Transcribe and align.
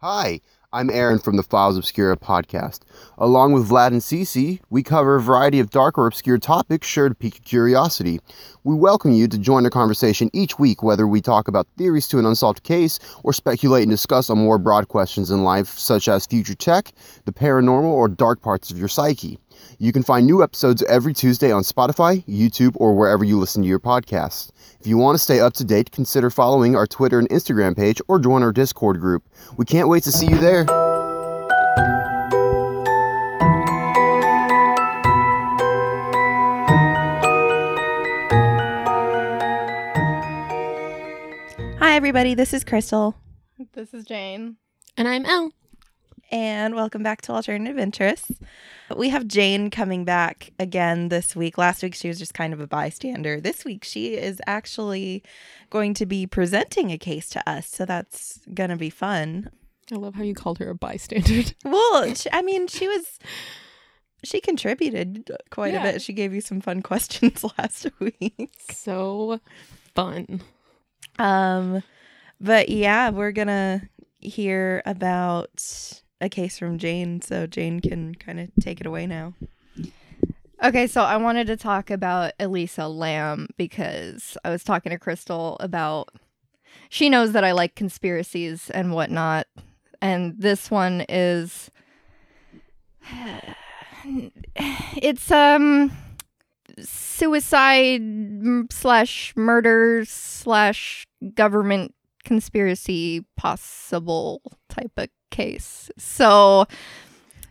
Hi, 0.00 0.40
I'm 0.72 0.90
Aaron 0.90 1.18
from 1.18 1.36
the 1.36 1.42
Files 1.42 1.76
Obscura 1.76 2.16
podcast. 2.16 2.82
Along 3.16 3.52
with 3.52 3.68
Vlad 3.68 3.88
and 3.88 4.00
Cece, 4.00 4.60
we 4.70 4.84
cover 4.84 5.16
a 5.16 5.20
variety 5.20 5.58
of 5.58 5.70
dark 5.70 5.98
or 5.98 6.06
obscure 6.06 6.38
topics 6.38 6.86
sure 6.86 7.08
to 7.08 7.16
pique 7.16 7.38
your 7.38 7.42
curiosity. 7.42 8.20
We 8.62 8.76
welcome 8.76 9.12
you 9.12 9.26
to 9.26 9.36
join 9.36 9.64
the 9.64 9.70
conversation 9.70 10.30
each 10.32 10.56
week, 10.56 10.84
whether 10.84 11.08
we 11.08 11.20
talk 11.20 11.48
about 11.48 11.66
theories 11.76 12.06
to 12.08 12.20
an 12.20 12.26
unsolved 12.26 12.62
case 12.62 13.00
or 13.24 13.32
speculate 13.32 13.82
and 13.82 13.90
discuss 13.90 14.30
on 14.30 14.38
more 14.38 14.56
broad 14.56 14.86
questions 14.86 15.32
in 15.32 15.42
life, 15.42 15.66
such 15.66 16.06
as 16.06 16.26
future 16.26 16.54
tech, 16.54 16.92
the 17.24 17.32
paranormal, 17.32 17.82
or 17.82 18.06
dark 18.06 18.40
parts 18.40 18.70
of 18.70 18.78
your 18.78 18.86
psyche. 18.86 19.36
You 19.78 19.92
can 19.92 20.02
find 20.02 20.26
new 20.26 20.42
episodes 20.42 20.82
every 20.84 21.14
Tuesday 21.14 21.52
on 21.52 21.62
Spotify, 21.62 22.24
YouTube, 22.24 22.72
or 22.76 22.94
wherever 22.94 23.24
you 23.24 23.38
listen 23.38 23.62
to 23.62 23.68
your 23.68 23.78
podcasts. 23.80 24.50
If 24.80 24.86
you 24.86 24.98
want 24.98 25.16
to 25.16 25.22
stay 25.22 25.40
up 25.40 25.54
to 25.54 25.64
date, 25.64 25.90
consider 25.92 26.30
following 26.30 26.76
our 26.76 26.86
Twitter 26.86 27.18
and 27.18 27.28
Instagram 27.30 27.76
page 27.76 28.00
or 28.08 28.18
join 28.18 28.42
our 28.42 28.52
Discord 28.52 29.00
group. 29.00 29.24
We 29.56 29.64
can't 29.64 29.88
wait 29.88 30.02
to 30.04 30.12
see 30.12 30.26
you 30.26 30.38
there. 30.38 30.64
Hi, 41.78 41.94
everybody. 41.94 42.34
This 42.34 42.52
is 42.52 42.64
Crystal, 42.64 43.16
This 43.74 43.94
is 43.94 44.04
Jane. 44.04 44.56
And 44.96 45.08
I'm 45.08 45.24
Elle. 45.24 45.52
And 46.30 46.74
welcome 46.74 47.02
back 47.02 47.22
to 47.22 47.32
Alternative 47.32 47.78
Interests. 47.78 48.32
We 48.94 49.08
have 49.08 49.26
Jane 49.26 49.70
coming 49.70 50.04
back 50.04 50.50
again 50.58 51.08
this 51.08 51.34
week. 51.34 51.56
Last 51.58 51.82
week, 51.82 51.94
she 51.94 52.08
was 52.08 52.18
just 52.18 52.34
kind 52.34 52.52
of 52.52 52.60
a 52.60 52.66
bystander. 52.66 53.40
This 53.40 53.64
week, 53.64 53.84
she 53.84 54.14
is 54.14 54.40
actually 54.46 55.22
going 55.70 55.94
to 55.94 56.06
be 56.06 56.26
presenting 56.26 56.90
a 56.90 56.98
case 56.98 57.28
to 57.30 57.48
us. 57.48 57.68
So 57.68 57.84
that's 57.84 58.40
going 58.52 58.70
to 58.70 58.76
be 58.76 58.90
fun. 58.90 59.50
I 59.90 59.96
love 59.96 60.14
how 60.16 60.22
you 60.22 60.34
called 60.34 60.58
her 60.58 60.70
a 60.70 60.74
bystander. 60.74 61.50
Well, 61.64 62.14
sh 62.14 62.26
I 62.32 62.42
mean, 62.42 62.66
she 62.66 62.86
was. 62.88 63.18
She 64.24 64.40
contributed 64.40 65.30
quite 65.50 65.74
a 65.76 65.80
bit. 65.80 66.02
She 66.02 66.12
gave 66.12 66.34
you 66.34 66.40
some 66.40 66.60
fun 66.60 66.82
questions 66.90 67.44
last 67.56 67.86
week. 68.00 68.50
so 68.68 69.38
fun. 69.94 70.42
Um, 71.20 71.84
but 72.40 72.68
yeah, 72.68 73.10
we're 73.10 73.30
gonna 73.30 73.88
hear 74.18 74.82
about 74.84 76.02
a 76.20 76.28
case 76.28 76.58
from 76.58 76.78
Jane, 76.78 77.20
so 77.20 77.46
Jane 77.46 77.80
can 77.80 78.14
kind 78.14 78.40
of 78.40 78.50
take 78.60 78.80
it 78.80 78.86
away 78.86 79.06
now. 79.06 79.34
Okay, 80.62 80.88
so 80.88 81.02
I 81.02 81.16
wanted 81.16 81.46
to 81.46 81.56
talk 81.56 81.88
about 81.88 82.32
Elisa 82.40 82.88
Lam 82.88 83.48
because 83.56 84.36
I 84.44 84.50
was 84.50 84.64
talking 84.64 84.90
to 84.90 84.98
Crystal 84.98 85.56
about. 85.60 86.08
She 86.90 87.08
knows 87.08 87.32
that 87.32 87.44
I 87.44 87.52
like 87.52 87.74
conspiracies 87.76 88.68
and 88.70 88.92
whatnot, 88.92 89.46
and 90.02 90.34
this 90.38 90.70
one 90.70 91.04
is. 91.08 91.70
It's 94.96 95.30
um 95.30 95.90
suicide 96.80 98.02
slash 98.70 99.34
murder 99.36 100.04
slash 100.06 101.06
government 101.34 101.94
conspiracy 102.24 103.26
possible 103.36 104.40
type 104.68 104.92
of 104.96 105.08
case. 105.30 105.90
So 105.98 106.66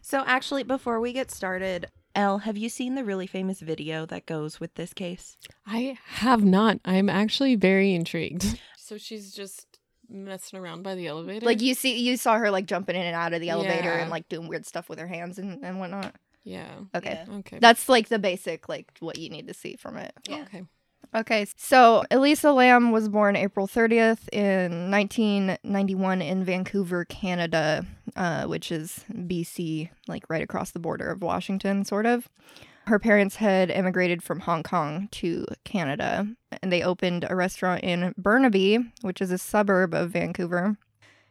So 0.01 0.23
actually, 0.25 0.63
before 0.63 0.99
we 0.99 1.13
get 1.13 1.31
started, 1.31 1.87
Elle, 2.15 2.39
have 2.39 2.57
you 2.57 2.69
seen 2.69 2.95
the 2.95 3.03
really 3.03 3.27
famous 3.27 3.59
video 3.59 4.05
that 4.07 4.25
goes 4.25 4.59
with 4.59 4.73
this 4.75 4.93
case? 4.93 5.37
I 5.65 5.97
have 6.05 6.43
not. 6.43 6.79
I'm 6.85 7.09
actually 7.09 7.55
very 7.55 7.93
intrigued. 7.93 8.59
So 8.77 8.97
she's 8.97 9.33
just 9.33 9.79
messing 10.09 10.57
around 10.57 10.81
by 10.83 10.95
the 10.95 11.07
elevator. 11.07 11.45
Like 11.45 11.61
you 11.61 11.73
see, 11.73 11.97
you 11.99 12.15
saw 12.15 12.37
her 12.37 12.49
like 12.49 12.65
jumping 12.65 12.95
in 12.95 13.01
and 13.05 13.15
out 13.15 13.33
of 13.33 13.41
the 13.41 13.49
elevator 13.49 13.89
Yeah. 13.89 14.01
and 14.01 14.09
like 14.09 14.29
doing 14.29 14.47
weird 14.47 14.65
stuff 14.65 14.87
with 14.87 14.97
her 14.99 15.07
hands 15.07 15.37
and, 15.37 15.63
and 15.63 15.79
whatnot. 15.79 16.15
yeah. 16.43 16.71
Okay, 16.95 17.25
Okay. 17.29 17.59
that's 17.59 17.89
like 17.89 18.07
the 18.07 18.17
basic 18.17 18.69
like 18.69 18.89
what 19.01 19.17
you 19.17 19.29
need 19.29 19.47
to 19.47 19.53
see 19.53 19.75
from 19.75 19.97
it. 19.97 20.13
Yeah. 20.29 20.43
Okay. 20.43 20.63
Okay, 21.15 21.47
so 21.55 22.03
Elisa 22.11 22.51
Lam 22.51 22.91
was 22.91 23.09
born 23.09 23.35
April 23.35 23.67
30th 23.67 24.27
in 24.31 24.91
1991 24.91 26.21
in 26.21 26.43
Vancouver, 26.43 27.05
Canada, 27.05 27.85
uh, 28.15 28.45
which 28.45 28.71
is 28.71 29.05
BC, 29.11 29.89
like 30.07 30.29
right 30.29 30.43
across 30.43 30.71
the 30.71 30.79
border 30.79 31.09
of 31.09 31.21
Washington, 31.21 31.85
sort 31.85 32.05
of. 32.05 32.29
Her 32.87 32.99
parents 32.99 33.37
had 33.37 33.71
immigrated 33.71 34.21
from 34.21 34.41
Hong 34.41 34.63
Kong 34.63 35.07
to 35.13 35.45
Canada, 35.63 36.27
and 36.61 36.71
they 36.71 36.83
opened 36.83 37.25
a 37.29 37.35
restaurant 37.35 37.83
in 37.83 38.13
Burnaby, 38.17 38.79
which 39.01 39.21
is 39.21 39.31
a 39.31 39.37
suburb 39.37 39.93
of 39.93 40.11
Vancouver. 40.11 40.77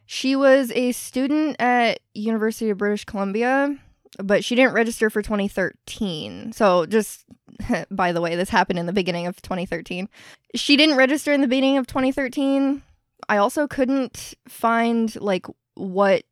She 0.05 0.35
was 0.35 0.71
a 0.71 0.91
student 0.91 1.55
at 1.59 1.99
University 2.13 2.69
of 2.69 2.77
British 2.77 3.05
Columbia, 3.05 3.77
but 4.17 4.43
she 4.43 4.55
didn't 4.55 4.73
register 4.73 5.09
for 5.09 5.21
2013. 5.21 6.53
So 6.53 6.85
just 6.85 7.25
by 7.91 8.11
the 8.11 8.21
way, 8.21 8.35
this 8.35 8.49
happened 8.49 8.79
in 8.79 8.85
the 8.85 8.93
beginning 8.93 9.27
of 9.27 9.41
2013. 9.41 10.09
She 10.55 10.77
didn't 10.77 10.95
register 10.95 11.31
in 11.33 11.41
the 11.41 11.47
beginning 11.47 11.77
of 11.77 11.87
2013. 11.87 12.81
I 13.29 13.37
also 13.37 13.67
couldn't 13.67 14.33
find 14.47 15.15
like 15.19 15.45
what 15.75 16.23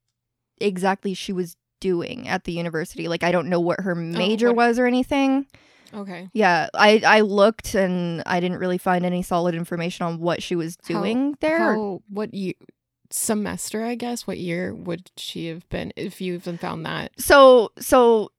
exactly 0.60 1.14
she 1.14 1.34
was 1.34 1.58
doing 1.80 2.28
at 2.28 2.46
the 2.46 2.54
university. 2.54 3.08
Like 3.08 3.24
I 3.24 3.32
don't 3.32 3.50
know 3.50 3.60
what 3.60 3.82
her 3.82 3.92
oh, 3.92 3.96
major 3.96 4.48
what- 4.48 4.68
was 4.68 4.80
or 4.80 4.86
anything. 4.86 5.46
Okay. 5.94 6.30
Yeah, 6.34 6.68
I 6.74 7.02
I 7.06 7.22
looked 7.22 7.74
and 7.74 8.22
I 8.26 8.40
didn't 8.40 8.58
really 8.58 8.78
find 8.78 9.06
any 9.06 9.22
solid 9.22 9.56
information 9.56 10.06
on 10.06 10.20
what 10.20 10.44
she 10.44 10.56
was 10.56 10.78
How- 10.88 11.00
doing 11.00 11.38
there. 11.40 11.74
How, 11.74 12.02
what 12.10 12.34
year? 12.34 12.54
Semester, 13.16 13.84
I 13.86 13.96
guess. 13.96 14.28
What 14.28 14.38
year 14.40 14.74
would 14.74 15.10
she 15.16 15.48
have 15.48 15.68
been 15.70 15.94
if 15.96 16.20
you 16.20 16.34
even 16.34 16.58
found 16.58 16.86
that? 16.86 17.12
So 17.18 17.72
so 17.80 18.30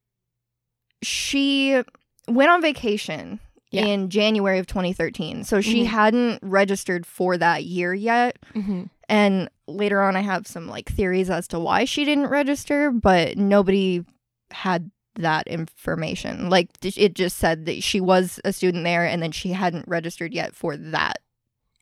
she 1.03 1.83
went 2.29 2.51
on 2.51 2.61
vacation 2.63 3.41
Yeah. 3.71 3.87
in 3.87 4.11
January 4.11 4.59
of 4.59 4.67
2013. 4.67 5.45
So 5.45 5.61
she 5.61 5.83
Mhm. 5.85 5.87
hadn't 5.87 6.39
registered 6.43 7.07
for 7.07 7.37
that 7.39 7.65
year 7.65 7.95
yet. 7.95 8.39
Mm-hmm. 8.55 8.85
And 9.09 9.49
later 9.67 10.03
on 10.03 10.17
I 10.17 10.21
have 10.21 10.47
some 10.47 10.69
like 10.69 10.89
theories 10.91 11.31
as 11.31 11.49
to 11.49 11.59
why 11.61 11.85
she 11.85 12.05
didn't 12.05 12.27
register, 12.29 12.91
but 12.91 13.37
nobody 13.37 14.05
had 14.51 14.91
that 15.17 15.47
information. 15.47 16.49
Like 16.51 16.69
it 16.85 17.15
just 17.15 17.39
said 17.39 17.67
that 17.67 17.83
she 17.83 18.01
was 18.01 18.41
a 18.45 18.53
student 18.53 18.85
there 18.85 19.05
and 19.07 19.23
then 19.23 19.33
she 19.33 19.51
hadn't 19.53 19.89
registered 19.89 20.35
yet 20.35 20.55
for 20.55 20.77
that 20.77 21.19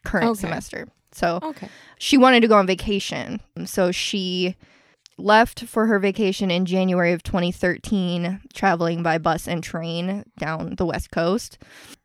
current 0.04 0.30
Okay. 0.30 0.40
semester. 0.42 0.86
So 1.14 1.38
Okay. 1.42 1.68
she 1.98 2.16
wanted 2.18 2.40
to 2.40 2.48
go 2.48 2.56
on 2.56 2.66
vacation. 2.66 3.40
So 3.64 3.92
she 3.92 4.56
left 5.16 5.64
for 5.64 5.86
her 5.86 5.98
vacation 5.98 6.50
in 6.50 6.64
January 6.66 7.12
of 7.12 7.22
2013, 7.22 8.40
traveling 8.52 9.02
by 9.02 9.18
bus 9.18 9.46
and 9.46 9.62
train 9.62 10.24
down 10.38 10.74
the 10.76 10.86
West 10.86 11.10
Coast. 11.10 11.58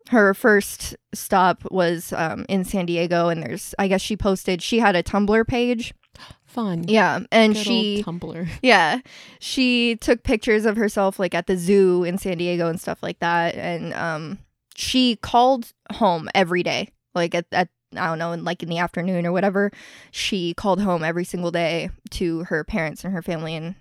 Her 0.09 0.33
first 0.33 0.95
stop 1.13 1.63
was 1.71 2.13
um, 2.13 2.45
in 2.49 2.63
San 2.63 2.85
Diego, 2.85 3.29
and 3.29 3.43
there's, 3.43 3.75
I 3.79 3.87
guess 3.87 4.01
she 4.01 4.15
posted, 4.17 4.61
she 4.61 4.79
had 4.79 4.95
a 4.95 5.03
Tumblr 5.03 5.47
page. 5.47 5.93
Fun. 6.45 6.85
Yeah. 6.87 7.19
And 7.31 7.53
Good 7.53 7.63
she, 7.63 8.03
Tumblr. 8.03 8.47
yeah, 8.63 8.99
she 9.39 9.95
took 9.97 10.23
pictures 10.23 10.65
of 10.65 10.77
herself 10.77 11.19
like 11.19 11.35
at 11.35 11.45
the 11.47 11.55
zoo 11.57 12.03
in 12.03 12.17
San 12.17 12.37
Diego 12.37 12.67
and 12.67 12.79
stuff 12.81 13.03
like 13.03 13.19
that. 13.19 13.53
And 13.55 13.93
um, 13.93 14.39
she 14.75 15.15
called 15.17 15.71
home 15.93 16.27
every 16.33 16.63
day, 16.63 16.89
like 17.13 17.35
at, 17.35 17.45
at 17.51 17.69
I 17.95 18.07
don't 18.07 18.19
know, 18.19 18.31
in, 18.33 18.43
like 18.43 18.61
in 18.61 18.69
the 18.69 18.77
afternoon 18.77 19.25
or 19.25 19.31
whatever. 19.31 19.71
She 20.11 20.53
called 20.53 20.81
home 20.81 21.03
every 21.03 21.25
single 21.25 21.51
day 21.51 21.89
to 22.11 22.43
her 22.45 22.63
parents 22.63 23.03
and 23.03 23.13
her 23.13 23.21
family 23.21 23.55
and 23.55 23.75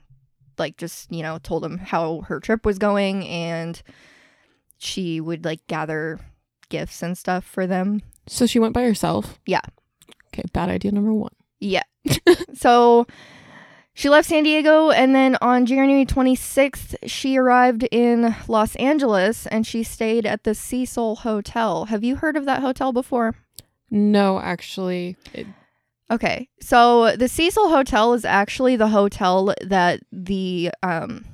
like 0.59 0.77
just 0.77 1.11
you 1.13 1.23
know 1.23 1.39
told 1.39 1.63
them 1.63 1.79
how 1.79 2.23
her 2.23 2.41
trip 2.41 2.67
was 2.67 2.79
going 2.79 3.27
and 3.27 3.81
she 4.79 5.21
would 5.21 5.45
like 5.45 5.67
gather 5.67 6.19
gifts 6.69 7.03
and 7.03 7.17
stuff 7.17 7.45
for 7.45 7.67
them. 7.67 8.03
So 8.27 8.47
she 8.47 8.59
went 8.59 8.75
by 8.75 8.83
herself. 8.83 9.39
Yeah. 9.47 9.63
Okay. 10.29 10.45
Bad 10.53 10.69
idea 10.69 10.93
number 10.93 11.13
one. 11.13 11.33
Yeah. 11.61 11.83
so 12.55 13.07
she 13.95 14.09
left 14.09 14.29
San 14.29 14.45
Diego 14.45 14.91
and 14.91 15.15
then 15.15 15.37
on 15.41 15.67
January 15.67 16.07
26th, 16.07 16.95
she 17.07 17.37
arrived 17.37 17.83
in 17.91 18.37
Los 18.47 18.77
Angeles 18.77 19.47
and 19.47 19.67
she 19.67 19.83
stayed 19.83 20.25
at 20.25 20.45
the 20.45 20.55
Cecil 20.55 21.17
Hotel. 21.17 21.87
Have 21.87 22.05
you 22.05 22.17
heard 22.17 22.37
of 22.37 22.45
that 22.45 22.61
hotel 22.61 22.93
before? 22.93 23.35
No, 23.91 24.39
actually, 24.39 25.17
it, 25.33 25.47
Okay. 26.11 26.49
So 26.61 27.17
the 27.17 27.29
Cecil 27.29 27.69
Hotel 27.69 28.15
is 28.15 28.25
actually 28.25 28.77
the 28.77 28.89
hotel 28.89 29.55
that 29.63 30.01
the 30.11 30.71
um, 30.83 31.25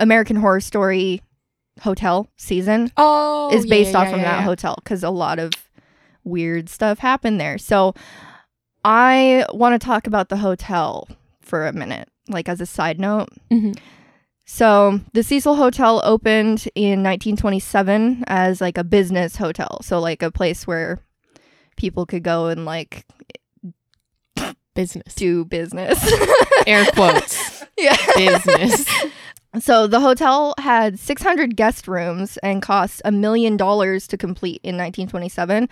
American 0.00 0.36
Horror 0.36 0.60
Story 0.60 1.22
hotel 1.80 2.28
season 2.36 2.90
oh, 2.96 3.52
is 3.52 3.66
based 3.66 3.92
yeah, 3.92 3.98
off 3.98 4.04
yeah, 4.06 4.10
from 4.12 4.20
that 4.22 4.38
yeah. 4.38 4.42
hotel 4.42 4.76
because 4.82 5.02
a 5.02 5.10
lot 5.10 5.38
of 5.38 5.52
weird 6.24 6.68
stuff 6.68 6.98
happened 6.98 7.40
there. 7.40 7.58
So 7.58 7.94
I 8.84 9.46
want 9.52 9.80
to 9.80 9.84
talk 9.84 10.06
about 10.06 10.28
the 10.28 10.36
hotel 10.36 11.08
for 11.40 11.66
a 11.66 11.72
minute, 11.72 12.08
like 12.28 12.48
as 12.48 12.60
a 12.60 12.66
side 12.66 12.98
note. 12.98 13.28
Mhm. 13.50 13.78
So 14.46 15.00
the 15.14 15.22
Cecil 15.22 15.54
Hotel 15.54 16.02
opened 16.04 16.68
in 16.74 17.02
1927 17.02 18.24
as 18.26 18.60
like 18.60 18.76
a 18.76 18.84
business 18.84 19.36
hotel, 19.36 19.80
so 19.82 20.00
like 20.00 20.22
a 20.22 20.30
place 20.30 20.66
where 20.66 21.00
people 21.76 22.06
could 22.06 22.22
go 22.22 22.46
and 22.46 22.64
like 22.64 23.06
business. 24.74 25.14
do 25.14 25.44
business. 25.44 26.12
Air 26.66 26.84
quotes. 26.86 27.64
yeah. 27.78 27.96
business. 28.16 28.86
So 29.60 29.86
the 29.86 30.00
hotel 30.00 30.54
had 30.58 30.98
600 30.98 31.54
guest 31.54 31.86
rooms 31.86 32.38
and 32.38 32.60
cost 32.60 33.00
a 33.04 33.12
million 33.12 33.56
dollars 33.56 34.08
to 34.08 34.16
complete 34.16 34.60
in 34.64 34.76
1927. 34.76 35.68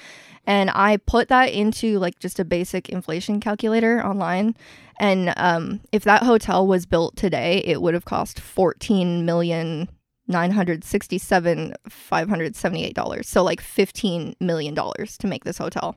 And 0.47 0.71
I 0.71 0.99
put 0.99 1.27
that 1.31 1.53
into 1.53 1.99
like 1.99 2.21
just 2.21 2.39
a 2.39 2.45
basic 2.45 2.89
inflation 2.91 3.41
calculator 3.41 4.01
online. 4.05 4.55
And 5.01 5.35
um, 5.37 5.81
if 5.91 6.05
that 6.05 6.23
hotel 6.23 6.65
was 6.65 6.87
built 6.87 7.17
today, 7.17 7.61
it 7.65 7.83
would 7.83 7.95
have 7.95 8.05
cost 8.05 8.39
14 8.39 9.27
million. 9.27 9.89
Nine 10.29 10.53
hundred 10.53 10.85
sixty-seven, 10.85 11.75
five 11.89 12.29
hundred 12.29 12.55
seventy-eight 12.57 12.95
dollars. 12.95 13.29
So 13.29 13.43
like 13.43 13.61
fifteen 13.61 14.35
million 14.41 14.75
dollars 14.75 15.19
to 15.19 15.27
make 15.27 15.45
this 15.45 15.59
hotel. 15.59 15.97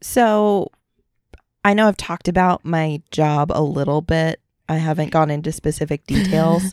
So 0.00 0.70
I 1.64 1.74
know 1.74 1.88
I've 1.88 1.96
talked 1.96 2.28
about 2.28 2.64
my 2.64 3.02
job 3.10 3.50
a 3.52 3.62
little 3.62 4.02
bit. 4.02 4.40
I 4.68 4.76
haven't 4.76 5.10
gone 5.10 5.30
into 5.30 5.52
specific 5.52 6.06
details. 6.06 6.72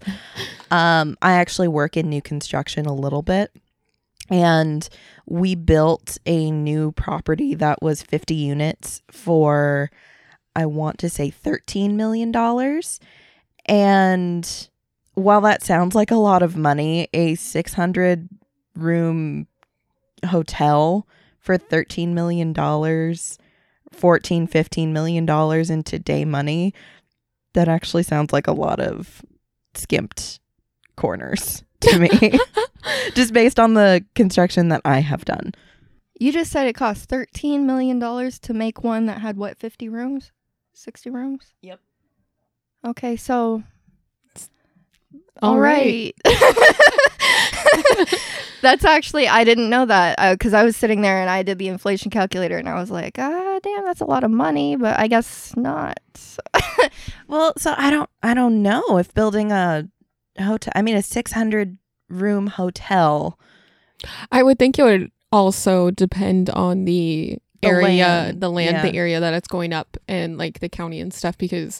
um, 0.69 1.18
I 1.21 1.33
actually 1.33 1.68
work 1.68 1.97
in 1.97 2.09
new 2.09 2.21
construction 2.21 2.85
a 2.85 2.94
little 2.94 3.21
bit. 3.21 3.51
And 4.29 4.88
we 5.25 5.56
built 5.56 6.18
a 6.25 6.51
new 6.51 6.94
property 6.94 7.53
that 7.56 7.81
was 7.81 8.01
50 8.01 8.33
units 8.33 9.01
for, 9.12 9.91
I 10.56 10.65
want 10.68 11.00
to 11.00 11.09
say, 11.09 11.31
$13 11.31 11.95
million. 11.95 12.33
And 13.65 14.69
while 15.13 15.41
that 15.41 15.63
sounds 15.63 15.95
like 15.95 16.11
a 16.11 16.15
lot 16.15 16.41
of 16.41 16.55
money, 16.55 17.07
a 17.13 17.35
600 17.35 18.29
room 18.75 19.47
hotel 20.25 21.07
for 21.39 21.57
13 21.57 22.13
million 22.13 22.53
dollars 22.53 23.37
14 23.91 24.47
15 24.47 24.93
million 24.93 25.25
dollars 25.25 25.69
in 25.69 25.83
today 25.83 26.23
money 26.23 26.73
that 27.53 27.67
actually 27.67 28.03
sounds 28.03 28.31
like 28.31 28.47
a 28.47 28.53
lot 28.53 28.79
of 28.79 29.23
skimped 29.73 30.39
corners 30.95 31.63
to 31.81 31.99
me 31.99 32.09
just 33.13 33.33
based 33.33 33.59
on 33.59 33.73
the 33.73 34.03
construction 34.15 34.69
that 34.69 34.81
I 34.85 34.99
have 34.99 35.25
done. 35.25 35.53
You 36.19 36.31
just 36.31 36.51
said 36.51 36.67
it 36.67 36.73
cost 36.73 37.09
$13 37.09 37.61
million 37.61 37.99
to 37.99 38.53
make 38.53 38.83
one 38.83 39.07
that 39.07 39.21
had 39.21 39.37
what, 39.37 39.57
50 39.57 39.89
rooms? 39.89 40.31
60 40.73 41.09
rooms? 41.09 41.53
Yep. 41.61 41.79
Okay, 42.85 43.15
so. 43.15 43.63
All 45.42 45.54
all 45.54 45.60
right. 45.60 46.16
That's 48.62 48.86
actually, 48.86 49.28
I 49.28 49.44
didn't 49.44 49.69
know 49.72 49.86
that 49.88 50.33
because 50.38 50.54
I 50.54 50.63
was 50.63 50.78
sitting 50.78 51.01
there 51.01 51.19
and 51.19 51.30
I 51.30 51.42
did 51.42 51.57
the 51.57 51.68
inflation 51.68 52.12
calculator 52.12 52.57
and 52.57 52.69
I 52.69 52.75
was 52.75 52.92
like, 52.92 53.18
ah, 53.18 53.60
damn, 53.63 53.83
that's 53.83 54.01
a 54.01 54.06
lot 54.06 54.24
of 54.24 54.30
money, 54.30 54.75
but 54.75 55.00
I 55.00 55.07
guess 55.07 55.56
not. 55.56 56.00
Well, 57.28 57.54
so 57.57 57.74
I 57.78 57.89
don't 57.89 58.10
I 58.22 58.33
don't 58.33 58.62
know 58.62 58.98
if 58.98 59.13
building 59.13 59.51
a 59.51 59.88
hotel 60.38 60.74
I 60.75 60.81
mean 60.81 60.98
a 60.98 61.01
600 61.01 61.78
room 62.10 62.48
hotel 62.48 63.39
I 64.31 64.44
would 64.44 64.60
think 64.60 64.78
it 64.78 64.83
would 64.83 65.12
also 65.31 65.92
depend 65.92 66.50
on 66.50 66.86
the, 66.86 67.38
The 67.62 67.68
area, 67.68 68.06
land, 68.06 68.42
the 68.42 68.50
land, 68.50 68.78
yeah. 68.78 68.81
the 68.83 68.98
area 68.98 69.19
that 69.19 69.33
it's 69.33 69.48
going 69.48 69.74
up, 69.74 69.98
and 70.07 70.38
like 70.38 70.60
the 70.60 70.69
county 70.69 71.00
and 71.00 71.13
stuff. 71.13 71.38
Because 71.38 71.80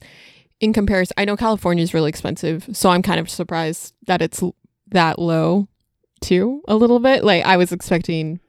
in 0.62 0.74
comparison, 0.74 1.14
I 1.18 1.26
know 1.26 1.36
California 1.36 1.84
is 1.84 1.94
really 1.94 2.10
expensive, 2.10 2.70
so 2.72 2.90
I'm 2.90 3.02
kind 3.02 3.20
of 3.20 3.30
surprised 3.30 3.94
that 4.06 4.22
it's 4.22 4.42
that 4.90 5.20
low 5.20 5.68
too. 6.22 6.62
A 6.68 6.76
little 6.76 7.00
bit. 7.00 7.24
Like 7.24 7.44
I 7.44 7.58
was 7.58 7.72
expecting 7.72 8.40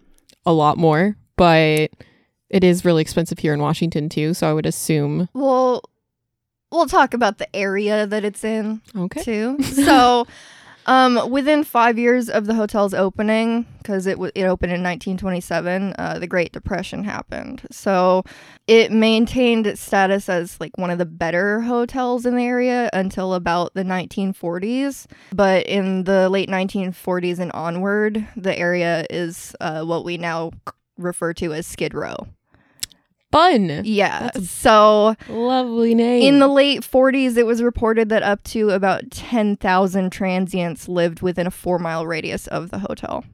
a 0.44 0.52
lot 0.52 0.76
more, 0.76 1.16
but 1.36 1.90
it 2.50 2.62
is 2.62 2.84
really 2.84 3.00
expensive 3.02 3.38
here 3.38 3.54
in 3.54 3.60
Washington 3.60 4.10
too. 4.10 4.34
So 4.34 4.48
I 4.48 4.52
would 4.52 4.66
assume. 4.66 5.28
Well, 5.32 5.82
we'll 6.70 6.86
talk 6.86 7.14
about 7.14 7.38
the 7.38 7.56
area 7.56 8.06
that 8.06 8.24
it's 8.24 8.44
in. 8.44 8.82
Okay. 8.94 9.22
too. 9.22 9.56
So, 9.62 10.26
um, 10.86 11.30
within 11.30 11.64
five 11.64 11.98
years 11.98 12.28
of 12.28 12.46
the 12.46 12.54
hotel's 12.54 12.94
opening, 12.94 13.66
because 13.78 14.06
it 14.06 14.12
w- 14.14 14.32
it 14.34 14.44
opened 14.44 14.72
in 14.72 14.82
1927, 14.82 15.94
uh, 15.98 16.18
the 16.18 16.26
Great 16.26 16.52
Depression 16.52 17.04
happened. 17.04 17.62
So, 17.70 18.24
it 18.66 18.90
maintained 18.92 19.66
its 19.66 19.80
status 19.80 20.28
as 20.28 20.58
like 20.60 20.76
one 20.76 20.90
of 20.90 20.98
the 20.98 21.06
better 21.06 21.60
hotels 21.60 22.26
in 22.26 22.36
the 22.36 22.44
area 22.44 22.90
until 22.92 23.34
about 23.34 23.74
the 23.74 23.84
1940s. 23.84 25.06
But 25.32 25.66
in 25.66 26.04
the 26.04 26.28
late 26.28 26.48
1940s 26.48 27.38
and 27.38 27.52
onward, 27.52 28.26
the 28.36 28.56
area 28.58 29.06
is 29.10 29.54
uh, 29.60 29.84
what 29.84 30.04
we 30.04 30.16
now 30.16 30.52
refer 30.98 31.32
to 31.34 31.52
as 31.52 31.66
Skid 31.66 31.94
Row. 31.94 32.28
Fun. 33.32 33.80
Yeah. 33.84 34.30
That's 34.34 34.50
So 34.50 35.16
Lovely 35.28 35.94
name. 35.94 36.22
in 36.22 36.38
the 36.38 36.48
late 36.48 36.82
40s, 36.82 37.36
it 37.36 37.46
was 37.46 37.62
reported 37.62 38.08
that 38.10 38.22
up 38.22 38.42
to 38.44 38.70
about 38.70 39.10
10,000 39.10 40.10
transients 40.10 40.86
lived 40.88 41.22
within 41.22 41.46
a 41.46 41.50
four 41.50 41.78
mile 41.78 42.06
radius 42.06 42.46
of 42.46 42.70
the 42.70 42.78
hotel. 42.78 43.24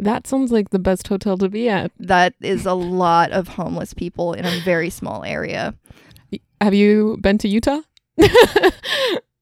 that 0.00 0.26
sounds 0.26 0.50
like 0.50 0.70
the 0.70 0.78
best 0.78 1.08
hotel 1.08 1.36
to 1.38 1.48
be 1.48 1.68
at. 1.68 1.90
That 1.98 2.34
is 2.40 2.64
a 2.66 2.72
lot 2.74 3.32
of 3.32 3.48
homeless 3.48 3.92
people 3.94 4.32
in 4.32 4.44
a 4.44 4.60
very 4.60 4.90
small 4.90 5.24
area. 5.24 5.74
Have 6.60 6.72
you 6.74 7.18
been 7.20 7.38
to 7.38 7.48
Utah? 7.48 7.80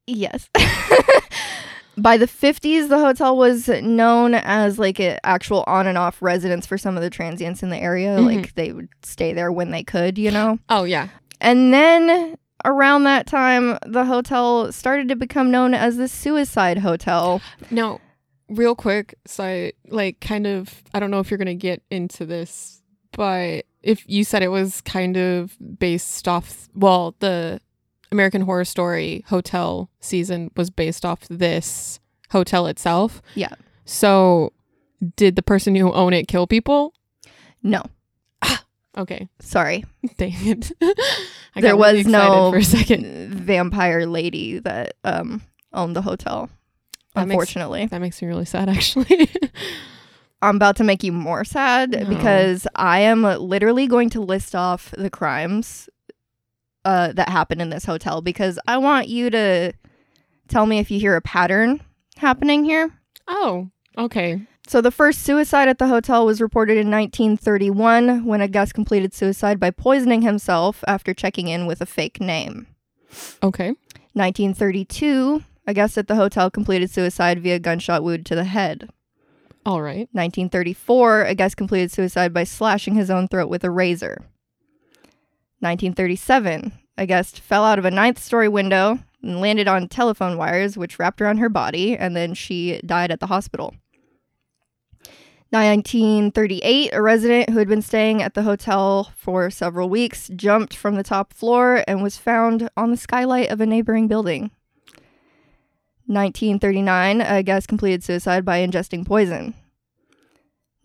Yes. 0.09 0.49
By 1.99 2.17
the 2.19 2.27
50s, 2.27 2.89
the 2.89 2.99
hotel 2.99 3.37
was 3.37 3.69
known 3.69 4.35
as 4.35 4.79
like 4.79 4.99
an 5.01 5.19
actual 5.25 5.65
on 5.67 5.87
and 5.87 5.97
off 5.97 6.21
residence 6.21 6.67
for 6.67 6.77
some 6.77 6.97
of 6.97 7.03
the 7.03 7.11
transients 7.11 7.63
in 7.63 7.71
the 7.71 7.79
area. 7.79 8.17
Mhm. 8.19 8.27
Like 8.27 8.55
they 8.55 8.73
would 8.73 8.89
stay 9.03 9.33
there 9.33 9.51
when 9.51 9.71
they 9.71 9.83
could, 9.83 10.19
you 10.19 10.31
know? 10.31 10.59
oh 10.69 10.85
yeah. 10.85 11.09
And 11.41 11.73
then 11.73 12.37
around 12.65 13.05
that 13.05 13.27
time, 13.27 13.79
the 13.87 14.05
hotel 14.05 14.73
started 14.73 15.09
to 15.09 15.17
become 15.17 15.51
known 15.51 15.75
as 15.75 15.97
the 15.97 16.09
suicide 16.09 16.79
hotel. 16.79 17.41
no 17.71 18.01
real 18.49 18.75
quick, 18.77 19.15
so 19.27 19.43
I 19.45 19.73
like 19.89 20.21
kind 20.21 20.47
of 20.47 20.83
I 20.95 21.01
don't 21.01 21.11
know 21.11 21.21
if 21.21 21.31
you're 21.31 21.39
gonna 21.39 21.55
get 21.55 21.83
into 21.91 22.25
this, 22.27 22.83
but 23.13 23.65
if 23.83 24.05
you 24.09 24.25
said 24.25 24.43
it 24.43 24.49
was 24.49 24.81
kind 24.83 25.17
of 25.17 25.57
based 25.79 26.29
off 26.29 26.69
well, 26.75 27.15
the 27.21 27.61
American 28.13 28.43
Horror 28.43 28.65
Story 28.65 29.25
hotel 29.29 29.91
season 30.01 30.51
was 30.57 30.71
based 30.71 31.05
off 31.05 31.21
this 31.29 32.01
hotel 32.31 32.67
itself. 32.67 33.21
Yeah. 33.35 33.55
So 33.85 34.53
did 35.17 35.37
the 35.37 35.43
person 35.43 35.75
who 35.75 35.93
owned 35.93 36.15
it 36.15 36.29
kill 36.29 36.47
people? 36.47 36.93
No, 37.63 37.83
Okay. 38.99 39.29
sorry. 39.41 39.85
Dang 40.17 40.33
it. 40.47 40.73
I 41.55 41.61
there 41.61 41.73
got 41.73 41.79
was 41.79 41.93
really 41.99 42.11
no 42.13 42.51
for 42.53 42.59
a 42.59 42.65
second. 42.65 43.35
vampire 43.35 44.07
lady 44.07 44.59
that 44.61 44.95
um 45.05 45.43
owned 45.75 45.95
the 45.97 46.03
hotel. 46.03 46.49
That 47.15 47.29
makes- 47.29 47.35
Unfortunately, 47.35 47.87
That 47.87 48.01
makes 48.01 48.23
me 48.23 48.29
really 48.29 48.45
sad 48.47 48.69
actually. 48.77 49.29
I'm 50.43 50.57
about 50.57 50.77
to 50.77 50.85
make 50.85 51.03
you 51.03 51.13
more 51.13 51.45
sad 51.45 51.91
No. 51.91 52.05
because 52.07 52.67
I 52.75 53.01
am 53.01 53.23
literally 53.23 53.87
going 53.87 54.11
to 54.11 54.21
list 54.21 54.55
off 54.55 54.93
the 54.97 55.11
crimes 55.11 55.89
uh, 56.87 57.13
that 57.13 57.29
happened 57.29 57.61
in 57.61 57.71
this 57.71 57.85
hotel 57.85 58.23
because 58.23 58.61
I 58.69 58.79
want 58.79 59.09
you 59.09 59.29
to 59.31 59.73
tell 60.47 60.67
me 60.67 60.79
if 60.79 60.89
you 60.89 61.01
hear 61.01 61.17
a 61.17 61.21
pattern 61.21 61.83
happening 62.17 62.65
here. 62.65 62.91
oh, 63.27 63.69
okay. 63.99 64.41
So 64.69 64.81
the 64.81 64.93
first 64.93 65.23
suicide 65.23 65.69
at 65.69 65.79
the 65.79 65.89
hotel 65.89 66.25
was 66.25 66.41
reported 66.41 66.77
in 66.77 66.91
1931 66.91 68.25
when 68.25 68.41
a 68.41 68.49
guest 68.49 68.75
completed 68.75 69.15
suicide 69.15 69.61
by 69.61 69.71
poisoning 69.71 70.23
himself 70.23 70.83
after 70.87 71.13
checking 71.13 71.49
in 71.49 71.67
with 71.67 71.81
a 71.81 71.87
fake 71.87 72.21
name. 72.21 72.67
Okay. 73.43 73.75
1932, 74.15 75.43
a 75.67 75.75
guest 75.75 75.99
at 75.99 76.09
the 76.09 76.17
hotel 76.17 76.51
completed 76.51 76.91
suicide 76.91 77.41
via 77.41 77.59
gunshot 77.59 78.03
wound 78.03 78.27
to 78.27 78.35
the 78.35 78.45
head. 78.45 78.89
All 79.65 79.83
right. 79.83 80.09
1934, 80.13 81.25
a 81.25 81.35
guest 81.35 81.57
completed 81.57 81.91
suicide 81.91 82.33
by 82.33 82.45
slashing 82.45 82.95
his 82.95 83.11
own 83.11 83.27
throat 83.27 83.49
with 83.49 83.65
a 83.65 83.71
razor. 83.71 84.25
1937, 85.61 86.73
a 86.99 87.07
guest 87.07 87.41
fell 87.41 87.65
out 87.65 87.79
of 87.79 87.85
a 87.85 87.91
ninth 87.91 88.19
story 88.19 88.49
window 88.49 88.99
and 89.23 89.41
landed 89.41 89.69
on 89.69 89.89
telephone 89.89 90.37
wires, 90.37 90.77
which 90.77 90.99
wrapped 90.99 91.21
around 91.21 91.39
her 91.39 91.49
body, 91.49 91.97
and 91.97 92.15
then 92.15 92.35
she 92.35 92.81
died 92.85 93.11
at 93.11 93.21
the 93.21 93.27
hospital. 93.27 93.75
1938, 95.51 96.91
a 96.93 97.01
resident 97.01 97.51
who 97.51 97.59
had 97.59 97.69
been 97.69 97.81
staying 97.81 98.23
at 98.23 98.35
the 98.35 98.43
hotel 98.43 99.13
for 99.17 99.49
several 99.49 99.89
weeks 99.89 100.29
jumped 100.35 100.75
from 100.75 100.97
the 100.97 101.03
top 101.03 101.33
floor 101.33 101.85
and 101.87 102.03
was 102.03 102.17
found 102.19 102.69
on 102.77 102.91
the 102.91 102.97
skylight 102.97 103.51
of 103.51 103.61
a 103.61 103.67
neighboring 103.67 104.09
building. 104.09 104.51
1939, 106.07 107.21
a 107.21 107.43
guest 107.43 107.69
completed 107.69 108.05
suicide 108.05 108.45
by 108.45 108.59
ingesting 108.59 109.07
poison. 109.07 109.55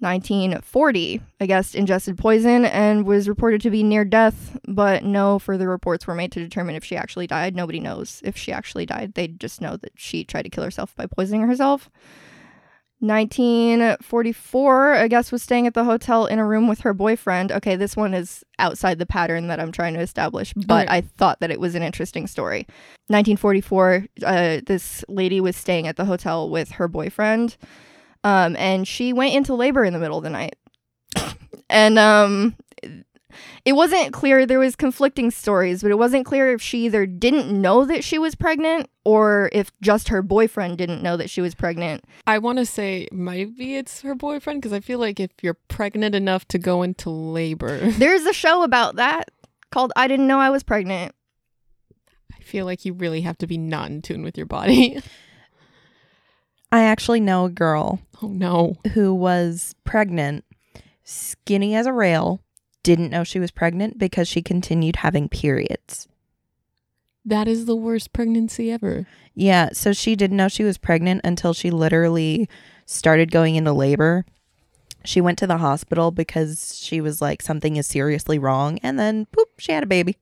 1940, 0.01 1.21
a 1.39 1.47
guest 1.47 1.75
ingested 1.75 2.17
poison 2.17 2.65
and 2.65 3.05
was 3.05 3.29
reported 3.29 3.61
to 3.61 3.69
be 3.69 3.83
near 3.83 4.03
death, 4.03 4.57
but 4.67 5.03
no 5.03 5.37
further 5.39 5.69
reports 5.69 6.07
were 6.07 6.15
made 6.15 6.31
to 6.31 6.39
determine 6.39 6.75
if 6.75 6.83
she 6.83 6.95
actually 6.97 7.27
died. 7.27 7.55
Nobody 7.55 7.79
knows 7.79 8.19
if 8.23 8.35
she 8.35 8.51
actually 8.51 8.85
died. 8.85 9.13
They 9.13 9.27
just 9.27 9.61
know 9.61 9.77
that 9.77 9.93
she 9.95 10.23
tried 10.23 10.43
to 10.43 10.49
kill 10.49 10.63
herself 10.63 10.95
by 10.95 11.05
poisoning 11.05 11.47
herself. 11.47 11.89
1944, 13.01 14.93
I 14.93 15.07
guess, 15.07 15.31
was 15.31 15.41
staying 15.41 15.65
at 15.65 15.73
the 15.73 15.83
hotel 15.83 16.25
in 16.27 16.37
a 16.39 16.45
room 16.45 16.67
with 16.67 16.81
her 16.81 16.93
boyfriend. 16.93 17.51
Okay, 17.51 17.75
this 17.75 17.95
one 17.95 18.13
is 18.13 18.43
outside 18.59 18.99
the 18.99 19.05
pattern 19.07 19.47
that 19.47 19.59
I'm 19.59 19.71
trying 19.71 19.95
to 19.95 19.99
establish, 19.99 20.53
but 20.53 20.85
Okay. 20.87 20.97
I 20.97 21.01
thought 21.01 21.39
that 21.39 21.49
it 21.51 21.59
was 21.59 21.73
an 21.73 21.81
interesting 21.83 22.27
story. 22.27 22.67
1944, 23.07 24.05
uh, 24.23 24.61
this 24.65 25.03
lady 25.07 25.41
was 25.41 25.55
staying 25.57 25.87
at 25.87 25.95
the 25.97 26.05
hotel 26.05 26.49
with 26.49 26.71
her 26.71 26.87
boyfriend, 26.87 27.57
um, 28.23 28.55
and 28.57 28.87
she 28.87 29.13
went 29.13 29.33
into 29.33 29.53
labor 29.53 29.83
in 29.83 29.93
the 29.93 29.99
middle 29.99 30.17
of 30.17 30.23
the 30.23 30.29
night. 30.29 30.55
and 31.69 31.97
um, 31.97 32.55
it 33.65 33.73
wasn't 33.73 34.11
clear 34.13 34.45
there 34.45 34.59
was 34.59 34.75
conflicting 34.75 35.31
stories 35.31 35.81
but 35.81 35.91
it 35.91 35.97
wasn't 35.97 36.25
clear 36.25 36.51
if 36.51 36.61
she 36.61 36.85
either 36.85 37.05
didn't 37.05 37.49
know 37.49 37.85
that 37.85 38.03
she 38.03 38.17
was 38.17 38.35
pregnant 38.35 38.89
or 39.05 39.49
if 39.53 39.71
just 39.81 40.09
her 40.09 40.21
boyfriend 40.21 40.77
didn't 40.77 41.01
know 41.01 41.15
that 41.17 41.29
she 41.29 41.41
was 41.41 41.55
pregnant 41.55 42.03
I 42.27 42.37
want 42.39 42.57
to 42.59 42.65
say 42.65 43.07
maybe 43.11 43.75
it's 43.75 44.01
her 44.01 44.15
boyfriend 44.15 44.61
because 44.61 44.73
I 44.73 44.79
feel 44.79 44.99
like 44.99 45.19
if 45.19 45.31
you're 45.41 45.57
pregnant 45.69 46.15
enough 46.15 46.47
to 46.49 46.59
go 46.59 46.83
into 46.83 47.09
labor, 47.09 47.77
there's 47.91 48.25
a 48.25 48.33
show 48.33 48.63
about 48.63 48.95
that 48.97 49.29
called 49.71 49.93
i 49.95 50.07
didn't 50.07 50.27
know 50.27 50.39
i 50.39 50.49
was 50.49 50.63
pregnant 50.63 51.15
I 52.33 52.43
feel 52.43 52.65
like 52.65 52.83
you 52.85 52.93
really 52.93 53.21
have 53.21 53.37
to 53.37 53.47
be 53.47 53.57
not 53.57 53.91
in 53.91 54.01
tune 54.01 54.23
with 54.23 54.35
your 54.35 54.47
body. 54.47 54.99
I 56.71 56.83
actually 56.83 57.19
know 57.19 57.45
a 57.45 57.49
girl 57.49 57.99
Oh 58.21 58.27
no. 58.27 58.77
who 58.93 59.13
was 59.13 59.75
pregnant, 59.83 60.45
skinny 61.03 61.75
as 61.75 61.85
a 61.85 61.93
rail, 61.93 62.41
didn't 62.83 63.09
know 63.09 63.23
she 63.23 63.39
was 63.39 63.51
pregnant 63.51 63.97
because 63.97 64.27
she 64.27 64.41
continued 64.41 64.97
having 64.97 65.27
periods. 65.29 66.07
That 67.23 67.47
is 67.47 67.65
the 67.65 67.75
worst 67.75 68.13
pregnancy 68.13 68.71
ever. 68.71 69.05
Yeah, 69.35 69.69
so 69.73 69.93
she 69.93 70.15
didn't 70.15 70.37
know 70.37 70.47
she 70.47 70.63
was 70.63 70.77
pregnant 70.77 71.21
until 71.23 71.53
she 71.53 71.69
literally 71.69 72.49
started 72.85 73.31
going 73.31 73.55
into 73.55 73.71
labor. 73.73 74.25
She 75.05 75.21
went 75.21 75.37
to 75.39 75.47
the 75.47 75.57
hospital 75.57 76.11
because 76.11 76.79
she 76.79 76.99
was 77.01 77.21
like, 77.21 77.41
something 77.41 77.75
is 77.75 77.87
seriously 77.87 78.39
wrong. 78.39 78.79
And 78.83 78.97
then, 78.99 79.25
poop, 79.27 79.49
she 79.59 79.71
had 79.71 79.83
a 79.83 79.87
baby. 79.87 80.17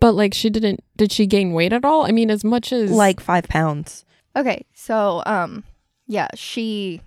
But 0.00 0.12
like 0.12 0.32
she 0.34 0.48
didn't 0.50 0.82
did 0.96 1.12
she 1.12 1.26
gain 1.26 1.52
weight 1.52 1.74
at 1.74 1.84
all? 1.84 2.06
I 2.06 2.10
mean 2.10 2.30
as 2.30 2.42
much 2.42 2.72
as 2.72 2.90
Like 2.90 3.20
five 3.20 3.44
pounds. 3.48 4.04
Okay 4.36 4.64
so 4.74 5.22
um 5.26 5.64
yeah 6.06 6.28
she 6.34 7.00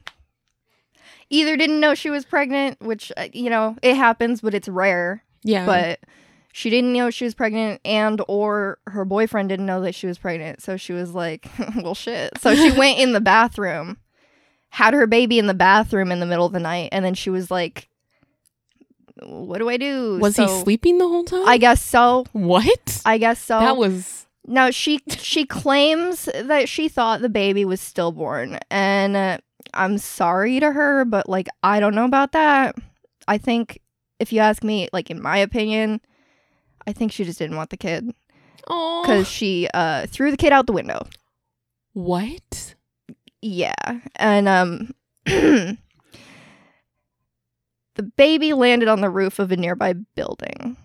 either 1.29 1.55
didn't 1.57 1.79
know 1.79 1.93
she 1.95 2.09
was 2.09 2.25
pregnant 2.25 2.79
which 2.81 3.11
uh, 3.17 3.27
you 3.33 3.49
know 3.49 3.75
it 3.81 3.95
happens 3.95 4.41
but 4.41 4.53
it's 4.53 4.67
rare 4.67 5.23
yeah. 5.43 5.65
but 5.65 5.99
she 6.53 6.69
didn't 6.69 6.93
know 6.93 7.09
she 7.09 7.25
was 7.25 7.33
pregnant 7.33 7.81
and 7.83 8.21
or 8.27 8.77
her 8.87 9.03
boyfriend 9.05 9.49
didn't 9.49 9.65
know 9.65 9.81
that 9.81 9.95
she 9.95 10.07
was 10.07 10.17
pregnant 10.17 10.61
so 10.61 10.77
she 10.77 10.93
was 10.93 11.13
like 11.13 11.47
well 11.77 11.95
shit 11.95 12.31
so 12.39 12.55
she 12.55 12.71
went 12.77 12.99
in 12.99 13.13
the 13.13 13.21
bathroom 13.21 13.97
had 14.69 14.93
her 14.93 15.05
baby 15.07 15.37
in 15.39 15.47
the 15.47 15.53
bathroom 15.53 16.11
in 16.11 16.19
the 16.19 16.25
middle 16.25 16.45
of 16.45 16.53
the 16.53 16.59
night 16.59 16.89
and 16.91 17.03
then 17.03 17.13
she 17.13 17.29
was 17.29 17.49
like 17.51 17.89
what 19.21 19.59
do 19.59 19.69
i 19.69 19.77
do 19.77 20.17
was 20.19 20.35
So, 20.35 20.45
he 20.47 20.61
sleeping 20.63 20.97
the 20.97 21.07
whole 21.07 21.23
time? 21.23 21.47
i 21.47 21.57
guess 21.57 21.81
so 21.81 22.25
What? 22.33 23.01
i 23.05 23.17
guess 23.17 23.41
so 23.41 23.59
that 23.59 23.77
was 23.77 24.22
no 24.45 24.71
she 24.71 24.99
she 25.17 25.45
claims 25.45 26.25
that 26.43 26.67
she 26.67 26.87
thought 26.89 27.21
the 27.21 27.29
baby 27.29 27.63
was 27.65 27.79
stillborn 27.79 28.59
and 28.69 29.15
uh, 29.15 29.37
i'm 29.73 29.97
sorry 29.97 30.59
to 30.59 30.71
her 30.71 31.05
but 31.05 31.27
like 31.29 31.47
i 31.63 31.79
don't 31.79 31.95
know 31.95 32.05
about 32.05 32.31
that 32.33 32.75
i 33.27 33.37
think 33.37 33.79
if 34.19 34.33
you 34.33 34.39
ask 34.39 34.63
me 34.63 34.87
like 34.93 35.09
in 35.09 35.21
my 35.21 35.37
opinion 35.37 36.01
i 36.87 36.91
think 36.93 37.11
she 37.11 37.23
just 37.23 37.39
didn't 37.39 37.57
want 37.57 37.69
the 37.69 37.77
kid 37.77 38.13
Oh. 38.67 39.01
because 39.03 39.27
she 39.27 39.67
uh 39.73 40.07
threw 40.07 40.31
the 40.31 40.37
kid 40.37 40.53
out 40.53 40.67
the 40.67 40.73
window 40.73 41.05
what? 41.93 42.75
yeah 43.41 43.73
and 44.15 44.47
um 44.47 44.91
the 45.25 45.77
baby 48.17 48.53
landed 48.53 48.87
on 48.87 49.01
the 49.01 49.09
roof 49.09 49.37
of 49.39 49.51
a 49.51 49.57
nearby 49.57 49.93
building 50.15 50.77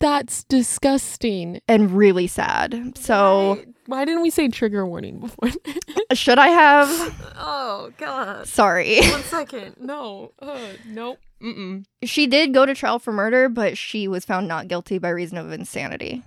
That's 0.00 0.44
disgusting. 0.44 1.60
and 1.66 1.90
really 1.90 2.26
sad 2.28 2.96
so 2.96 3.54
why, 3.56 3.64
why 3.86 4.04
didn't 4.04 4.22
we 4.22 4.30
say 4.30 4.48
trigger 4.48 4.86
warning 4.86 5.18
before? 5.18 5.50
should 6.12 6.38
i 6.38 6.48
have 6.48 6.88
oh 7.36 7.90
god. 7.98 8.46
sorry 8.46 9.00
One 9.10 9.22
second. 9.22 9.76
No. 9.80 10.32
Uh, 10.40 10.58
nope. 10.86 11.18
Mm-mm. 11.42 11.84
she 12.04 12.26
did 12.26 12.52
go 12.54 12.64
to 12.66 12.74
trial 12.74 12.98
for 12.98 13.12
murder 13.12 13.48
but 13.48 13.76
she 13.78 14.08
was 14.08 14.24
found 14.24 14.46
not 14.48 14.68
guilty 14.68 14.98
by 14.98 15.08
reason 15.10 15.38
of 15.38 15.50
insanity 15.52 16.22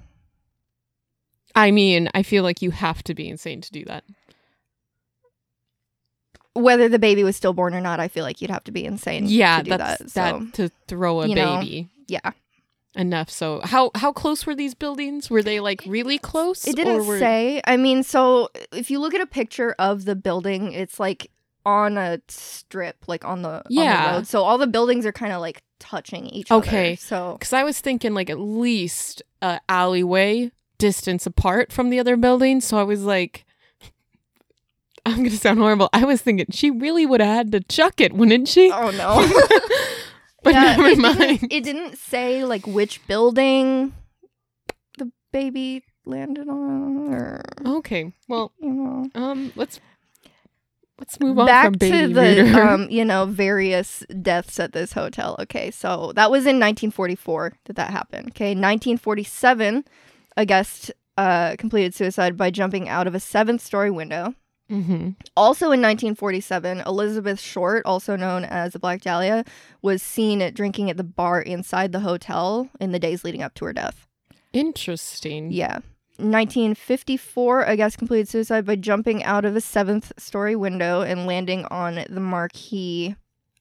I 1.53 1.71
mean, 1.71 2.09
I 2.13 2.23
feel 2.23 2.43
like 2.43 2.61
you 2.61 2.71
have 2.71 3.03
to 3.03 3.13
be 3.13 3.27
insane 3.27 3.59
to 3.59 3.71
do 3.73 3.83
that. 3.83 4.05
whether 6.53 6.87
the 6.87 6.97
baby 6.99 7.23
was 7.25 7.35
stillborn 7.35 7.73
or 7.73 7.81
not 7.81 7.99
i 7.99 8.07
feel 8.07 8.23
like 8.23 8.41
you'd 8.41 8.51
have 8.51 8.63
to 8.65 8.71
be 8.71 8.83
insane 8.85 9.25
yeah, 9.27 9.57
to 9.59 9.63
do 9.63 9.69
that's 9.77 10.13
that 10.13 10.13
that 10.13 10.39
so 10.55 10.67
to 10.67 10.71
throw 10.87 11.21
a 11.21 11.27
you 11.27 11.35
know, 11.35 11.59
baby. 11.59 11.89
yeah 12.07 12.31
Enough. 12.95 13.29
So 13.29 13.61
how 13.63 13.91
how 13.95 14.11
close 14.11 14.45
were 14.45 14.53
these 14.55 14.73
buildings? 14.73 15.29
Were 15.29 15.41
they 15.41 15.59
like 15.61 15.81
really 15.87 16.17
close? 16.17 16.67
it 16.67 16.75
didn't 16.75 17.05
were- 17.07 17.19
say 17.19 17.61
i 17.65 17.77
mean 17.77 18.03
so 18.03 18.49
if 18.73 18.91
you 18.91 18.99
look 18.99 19.13
at 19.13 19.21
a 19.21 19.25
picture 19.25 19.73
of 19.79 20.03
the 20.05 20.15
building 20.15 20.73
it's 20.73 20.99
like 20.99 21.31
on 21.65 21.97
a 21.97 22.19
strip 22.27 22.97
like 23.07 23.23
on 23.23 23.43
the 23.43 23.49
on 23.49 23.61
the 23.69 23.73
Yeah. 23.75 24.15
road 24.15 24.27
so 24.27 24.43
all 24.43 24.57
the 24.57 24.67
buildings 24.67 25.05
are 25.05 25.11
kind 25.13 25.31
of 25.31 25.39
like 25.39 25.63
touching 25.79 26.25
each 26.27 26.51
other 26.51 26.67
Okay. 26.67 26.95
so 26.97 27.33
Because 27.39 27.53
I 27.53 27.63
was 27.63 27.79
thinking 27.79 28.13
like 28.13 28.29
at 28.29 28.39
least 28.39 29.21
a 29.41 29.59
alleyway 29.69 30.51
distance 30.77 31.25
apart 31.25 31.71
from 31.71 31.91
the 31.91 31.99
other 31.99 32.17
buildings. 32.17 32.65
So 32.65 32.77
I 32.77 32.83
was 32.83 33.03
like, 33.03 33.45
I'm 35.05 35.17
gonna 35.17 35.31
sound 35.31 35.59
horrible. 35.59 35.89
I 35.93 36.05
was 36.05 36.21
thinking 36.21 36.47
she 36.51 36.69
really 36.71 37.05
would 37.05 37.21
have 37.21 37.35
had 37.35 37.51
to 37.53 37.59
chuck 37.61 38.01
it, 38.01 38.13
wouldn't 38.13 38.47
she? 38.47 38.71
oh 38.71 38.89
no 38.91 39.21
but 40.43 40.53
Yeah, 40.53 40.75
never 40.75 40.87
it 40.89 40.97
mind. 40.97 41.17
Didn't, 41.17 41.53
it 41.53 41.63
didn't 41.63 41.97
say 41.97 42.43
like 42.45 42.65
which 42.65 43.05
building 43.07 43.93
the 44.97 45.11
baby 45.31 45.83
landed 46.05 46.47
on, 46.49 47.13
or 47.13 47.41
Okay, 47.65 48.11
well, 48.27 48.51
you 48.59 48.71
know. 48.71 49.09
um, 49.13 49.51
let's 49.55 49.79
let's 50.97 51.19
move 51.19 51.37
on 51.37 51.45
Back 51.45 51.65
from 51.65 51.73
baby 51.73 52.07
to 52.07 52.13
the 52.13 52.61
um, 52.67 52.89
you 52.89 53.05
know, 53.05 53.25
various 53.25 54.03
deaths 54.21 54.59
at 54.59 54.73
this 54.73 54.93
hotel. 54.93 55.35
Okay, 55.39 55.69
so 55.71 56.11
that 56.15 56.31
was 56.31 56.41
in 56.41 56.59
1944 56.59 57.53
that 57.65 57.75
that 57.75 57.91
happened. 57.91 58.29
Okay, 58.29 58.49
1947, 58.49 59.85
a 60.37 60.45
guest 60.45 60.91
uh 61.17 61.55
completed 61.57 61.93
suicide 61.93 62.37
by 62.37 62.49
jumping 62.49 62.87
out 62.89 63.05
of 63.05 63.13
a 63.13 63.19
seventh-story 63.19 63.91
window. 63.91 64.33
Hmm 64.71 65.09
Also 65.35 65.65
in 65.65 65.81
1947, 65.81 66.83
Elizabeth 66.85 67.41
Short, 67.41 67.85
also 67.85 68.15
known 68.15 68.45
as 68.45 68.71
the 68.71 68.79
Black 68.79 69.01
Dahlia, 69.01 69.43
was 69.81 70.01
seen 70.01 70.39
drinking 70.53 70.89
at 70.89 70.95
the 70.95 71.03
bar 71.03 71.41
inside 71.41 71.91
the 71.91 71.99
hotel 71.99 72.69
in 72.79 72.93
the 72.93 72.99
days 72.99 73.25
leading 73.25 73.43
up 73.43 73.53
to 73.55 73.65
her 73.65 73.73
death. 73.73 74.07
Interesting. 74.53 75.51
Yeah. 75.51 75.79
1954, 76.17 77.63
a 77.63 77.75
guest 77.75 77.97
completed 77.97 78.29
suicide 78.29 78.65
by 78.65 78.77
jumping 78.77 79.25
out 79.25 79.43
of 79.43 79.57
a 79.57 79.61
seventh 79.61 80.13
story 80.17 80.55
window 80.55 81.01
and 81.01 81.25
landing 81.25 81.65
on 81.65 82.05
the 82.09 82.21
marquee 82.21 83.15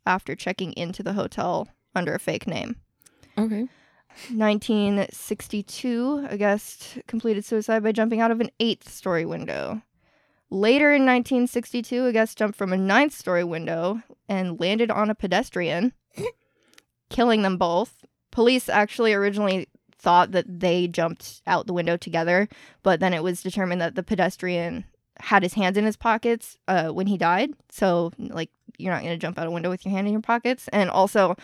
after 0.06 0.36
checking 0.36 0.72
into 0.74 1.02
the 1.02 1.14
hotel 1.14 1.68
under 1.94 2.14
a 2.14 2.20
fake 2.20 2.46
name. 2.46 2.76
Okay. 3.36 3.66
1962, 4.32 6.26
a 6.28 6.36
guest 6.36 6.98
completed 7.06 7.44
suicide 7.44 7.82
by 7.82 7.90
jumping 7.92 8.20
out 8.20 8.30
of 8.30 8.40
an 8.40 8.50
eighth 8.60 8.88
story 8.88 9.24
window. 9.24 9.82
Later 10.50 10.88
in 10.88 11.02
1962, 11.02 12.06
a 12.06 12.12
guest 12.12 12.36
jumped 12.36 12.58
from 12.58 12.72
a 12.72 12.76
ninth 12.76 13.12
story 13.14 13.44
window 13.44 14.02
and 14.28 14.58
landed 14.58 14.90
on 14.90 15.08
a 15.08 15.14
pedestrian, 15.14 15.92
killing 17.08 17.42
them 17.42 17.56
both. 17.56 18.04
Police 18.32 18.68
actually 18.68 19.12
originally 19.12 19.68
thought 19.96 20.32
that 20.32 20.60
they 20.60 20.88
jumped 20.88 21.42
out 21.46 21.66
the 21.66 21.72
window 21.72 21.96
together, 21.96 22.48
but 22.82 23.00
then 23.00 23.14
it 23.14 23.22
was 23.22 23.42
determined 23.42 23.80
that 23.80 23.94
the 23.94 24.02
pedestrian 24.02 24.84
had 25.20 25.42
his 25.42 25.54
hands 25.54 25.76
in 25.76 25.84
his 25.84 25.96
pockets 25.96 26.58
uh, 26.66 26.88
when 26.88 27.06
he 27.06 27.18
died. 27.18 27.50
So, 27.70 28.10
like, 28.18 28.50
you're 28.78 28.92
not 28.92 29.02
going 29.02 29.14
to 29.14 29.18
jump 29.18 29.38
out 29.38 29.46
a 29.46 29.50
window 29.50 29.70
with 29.70 29.84
your 29.84 29.92
hand 29.92 30.06
in 30.06 30.12
your 30.12 30.22
pockets. 30.22 30.68
And 30.68 30.90
also, 30.90 31.36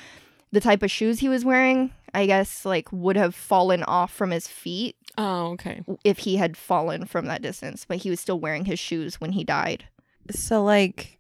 the 0.51 0.61
type 0.61 0.83
of 0.83 0.91
shoes 0.91 1.21
he 1.21 1.29
was 1.29 1.45
wearing, 1.45 1.93
I 2.17 2.27
guess, 2.27 2.65
like, 2.65 2.91
would 2.93 3.17
have 3.17 3.35
fallen 3.35 3.83
off 3.85 4.13
from 4.13 4.31
his 4.31 4.49
feet 4.49 4.97
Oh, 5.19 5.53
okay. 5.53 5.83
if 6.03 6.19
he 6.19 6.37
had 6.37 6.57
fallen 6.57 7.05
from 7.05 7.27
that 7.27 7.43
distance, 7.43 7.85
but 7.87 7.99
he 7.99 8.11
was 8.11 8.19
still 8.21 8.41
wearing 8.41 8.65
his 8.65 8.79
shoes 8.79 9.21
when 9.21 9.33
he 9.33 9.45
died. 9.45 9.85
So, 10.31 10.65
like, 10.65 11.19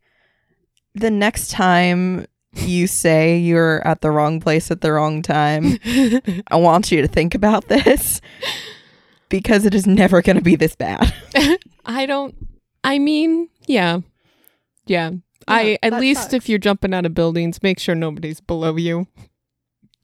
the 0.95 1.11
next 1.11 1.51
time 1.51 2.27
you 2.55 2.87
say 2.87 3.37
you're 3.37 3.87
at 3.87 4.01
the 4.01 4.11
wrong 4.11 4.41
place 4.41 4.71
at 4.71 4.81
the 4.81 4.93
wrong 4.93 5.21
time, 5.23 5.79
I 6.49 6.57
want 6.57 6.91
you 6.91 7.03
to 7.03 7.09
think 7.09 7.35
about 7.35 7.69
this 7.69 8.21
because 9.29 9.67
it 9.67 9.75
is 9.75 9.87
never 9.87 10.23
going 10.23 10.37
to 10.37 10.43
be 10.43 10.57
this 10.57 10.75
bad. 10.75 11.13
I 11.85 12.07
don't. 12.07 12.35
I 12.83 12.99
mean, 12.99 13.49
yeah, 13.67 14.01
yeah. 14.87 15.11
I 15.49 15.79
at 15.83 15.93
least 16.01 16.23
sucks. 16.23 16.35
if 16.35 16.49
you're 16.49 16.59
jumping 16.59 16.93
out 16.95 17.07
of 17.07 17.15
buildings, 17.15 17.63
make 17.63 17.79
sure 17.79 17.95
nobody's 17.95 18.41
below 18.41 18.77
you. 18.77 19.07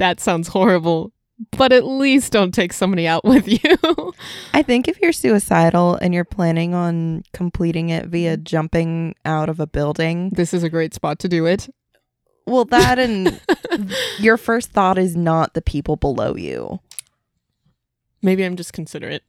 That 0.03 0.19
sounds 0.19 0.49
horrible, 0.49 1.13
but 1.53 1.71
at 1.73 1.85
least 1.85 2.33
don't 2.33 2.53
take 2.53 2.73
somebody 2.73 3.07
out 3.07 3.25
with 3.33 3.47
you. 3.47 4.13
I 4.53 4.63
think 4.63 4.89
if 4.89 5.01
you're 5.01 5.13
suicidal 5.13 5.95
and 5.95 6.13
you're 6.13 6.25
planning 6.25 6.75
on 6.75 7.23
completing 7.33 7.91
it 7.91 8.07
via 8.07 8.37
jumping 8.37 9.15
out 9.25 9.49
of 9.49 9.61
a 9.61 9.67
building, 9.69 10.31
this 10.31 10.53
is 10.53 10.65
a 10.65 10.69
great 10.69 10.93
spot 10.93 11.21
to 11.21 11.29
do 11.29 11.47
it. 11.47 11.73
well, 12.49 12.65
that 12.65 12.99
and 12.99 13.41
your 14.19 14.37
first 14.37 14.73
thought 14.73 14.99
is 14.99 15.15
not 15.15 15.55
the 15.55 15.63
people 15.63 15.95
below 15.95 16.35
you. 16.35 16.81
Maybe 18.23 18.45
I'm 18.45 18.57
just 18.57 18.73
considerate. 18.73 19.23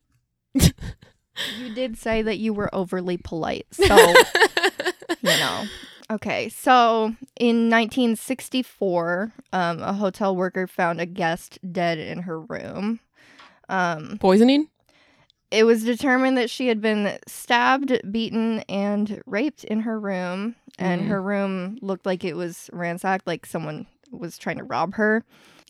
You 0.56 1.76
did 1.76 2.00
say 2.00 2.24
that 2.24 2.40
you 2.40 2.52
were 2.52 2.74
overly 2.74 3.18
polite, 3.18 3.68
so 3.70 3.84
you 5.22 5.38
know. 5.38 5.66
Okay, 6.14 6.48
so 6.50 7.16
in 7.40 7.70
1964, 7.72 9.34
um, 9.52 9.82
a 9.82 9.94
hotel 9.94 10.36
worker 10.36 10.68
found 10.68 11.02
a 11.02 11.08
guest 11.08 11.58
dead 11.72 11.98
in 11.98 12.20
her 12.20 12.40
room. 12.40 13.00
Um, 13.68 14.18
Poisoning? 14.20 14.68
it 15.50 15.64
was 15.64 15.84
determined 15.84 16.38
that 16.38 16.52
she 16.52 16.68
had 16.68 16.82
been 16.82 17.18
stabbed, 17.28 18.00
beaten, 18.12 18.60
and 18.70 19.22
raped 19.26 19.64
in 19.64 19.80
her 19.82 20.00
room, 20.00 20.56
and 20.78 21.04
Mm. 21.04 21.08
her 21.08 21.22
room 21.22 21.80
looked 21.82 22.06
like 22.06 22.24
it 22.24 22.36
was 22.36 22.70
ransacked, 22.74 23.26
like 23.26 23.46
someone 23.48 23.88
was 24.12 24.38
trying 24.38 24.58
to 24.58 24.64
rob 24.64 24.94
her. 24.96 25.24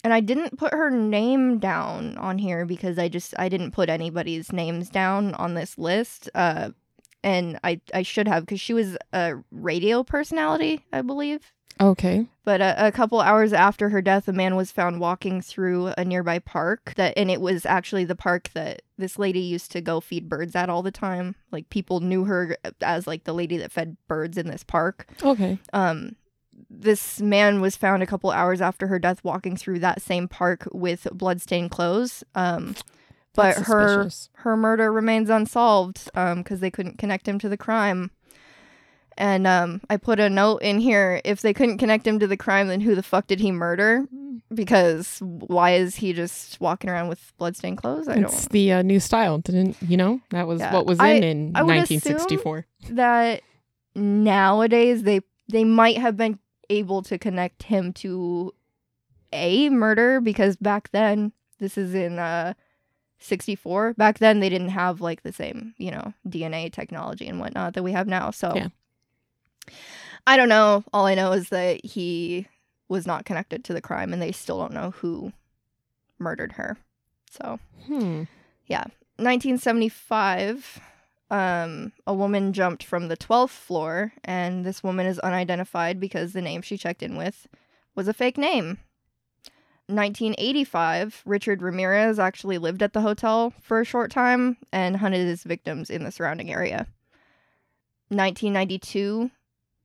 And 0.04 0.14
I 0.14 0.20
didn't 0.20 0.58
put 0.58 0.74
her 0.74 0.90
name 0.90 1.60
down 1.60 2.18
on 2.18 2.38
here 2.38 2.66
because 2.66 3.00
I 3.00 3.08
just 3.08 3.34
I 3.40 3.48
didn't 3.48 3.72
put 3.72 3.88
anybody's 3.90 4.52
names 4.52 4.90
down 4.90 5.34
on 5.36 5.54
this 5.54 5.78
list. 5.78 6.30
Uh, 6.36 6.72
and 7.24 7.60
I 7.64 7.82
I 7.94 8.04
should 8.04 8.28
have 8.28 8.44
because 8.44 8.62
she 8.62 8.74
was 8.74 8.98
a 9.12 9.36
radio 9.52 10.04
personality, 10.04 10.86
I 10.92 11.02
believe. 11.02 11.52
Okay. 11.82 12.28
But 12.46 12.62
a, 12.62 12.88
a 12.88 12.92
couple 12.92 13.20
hours 13.22 13.52
after 13.52 13.90
her 13.90 14.02
death, 14.02 14.28
a 14.28 14.34
man 14.34 14.56
was 14.56 14.72
found 14.72 15.00
walking 15.00 15.42
through 15.42 15.88
a 15.98 16.06
nearby 16.06 16.40
park. 16.40 16.94
That 16.96 17.18
and 17.18 17.32
it 17.32 17.42
was 17.42 17.66
actually 17.66 18.06
the 18.06 18.16
park 18.16 18.50
that 18.54 18.84
this 18.98 19.18
lady 19.18 19.40
used 19.40 19.72
to 19.72 19.82
go 19.82 20.00
feed 20.00 20.30
birds 20.30 20.56
at 20.56 20.70
all 20.70 20.84
the 20.84 20.92
time. 20.92 21.36
Like 21.52 21.70
people 21.70 22.00
knew 22.00 22.26
her 22.26 22.58
as 22.82 23.08
like 23.08 23.24
the 23.24 23.34
lady 23.34 23.58
that 23.58 23.72
fed 23.72 23.98
birds 24.08 24.38
in 24.38 24.48
this 24.48 24.64
park. 24.64 25.08
Okay. 25.24 25.58
Um, 25.72 26.16
this 26.70 27.20
man 27.20 27.62
was 27.62 27.76
found 27.76 28.04
a 28.04 28.08
couple 28.08 28.32
hours 28.32 28.62
after 28.62 28.88
her 28.88 29.00
death 29.00 29.24
walking 29.24 29.58
through 29.58 29.80
that 29.80 30.02
same 30.02 30.28
park 30.28 30.68
with 30.72 31.08
bloodstained 31.12 31.72
clothes. 31.72 32.24
Um, 32.36 32.76
but 33.34 33.56
That's 33.56 33.68
her 33.68 34.04
suspicious. 34.04 34.30
her 34.38 34.56
murder 34.58 34.92
remains 34.92 35.30
unsolved 35.30 36.06
because 36.14 36.60
they 36.60 36.72
couldn't 36.72 36.98
connect 36.98 37.28
him 37.28 37.40
to 37.40 37.50
the 37.50 37.58
crime. 37.58 38.12
And 39.16 39.46
um, 39.46 39.82
I 39.90 39.98
put 39.98 40.20
a 40.20 40.30
note 40.30 40.64
in 40.64 40.80
here: 40.80 41.22
if 41.24 41.42
they 41.42 41.54
couldn't 41.54 41.78
connect 41.78 42.08
him 42.08 42.20
to 42.20 42.28
the 42.28 42.38
crime, 42.38 42.68
then 42.68 42.82
who 42.82 42.96
the 42.96 43.04
fuck 43.04 43.28
did 43.28 43.40
he 43.40 43.52
murder? 43.52 44.06
Because 44.54 45.20
why 45.22 45.74
is 45.76 45.96
he 45.98 46.14
just 46.14 46.60
walking 46.60 46.90
around 46.90 47.08
with 47.10 47.34
bloodstained 47.38 47.78
clothes? 47.78 48.08
I 48.08 48.16
It's 48.18 48.46
don't. 48.46 48.52
the 48.52 48.72
uh, 48.74 48.82
new 48.82 49.00
style, 49.00 49.38
didn't 49.40 49.78
you 49.82 49.98
know? 49.98 50.20
That 50.32 50.48
was 50.48 50.62
Yeah. 50.62 50.74
what 50.74 50.86
was 50.88 51.00
in 51.00 51.24
in 51.24 51.52
I 51.56 51.62
would 51.64 51.76
1964. 51.76 52.66
That 52.90 53.42
nowadays 53.96 55.04
they 55.04 55.22
they 55.48 55.64
might 55.64 55.98
have 55.98 56.18
been 56.18 56.40
able 56.70 57.02
to 57.04 57.18
connect 57.18 57.64
him 57.64 57.94
to 57.94 58.54
a 59.32 59.70
murder 59.70 60.22
because 60.22 60.56
back 60.56 60.90
then 60.92 61.32
this 61.60 61.78
is 61.78 61.94
in 61.94 62.20
uh 62.20 62.54
64 63.24 63.94
back 63.94 64.20
then 64.20 64.40
they 64.40 64.50
didn't 64.50 64.70
have 64.70 65.00
like 65.02 65.24
the 65.24 65.32
same 65.34 65.74
you 65.78 65.90
know 65.92 66.14
dna 66.28 66.72
technology 66.72 67.28
and 67.28 67.40
whatnot 67.40 67.74
that 67.74 67.84
we 67.84 67.92
have 67.94 68.08
now 68.08 68.30
so 68.32 68.54
Yeah. 68.56 68.68
i 70.28 70.36
don't 70.38 70.50
know 70.50 70.84
all 70.94 71.06
i 71.06 71.16
know 71.16 71.32
is 71.32 71.50
that 71.50 71.84
he 71.86 72.48
was 72.90 73.08
not 73.08 73.26
connected 73.26 73.64
to 73.64 73.74
the 73.74 73.82
crime 73.82 74.12
and 74.14 74.22
they 74.22 74.32
still 74.32 74.60
don't 74.60 74.74
know 74.74 74.92
who 74.92 75.32
murdered 76.20 76.54
her 76.54 76.78
so 77.30 77.60
Hmm. 77.88 78.24
1975, 79.18 80.80
um, 81.30 81.92
a 82.08 82.14
woman 82.14 82.54
jumped 82.54 82.84
from 82.84 83.08
the 83.08 83.18
12th 83.18 83.50
floor, 83.50 84.14
and 84.24 84.66
this 84.66 84.84
woman 84.84 85.06
is 85.06 85.20
unidentified 85.20 86.00
because 86.00 86.34
the 86.34 86.42
name 86.42 86.62
she 86.64 86.78
checked 86.78 87.04
in 87.04 87.16
with 87.16 87.48
was 87.96 88.08
a 88.08 88.14
fake 88.14 88.38
name. 88.38 88.80
1985, 89.88 91.24
Richard 91.26 91.62
Ramirez 91.62 92.18
actually 92.18 92.58
lived 92.58 92.82
at 92.82 92.94
the 92.94 93.02
hotel 93.02 93.54
for 93.62 93.82
a 93.82 93.86
short 93.86 94.12
time 94.12 94.58
and 94.72 94.98
hunted 94.98 95.28
his 95.28 95.44
victims 95.44 95.90
in 95.90 96.04
the 96.04 96.12
surrounding 96.12 96.52
area. 96.52 96.88
1992, 98.08 99.30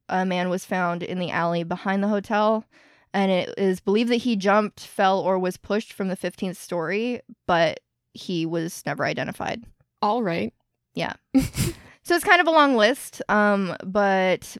a 0.08 0.24
man 0.24 0.48
was 0.48 0.64
found 0.64 1.02
in 1.02 1.18
the 1.18 1.30
alley 1.30 1.64
behind 1.64 2.02
the 2.02 2.08
hotel, 2.08 2.64
and 3.12 3.32
it 3.32 3.52
is 3.58 3.80
believed 3.80 4.11
that 4.11 4.16
he 4.16 4.37
jumped, 4.37 4.80
fell, 4.80 5.18
or 5.18 5.38
was 5.38 5.56
pushed 5.56 5.92
from 5.92 6.08
the 6.08 6.16
15th 6.16 6.56
story, 6.56 7.20
but 7.46 7.80
he 8.14 8.46
was 8.46 8.82
never 8.87 9.04
identified. 9.04 9.64
All 10.00 10.22
right. 10.22 10.52
Yeah. 10.94 11.14
so 11.34 12.14
it's 12.14 12.24
kind 12.24 12.40
of 12.40 12.46
a 12.46 12.52
long 12.52 12.76
list, 12.76 13.20
um, 13.28 13.76
but 13.84 14.56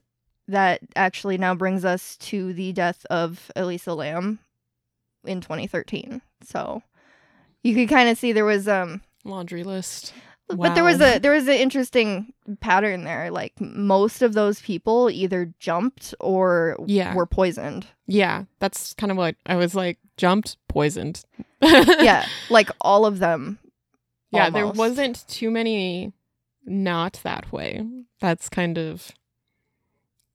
that 0.49 0.81
actually 0.97 1.39
now 1.39 1.55
brings 1.55 1.85
us 1.85 2.17
to 2.17 2.53
the 2.53 2.73
death 2.73 3.07
of 3.11 3.53
Elisa 3.55 3.95
Lam 3.95 4.41
in 5.29 5.41
2013. 5.41 6.21
So 6.43 6.83
you 7.63 7.75
could 7.75 7.89
kind 7.89 8.09
of 8.09 8.17
see 8.19 8.33
there 8.33 8.45
was 8.45 8.67
um 8.69 9.03
Laundry 9.25 9.63
list. 9.65 10.13
but 10.49 10.75
there 10.75 10.85
was 10.85 11.01
a 11.01 11.19
there 11.19 11.33
was 11.33 11.47
an 11.49 11.55
interesting 11.55 12.33
pattern 12.61 13.05
there 13.05 13.31
like 13.31 13.53
most 13.61 14.23
of 14.23 14.33
those 14.33 14.61
people 14.63 15.11
either 15.11 15.53
jumped 15.61 16.15
or 16.21 16.77
Yeah. 16.87 17.15
were 17.15 17.27
poisoned 17.27 17.87
Yeah, 18.07 18.45
that's 18.59 18.95
kind 18.95 19.11
of 19.11 19.19
what 19.19 19.37
I 19.45 19.57
was 19.57 19.75
like. 19.75 19.99
Jumped, 20.17 20.57
poisoned. 20.69 21.25
yeah 21.63 22.27
like 22.51 22.71
all 22.81 23.05
of 23.07 23.19
them 23.19 23.59
Yeah, 24.33 24.49
there 24.51 24.67
wasn't 24.67 25.29
too 25.29 25.51
many 25.51 26.13
not 26.65 27.21
that 27.23 27.51
way. 27.53 27.87
That's 28.21 28.49
kind 28.49 28.79
of 28.79 29.11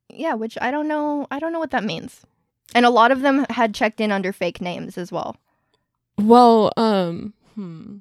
yeah 0.10 0.36
which 0.36 0.58
i 0.62 0.69
don't 0.69 0.88
know 0.88 1.25
i 1.32 1.39
don't 1.39 1.51
know 1.53 1.60
what 1.60 1.71
that 1.71 1.84
means 1.84 2.21
and 2.76 2.86
a 2.86 2.89
lot 2.89 3.12
of 3.12 3.21
them 3.21 3.45
had 3.49 3.73
checked 3.73 4.02
in 4.02 4.12
under 4.12 4.34
fake 4.34 4.62
names 4.62 4.97
as 4.97 5.12
well 5.12 5.38
well, 6.17 6.71
um, 6.78 7.34
hmm. 7.56 7.97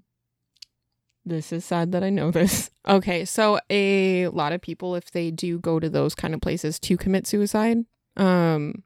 This 1.24 1.52
is 1.52 1.64
sad 1.64 1.92
that 1.92 2.02
I 2.02 2.10
know 2.10 2.30
this. 2.30 2.70
Okay, 2.88 3.24
so 3.24 3.60
a 3.70 4.26
lot 4.26 4.52
of 4.52 4.60
people 4.60 4.96
if 4.96 5.12
they 5.12 5.30
do 5.30 5.60
go 5.60 5.78
to 5.78 5.88
those 5.88 6.16
kind 6.16 6.34
of 6.34 6.40
places 6.40 6.80
to 6.80 6.96
commit 6.96 7.28
suicide, 7.28 7.84
um 8.16 8.82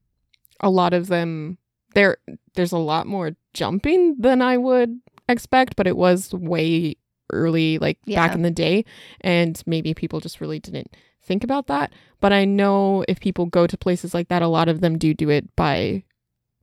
a 0.60 0.68
lot 0.68 0.92
of 0.92 1.06
them 1.06 1.56
there 1.94 2.18
there's 2.56 2.72
a 2.72 2.78
lot 2.78 3.06
more 3.06 3.34
jumping 3.54 4.16
than 4.18 4.42
I 4.42 4.58
would 4.58 5.00
expect, 5.30 5.76
but 5.76 5.86
it 5.86 5.96
was 5.96 6.30
way 6.34 6.96
early 7.32 7.78
like 7.78 7.98
back 8.04 8.34
in 8.34 8.42
the 8.42 8.50
day 8.50 8.84
and 9.22 9.62
maybe 9.64 9.94
people 9.94 10.20
just 10.20 10.42
really 10.42 10.58
didn't 10.58 10.94
think 11.26 11.44
about 11.44 11.66
that. 11.66 11.92
But 12.20 12.32
I 12.32 12.44
know 12.44 13.04
if 13.08 13.20
people 13.20 13.46
go 13.46 13.66
to 13.66 13.76
places 13.76 14.14
like 14.14 14.28
that, 14.28 14.42
a 14.42 14.48
lot 14.48 14.68
of 14.68 14.80
them 14.80 14.96
do 14.98 15.12
do 15.12 15.28
it 15.28 15.54
by 15.56 16.04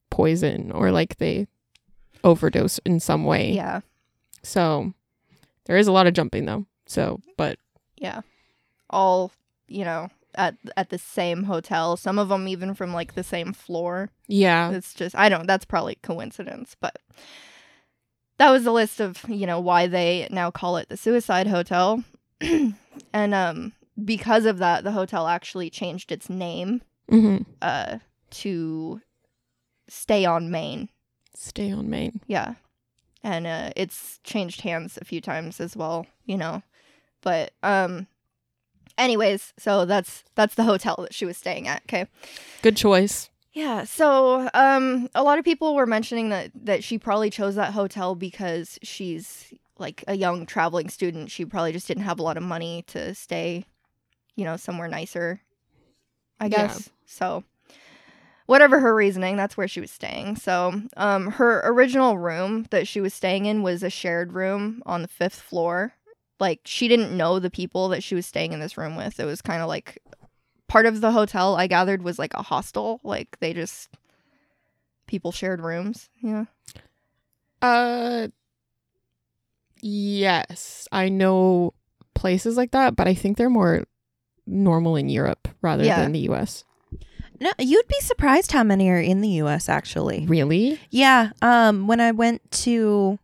poison 0.10 0.72
or 0.72 0.92
like 0.92 1.18
they 1.18 1.48
overdose 2.24 2.80
in 2.86 3.00
some 3.00 3.26
way. 3.26 3.52
yeah 3.52 3.82
So 4.44 4.94
there 5.66 5.78
is 5.78 5.88
a 5.88 5.92
lot 5.92 6.08
of 6.08 6.14
jumping 6.14 6.46
though. 6.46 6.66
So, 6.86 7.20
but 7.38 7.58
Yeah. 7.98 8.22
All, 8.90 9.32
you 9.68 9.84
know, 9.86 10.10
at 10.36 10.56
at 10.78 10.90
the 10.90 10.98
same 10.98 11.44
hotel. 11.44 11.98
Some 11.98 12.18
of 12.20 12.30
them 12.30 12.48
even 12.48 12.74
from 12.74 12.94
like 12.94 13.14
the 13.16 13.24
same 13.24 13.54
floor. 13.54 14.10
yeah, 14.28 14.72
It's 14.72 14.94
just 14.94 15.16
I 15.16 15.30
don't 15.30 15.48
that's 15.48 15.66
probably 15.66 15.96
coincidence, 16.02 16.76
but 16.80 16.98
that 18.38 18.50
was 18.50 18.64
the 18.64 18.72
list 18.74 19.00
of, 19.00 19.24
you 19.28 19.46
know, 19.46 19.60
why 19.60 19.88
they 19.88 20.28
now 20.32 20.50
call 20.52 20.78
it 20.78 20.90
the 20.90 20.98
suicide 20.98 21.48
hotel. 21.48 22.04
and 22.42 23.34
um 23.34 23.74
because 24.04 24.46
of 24.46 24.58
that, 24.60 24.84
the 24.84 24.92
hotel 24.92 25.28
actually 25.28 25.70
changed 25.70 26.12
its 26.12 26.30
name 26.30 26.82
hmm 27.10 27.38
uh 27.62 27.98
to 28.32 29.02
Stay 29.90 30.26
on 30.26 30.50
Main. 30.50 30.90
stay 31.36 31.72
on 31.72 31.90
Main. 31.90 32.22
Yeah. 32.28 32.56
And 33.22 33.46
uh, 33.46 33.70
it's 33.76 34.20
changed 34.24 34.62
hands 34.62 34.98
a 35.00 35.06
few 35.06 35.22
times 35.22 35.60
as 35.60 35.76
well, 35.78 36.08
you 36.26 36.38
know. 36.38 36.64
But 37.22 37.54
um 37.62 38.08
anyways, 38.98 39.54
so 39.58 39.86
that's 39.86 40.24
that's 40.36 40.56
the 40.56 40.64
hotel 40.64 40.96
that 41.02 41.14
she 41.14 41.26
was 41.26 41.38
staying 41.38 41.68
at, 41.68 41.84
okay? 41.84 42.08
Good 42.62 42.78
choice. 42.78 43.30
Yeah, 43.54 43.84
so 43.84 44.50
um 44.54 45.10
a 45.14 45.22
lot 45.24 45.38
of 45.38 45.46
people 45.46 45.76
were 45.76 45.86
mentioning 45.86 46.30
that 46.30 46.52
that 46.56 46.84
she 46.84 46.98
probably 46.98 47.30
chose 47.30 47.56
that 47.56 47.74
hotel 47.74 48.16
because 48.16 48.80
she's 48.82 49.54
like 49.78 50.04
a 50.08 50.16
young 50.16 50.46
traveling 50.46 50.90
student. 50.90 51.30
She 51.30 51.46
probably 51.46 51.72
just 51.74 51.88
didn't 51.88 52.04
have 52.04 52.20
a 52.20 52.24
lot 52.24 52.38
of 52.38 52.44
money 52.44 52.84
to 52.88 53.14
stay, 53.14 53.66
you 54.36 54.46
know, 54.46 54.58
somewhere 54.58 54.88
nicer. 54.88 55.42
I 56.40 56.48
Yeah. 56.50 56.68
guess. 56.68 56.90
So 57.06 57.44
whatever 58.46 58.80
her 58.80 58.94
reasoning, 58.94 59.38
that's 59.38 59.56
where 59.56 59.68
she 59.68 59.80
was 59.80 59.92
staying. 59.92 60.36
So, 60.38 60.82
um 60.98 61.28
her 61.32 61.62
original 61.66 62.18
room 62.18 62.66
that 62.72 62.88
she 62.88 63.00
was 63.02 63.14
staying 63.14 63.46
in 63.46 63.62
was 63.64 63.84
a 63.84 63.90
shared 63.90 64.34
room 64.34 64.82
on 64.86 65.02
the 65.02 65.08
5th 65.08 65.40
floor. 65.40 65.94
Like 66.40 66.62
she 66.66 66.88
didn't 66.88 67.16
know 67.16 67.40
the 67.40 67.50
people 67.52 67.90
that 67.90 68.04
she 68.04 68.16
was 68.16 68.26
staying 68.26 68.52
in 68.54 68.60
this 68.60 68.78
room 68.78 68.96
with. 68.96 69.20
It 69.20 69.26
was 69.26 69.42
kind 69.42 69.62
of 69.62 69.68
like 69.68 70.00
part 70.68 70.86
of 70.86 71.00
the 71.02 71.12
hotel 71.12 71.56
I 71.56 71.68
gathered 71.68 72.02
was 72.04 72.18
like 72.20 72.34
a 72.34 72.42
hostel. 72.42 73.00
Like 73.04 73.40
they 73.40 73.54
just 73.54 73.90
people 75.08 75.32
shared 75.32 75.62
rooms. 75.62 76.10
Yeah. 76.22 76.46
Uh, 77.62 78.28
yes, 79.82 80.88
I 80.92 81.10
know 81.10 81.74
places 82.14 82.58
like 82.58 82.72
that, 82.72 82.96
but 82.96 83.08
I 83.08 83.14
think 83.14 83.38
they're 83.38 83.50
more 83.50 83.86
normal 84.46 84.96
in 84.96 85.10
Europe 85.10 85.48
rather 85.62 85.84
Yeah. 85.84 86.02
than 86.02 86.12
the 86.12 86.20
U.S. 86.32 86.64
No, 87.40 87.52
you'd 87.60 87.88
be 87.88 88.00
surprised 88.02 88.52
how 88.52 88.64
many 88.64 88.90
are 88.90 89.00
in 89.00 89.22
the 89.22 89.30
U.S. 89.44 89.68
Actually. 89.70 90.26
Really? 90.28 90.80
Yeah. 90.92 91.32
Um, 91.42 91.88
when 91.88 92.00
I 92.00 92.12
went 92.12 92.50
to 92.64 93.20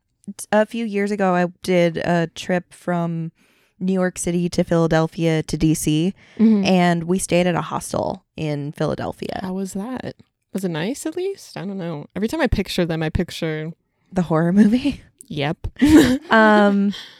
a 0.52 0.66
few 0.66 0.86
years 0.86 1.12
ago, 1.12 1.34
I 1.36 1.48
did 1.64 1.98
a 1.98 2.28
trip 2.36 2.74
from 2.74 3.32
New 3.80 3.94
York 3.94 4.18
City 4.18 4.50
to 4.50 4.64
Philadelphia 4.64 5.42
to 5.44 5.58
DC, 5.58 6.14
Mhm. 6.38 6.66
and 6.66 7.04
we 7.06 7.18
stayed 7.18 7.48
at 7.48 7.56
a 7.56 7.62
hostel 7.62 8.26
in 8.36 8.72
Philadelphia. 8.74 9.40
How 9.42 9.54
was 9.54 9.74
that? 9.74 10.16
Was 10.54 10.66
it 10.66 10.70
nice 10.70 11.06
at 11.06 11.16
least? 11.16 11.56
I 11.56 11.62
don't 11.66 11.78
know. 11.78 12.08
Every 12.16 12.28
time 12.28 12.42
I 12.42 12.48
picture 12.48 12.86
them, 12.86 13.02
I 13.04 13.10
picture, 13.10 13.72
The 14.12 14.24
horror 14.24 14.52
movie. 14.52 15.02
yep. 15.28 15.58
um, 16.32 16.94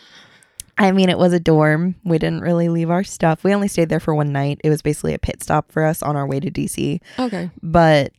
I 0.80 0.94
mean, 0.94 1.10
it 1.10 1.18
was 1.18 1.34
a 1.34 1.40
dorm. 1.42 1.96
We 2.06 2.18
didn't 2.18 2.40
really 2.42 2.70
leave 2.70 2.90
our 2.90 3.04
stuff. 3.04 3.44
We 3.44 3.54
only 3.54 3.68
stayed 3.68 3.90
there 3.90 4.00
for 4.00 4.16
one 4.16 4.32
night. 4.32 4.62
It 4.64 4.70
was 4.70 4.82
basically 4.82 5.14
a 5.14 5.20
pit 5.20 5.44
stop 5.44 5.72
for 5.74 5.84
us 5.84 6.02
on 6.02 6.16
our 6.16 6.26
way 6.26 6.40
to 6.40 6.50
DC. 6.50 7.02
okay. 7.20 7.52
But 7.62 8.14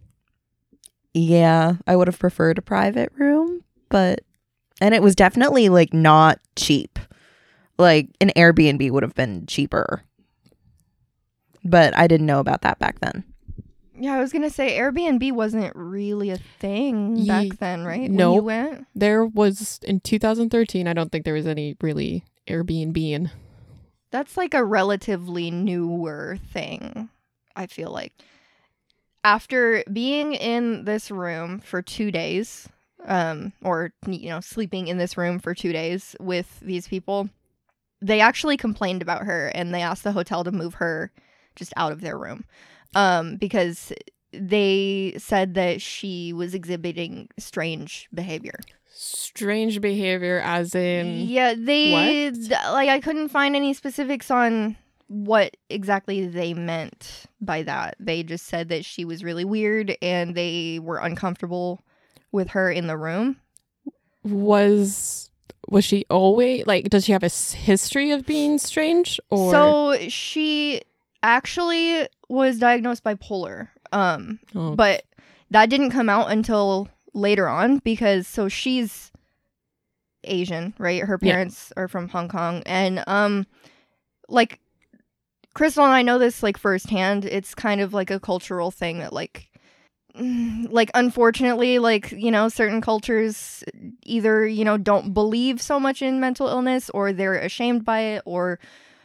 yeah, 1.14 1.75
I 1.87 1.96
would 1.96 2.07
have 2.07 2.18
preferred 2.18 2.59
a 2.59 2.62
private 2.62 3.11
room, 3.16 3.64
but 3.88 4.20
and 4.81 4.94
it 4.94 5.03
was 5.03 5.16
definitely 5.16 5.68
like 5.70 5.92
not 5.94 6.38
cheap. 6.55 6.99
Like 7.79 8.11
an 8.20 8.31
Airbnb 8.37 8.90
would 8.90 9.03
have 9.03 9.14
been 9.14 9.46
cheaper. 9.46 10.03
But 11.64 11.96
I 11.96 12.07
didn't 12.07 12.27
know 12.27 12.40
about 12.40 12.61
that 12.62 12.79
back 12.79 13.01
then. 13.01 13.25
Yeah, 13.99 14.14
I 14.14 14.20
was 14.20 14.33
gonna 14.33 14.51
say 14.51 14.79
Airbnb 14.79 15.33
wasn't 15.33 15.75
really 15.75 16.31
a 16.31 16.38
thing 16.59 17.16
Ye- 17.16 17.27
back 17.27 17.59
then, 17.59 17.85
right? 17.85 18.11
No. 18.11 18.35
you 18.35 18.42
went. 18.42 18.87
There 18.94 19.25
was 19.27 19.81
in 19.83 20.01
2013. 20.01 20.87
I 20.87 20.92
don't 20.92 21.11
think 21.12 21.25
there 21.25 21.35
was 21.35 21.46
any 21.46 21.77
really 21.83 22.25
Airbnb. 22.51 23.31
That's 24.11 24.37
like 24.37 24.55
a 24.55 24.65
relatively 24.65 25.51
newer 25.51 26.39
thing, 26.53 27.09
I 27.55 27.67
feel 27.67 27.91
like. 27.91 28.13
After 29.23 29.85
being 29.93 30.35
in 30.35 30.85
this 30.85 31.11
room 31.11 31.61
for 31.61 31.83
two 31.83 32.11
days, 32.11 32.69
um, 33.07 33.53
or, 33.63 33.93
you 34.07 34.29
know, 34.29 34.41
sleeping 34.41 34.89
in 34.89 34.99
this 34.99 35.17
room 35.17 35.39
for 35.39 35.55
two 35.55 35.73
days 35.73 36.17
with 36.19 36.59
these 36.61 36.89
people, 36.89 37.29
they 38.03 38.21
actually 38.21 38.57
complained 38.57 39.03
about 39.03 39.25
her 39.25 39.49
and 39.49 39.73
they 39.73 39.83
asked 39.83 40.05
the 40.05 40.13
hotel 40.13 40.43
to 40.45 40.53
move 40.53 40.75
her 40.75 41.13
just 41.55 41.73
out 41.77 41.93
of 41.93 42.01
their 42.01 42.19
room 42.19 42.45
um, 42.95 43.37
because 43.37 43.93
they 44.33 45.15
said 45.19 45.55
that 45.55 45.83
she 45.83 46.33
was 46.33 46.55
exhibiting 46.55 47.29
strange 47.39 48.09
behavior. 48.15 48.59
Strange 49.03 49.81
behavior, 49.81 50.41
as 50.45 50.75
in. 50.75 51.21
yeah, 51.29 51.55
they 51.57 52.31
th- 52.31 52.51
like 52.51 52.91
I 52.91 53.01
couldn't 53.01 53.29
find 53.31 53.57
any 53.57 53.73
specifics 53.73 54.31
on 54.31 54.77
what 55.07 55.57
exactly 55.71 56.27
they 56.27 56.53
meant 56.53 57.25
by 57.41 57.63
that. 57.63 57.97
They 57.99 58.23
just 58.23 58.47
said 58.47 58.69
that 58.69 58.85
she 58.85 59.07
was 59.07 59.25
really 59.25 59.45
weird 59.45 59.97
and 60.03 60.35
they 60.35 60.81
were 60.83 60.99
uncomfortable 60.99 61.81
with 62.31 62.51
her 62.51 62.71
in 62.71 62.89
the 62.89 62.97
room. 62.99 63.37
Was 64.23 65.31
was 65.69 65.85
she 65.85 66.05
always 66.11 66.67
like? 66.67 66.91
Does 66.91 67.07
she 67.07 67.13
have 67.13 67.23
a 67.23 67.29
history 67.29 68.11
of 68.11 68.27
being 68.27 68.59
strange? 68.59 69.19
Or 69.31 69.51
So 69.51 69.97
she 70.09 70.83
actually 71.23 72.07
was 72.29 72.59
diagnosed 72.59 73.03
bipolar. 73.05 73.69
Um 73.93 74.41
Oh, 74.55 74.75
but 74.75 75.05
that 75.51 75.71
didn't 75.71 75.91
come 75.91 76.09
out 76.09 76.31
until 76.31 76.89
later 77.14 77.49
on 77.49 77.79
because 77.79 78.27
so 78.27 78.49
she's 78.49 79.11
Asian, 80.25 80.75
right? 80.79 81.03
Her 81.03 81.18
Yeah. 81.20 81.33
parents 81.33 81.73
are 81.77 81.88
from 81.88 82.09
Hong 82.09 82.29
Kong 82.29 82.62
and 82.66 83.03
um 83.07 83.46
like 84.29 84.61
Crystal 85.55 85.85
and 85.85 85.92
I 85.92 86.03
know 86.03 86.18
this 86.18 86.42
like 86.42 86.57
firsthand. 86.57 87.25
It's 87.25 87.55
kind 87.55 87.81
of 87.81 87.92
like 87.92 88.11
a 88.11 88.20
cultural 88.20 88.70
thing 88.70 88.99
that 89.01 89.12
like 89.12 89.49
like 90.16 90.90
unfortunately 90.94 91.79
like 91.79 92.12
you 92.12 92.31
know 92.31 92.49
certain 92.49 92.81
cultures 92.81 93.64
either 94.05 94.46
you 94.46 94.64
know 94.64 94.77
don't 94.77 95.14
believe 95.14 95.61
so 95.62 95.79
much 95.81 96.03
in 96.03 96.20
mental 96.20 96.49
illness 96.49 96.90
or 96.90 97.12
they're 97.12 97.38
ashamed 97.38 97.85
by 97.85 98.01
it 98.01 98.23
or 98.27 98.59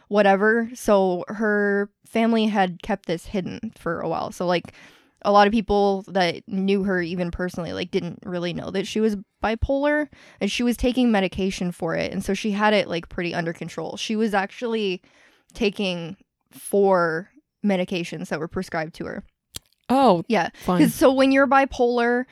whatever 0.08 0.68
so 0.74 1.24
her 1.28 1.88
family 2.06 2.46
had 2.46 2.82
kept 2.82 3.06
this 3.06 3.26
hidden 3.26 3.72
for 3.78 4.00
a 4.00 4.08
while 4.08 4.32
so 4.32 4.46
like 4.46 4.72
a 5.26 5.32
lot 5.32 5.46
of 5.46 5.52
people 5.52 6.02
that 6.08 6.42
knew 6.48 6.84
her 6.84 7.02
even 7.02 7.30
personally 7.30 7.72
like 7.72 7.90
didn't 7.90 8.20
really 8.24 8.52
know 8.52 8.70
that 8.70 8.86
she 8.86 9.00
was 9.00 9.16
bipolar 9.42 10.08
and 10.40 10.50
she 10.50 10.62
was 10.62 10.76
taking 10.76 11.10
medication 11.10 11.70
for 11.72 11.94
it 11.94 12.12
and 12.12 12.24
so 12.24 12.32
she 12.32 12.52
had 12.52 12.72
it 12.72 12.88
like 12.88 13.08
pretty 13.08 13.34
under 13.34 13.52
control 13.52 13.96
she 13.96 14.16
was 14.16 14.32
actually 14.32 15.02
taking 15.52 16.16
four 16.50 17.28
medications 17.64 18.28
that 18.28 18.38
were 18.38 18.48
prescribed 18.48 18.94
to 18.94 19.04
her 19.04 19.22
oh, 19.90 20.22
yeah 20.28 20.48
so 20.88 21.12
when 21.12 21.32
you're 21.32 21.46
bipolar, 21.46 22.24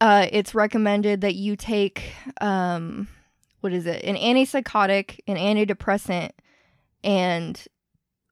uh, 0.00 0.26
it's 0.30 0.54
recommended 0.54 1.22
that 1.22 1.34
you 1.34 1.56
take 1.56 2.12
um, 2.40 3.08
what 3.64 3.72
is 3.72 3.86
it? 3.86 4.04
An 4.04 4.16
antipsychotic, 4.16 5.20
an 5.26 5.38
antidepressant, 5.38 6.32
and 7.02 7.66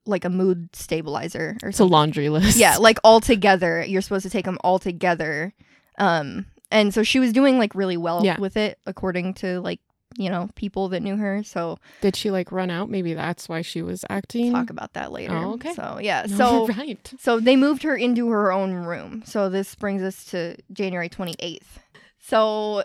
like 0.06 0.24
a 0.24 0.30
mood 0.30 0.68
stabilizer 0.74 1.56
or 1.62 1.68
It's 1.70 1.80
a 1.80 1.84
laundry 1.84 2.28
list. 2.28 2.56
Yeah, 2.58 2.76
like 2.80 2.98
all 3.04 3.20
together. 3.20 3.84
You're 3.84 4.02
supposed 4.02 4.24
to 4.24 4.30
take 4.30 4.44
them 4.44 4.58
all 4.64 4.78
together. 4.78 5.52
Um, 5.98 6.46
and 6.70 6.92
so 6.92 7.02
she 7.02 7.18
was 7.20 7.32
doing 7.32 7.58
like 7.58 7.74
really 7.74 7.96
well 7.96 8.24
Yeah. 8.24 8.38
with 8.40 8.56
it, 8.56 8.78
according 8.86 9.34
to 9.34 9.60
like 9.60 9.80
you 10.18 10.28
know 10.28 10.50
people 10.56 10.88
that 10.90 11.00
knew 11.00 11.16
her. 11.16 11.42
So 11.42 11.78
Did 12.00 12.16
she 12.16 12.30
like 12.30 12.52
run 12.52 12.70
out? 12.70 12.90
Maybe 12.90 13.14
that's 13.14 13.48
why 13.48 13.62
she 13.62 13.80
was 13.80 14.04
acting. 14.10 14.52
talk 14.52 14.70
about 14.70 14.92
that 14.94 15.12
later. 15.12 15.34
Oh, 15.36 15.54
okay. 15.54 15.72
So 15.74 15.98
yeah, 16.02 16.26
No, 16.28 16.36
so 16.36 16.66
right. 16.68 17.12
So 17.20 17.40
they 17.40 17.56
moved 17.56 17.82
her 17.84 17.96
into 17.96 18.28
her 18.30 18.52
own 18.52 18.72
room. 18.74 19.22
So 19.24 19.48
this 19.48 19.74
brings 19.74 20.02
us 20.02 20.24
to 20.26 20.56
January 20.72 21.08
28th. 21.08 21.78
So 22.18 22.84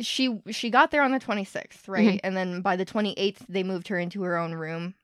she 0.00 0.40
she 0.50 0.70
got 0.70 0.90
there 0.90 1.02
on 1.02 1.12
the 1.12 1.20
26th, 1.20 1.86
right? 1.88 2.20
And 2.24 2.36
then 2.36 2.62
by 2.62 2.76
the 2.76 2.84
28th 2.86 3.38
they 3.48 3.62
moved 3.62 3.88
her 3.88 3.98
into 3.98 4.22
her 4.22 4.36
own 4.36 4.52
room. 4.52 4.94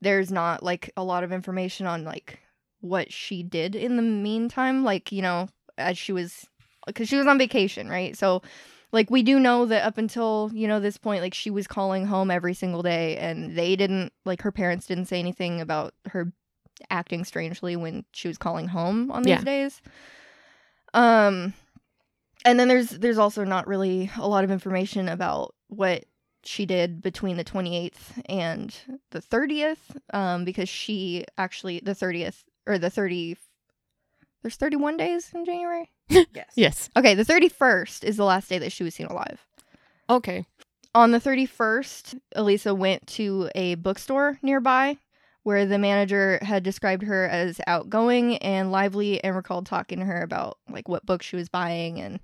There's 0.00 0.30
not 0.32 0.62
like 0.62 0.90
a 0.96 1.04
lot 1.04 1.24
of 1.24 1.32
information 1.32 1.86
on 1.86 2.04
like 2.04 2.40
what 2.80 3.12
she 3.12 3.42
did 3.42 3.74
in 3.76 3.96
the 3.96 4.02
meantime, 4.02 4.84
like, 4.84 5.12
you 5.12 5.22
know, 5.22 5.48
as 5.76 5.98
she 5.98 6.12
was 6.12 6.46
cuz 6.94 7.08
she 7.08 7.16
was 7.16 7.26
on 7.26 7.38
vacation, 7.38 7.88
right? 7.88 8.16
So 8.16 8.42
like 8.92 9.10
we 9.10 9.22
do 9.22 9.38
know 9.38 9.66
that 9.66 9.84
up 9.84 9.98
until, 9.98 10.50
you 10.54 10.66
know, 10.66 10.80
this 10.80 10.96
point 10.96 11.22
like 11.22 11.34
she 11.34 11.50
was 11.50 11.66
calling 11.66 12.06
home 12.06 12.30
every 12.30 12.54
single 12.54 12.82
day 12.82 13.16
and 13.18 13.56
they 13.56 13.76
didn't 13.76 14.12
like 14.24 14.42
her 14.42 14.52
parents 14.52 14.86
didn't 14.86 15.06
say 15.06 15.18
anything 15.18 15.60
about 15.60 15.94
her 16.06 16.32
acting 16.88 17.24
strangely 17.24 17.76
when 17.76 18.04
she 18.12 18.26
was 18.26 18.38
calling 18.38 18.68
home 18.68 19.10
on 19.10 19.22
these 19.22 19.30
Yeah. 19.32 19.44
days. 19.44 19.82
Um 20.94 21.54
and 22.44 22.58
then 22.58 22.68
there's 22.68 22.90
there's 22.90 23.18
also 23.18 23.44
not 23.44 23.66
really 23.66 24.10
a 24.16 24.26
lot 24.26 24.44
of 24.44 24.50
information 24.50 25.08
about 25.08 25.54
what 25.68 26.04
she 26.44 26.66
did 26.66 27.02
between 27.02 27.36
the 27.36 27.44
28th 27.44 28.22
and 28.26 28.74
the 29.10 29.20
30th 29.20 29.96
um 30.12 30.44
because 30.44 30.68
she 30.68 31.24
actually 31.36 31.80
the 31.80 31.94
30th 31.94 32.44
or 32.66 32.78
the 32.78 32.90
30 32.90 33.36
there's 34.42 34.56
31 34.56 34.96
days 34.96 35.30
in 35.34 35.44
January. 35.44 35.90
Yes. 36.34 36.52
Yes. 36.56 36.90
Okay, 36.96 37.14
the 37.14 37.24
31st 37.24 38.02
is 38.02 38.16
the 38.16 38.24
last 38.24 38.48
day 38.48 38.58
that 38.58 38.72
she 38.72 38.82
was 38.82 38.94
seen 38.94 39.06
alive. 39.06 39.46
Okay. 40.08 40.44
On 40.92 41.12
the 41.12 41.20
31st, 41.20 42.18
Elisa 42.34 42.74
went 42.74 43.06
to 43.08 43.48
a 43.54 43.76
bookstore 43.76 44.38
nearby 44.42 44.98
where 45.44 45.64
the 45.66 45.78
manager 45.78 46.40
had 46.42 46.64
described 46.64 47.04
her 47.04 47.28
as 47.28 47.60
outgoing 47.68 48.38
and 48.38 48.72
lively 48.72 49.22
and 49.22 49.36
recalled 49.36 49.66
talking 49.66 50.00
to 50.00 50.04
her 50.04 50.20
about 50.22 50.58
like 50.68 50.88
what 50.88 51.06
books 51.06 51.26
she 51.26 51.36
was 51.36 51.48
buying 51.48 52.00
and 52.00 52.18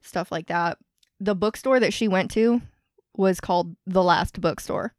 stuff 0.00 0.32
like 0.32 0.48
that. 0.48 0.78
The 1.20 1.36
bookstore 1.36 1.78
that 1.78 1.94
she 1.94 2.08
went 2.08 2.32
to 2.32 2.60
was 3.16 3.40
called 3.40 3.76
The 3.86 4.02
Last 4.02 4.40
Bookstore. 4.40 4.94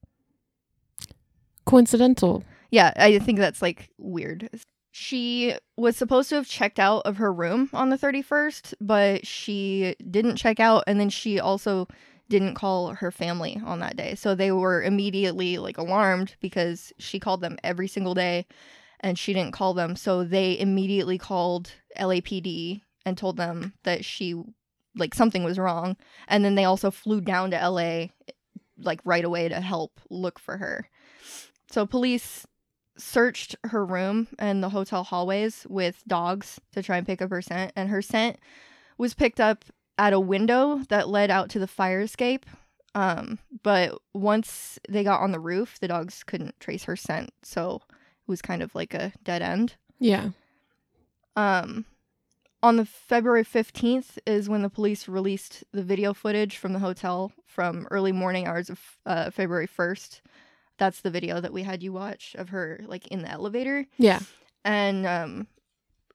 Coincidental. 1.66 2.44
Yeah, 2.72 2.94
I 2.96 3.20
think 3.20 3.40
that's 3.40 3.62
like 3.62 3.90
weird. 3.98 4.50
She 4.92 5.56
was 5.78 5.98
supposed 5.98 6.30
to 6.30 6.36
have 6.36 6.48
checked 6.48 6.80
out 6.80 7.02
of 7.06 7.18
her 7.18 7.34
room 7.34 7.70
on 7.74 7.90
the 7.90 7.98
31st, 7.98 8.76
but 8.80 9.26
she 9.26 9.96
didn't 10.10 10.36
check 10.36 10.60
out 10.60 10.84
and 10.86 11.00
then 11.00 11.10
she 11.10 11.40
also 11.40 11.88
didn't 12.30 12.56
call 12.56 12.94
her 12.94 13.12
family 13.12 13.62
on 13.66 13.80
that 13.80 13.96
day. 13.96 14.16
So 14.16 14.36
they 14.36 14.52
were 14.52 14.82
immediately 14.84 15.58
like 15.58 15.78
alarmed 15.78 16.36
because 16.42 16.94
she 17.00 17.20
called 17.20 17.42
them 17.42 17.58
every 17.64 17.88
single 17.88 18.14
day 18.14 18.46
and 19.00 19.18
she 19.18 19.34
didn't 19.34 19.54
call 19.54 19.74
them. 19.74 19.96
So 19.96 20.24
they 20.24 20.58
immediately 20.60 21.18
called 21.18 21.72
LAPD 22.00 22.82
and 23.06 23.18
told 23.18 23.38
them 23.38 23.74
that 23.84 24.06
she 24.06 24.42
like 24.96 25.14
something 25.14 25.44
was 25.44 25.60
wrong. 25.60 25.98
And 26.28 26.44
then 26.44 26.56
they 26.56 26.66
also 26.66 26.92
flew 26.92 27.22
down 27.22 27.52
to 27.52 27.70
LA 27.70 28.08
like 28.78 29.00
right 29.06 29.26
away 29.26 29.50
to 29.50 29.62
help 29.62 30.00
look 30.10 30.40
for 30.40 30.58
her. 30.58 30.90
So 31.70 31.86
police 31.86 32.46
searched 32.98 33.56
her 33.64 33.86
room 33.86 34.28
and 34.38 34.64
the 34.64 34.70
hotel 34.70 35.04
hallways 35.04 35.66
with 35.70 36.04
dogs 36.08 36.60
to 36.74 36.84
try 36.84 36.98
and 36.98 37.08
pick 37.08 37.22
up 37.22 37.32
her 37.32 37.42
scent 37.42 37.72
and 37.76 37.90
her 37.90 38.02
scent 38.02 38.38
was 38.98 39.16
picked 39.16 39.40
up 39.40 39.66
at 39.98 40.14
a 40.14 40.20
window 40.20 40.82
that 40.90 41.10
led 41.10 41.32
out 41.32 41.50
to 41.50 41.60
the 41.60 41.68
fire 41.68 42.02
escape. 42.02 42.46
Um, 42.96 43.40
but 43.64 43.98
once 44.14 44.78
they 44.88 45.04
got 45.04 45.22
on 45.22 45.32
the 45.32 45.40
roof, 45.40 45.80
the 45.80 45.88
dogs 45.88 46.24
couldn't 46.24 46.60
trace 46.60 46.84
her 46.84 46.96
scent, 46.96 47.32
so 47.42 47.82
it 47.88 48.28
was 48.28 48.42
kind 48.42 48.62
of 48.62 48.76
like 48.76 48.94
a 48.94 49.14
dead 49.24 49.42
end. 49.42 49.76
Yeah. 50.00 50.30
Um, 51.36 51.86
on 52.64 52.78
the 52.78 52.86
February 52.86 53.44
15th 53.44 54.18
is 54.26 54.48
when 54.50 54.62
the 54.64 54.70
police 54.70 55.08
released 55.08 55.64
the 55.74 55.84
video 55.84 56.14
footage 56.14 56.58
from 56.58 56.74
the 56.74 56.80
hotel 56.80 57.32
from 57.46 57.88
early 57.92 58.14
morning 58.14 58.48
hours 58.48 58.70
of 58.70 58.80
uh, 59.06 59.30
February 59.30 59.68
1st. 59.68 60.22
That's 60.80 61.02
the 61.02 61.12
video 61.12 61.40
that 61.42 61.54
we 61.54 61.64
had 61.64 61.84
you 61.84 61.94
watch 61.94 62.36
of 62.40 62.50
her 62.50 62.80
like 62.88 63.06
in 63.10 63.22
the 63.22 63.30
elevator. 63.30 63.86
Yeah. 63.98 64.20
And 64.64 65.06
um, 65.06 65.48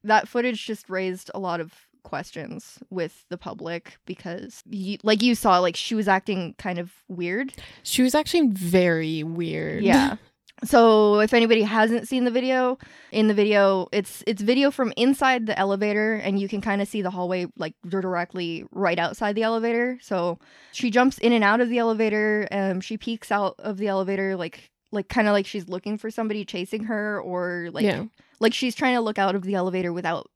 that 0.03 0.27
footage 0.27 0.65
just 0.67 0.89
raised 0.89 1.31
a 1.35 1.39
lot 1.39 1.61
of 1.61 1.73
questions 2.03 2.79
with 2.89 3.27
the 3.29 3.37
public 3.37 3.99
because 4.07 4.63
you, 4.71 4.97
like 5.03 5.23
you 5.23 5.35
saw 5.35 5.59
like 5.59 5.77
she 5.77 5.95
was 5.95 6.09
acting 6.09 6.55
kind 6.57 6.79
of 6.79 6.91
weird 7.09 7.53
She 7.83 8.03
was 8.03 8.15
actually 8.15 8.49
very 8.49 9.23
weird. 9.23 9.83
yeah 9.85 10.17
so 10.64 11.21
if 11.21 11.33
anybody 11.33 11.62
hasn't 11.62 12.09
seen 12.09 12.25
the 12.25 12.31
video 12.31 12.79
in 13.12 13.29
the 13.29 13.35
video 13.35 13.88
it's 13.92 14.23
it's 14.27 14.42
video 14.42 14.71
from 14.71 14.92
inside 14.97 15.47
the 15.47 15.59
elevator 15.59 16.14
and 16.14 16.40
you 16.40 16.49
can 16.49 16.61
kind 16.61 16.83
of 16.83 16.88
see 16.88 17.03
the 17.03 17.11
hallway 17.11 17.47
like 17.57 17.75
directly 17.88 18.64
right 18.73 18.99
outside 18.99 19.35
the 19.35 19.42
elevator 19.42 19.99
so 20.03 20.38
she 20.73 20.90
jumps 20.90 21.18
in 21.18 21.33
and 21.33 21.44
out 21.44 21.61
of 21.61 21.68
the 21.68 21.79
elevator 21.79 22.49
um 22.51 22.81
she 22.81 22.97
peeks 22.97 23.31
out 23.31 23.55
of 23.59 23.79
the 23.79 23.88
elevator 23.88 24.37
like 24.37 24.71
like 24.90 25.09
kind 25.09 25.29
of 25.29 25.33
like 25.33 25.47
she's 25.47 25.68
looking 25.68 25.97
for 25.99 26.11
somebody 26.11 26.44
chasing 26.44 26.85
her 26.85 27.21
or 27.21 27.68
like 27.73 27.85
Yeah. 27.85 28.05
like 28.40 28.55
she's 28.55 28.75
trying 28.75 28.94
to 28.94 29.01
look 29.01 29.18
out 29.18 29.35
of 29.35 29.42
the 29.42 29.55
elevator 29.55 29.92
without 29.92 30.31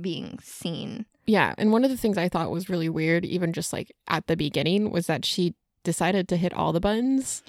being 0.00 0.38
seen 0.42 1.06
Yeah. 1.26 1.54
And 1.56 1.72
one 1.72 1.84
of 1.84 1.90
the 1.90 1.96
things 1.96 2.18
I 2.18 2.28
thought 2.28 2.50
was 2.50 2.68
really 2.68 2.88
weird, 2.90 3.24
even 3.24 3.52
just 3.52 3.72
like 3.72 3.92
at 4.08 4.26
the 4.26 4.36
beginning, 4.36 4.90
was 4.90 5.06
that 5.06 5.24
she 5.24 5.54
decided 5.84 6.28
to 6.28 6.36
hit 6.36 6.52
all 6.52 6.72
the 6.72 6.80
buttons. 6.80 7.42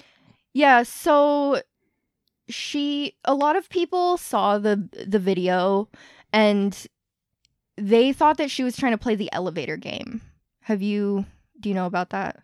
Yeah, 0.54 0.82
so 0.84 1.60
she 2.48 3.16
a 3.24 3.34
lot 3.34 3.56
of 3.56 3.68
people 3.68 4.16
saw 4.16 4.58
the 4.58 4.88
the 5.06 5.18
video 5.18 5.88
and 6.32 6.86
they 7.76 8.12
thought 8.12 8.38
that 8.38 8.50
she 8.50 8.64
was 8.64 8.76
trying 8.76 8.92
to 8.92 8.98
play 8.98 9.14
the 9.14 9.32
elevator 9.32 9.76
game. 9.76 10.20
Have 10.62 10.82
you 10.82 11.26
do 11.60 11.68
you 11.68 11.74
know 11.74 11.86
about 11.86 12.10
that? 12.10 12.42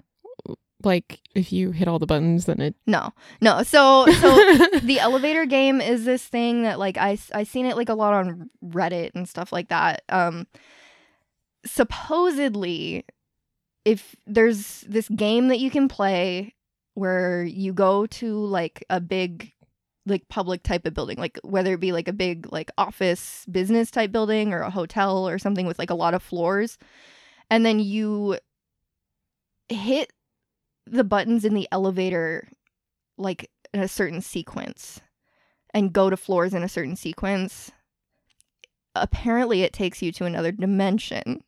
Like 0.85 1.21
if 1.35 1.53
you 1.53 1.71
hit 1.71 1.87
all 1.87 2.01
the 2.01 2.07
buttons, 2.07 2.47
then 2.47 2.61
it. 2.61 2.75
No. 2.87 3.12
No. 3.41 3.62
So 3.62 4.07
so 4.07 4.35
the 4.83 4.99
elevator 5.01 5.47
game 5.47 5.81
is 5.81 6.05
this 6.05 6.25
thing 6.25 6.65
that 6.65 6.79
like 6.79 6.97
I 6.99 7.19
I 7.35 7.45
seen 7.45 7.67
it 7.67 7.77
like 7.77 7.88
a 7.88 7.95
lot 7.95 8.15
on 8.15 8.51
Reddit 8.65 9.12
and 9.15 9.29
stuff 9.29 9.53
like 9.53 9.69
that. 9.69 10.03
Um 10.09 10.47
supposedly 11.65 13.05
if 13.85 14.17
there's 14.27 14.83
this 14.83 15.09
game 15.09 15.49
that 15.49 15.61
you 15.61 15.71
can 15.71 15.88
play 15.88 16.55
where 16.95 17.45
you 17.45 17.73
go 17.73 18.07
to 18.07 18.45
like 18.45 18.85
a 18.91 19.01
big 19.01 19.53
like 20.07 20.27
public 20.29 20.62
type 20.62 20.87
of 20.87 20.95
building 20.95 21.17
like 21.19 21.38
whether 21.45 21.75
it 21.75 21.81
be 21.81 21.93
like 21.93 22.09
a 22.09 22.12
big 22.12 22.51
like 22.53 22.71
office 22.77 23.47
business 23.51 23.91
type 23.91 24.11
building 24.11 24.53
or 24.53 24.61
a 24.61 24.71
hotel 24.71 25.29
or 25.29 25.38
something 25.38 25.67
with 25.67 25.79
like 25.79 25.91
a 25.91 25.95
lot 25.95 26.15
of 26.15 26.23
floors 26.23 26.77
and 27.51 27.65
then 27.65 27.79
you 27.79 28.38
hit 29.69 30.12
the 30.87 31.05
buttons 31.05 31.45
in 31.45 31.55
the 31.55 31.69
elevator 31.71 32.49
like 33.17 33.49
in 33.73 33.81
a 33.81 33.88
certain 33.88 34.21
sequence 34.21 35.01
and 35.73 35.93
go 35.93 36.11
to 36.11 36.17
floors 36.17 36.53
in 36.53 36.62
a 36.62 36.69
certain 36.69 36.97
sequence 36.97 37.71
apparently 38.95 39.62
it 39.62 39.73
takes 39.73 40.03
you 40.03 40.12
to 40.12 40.25
another 40.25 40.53
dimension. 40.53 41.43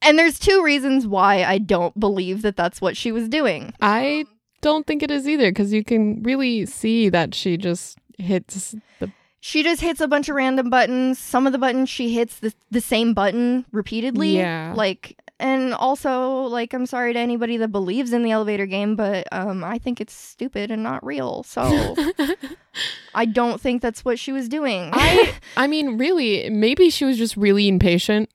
And 0.00 0.18
there's 0.18 0.38
two 0.38 0.62
reasons 0.62 1.06
why 1.06 1.44
i 1.44 1.58
don't 1.58 1.98
believe 1.98 2.42
that 2.42 2.56
that's 2.56 2.80
what 2.80 2.96
she 2.96 3.12
was 3.12 3.28
doing. 3.28 3.72
I 3.80 4.24
don't 4.60 4.86
think 4.86 5.02
it 5.02 5.10
is 5.10 5.28
either 5.28 5.50
because 5.50 5.72
you 5.72 5.84
can 5.84 6.22
really 6.22 6.66
see 6.66 7.08
that 7.08 7.34
she 7.34 7.56
just 7.56 7.98
hits 8.18 8.74
the. 8.98 9.10
she 9.40 9.62
just 9.62 9.80
hits 9.80 10.00
a 10.00 10.08
bunch 10.08 10.28
of 10.28 10.34
random 10.34 10.68
buttons 10.70 11.18
some 11.18 11.46
of 11.46 11.52
the 11.52 11.58
buttons 11.58 11.88
she 11.88 12.12
hits 12.12 12.40
the, 12.40 12.52
the 12.70 12.80
same 12.80 13.14
button 13.14 13.64
repeatedly 13.72 14.36
Yeah. 14.36 14.72
like 14.76 15.16
and 15.40 15.72
also 15.74 16.42
like 16.42 16.74
i'm 16.74 16.84
sorry 16.86 17.12
to 17.12 17.18
anybody 17.20 17.56
that 17.58 17.68
believes 17.68 18.12
in 18.12 18.24
the 18.24 18.32
elevator 18.32 18.66
game 18.66 18.96
but 18.96 19.28
um 19.30 19.62
i 19.62 19.78
think 19.78 20.00
it's 20.00 20.12
stupid 20.12 20.72
and 20.72 20.82
not 20.82 21.04
real 21.06 21.44
so 21.44 21.94
i 23.14 23.24
don't 23.24 23.60
think 23.60 23.80
that's 23.80 24.04
what 24.04 24.18
she 24.18 24.32
was 24.32 24.48
doing 24.48 24.90
I 24.92 25.32
I 25.56 25.66
mean, 25.68 25.98
really, 25.98 26.50
maybe 26.50 26.90
she 26.90 27.04
was 27.04 27.16
just 27.18 27.36
really 27.36 27.68
impatient 27.68 28.30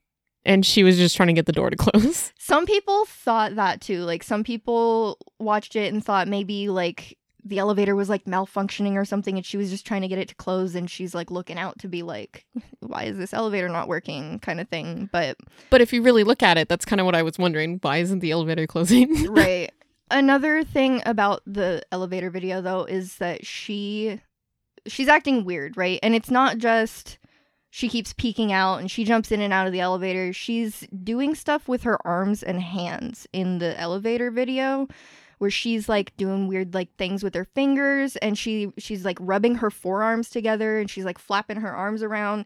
and 0.45 0.65
she 0.65 0.83
was 0.83 0.97
just 0.97 1.15
trying 1.15 1.27
to 1.27 1.33
get 1.33 1.45
the 1.45 1.51
door 1.51 1.69
to 1.69 1.75
close. 1.75 2.31
some 2.39 2.65
people 2.65 3.05
thought 3.05 3.55
that 3.55 3.81
too 3.81 4.01
like 4.01 4.23
some 4.23 4.43
people 4.43 5.17
watched 5.39 5.75
it 5.75 5.93
and 5.93 6.03
thought 6.03 6.27
maybe 6.27 6.69
like 6.69 7.17
the 7.45 7.59
elevator 7.59 7.93
was 7.95 8.07
like 8.09 8.23
malfunctioning 8.23 8.93
or 8.93 9.03
something 9.03 9.35
and 9.35 9.45
she 9.45 9.57
was 9.57 9.69
just 9.69 9.85
trying 9.85 10.01
to 10.01 10.07
get 10.07 10.17
it 10.17 10.29
to 10.29 10.35
close 10.35 10.75
and 10.75 10.89
she's 10.89 11.13
like 11.13 11.29
looking 11.29 11.57
out 11.57 11.77
to 11.77 11.89
be 11.89 12.01
like 12.01 12.45
why 12.79 13.03
is 13.03 13.17
this 13.17 13.33
elevator 13.33 13.67
not 13.67 13.87
working 13.89 14.39
kind 14.39 14.61
of 14.61 14.69
thing 14.69 15.09
but 15.11 15.35
But 15.69 15.81
if 15.81 15.91
you 15.91 16.01
really 16.01 16.23
look 16.23 16.41
at 16.41 16.57
it, 16.57 16.69
that's 16.69 16.85
kind 16.85 16.99
of 16.99 17.05
what 17.05 17.15
I 17.15 17.23
was 17.23 17.37
wondering. 17.37 17.79
Why 17.81 17.97
isn't 17.97 18.19
the 18.19 18.31
elevator 18.31 18.67
closing? 18.67 19.31
right. 19.33 19.71
Another 20.11 20.63
thing 20.63 21.01
about 21.05 21.41
the 21.45 21.81
elevator 21.91 22.29
video 22.29 22.61
though 22.61 22.83
is 22.85 23.17
that 23.17 23.45
she 23.45 24.21
she's 24.85 25.07
acting 25.07 25.43
weird, 25.45 25.75
right? 25.77 25.99
And 26.03 26.13
it's 26.13 26.29
not 26.31 26.57
just 26.57 27.17
she 27.75 27.89
keeps 27.89 28.13
peeking 28.13 28.53
out 28.53 28.79
and 28.79 28.91
she 28.91 29.03
jumps 29.03 29.31
in 29.31 29.41
and 29.41 29.51
out 29.51 29.65
of 29.65 29.73
the 29.73 29.79
elevator. 29.79 30.31
She's 30.31 30.81
doing 31.03 31.33
stuff 31.33 31.67
with 31.67 31.81
her 31.81 31.97
arms 32.05 32.43
and 32.43 32.61
hands 32.61 33.25
in 33.33 33.57
the 33.57 33.77
elevator 33.79 34.29
video 34.29 34.87
where 35.39 35.49
she's 35.49 35.89
like 35.89 36.15
doing 36.15 36.47
weird 36.47 36.75
like 36.75 36.95
things 36.97 37.23
with 37.23 37.33
her 37.33 37.45
fingers 37.55 38.15
and 38.17 38.37
she 38.37 38.71
she's 38.77 39.03
like 39.03 39.17
rubbing 39.19 39.55
her 39.55 39.71
forearms 39.71 40.29
together 40.29 40.77
and 40.77 40.87
she's 40.87 41.03
like 41.03 41.17
flapping 41.17 41.61
her 41.61 41.75
arms 41.75 42.03
around. 42.03 42.45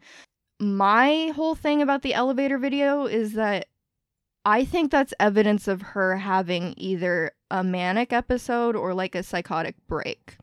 My 0.61 1.33
whole 1.35 1.55
thing 1.55 1.81
about 1.81 2.03
the 2.03 2.13
elevator 2.13 2.57
video 2.57 3.05
is 3.05 3.33
that 3.33 3.67
I 4.45 4.63
think 4.63 4.91
that's 4.91 5.13
evidence 5.19 5.67
of 5.67 5.81
her 5.81 6.15
having 6.15 6.73
either 6.77 7.31
a 7.51 7.65
manic 7.65 8.13
episode 8.13 8.77
or 8.77 8.93
like 8.93 9.13
a 9.13 9.23
psychotic 9.23 9.75
break. 9.89 10.37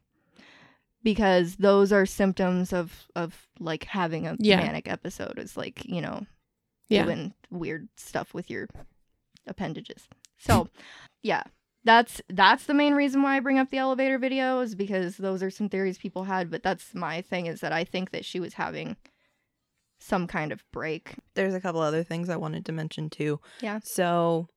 Because 1.04 1.56
those 1.56 1.92
are 1.92 2.06
symptoms 2.06 2.72
of 2.72 3.04
of 3.14 3.46
like 3.60 3.84
having 3.84 4.26
a 4.26 4.34
Yeah. 4.40 4.56
manic 4.56 4.88
episode 4.88 5.38
is 5.38 5.56
like, 5.56 5.84
you 5.84 6.00
know, 6.00 6.26
yeah. 6.88 7.04
doing 7.04 7.34
weird 7.50 7.88
stuff 7.96 8.34
with 8.34 8.50
your 8.50 8.66
appendages. 9.46 10.08
So, 10.38 10.68
yeah. 11.22 11.44
That's 11.86 12.22
that's 12.30 12.64
the 12.64 12.72
main 12.72 12.94
reason 12.94 13.22
why 13.22 13.36
I 13.36 13.40
bring 13.40 13.58
up 13.58 13.70
the 13.70 13.76
elevator 13.76 14.18
video 14.18 14.60
is 14.60 14.74
because 14.74 15.18
those 15.18 15.42
are 15.42 15.50
some 15.50 15.68
theories 15.68 15.98
people 15.98 16.24
had, 16.24 16.50
but 16.50 16.62
that's 16.62 16.94
my 16.94 17.20
thing 17.20 17.44
is 17.44 17.60
that 17.60 17.72
I 17.72 17.84
think 17.84 18.10
that 18.12 18.24
she 18.24 18.40
was 18.40 18.54
having 18.54 18.96
some 20.00 20.26
kind 20.26 20.50
of 20.50 20.64
break. 20.72 21.16
There's 21.34 21.52
a 21.52 21.60
couple 21.60 21.82
other 21.82 22.02
things 22.02 22.30
I 22.30 22.36
wanted 22.36 22.64
to 22.66 22.72
mention 22.72 23.10
too. 23.10 23.38
Yeah. 23.60 23.80
So, 23.84 24.48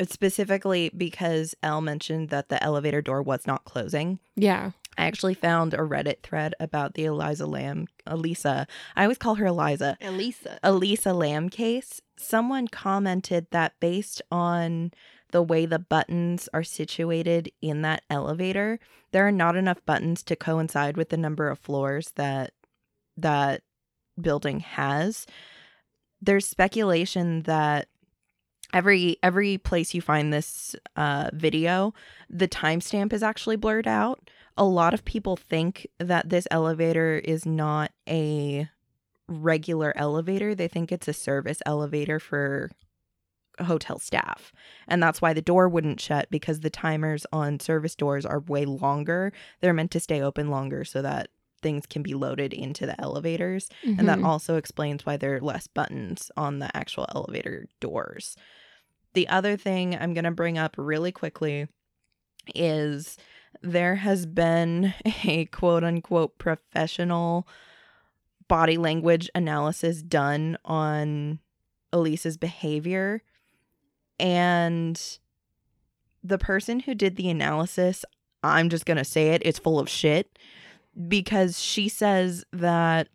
it's 0.00 0.12
specifically 0.12 0.90
because 0.96 1.54
Elle 1.62 1.80
mentioned 1.80 2.30
that 2.30 2.48
the 2.48 2.60
elevator 2.62 3.02
door 3.02 3.22
was 3.22 3.46
not 3.46 3.64
closing. 3.64 4.18
Yeah. 4.34 4.72
I 4.98 5.06
actually 5.06 5.34
found 5.34 5.74
a 5.74 5.78
Reddit 5.78 6.22
thread 6.22 6.54
about 6.60 6.94
the 6.94 7.04
Eliza 7.04 7.46
Lam, 7.46 7.86
Elisa. 8.06 8.66
I 8.94 9.02
always 9.02 9.18
call 9.18 9.36
her 9.36 9.46
Eliza. 9.46 9.96
Elisa. 10.00 10.58
Elisa 10.62 11.12
Lam 11.12 11.48
case. 11.48 12.00
Someone 12.16 12.68
commented 12.68 13.46
that 13.50 13.72
based 13.80 14.20
on 14.30 14.92
the 15.30 15.42
way 15.42 15.66
the 15.66 15.78
buttons 15.78 16.48
are 16.52 16.62
situated 16.62 17.50
in 17.62 17.82
that 17.82 18.02
elevator, 18.10 18.78
there 19.12 19.26
are 19.26 19.32
not 19.32 19.56
enough 19.56 19.84
buttons 19.86 20.22
to 20.24 20.36
coincide 20.36 20.96
with 20.96 21.08
the 21.08 21.16
number 21.16 21.48
of 21.48 21.58
floors 21.58 22.12
that 22.16 22.52
that 23.16 23.62
building 24.20 24.60
has. 24.60 25.26
There's 26.20 26.46
speculation 26.46 27.42
that 27.42 27.88
every 28.72 29.16
every 29.22 29.58
place 29.58 29.94
you 29.94 30.00
find 30.00 30.32
this 30.32 30.76
uh, 30.96 31.30
video, 31.32 31.94
the 32.28 32.48
timestamp 32.48 33.12
is 33.12 33.22
actually 33.22 33.56
blurred 33.56 33.88
out. 33.88 34.30
A 34.56 34.64
lot 34.64 34.94
of 34.94 35.04
people 35.04 35.36
think 35.36 35.86
that 35.98 36.28
this 36.28 36.46
elevator 36.50 37.16
is 37.16 37.46
not 37.46 37.90
a 38.08 38.68
regular 39.28 39.92
elevator. 39.96 40.54
They 40.54 40.68
think 40.68 40.92
it's 40.92 41.08
a 41.08 41.12
service 41.14 41.62
elevator 41.64 42.20
for 42.20 42.70
hotel 43.60 43.98
staff. 43.98 44.52
And 44.88 45.02
that's 45.02 45.22
why 45.22 45.32
the 45.32 45.42
door 45.42 45.68
wouldn't 45.68 46.00
shut 46.00 46.28
because 46.30 46.60
the 46.60 46.70
timers 46.70 47.26
on 47.32 47.60
service 47.60 47.94
doors 47.94 48.26
are 48.26 48.40
way 48.40 48.64
longer. 48.64 49.32
They're 49.60 49.74
meant 49.74 49.90
to 49.92 50.00
stay 50.00 50.20
open 50.22 50.50
longer 50.50 50.84
so 50.84 51.02
that 51.02 51.28
things 51.62 51.86
can 51.86 52.02
be 52.02 52.14
loaded 52.14 52.52
into 52.52 52.86
the 52.86 53.00
elevators. 53.00 53.68
And 53.98 54.08
that 54.08 54.18
Mhm. 54.18 54.24
also 54.24 54.56
explains 54.56 55.06
why 55.06 55.16
there 55.16 55.36
are 55.36 55.40
less 55.40 55.66
buttons 55.66 56.30
on 56.36 56.58
the 56.58 56.74
actual 56.76 57.06
elevator 57.14 57.66
doors. 57.80 58.36
The 59.14 59.28
other 59.28 59.56
thing 59.56 59.96
I'm 59.96 60.14
going 60.14 60.24
to 60.24 60.30
bring 60.30 60.58
up 60.58 60.74
really 60.78 61.12
quickly 61.12 61.68
is 62.54 63.16
there 63.62 63.96
has 63.96 64.26
been 64.26 64.94
a 65.24 65.46
quote 65.46 65.84
unquote 65.84 66.38
professional 66.38 67.46
body 68.48 68.76
language 68.76 69.30
analysis 69.34 70.02
done 70.02 70.58
on 70.64 71.38
Elisa's 71.92 72.36
behavior. 72.36 73.22
and 74.18 75.18
the 76.24 76.38
person 76.38 76.78
who 76.80 76.94
did 76.94 77.16
the 77.16 77.28
analysis, 77.28 78.04
I'm 78.44 78.68
just 78.68 78.86
going 78.86 78.96
to 78.96 79.04
say 79.04 79.30
it, 79.30 79.42
it's 79.44 79.58
full 79.58 79.80
of 79.80 79.88
shit 79.88 80.38
because 81.08 81.60
she 81.60 81.88
says 81.88 82.44
that 82.52 83.08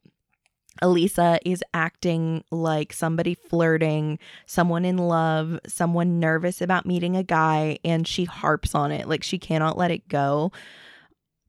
Elisa 0.81 1.39
is 1.45 1.63
acting 1.73 2.43
like 2.51 2.93
somebody 2.93 3.33
flirting, 3.33 4.19
someone 4.45 4.85
in 4.85 4.97
love, 4.97 5.59
someone 5.67 6.19
nervous 6.19 6.61
about 6.61 6.85
meeting 6.85 7.15
a 7.15 7.23
guy, 7.23 7.79
and 7.83 8.07
she 8.07 8.25
harps 8.25 8.75
on 8.75 8.91
it. 8.91 9.07
Like 9.07 9.23
she 9.23 9.37
cannot 9.37 9.77
let 9.77 9.91
it 9.91 10.07
go. 10.07 10.51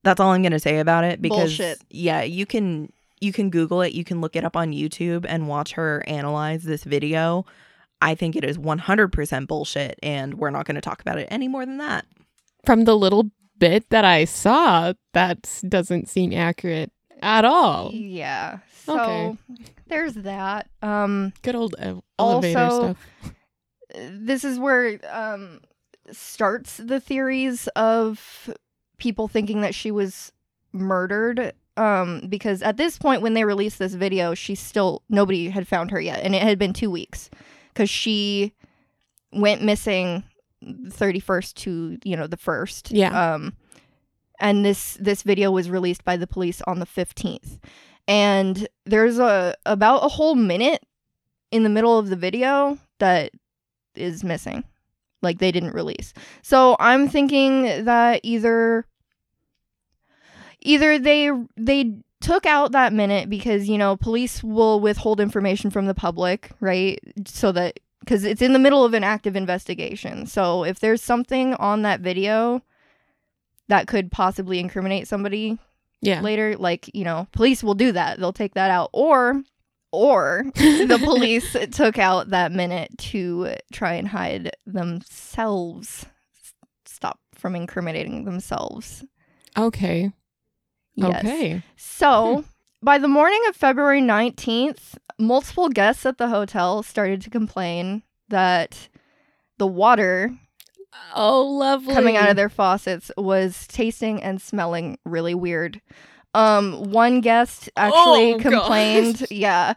That's 0.03 0.21
all 0.21 0.31
I'm 0.31 0.43
going 0.43 0.53
to 0.53 0.61
say 0.61 0.79
about 0.79 1.05
it 1.05 1.21
because 1.21 1.57
Bullshit. 1.57 1.79
yeah, 1.91 2.23
you 2.23 2.47
can 2.47 2.93
you 3.21 3.33
can 3.33 3.51
google 3.51 3.83
it, 3.83 3.93
you 3.93 4.05
can 4.05 4.21
look 4.21 4.37
it 4.37 4.45
up 4.45 4.57
on 4.57 4.73
YouTube 4.73 5.27
and 5.29 5.49
watch 5.49 5.73
her 5.73 6.05
analyze 6.07 6.65
this 6.65 6.85
video. 6.85 7.45
I 8.01 8.15
think 8.15 8.37
it 8.37 8.45
is 8.45 8.59
100% 8.59 9.47
bullshit 9.49 9.99
and 10.03 10.35
we're 10.35 10.51
not 10.51 10.67
going 10.67 10.77
to 10.77 10.81
talk 10.81 11.01
about 11.01 11.19
it 11.19 11.27
any 11.31 11.49
more 11.49 11.67
than 11.67 11.79
that. 11.79 12.07
From 12.65 12.85
the 12.85 12.97
little 12.97 13.31
bit 13.59 13.91
that 13.91 14.05
I 14.05 14.25
saw, 14.25 14.93
that 15.15 15.63
doesn't 15.69 16.09
seem 16.09 16.33
accurate 16.33 16.93
at 17.23 17.45
all. 17.45 17.91
Yeah. 17.93 18.59
So 18.89 19.01
Okay. 19.01 19.37
there's 19.87 20.15
that. 20.15 20.69
Um 20.83 21.33
Good 21.43 21.55
old 21.55 21.75
ev- 21.79 22.01
elevator 22.19 22.59
Also- 22.59 22.83
stuff. 22.95 23.35
this 24.11 24.45
is 24.45 24.59
where 24.59 24.99
um 25.11 25.61
starts 26.11 26.79
the 26.79 27.01
theories 27.01 27.69
of 27.77 28.49
people 28.99 29.29
thinking 29.29 29.61
that 29.61 29.75
she 29.75 29.91
was 29.91 30.33
murdered 30.73 31.53
um 31.77 32.23
because 32.29 32.63
at 32.63 32.77
this 32.77 32.99
point 32.99 33.23
when 33.23 33.35
they 33.35 33.45
released 33.45 33.79
this 33.79 33.95
video 33.95 34.35
she 34.35 34.55
still 34.55 35.03
nobody 35.09 35.49
had 35.51 35.67
found 35.69 35.91
her 35.91 36.01
yet 36.01 36.21
and 36.23 36.35
it 36.35 36.43
had 36.43 36.59
been 36.59 36.73
2 36.73 36.91
weeks 36.91 37.31
cuz 37.75 37.89
she 37.91 38.53
went 39.33 39.63
missing 39.63 40.25
31st 40.65 41.55
to 41.55 41.99
you 42.05 42.17
know 42.17 42.27
the 42.27 42.37
1st 42.37 42.89
Yeah. 42.91 43.35
um 43.35 43.55
and 44.41 44.65
this 44.65 44.97
this 45.01 45.23
video 45.23 45.51
was 45.51 45.69
released 45.71 46.05
by 46.05 46.17
the 46.17 46.27
police 46.27 46.61
on 46.63 46.79
the 46.81 46.87
15th 46.87 47.59
and 48.09 48.67
there's 48.87 49.19
a 49.19 49.55
about 49.67 50.05
a 50.05 50.09
whole 50.09 50.35
minute 50.35 50.85
in 51.53 51.63
the 51.63 51.69
middle 51.69 51.99
of 51.99 52.09
the 52.09 52.17
video 52.17 52.79
that 52.99 53.31
is 53.95 54.25
missing. 54.25 54.65
Like 55.21 55.39
they 55.39 55.53
didn't 55.53 55.75
release. 55.75 56.15
So 56.43 56.77
i'm 56.81 57.09
thinking 57.09 57.85
that 57.85 58.21
either 58.25 58.87
either 60.61 60.99
they 60.99 61.31
they 61.57 61.97
took 62.21 62.47
out 62.47 62.73
that 62.73 62.93
minute 62.93 63.31
because 63.31 63.69
you 63.69 63.79
know 63.79 63.97
police 63.97 64.43
will 64.43 64.81
withhold 64.81 65.21
information 65.21 65.71
from 65.71 65.87
the 65.87 65.95
public 65.95 66.51
right? 66.61 66.99
So 67.27 67.53
that 67.53 67.79
because 68.01 68.25
it's 68.25 68.43
in 68.43 68.55
the 68.55 68.59
middle 68.59 68.85
of 68.85 68.95
an 68.95 69.05
active 69.05 69.37
investigation. 69.37 70.25
So 70.27 70.65
if 70.65 70.81
there's 70.81 71.03
something 71.03 71.55
on 71.55 71.83
that 71.83 72.01
video 72.01 72.63
that 73.67 73.87
could 73.87 74.11
possibly 74.11 74.61
incriminate 74.61 75.07
somebody 75.07 75.59
Yeah. 76.01 76.21
later 76.21 76.57
like 76.57 76.91
you 76.95 77.05
know 77.05 77.27
police 77.33 77.63
will 77.65 77.75
do 77.75 77.91
that 77.93 78.19
they'll 78.21 78.33
take 78.33 78.55
that 78.55 78.71
out 78.71 78.91
or 78.93 79.43
or 79.91 80.45
the 80.55 81.01
police 81.05 81.57
took 81.73 81.99
out 81.99 82.31
that 82.31 82.53
minute 82.53 82.91
to 82.99 83.55
try 83.73 83.95
and 83.95 84.07
hide 84.09 84.51
themselves 84.67 86.07
stop 86.87 87.19
from 87.35 87.55
incriminating 87.57 88.25
themselves 88.25 89.05
Okay. 89.57 90.13
yes 90.97 91.25
Okay. 91.25 91.63
so 91.77 92.37
hmm. 92.37 92.41
by 92.83 92.99
the 92.99 93.09
morning 93.09 93.43
of 93.49 93.57
february 93.57 94.01
19th 94.01 94.97
multiple 95.19 95.69
guests 95.69 96.07
at 96.07 96.19
the 96.19 96.29
hotel 96.29 96.83
started 96.83 97.21
to 97.23 97.31
complain 97.31 98.03
that 98.29 98.89
the 99.59 99.67
water 99.67 100.37
Oh, 101.15 101.43
lovely. 101.43 101.95
coming 101.95 102.17
out 102.17 102.29
of 102.31 102.37
their 102.37 102.49
faucets 102.49 103.11
was 103.17 103.67
tasting 103.69 104.23
and 104.23 104.41
smelling 104.41 104.99
really 105.05 105.35
weird. 105.35 105.81
Um, 106.35 106.91
one 106.93 107.21
guest 107.21 107.71
actually 107.77 108.35
Oh, 108.35 108.39
complained. 108.39 109.21
gosh. 109.21 109.29
Yeah, 109.31 109.75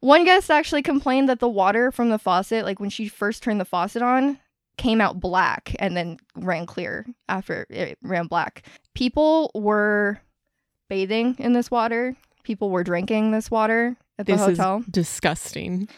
one 0.00 0.24
guest 0.24 0.50
actually 0.50 0.82
complained 0.82 1.28
that 1.28 1.40
the 1.40 1.48
water 1.48 1.90
from 1.90 2.10
the 2.10 2.18
faucet, 2.18 2.64
like 2.64 2.78
when 2.80 2.90
she 2.90 3.08
first 3.08 3.42
turned 3.42 3.60
the 3.60 3.64
faucet 3.64 4.02
on, 4.02 4.38
came 4.76 5.00
out 5.00 5.20
black 5.20 5.74
and 5.78 5.96
then 5.96 6.18
ran 6.36 6.66
clear 6.66 7.06
after 7.28 7.66
it 7.70 7.96
ran 8.02 8.26
black. 8.26 8.62
People 8.94 9.50
were 9.54 10.20
bathing 10.88 11.36
in 11.38 11.52
this 11.54 11.70
water. 11.70 12.16
People 12.42 12.70
were 12.70 12.84
drinking 12.84 13.30
this 13.30 13.50
water 13.50 13.96
at 14.18 14.26
the 14.26 14.32
This 14.32 14.40
hotel. 14.42 14.78
is 14.80 14.86
disgusting. 14.86 15.88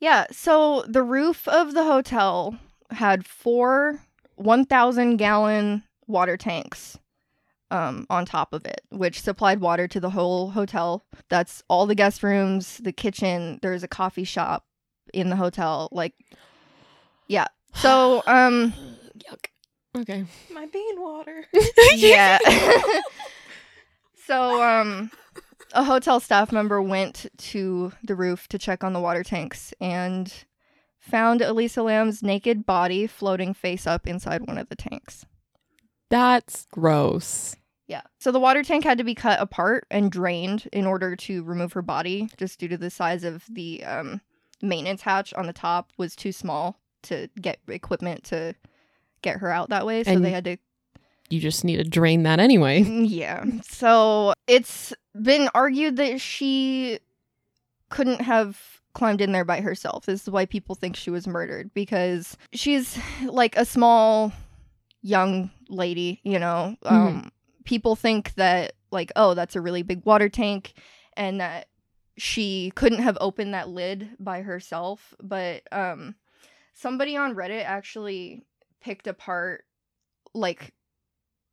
Yeah, 0.00 0.26
so 0.30 0.84
the 0.88 1.02
roof 1.02 1.46
of 1.48 1.74
the 1.74 1.84
hotel 1.84 2.56
had 2.90 3.26
four 3.26 4.00
1,000 4.36 5.16
gallon 5.16 5.82
water 6.06 6.36
tanks 6.36 6.98
um, 7.70 8.06
on 8.10 8.24
top 8.24 8.52
of 8.52 8.64
it, 8.64 8.82
which 8.90 9.20
supplied 9.20 9.60
water 9.60 9.88
to 9.88 10.00
the 10.00 10.10
whole 10.10 10.50
hotel. 10.50 11.04
That's 11.28 11.62
all 11.68 11.86
the 11.86 11.94
guest 11.94 12.22
rooms, 12.22 12.78
the 12.78 12.92
kitchen. 12.92 13.58
There's 13.62 13.82
a 13.82 13.88
coffee 13.88 14.24
shop 14.24 14.66
in 15.12 15.30
the 15.30 15.36
hotel. 15.36 15.88
Like, 15.92 16.14
yeah. 17.28 17.46
So, 17.74 18.22
um, 18.26 18.72
Yuck. 19.18 19.46
Okay. 19.96 20.26
My 20.52 20.66
bean 20.66 21.00
water. 21.00 21.46
yeah. 21.94 22.38
so, 24.26 24.62
um, 24.62 25.10
a 25.72 25.82
hotel 25.82 26.20
staff 26.20 26.52
member 26.52 26.80
went 26.80 27.26
to 27.38 27.92
the 28.04 28.14
roof 28.14 28.46
to 28.48 28.58
check 28.58 28.84
on 28.84 28.92
the 28.92 29.00
water 29.00 29.24
tanks 29.24 29.72
and 29.80 30.32
found 31.06 31.40
Elisa 31.40 31.82
Lam's 31.82 32.22
naked 32.22 32.66
body 32.66 33.06
floating 33.06 33.54
face 33.54 33.86
up 33.86 34.06
inside 34.06 34.46
one 34.46 34.58
of 34.58 34.68
the 34.68 34.76
tanks. 34.76 35.24
That's 36.10 36.66
gross. 36.72 37.56
Yeah. 37.86 38.02
So 38.18 38.32
the 38.32 38.40
water 38.40 38.62
tank 38.62 38.84
had 38.84 38.98
to 38.98 39.04
be 39.04 39.14
cut 39.14 39.40
apart 39.40 39.86
and 39.90 40.10
drained 40.10 40.68
in 40.72 40.86
order 40.86 41.14
to 41.16 41.42
remove 41.44 41.72
her 41.74 41.82
body, 41.82 42.28
just 42.36 42.58
due 42.58 42.68
to 42.68 42.76
the 42.76 42.90
size 42.90 43.22
of 43.24 43.44
the 43.48 43.84
um, 43.84 44.20
maintenance 44.60 45.02
hatch 45.02 45.32
on 45.34 45.46
the 45.46 45.52
top 45.52 45.92
was 45.96 46.16
too 46.16 46.32
small 46.32 46.80
to 47.02 47.28
get 47.40 47.58
equipment 47.68 48.24
to 48.24 48.54
get 49.22 49.36
her 49.38 49.50
out 49.50 49.68
that 49.70 49.86
way. 49.86 50.02
So 50.02 50.10
And- 50.12 50.24
they 50.24 50.30
had 50.32 50.44
to 50.44 50.56
You 51.30 51.40
just 51.40 51.64
need 51.64 51.76
to 51.76 51.84
drain 51.84 52.24
that 52.24 52.40
anyway. 52.40 52.82
Yeah. 52.82 53.44
So 53.62 54.32
it's 54.48 54.92
been 55.20 55.48
argued 55.54 55.96
that 55.96 56.20
she 56.20 56.98
couldn't 57.88 58.20
have 58.22 58.75
climbed 58.96 59.20
in 59.20 59.30
there 59.32 59.44
by 59.44 59.60
herself. 59.60 60.06
This 60.06 60.22
is 60.22 60.30
why 60.30 60.46
people 60.46 60.74
think 60.74 60.96
she 60.96 61.10
was 61.10 61.26
murdered 61.26 61.70
because 61.74 62.36
she's 62.54 62.98
like 63.24 63.54
a 63.56 63.66
small 63.66 64.32
young 65.02 65.50
lady, 65.68 66.20
you 66.24 66.38
know. 66.38 66.76
Um 66.84 67.30
people 67.64 67.94
think 67.94 68.32
that 68.34 68.72
like 68.90 69.12
oh, 69.14 69.34
that's 69.34 69.54
a 69.54 69.60
really 69.60 69.82
big 69.82 70.04
water 70.06 70.30
tank 70.30 70.72
and 71.14 71.40
that 71.40 71.68
she 72.16 72.72
couldn't 72.74 73.02
have 73.02 73.18
opened 73.20 73.52
that 73.52 73.68
lid 73.68 74.08
by 74.18 74.40
herself, 74.40 75.12
but 75.22 75.62
um 75.70 76.14
somebody 76.72 77.16
on 77.18 77.34
Reddit 77.34 77.64
actually 77.64 78.44
picked 78.80 79.06
apart 79.06 79.64
like 80.32 80.72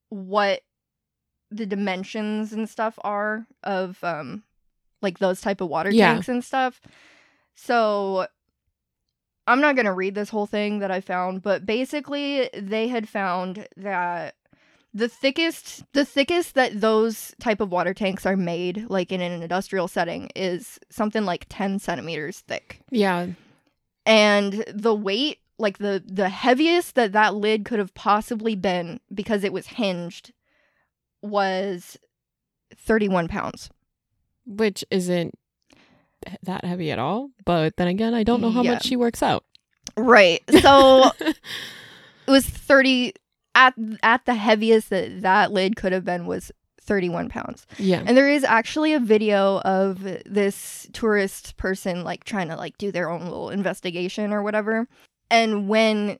what 0.07 0.61
the 1.51 1.65
dimensions 1.65 2.53
and 2.53 2.69
stuff 2.69 2.97
are 3.03 3.45
of 3.63 4.01
um 4.01 4.43
like 5.01 5.19
those 5.19 5.41
type 5.41 5.59
of 5.59 5.67
water 5.67 5.89
Yeah. 5.91 6.13
tanks 6.13 6.29
and 6.29 6.41
stuff. 6.41 6.79
So 7.55 8.27
I'm 9.47 9.61
not 9.61 9.75
going 9.75 9.85
to 9.85 9.93
read 9.93 10.15
this 10.15 10.29
whole 10.29 10.45
thing 10.45 10.79
that 10.79 10.91
I 10.91 11.01
found, 11.01 11.41
but 11.41 11.65
basically 11.65 12.49
they 12.53 12.87
had 12.87 13.09
found 13.09 13.67
that 13.77 14.35
the 14.93 15.09
thickest 15.09 15.83
the 15.93 16.05
thickest 16.05 16.53
that 16.53 16.79
those 16.79 17.33
type 17.39 17.59
of 17.59 17.71
water 17.71 17.93
tanks 17.95 18.25
are 18.27 18.37
made 18.37 18.85
like 18.89 19.11
in 19.11 19.21
an 19.21 19.41
industrial 19.41 19.87
setting 19.87 20.29
is 20.35 20.79
something 20.91 21.25
like 21.25 21.47
10 21.49 21.79
centimeters 21.79 22.41
thick 22.41 22.79
Yeah. 22.91 23.29
and 24.05 24.63
the 24.71 24.93
weight 24.93 25.39
like 25.57 25.79
the 25.79 26.03
the 26.05 26.29
heaviest 26.29 26.93
that 26.93 27.11
that 27.13 27.33
lid 27.33 27.65
could 27.65 27.79
have 27.79 27.95
possibly 27.95 28.53
been 28.55 28.99
because 29.11 29.43
it 29.43 29.51
was 29.51 29.65
hinged 29.65 30.31
was 31.23 31.97
31 32.75 33.27
pounds 33.27 33.71
Which 34.45 34.85
isn't 34.91 35.33
that 36.43 36.65
heavy 36.65 36.91
at 36.91 36.99
all. 36.99 37.29
But 37.45 37.77
then 37.77 37.87
again, 37.87 38.13
I 38.13 38.23
don't 38.23 38.41
know 38.41 38.51
how 38.51 38.61
Yeah. 38.63 38.73
much 38.73 38.85
she 38.85 38.95
works 38.95 39.21
out. 39.23 39.43
right 39.97 40.41
so 40.61 41.11
it 41.21 41.35
was 42.27 42.45
30 42.45 43.13
at 43.55 43.73
at 44.01 44.25
the 44.25 44.33
heaviest 44.33 44.89
that 44.89 45.21
that 45.21 45.51
lid 45.51 45.75
could 45.75 45.91
have 45.91 46.03
been 46.05 46.25
was 46.25 46.51
31 46.81 47.29
pounds 47.29 47.65
yeah. 47.77 48.01
and 48.05 48.17
there 48.17 48.27
is 48.29 48.43
actually 48.43 48.93
a 48.93 48.99
video 48.99 49.59
of 49.61 50.03
this 50.25 50.87
tourist 50.93 51.55
person 51.57 52.03
like 52.03 52.23
trying 52.23 52.47
to 52.49 52.55
like 52.55 52.77
do 52.77 52.91
their 52.91 53.09
own 53.09 53.23
little 53.25 53.49
investigation 53.51 54.33
or 54.33 54.41
whatever 54.41 54.87
and 55.29 55.69
when 55.69 56.17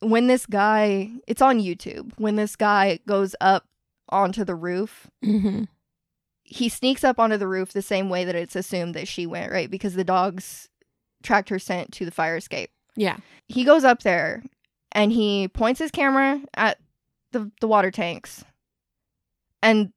when 0.00 0.28
this 0.28 0.46
guy 0.46 1.10
it's 1.26 1.42
on 1.42 1.58
youtube 1.58 2.12
when 2.18 2.36
this 2.36 2.56
guy 2.56 2.98
goes 3.08 3.34
up 3.40 3.66
onto 4.10 4.44
the 4.44 4.54
roof 4.54 5.08
hmm 5.24 5.64
he 6.52 6.68
sneaks 6.68 7.02
up 7.02 7.18
onto 7.18 7.36
the 7.36 7.48
roof 7.48 7.72
the 7.72 7.82
same 7.82 8.08
way 8.10 8.24
that 8.24 8.34
it's 8.34 8.54
assumed 8.54 8.94
that 8.94 9.08
she 9.08 9.26
went 9.26 9.50
right 9.50 9.70
because 9.70 9.94
the 9.94 10.04
dogs 10.04 10.68
tracked 11.22 11.48
her 11.48 11.58
scent 11.58 11.92
to 11.92 12.04
the 12.04 12.10
fire 12.10 12.36
escape 12.36 12.70
Yeah. 12.96 13.16
He 13.48 13.64
goes 13.64 13.84
up 13.84 14.02
there 14.02 14.42
and 14.92 15.10
he 15.12 15.48
points 15.48 15.80
his 15.80 15.90
camera 15.90 16.40
at 16.54 16.78
the 17.32 17.50
the 17.60 17.68
water 17.68 17.90
tanks. 17.90 18.44
And 19.62 19.92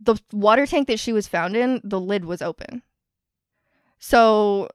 the 0.00 0.16
water 0.32 0.66
tank 0.66 0.88
that 0.88 0.98
she 1.00 1.12
was 1.12 1.28
found 1.28 1.56
in, 1.56 1.80
the 1.84 2.00
lid 2.00 2.24
was 2.24 2.40
open. 2.40 2.82
So 3.98 4.68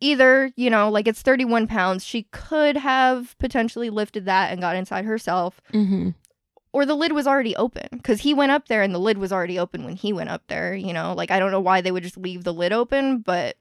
either, 0.00 0.50
you 0.56 0.70
know, 0.70 0.88
like 0.90 1.06
it's 1.06 1.22
31 1.22 1.66
pounds, 1.66 2.04
she 2.04 2.24
could 2.32 2.76
have 2.76 3.36
potentially 3.38 3.90
lifted 3.90 4.24
that 4.24 4.50
and 4.50 4.60
got 4.60 4.74
inside 4.76 5.04
herself, 5.04 5.60
Mm-hmm. 5.72 6.10
Or 6.72 6.86
the 6.86 6.94
lid 6.94 7.12
was 7.12 7.26
already 7.26 7.56
open 7.56 7.88
because 7.92 8.20
he 8.20 8.32
went 8.34 8.52
up 8.52 8.68
there 8.68 8.82
and 8.82 8.94
the 8.94 8.98
lid 8.98 9.18
was 9.18 9.32
already 9.32 9.58
open 9.58 9.84
when 9.84 9.96
he 9.96 10.12
went 10.12 10.30
up 10.30 10.42
there, 10.48 10.74
you 10.74 10.92
know, 10.92 11.12
like 11.14 11.30
I 11.30 11.38
don't 11.38 11.50
know 11.50 11.60
why 11.60 11.80
they 11.80 11.90
would 11.90 12.02
just 12.02 12.16
leave 12.16 12.44
the 12.44 12.54
lid 12.54 12.72
open, 12.72 13.18
but 13.18 13.56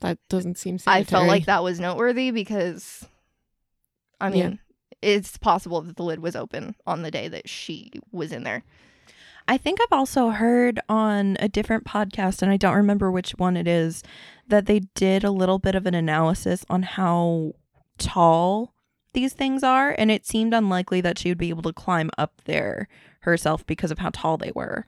That 0.00 0.18
doesn't 0.28 0.58
seem 0.58 0.78
I 0.86 1.04
felt 1.04 1.26
like 1.28 1.46
that 1.46 1.62
was 1.62 1.80
noteworthy 1.80 2.30
because, 2.30 3.06
I 4.20 4.28
Yeah. 4.28 4.48
mean, 4.48 4.58
it's 5.02 5.36
possible 5.38 5.80
that 5.82 5.96
the 5.96 6.02
lid 6.02 6.20
was 6.20 6.34
open 6.36 6.74
on 6.86 7.02
the 7.02 7.10
day 7.10 7.28
that 7.28 7.48
she 7.48 7.90
was 8.12 8.32
in 8.32 8.42
there. 8.42 8.64
I 9.46 9.56
think 9.56 9.80
I've 9.80 9.96
also 9.96 10.28
heard 10.28 10.78
on 10.88 11.36
a 11.40 11.48
different 11.48 11.84
podcast, 11.84 12.42
and 12.42 12.50
I 12.50 12.58
don't 12.58 12.74
remember 12.76 13.10
which 13.10 13.30
one 13.38 13.56
it 13.56 13.66
is, 13.66 14.02
that 14.48 14.66
they 14.66 14.80
did 14.94 15.24
a 15.24 15.30
little 15.30 15.58
bit 15.58 15.74
of 15.74 15.86
an 15.86 15.94
analysis 15.94 16.66
on 16.68 16.82
how 16.82 17.52
tall 17.96 18.74
these 19.18 19.32
things 19.32 19.64
are, 19.64 19.96
and 19.98 20.12
it 20.12 20.24
seemed 20.24 20.54
unlikely 20.54 21.00
that 21.00 21.18
she 21.18 21.28
would 21.28 21.38
be 21.38 21.48
able 21.48 21.64
to 21.64 21.72
climb 21.72 22.08
up 22.16 22.40
there 22.44 22.86
herself 23.22 23.66
because 23.66 23.90
of 23.90 23.98
how 23.98 24.10
tall 24.10 24.36
they 24.36 24.52
were. 24.54 24.86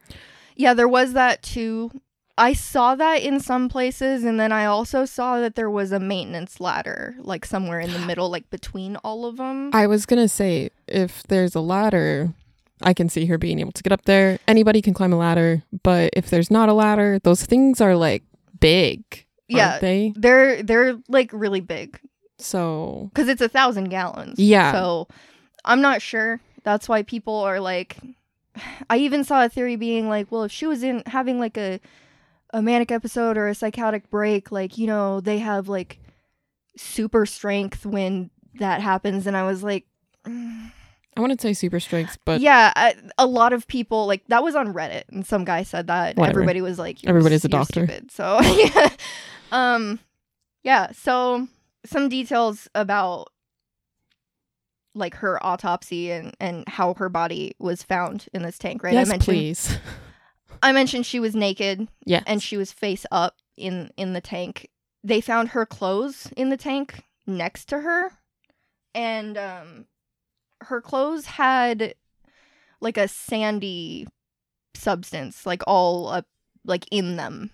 Yeah, 0.54 0.72
there 0.72 0.86
was 0.86 1.14
that 1.14 1.42
too. 1.42 1.90
I 2.38 2.52
saw 2.52 2.94
that 2.94 3.22
in 3.22 3.40
some 3.40 3.68
places, 3.68 4.22
and 4.22 4.38
then 4.38 4.52
I 4.52 4.66
also 4.66 5.04
saw 5.04 5.40
that 5.40 5.56
there 5.56 5.68
was 5.68 5.90
a 5.90 5.98
maintenance 5.98 6.60
ladder, 6.60 7.16
like 7.18 7.44
somewhere 7.44 7.80
in 7.80 7.92
the 7.92 7.98
middle, 8.06 8.30
like 8.30 8.48
between 8.50 8.94
all 8.98 9.26
of 9.26 9.36
them. 9.36 9.70
I 9.72 9.88
was 9.88 10.06
gonna 10.06 10.28
say 10.28 10.70
if 10.86 11.24
there's 11.24 11.56
a 11.56 11.60
ladder, 11.60 12.32
I 12.82 12.94
can 12.94 13.08
see 13.08 13.26
her 13.26 13.36
being 13.36 13.58
able 13.58 13.72
to 13.72 13.82
get 13.82 13.90
up 13.92 14.04
there. 14.04 14.38
Anybody 14.46 14.80
can 14.80 14.94
climb 14.94 15.12
a 15.12 15.18
ladder, 15.18 15.64
but 15.82 16.10
if 16.12 16.30
there's 16.30 16.52
not 16.52 16.68
a 16.68 16.72
ladder, 16.72 17.18
those 17.18 17.44
things 17.44 17.80
are 17.80 17.96
like 17.96 18.22
big. 18.60 19.26
Yeah. 19.48 19.70
aren't 19.70 19.80
they? 19.80 20.12
They're 20.14 20.62
they're 20.62 20.98
like 21.08 21.30
really 21.32 21.60
big 21.60 21.98
So 22.40 23.10
because 23.12 23.28
it's 23.28 23.42
a 23.42 23.48
thousand 23.48 23.88
gallons. 23.88 24.38
Yeah. 24.38 24.72
So 24.72 25.08
I'm 25.64 25.80
not 25.80 26.02
sure. 26.02 26.40
That's 26.62 26.88
why 26.88 27.02
people 27.02 27.36
are 27.36 27.60
like. 27.60 27.96
I 28.90 28.98
even 28.98 29.24
saw 29.24 29.44
a 29.44 29.48
theory 29.48 29.76
being 29.76 30.08
like, 30.08 30.30
well, 30.30 30.44
if 30.44 30.52
she 30.52 30.66
was 30.66 30.82
in 30.82 31.02
having 31.06 31.38
like 31.38 31.56
a 31.56 31.80
a 32.52 32.60
manic 32.60 32.90
episode 32.90 33.36
or 33.36 33.48
a 33.48 33.54
psychotic 33.54 34.10
break, 34.10 34.50
like 34.50 34.76
you 34.76 34.86
know, 34.86 35.20
they 35.20 35.38
have 35.38 35.68
like 35.68 35.98
super 36.76 37.26
strength 37.26 37.86
when 37.86 38.30
that 38.58 38.80
happens, 38.80 39.26
and 39.26 39.36
I 39.36 39.44
was 39.44 39.62
like. 39.62 39.86
mm, 40.26 40.72
I 41.16 41.20
want 41.20 41.38
to 41.38 41.42
say 41.42 41.52
super 41.54 41.80
strength, 41.80 42.18
but 42.24 42.40
yeah, 42.40 42.72
I, 42.76 42.94
a 43.18 43.26
lot 43.26 43.52
of 43.52 43.66
people 43.66 44.06
like 44.06 44.24
that 44.28 44.44
was 44.44 44.54
on 44.54 44.72
Reddit, 44.72 45.02
and 45.10 45.26
some 45.26 45.44
guy 45.44 45.64
said 45.64 45.88
that. 45.88 46.16
Whatever. 46.16 46.38
Everybody 46.38 46.60
was 46.62 46.78
like, 46.78 46.98
Everybody's 47.04 47.44
a 47.44 47.48
doctor. 47.48 47.84
stupid." 47.84 48.12
So 48.12 48.40
yeah, 48.40 48.90
um, 49.52 49.98
yeah. 50.62 50.92
So 50.92 51.48
some 51.84 52.08
details 52.08 52.68
about 52.74 53.28
like 54.94 55.14
her 55.16 55.44
autopsy 55.44 56.10
and 56.10 56.34
and 56.40 56.64
how 56.68 56.94
her 56.94 57.08
body 57.08 57.54
was 57.58 57.82
found 57.82 58.26
in 58.32 58.42
this 58.42 58.58
tank. 58.58 58.82
Right? 58.82 58.92
yes, 58.94 59.08
I 59.08 59.10
mentioned 59.10 59.24
please. 59.24 59.78
I 60.62 60.72
mentioned 60.72 61.06
she 61.06 61.20
was 61.20 61.34
naked 61.34 61.88
Yeah, 62.04 62.22
and 62.26 62.42
she 62.42 62.56
was 62.56 62.72
face 62.72 63.06
up 63.10 63.36
in 63.56 63.90
in 63.96 64.12
the 64.12 64.20
tank. 64.20 64.68
They 65.02 65.20
found 65.20 65.50
her 65.50 65.64
clothes 65.64 66.28
in 66.36 66.50
the 66.50 66.56
tank 66.56 67.04
next 67.26 67.66
to 67.70 67.80
her, 67.80 68.10
and 68.94 69.38
um, 69.38 69.86
her 70.62 70.80
clothes 70.80 71.24
had 71.26 71.94
like 72.80 72.98
a 72.98 73.08
sandy 73.08 74.06
substance, 74.74 75.46
like 75.46 75.62
all 75.66 76.08
up 76.08 76.26
like 76.64 76.86
in 76.90 77.16
them. 77.16 77.50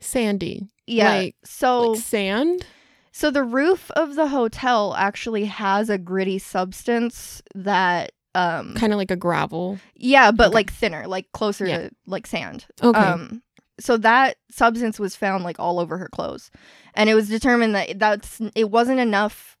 sandy, 0.00 0.68
Yeah. 0.86 1.14
Like- 1.14 1.36
so 1.44 1.92
like 1.92 2.00
sand. 2.02 2.66
So 3.12 3.30
the 3.30 3.44
roof 3.44 3.90
of 3.92 4.14
the 4.14 4.28
hotel 4.28 4.94
actually 4.96 5.44
has 5.44 5.88
a 5.90 5.98
gritty 5.98 6.38
substance 6.38 7.42
that 7.54 8.12
um 8.34 8.74
kind 8.74 8.92
of 8.92 8.98
like 8.98 9.10
a 9.10 9.16
gravel. 9.16 9.78
yeah, 9.94 10.30
but 10.32 10.48
Okay. 10.48 10.54
like 10.54 10.72
thinner, 10.72 11.06
like 11.06 11.30
closer 11.32 11.66
Yeah. 11.66 11.78
to 11.78 11.90
like 12.06 12.26
sand. 12.26 12.66
Okay. 12.82 12.98
Um, 12.98 13.42
so 13.78 13.96
that 13.98 14.36
substance 14.50 14.98
was 14.98 15.16
found 15.16 15.44
like 15.44 15.58
all 15.58 15.78
over 15.78 15.98
her 15.98 16.08
clothes, 16.08 16.50
and 16.94 17.08
it 17.10 17.14
was 17.14 17.28
determined 17.28 17.74
that 17.74 17.98
that's 17.98 18.40
it 18.54 18.70
wasn't 18.70 19.00
enough 19.00 19.56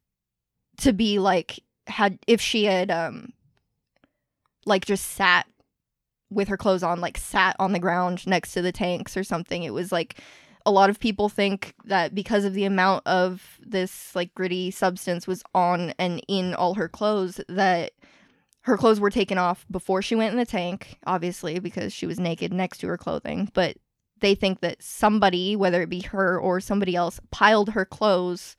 to 0.78 0.92
be 0.92 1.18
like 1.18 1.60
had 1.86 2.18
if 2.26 2.40
she 2.40 2.64
had 2.64 2.90
um 2.90 3.32
like 4.64 4.84
just 4.86 5.06
sat 5.12 5.46
with 6.30 6.48
her 6.48 6.56
clothes 6.56 6.82
on, 6.82 7.00
like 7.00 7.18
sat 7.18 7.54
on 7.58 7.72
the 7.72 7.78
ground 7.78 8.26
next 8.26 8.52
to 8.54 8.62
the 8.62 8.72
tanks 8.72 9.16
or 9.18 9.24
something. 9.24 9.64
It 9.64 9.74
was 9.74 9.92
like 9.92 10.18
a 10.64 10.70
lot 10.70 10.90
of 10.90 11.00
people 11.00 11.28
think 11.28 11.74
that 11.84 12.14
because 12.14 12.44
of 12.44 12.54
the 12.54 12.64
amount 12.64 13.06
of 13.06 13.58
this 13.60 14.14
like 14.14 14.34
gritty 14.34 14.70
substance 14.70 15.26
was 15.26 15.42
on 15.54 15.92
and 15.98 16.22
in 16.28 16.54
all 16.54 16.74
her 16.74 16.88
clothes 16.88 17.40
that 17.48 17.92
her 18.62 18.76
clothes 18.76 19.00
were 19.00 19.10
taken 19.10 19.38
off 19.38 19.66
before 19.70 20.02
she 20.02 20.14
went 20.14 20.32
in 20.32 20.38
the 20.38 20.46
tank, 20.46 20.98
obviously, 21.06 21.58
because 21.58 21.92
she 21.92 22.06
was 22.06 22.20
naked 22.20 22.52
next 22.52 22.78
to 22.78 22.86
her 22.86 22.96
clothing. 22.96 23.50
But 23.54 23.76
they 24.20 24.36
think 24.36 24.60
that 24.60 24.80
somebody, 24.82 25.56
whether 25.56 25.82
it 25.82 25.88
be 25.88 26.02
her 26.02 26.38
or 26.38 26.60
somebody 26.60 26.94
else, 26.94 27.18
piled 27.32 27.70
her 27.70 27.84
clothes 27.84 28.56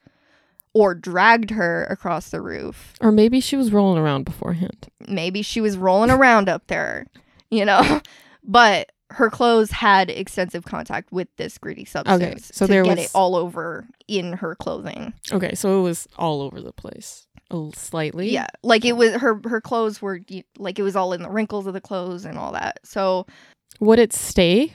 or 0.73 0.93
dragged 0.93 1.51
her 1.51 1.85
across 1.85 2.31
the 2.31 2.41
roof. 2.41 2.95
or 2.99 3.11
maybe 3.11 3.39
she 3.39 3.55
was 3.55 3.71
rolling 3.71 3.97
around 4.01 4.25
beforehand. 4.25 4.87
Maybe 5.07 5.41
she 5.41 5.61
was 5.61 5.77
rolling 5.77 6.09
around 6.09 6.49
up 6.49 6.67
there, 6.67 7.07
you 7.49 7.63
know? 7.65 8.01
But 8.45 8.91
her 9.13 9.29
clothes 9.29 9.71
had 9.71 10.09
extensive 10.09 10.65
contact 10.65 11.11
with 11.11 11.27
this 11.37 11.57
gritty 11.57 11.85
substance 11.85 12.51
so 12.53 12.65
to 12.65 12.71
there 12.71 12.83
get 12.83 12.97
was- 12.97 13.05
it 13.05 13.11
all 13.13 13.35
over 13.35 13.87
in 14.07 14.33
her 14.33 14.55
clothing. 14.55 15.13
Okay, 15.31 15.55
so 15.55 15.79
it 15.79 15.83
was 15.83 16.07
all 16.17 16.41
over 16.41 16.59
the 16.61 16.73
place. 16.73 17.25
A 17.51 17.69
slightly. 17.75 18.29
Yeah, 18.31 18.47
like 18.63 18.83
it 18.85 18.93
was 18.97 19.13
her 19.13 19.39
her 19.45 19.61
clothes 19.61 20.01
were 20.01 20.19
like 20.57 20.79
it 20.79 20.83
was 20.83 20.95
all 20.95 21.13
in 21.13 21.21
the 21.21 21.29
wrinkles 21.29 21.67
of 21.67 21.73
the 21.73 21.81
clothes 21.81 22.25
and 22.25 22.37
all 22.37 22.51
that. 22.53 22.79
So 22.83 23.25
Would 23.79 23.99
it 23.99 24.13
stay 24.13 24.73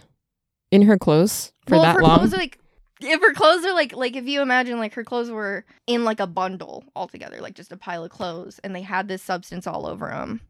in 0.70 0.82
her 0.82 0.98
clothes 0.98 1.52
for 1.66 1.76
well, 1.76 1.82
if 1.82 1.86
that 1.88 1.96
her 1.96 2.02
long? 2.02 2.18
clothes 2.18 2.34
are 2.34 2.38
like 2.38 2.58
if 3.00 3.20
her 3.20 3.32
clothes 3.32 3.64
are 3.64 3.72
like 3.74 3.94
like 3.96 4.14
if 4.16 4.26
you 4.28 4.42
imagine 4.42 4.78
like 4.78 4.94
her 4.94 5.04
clothes 5.04 5.30
were 5.30 5.64
in 5.86 6.04
like 6.04 6.20
a 6.20 6.26
bundle 6.26 6.84
altogether, 6.94 7.40
like 7.40 7.54
just 7.54 7.72
a 7.72 7.76
pile 7.76 8.04
of 8.04 8.10
clothes, 8.10 8.60
and 8.62 8.74
they 8.76 8.82
had 8.82 9.08
this 9.08 9.22
substance 9.22 9.66
all 9.66 9.86
over 9.86 10.08
them, 10.08 10.40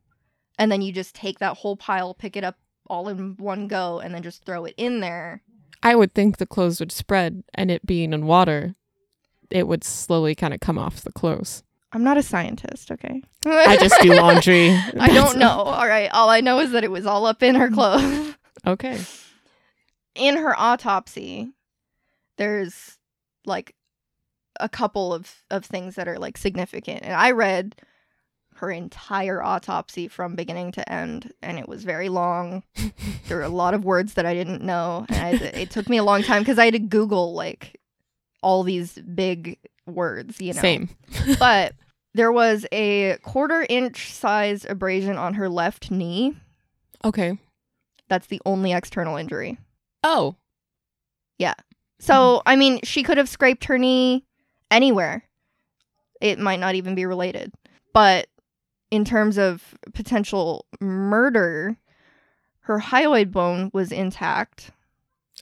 and 0.58 0.70
then 0.70 0.82
you 0.82 0.92
just 0.92 1.14
take 1.14 1.38
that 1.38 1.56
whole 1.56 1.76
pile, 1.76 2.12
pick 2.14 2.36
it 2.36 2.44
up 2.44 2.56
all 2.88 3.08
in 3.08 3.36
one 3.36 3.68
go, 3.68 4.00
and 4.00 4.14
then 4.14 4.22
just 4.22 4.44
throw 4.44 4.64
it 4.64 4.74
in 4.76 5.00
there. 5.00 5.42
I 5.82 5.94
would 5.94 6.14
think 6.14 6.36
the 6.38 6.46
clothes 6.46 6.80
would 6.80 6.92
spread, 6.92 7.44
and 7.54 7.70
it 7.70 7.86
being 7.86 8.12
in 8.12 8.26
water, 8.26 8.74
it 9.50 9.66
would 9.68 9.84
slowly 9.84 10.34
kind 10.34 10.52
of 10.52 10.60
come 10.60 10.78
off 10.78 11.00
the 11.02 11.12
clothes. 11.12 11.62
I'm 11.92 12.04
not 12.04 12.18
a 12.18 12.22
scientist, 12.22 12.90
okay? 12.90 13.22
I 13.46 13.76
just 13.78 14.00
do 14.02 14.12
laundry. 14.14 14.70
I 14.98 15.08
don't 15.08 15.38
know. 15.38 15.48
All 15.48 15.86
right, 15.88 16.10
all 16.12 16.28
I 16.28 16.40
know 16.40 16.58
is 16.60 16.72
that 16.72 16.84
it 16.84 16.90
was 16.90 17.06
all 17.06 17.24
up 17.26 17.42
in 17.42 17.54
her 17.54 17.70
clothes. 17.70 18.34
Okay. 18.66 18.98
in 20.16 20.36
her 20.36 20.52
autopsy, 20.58 21.52
there's 22.38 22.98
like 23.46 23.74
a 24.58 24.68
couple 24.68 25.14
of, 25.14 25.44
of 25.48 25.64
things 25.64 25.94
that 25.94 26.08
are 26.08 26.18
like 26.18 26.36
significant. 26.36 27.04
And 27.04 27.14
I 27.14 27.30
read 27.30 27.76
her 28.58 28.70
entire 28.70 29.42
autopsy 29.42 30.08
from 30.08 30.34
beginning 30.34 30.72
to 30.72 30.92
end, 30.92 31.32
and 31.42 31.58
it 31.58 31.68
was 31.68 31.84
very 31.84 32.08
long. 32.08 32.62
there 33.28 33.36
were 33.36 33.42
a 33.42 33.48
lot 33.48 33.74
of 33.74 33.84
words 33.84 34.14
that 34.14 34.26
I 34.26 34.34
didn't 34.34 34.62
know. 34.62 35.06
And 35.08 35.18
I, 35.18 35.30
it 35.46 35.70
took 35.70 35.88
me 35.88 35.96
a 35.96 36.04
long 36.04 36.22
time 36.22 36.42
because 36.42 36.58
I 36.58 36.66
had 36.66 36.74
to 36.74 36.80
Google 36.80 37.34
like 37.34 37.80
all 38.42 38.62
these 38.62 38.92
big 38.94 39.58
words, 39.86 40.40
you 40.40 40.52
know. 40.54 40.60
Same. 40.60 40.88
But 41.38 41.74
there 42.14 42.32
was 42.32 42.66
a 42.72 43.18
quarter 43.22 43.66
inch 43.68 44.12
size 44.12 44.64
abrasion 44.68 45.16
on 45.16 45.34
her 45.34 45.48
left 45.48 45.90
knee. 45.90 46.36
Okay. 47.04 47.38
That's 48.08 48.26
the 48.26 48.40
only 48.46 48.72
external 48.72 49.16
injury. 49.16 49.58
Oh. 50.02 50.36
Yeah 51.38 51.54
so, 52.00 52.14
mm-hmm. 52.14 52.48
I 52.48 52.56
mean, 52.56 52.80
she 52.84 53.02
could 53.02 53.18
have 53.18 53.28
scraped 53.28 53.64
her 53.64 53.78
knee 53.78 54.24
anywhere. 54.70 55.24
It 56.20 56.38
might 56.38 56.60
not 56.60 56.74
even 56.74 56.94
be 56.94 57.06
related. 57.06 57.52
But 57.92 58.28
in 58.90 59.04
terms 59.04 59.38
of 59.38 59.74
potential 59.94 60.66
murder, 60.80 61.76
her 62.60 62.80
hyoid 62.80 63.30
bone 63.32 63.70
was 63.72 63.92
intact, 63.92 64.70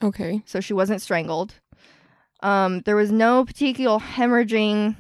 Okay. 0.03 0.43
so 0.47 0.61
she 0.61 0.73
wasn't 0.75 1.01
strangled. 1.03 1.55
Um, 2.43 2.81
there 2.83 2.97
was 2.97 3.11
no 3.11 3.45
petechial 3.45 4.01
hemorrhaging 4.01 4.97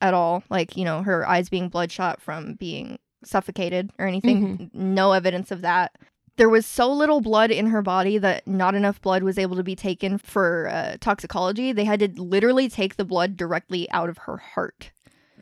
at 0.00 0.14
all, 0.14 0.44
like, 0.50 0.76
you 0.76 0.84
know, 0.84 1.02
her 1.02 1.26
eyes 1.28 1.48
being 1.48 1.68
bloodshot 1.68 2.20
from 2.20 2.54
being 2.54 2.98
suffocated 3.24 3.90
or 3.98 4.06
anything. 4.06 4.70
No 4.72 5.12
evidence 5.12 5.50
of 5.50 5.62
that. 5.62 5.92
there 6.36 6.50
was 6.50 6.66
so 6.66 6.92
little 6.92 7.22
blood 7.22 7.50
in 7.50 7.68
her 7.68 7.80
body 7.80 8.18
that 8.18 8.46
not 8.46 8.74
enough 8.74 9.00
blood 9.00 9.22
was 9.22 9.38
able 9.38 9.56
to 9.56 9.62
be 9.62 9.74
taken 9.74 10.18
for 10.18 10.68
uh, 10.68 10.96
toxicology. 11.00 11.72
They 11.72 11.84
had 11.84 12.00
to 12.00 12.08
literally 12.22 12.68
take 12.68 12.96
the 12.96 13.06
blood 13.06 13.38
directly 13.38 13.90
out 13.90 14.10
of 14.10 14.18
her 14.18 14.36
heart. 14.36 14.90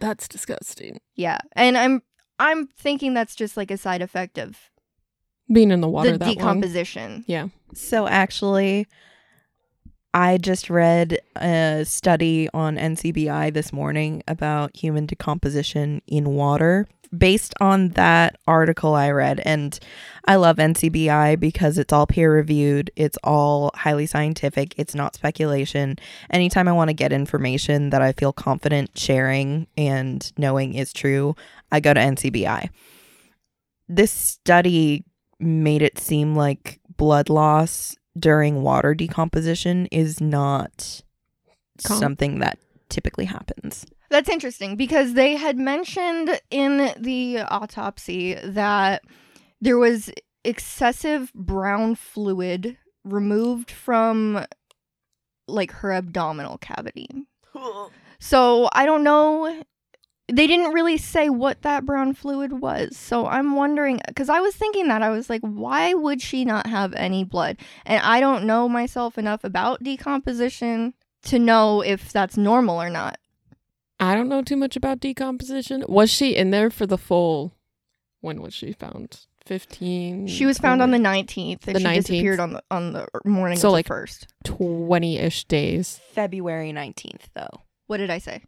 That's 0.05 0.29
disgusting. 0.29 1.01
Yeah, 1.15 1.39
and 1.53 1.79
I'm 1.79 2.03
I'm 2.39 2.67
thinking 2.67 3.15
that's 3.15 3.35
just 3.35 3.57
like 3.57 3.71
a 3.71 3.79
side 3.79 4.03
effect 4.03 4.37
of 4.39 4.59
Being 5.51 5.71
in 5.71 5.81
the 5.81 5.89
water 5.89 6.13
the 6.13 6.19
that 6.19 6.27
long. 6.27 6.35
decomposition. 6.35 7.25
Yeah. 7.27 7.49
So 7.73 8.07
actually, 8.07 8.87
I 10.13 10.37
just 10.37 10.69
read 10.69 11.21
a 11.37 11.85
study 11.87 12.51
on 12.53 12.77
NCBI 12.77 13.55
this 13.55 13.73
morning 13.73 14.23
about 14.29 14.77
human 14.77 15.07
decomposition 15.07 16.03
in 16.07 16.35
water. 16.35 16.87
Based 17.17 17.55
on 17.61 17.91
that 17.91 18.39
article 18.47 18.95
I 18.95 19.11
read, 19.11 19.41
and 19.45 19.79
I 20.27 20.37
love 20.37 20.57
NCBI 20.57 21.39
because 21.39 21.77
it's 21.79 21.93
all 21.93 22.07
peer 22.07 22.35
reviewed, 22.35 22.91
it's 22.97 23.19
all 23.23 23.71
highly 23.75 24.07
scientific, 24.07 24.75
it's 24.79 24.95
not 24.95 25.15
speculation. 25.15 25.99
Anytime 26.31 26.67
I 26.67 26.73
want 26.73 26.89
to 26.89 26.95
get 26.95 27.13
information 27.13 27.91
that 27.91 28.03
I 28.03 28.13
feel 28.13 28.33
confident 28.33 28.97
sharing 28.97 29.67
and 29.77 30.33
knowing 30.39 30.75
is 30.75 30.93
true, 30.93 31.37
I 31.71 31.81
go 31.81 31.93
to 31.93 32.01
NCBI. 32.01 32.71
This 33.89 34.11
study 34.11 35.05
made 35.39 35.83
it 35.83 35.99
seem 35.99 36.35
like 36.35 36.81
blood 36.97 37.29
loss 37.29 37.97
during 38.19 38.63
water 38.63 38.95
decomposition 38.95 39.87
is 39.87 40.21
not 40.21 41.03
Com- 41.85 41.99
something 41.99 42.39
that 42.39 42.59
typically 42.89 43.25
happens. 43.25 43.85
That's 44.15 44.29
interesting 44.29 44.77
because 44.77 45.15
they 45.15 45.35
had 45.35 45.59
mentioned 45.59 46.41
in 46.49 46.93
the 46.97 47.41
autopsy 47.41 48.35
that 48.45 49.03
there 49.61 49.77
was 49.77 50.09
excessive 50.45 51.33
brown 51.35 51.97
fluid 51.97 52.77
removed 53.03 53.73
from 53.73 54.47
like 55.49 55.73
her 55.73 55.93
abdominal 55.93 56.59
cavity. 56.59 57.09
So 58.21 58.69
I 58.73 58.87
don't 58.87 59.03
know. 59.03 59.65
They 60.33 60.47
didn't 60.47 60.73
really 60.75 60.97
say 60.97 61.29
what 61.29 61.63
that 61.63 61.85
brown 61.85 62.15
fluid 62.15 62.61
was. 62.61 62.97
So 62.97 63.27
I'm 63.27 63.57
wondering 63.57 64.01
because 64.07 64.29
I 64.29 64.39
was 64.39 64.55
thinking 64.55 64.87
that 64.87 65.03
I 65.03 65.11
was 65.11 65.29
like, 65.29 65.43
why 65.43 65.93
would 65.93 66.23
she 66.23 66.45
not 66.45 66.69
have 66.69 66.95
any 66.95 67.25
blood? 67.25 67.57
And 67.85 68.01
I 68.01 68.21
don't 68.21 68.45
know 68.45 68.69
myself 68.69 69.19
enough 69.19 69.43
about 69.43 69.83
decomposition 69.83 70.95
to 71.25 71.41
know 71.41 71.81
if 71.81 72.13
that's 72.13 72.37
normal 72.37 72.81
or 72.81 72.91
not. 72.91 73.19
I 74.01 74.15
don't 74.15 74.29
know 74.29 74.43
too 74.43 74.57
much 74.57 74.77
about 74.77 75.01
decomposition. 75.01 75.85
Was 75.89 76.11
she 76.11 76.35
in 76.35 76.51
there 76.51 76.71
for 76.71 76.87
the 76.87 76.99
full? 76.99 77.55
When 78.21 78.41
was 78.43 78.55
she 78.55 78.73
found? 78.73 79.21
Fifteen. 79.47 80.27
She 80.27 80.47
was 80.47 80.57
found 80.59 80.81
on 80.81 80.91
the 80.91 80.99
19th 80.99 81.67
and 81.67 81.77
The 81.77 81.81
she 81.81 81.85
19th. 81.87 81.97
disappeared 81.97 82.41
on 82.41 82.53
the 82.55 82.63
on 82.71 82.93
the 82.95 83.07
morning 83.27 83.59
So, 83.59 83.69
of 83.69 83.73
like- 83.73 83.85
the 83.85 83.89
first. 83.89 84.27
twenty-ish 84.45 85.45
days. 85.45 86.01
February 86.13 86.73
19th, 86.73 87.27
though. 87.35 87.61
What 87.87 87.99
did 87.99 88.09
I 88.11 88.19
say? 88.19 88.43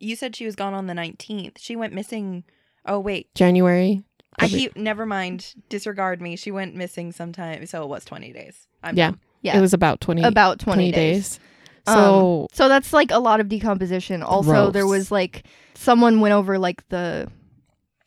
You 0.00 0.16
said 0.16 0.34
she 0.34 0.46
was 0.46 0.56
gone 0.56 0.72
on 0.74 0.86
the 0.86 0.94
19th. 0.94 1.58
She 1.58 1.76
went 1.76 1.92
missing. 1.92 2.44
Oh, 2.86 2.98
wait. 2.98 3.34
January. 3.34 4.02
I 4.38 4.48
keep, 4.48 4.76
never 4.76 5.06
mind. 5.06 5.54
Disregard 5.70 6.20
me. 6.20 6.36
She 6.36 6.50
went 6.50 6.74
missing 6.74 7.12
sometime. 7.12 7.64
So 7.66 7.82
it 7.82 7.88
was 7.88 8.04
20 8.04 8.32
days. 8.32 8.66
I'm 8.82 8.96
Yeah. 8.96 9.10
dumb. 9.12 9.20
Yeah. 9.42 9.56
It 9.58 9.60
was 9.60 9.72
about 9.74 10.00
twenty. 10.00 10.22
About 10.22 10.58
20, 10.58 10.90
20 10.90 10.92
days. 10.92 11.38
days. 11.38 11.40
So 11.86 12.42
Um, 12.42 12.46
so 12.52 12.68
that's 12.68 12.92
like 12.92 13.10
a 13.10 13.18
lot 13.18 13.40
of 13.40 13.48
decomposition. 13.48 14.22
Also, 14.22 14.70
there 14.70 14.86
was 14.86 15.10
like 15.10 15.44
someone 15.74 16.20
went 16.20 16.32
over 16.34 16.58
like 16.58 16.86
the 16.88 17.30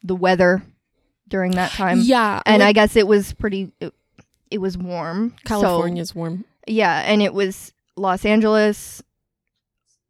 the 0.03 0.15
weather 0.15 0.63
during 1.27 1.51
that 1.51 1.71
time. 1.71 1.99
yeah, 2.03 2.41
And 2.45 2.63
I 2.63 2.71
guess 2.73 2.95
it 2.95 3.07
was 3.07 3.33
pretty 3.33 3.71
it, 3.79 3.93
it 4.51 4.57
was 4.59 4.77
warm. 4.77 5.31
So- 5.47 5.61
California's 5.61 6.13
warm. 6.15 6.45
yeah, 6.67 7.03
and 7.05 7.21
it 7.21 7.33
was 7.33 7.71
Los 7.95 8.25
Angeles. 8.25 9.01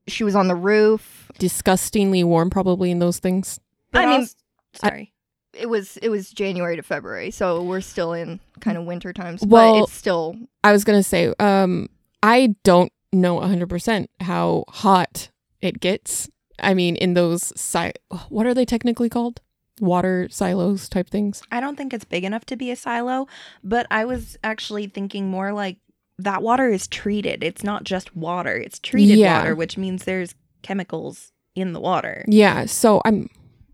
She 0.08 0.24
was 0.24 0.36
on 0.36 0.48
the 0.48 0.56
roof. 0.56 1.32
Disgustingly 1.38 2.24
warm, 2.24 2.50
probably 2.50 2.90
in 2.92 3.00
those 3.00 3.20
things. 3.20 3.60
But 3.92 4.04
I 4.04 4.06
mean- 4.08 4.20
also- 4.22 4.36
sorry. 4.74 5.14
It 5.54 5.68
was 5.68 5.98
it 5.98 6.10
was 6.10 6.30
January 6.32 6.76
to 6.76 6.84
February, 6.84 7.32
so 7.32 7.62
we're 7.64 7.82
still 7.82 8.14
in 8.14 8.40
kind 8.62 8.78
of 8.78 8.86
winter 8.86 9.12
times, 9.12 9.42
Well- 9.46 9.74
but 9.80 9.84
it's 9.86 9.94
still 9.94 10.36
I 10.64 10.72
was 10.72 10.84
gonna 10.84 11.04
say, 11.04 11.34
um, 11.40 11.90
I 12.24 12.56
don't 12.64 12.92
know 13.12 13.40
hundred 13.40 13.70
percent 13.70 14.10
how 14.20 14.66
hot 14.70 15.30
it 15.62 15.80
gets. 15.80 16.30
I 16.62 16.74
mean, 16.74 16.96
in 16.96 17.14
those 17.14 17.54
si- 17.60 17.94
what 18.30 18.46
are 18.46 18.54
they 18.54 18.66
technically 18.66 19.10
called? 19.10 19.42
Water 19.80 20.28
silos 20.30 20.90
type 20.90 21.10
things. 21.10 21.42
I 21.52 21.62
don't 21.62 21.78
think 21.78 21.94
it's 21.94 22.04
big 22.06 22.24
enough 22.26 22.46
to 22.48 22.58
be 22.58 22.70
a 22.70 22.76
silo, 22.76 23.28
but 23.64 23.88
I 23.90 24.04
was 24.06 24.38
actually 24.44 24.88
thinking 24.88 25.30
more 25.30 25.54
like 25.54 25.78
that 26.18 26.42
water 26.44 26.68
is 26.68 26.86
treated. 26.88 27.44
It's 27.46 27.64
not 27.64 27.86
just 27.86 28.14
water, 28.16 28.58
it's 28.58 28.78
treated 28.80 29.18
Yeah. 29.20 29.38
water, 29.40 29.56
which 29.56 29.78
means 29.78 30.04
there's 30.04 30.36
chemicals 30.64 31.32
in 31.56 31.72
the 31.72 31.80
water. 31.80 32.26
Yeah, 32.28 32.66
so 32.66 33.02
I'm 33.06 33.30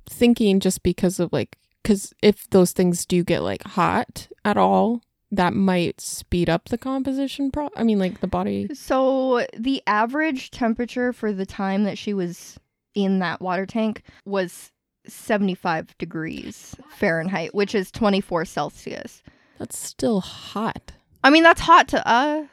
thinking 0.08 0.60
just 0.60 0.84
because 0.84 1.20
of 1.20 1.34
like, 1.34 1.58
because 1.82 2.14
if 2.22 2.48
those 2.52 2.72
things 2.72 3.04
do 3.08 3.24
get 3.24 3.42
like 3.42 3.64
hot 3.64 4.28
at 4.46 4.58
all, 4.58 5.02
that 5.36 5.54
might 5.54 6.02
speed 6.02 6.50
up 6.50 6.70
the 6.70 6.78
composition. 6.78 7.52
Pro- 7.52 7.70
I 7.76 7.84
mean, 7.84 8.00
like 8.00 8.20
the 8.22 8.28
body. 8.28 8.68
So 8.74 9.46
the 9.58 9.82
average 9.88 10.52
temperature 10.52 11.14
for 11.14 11.32
the 11.32 11.46
time 11.46 11.84
that 11.84 11.98
she 11.98 12.14
was 12.14 12.60
in 12.94 13.20
that 13.20 13.42
water 13.42 13.66
tank 13.66 14.02
was 14.26 14.72
75 15.08 15.98
degrees 15.98 16.76
Fahrenheit, 16.90 17.54
which 17.54 17.76
is 17.76 17.92
24 17.92 18.46
Celsius. 18.46 19.22
That's 19.60 19.78
still 19.78 20.22
hot. 20.22 20.94
I 21.24 21.30
mean, 21.30 21.44
that's 21.44 21.62
hot 21.62 21.88
to 21.90 22.08
us. 22.08 22.48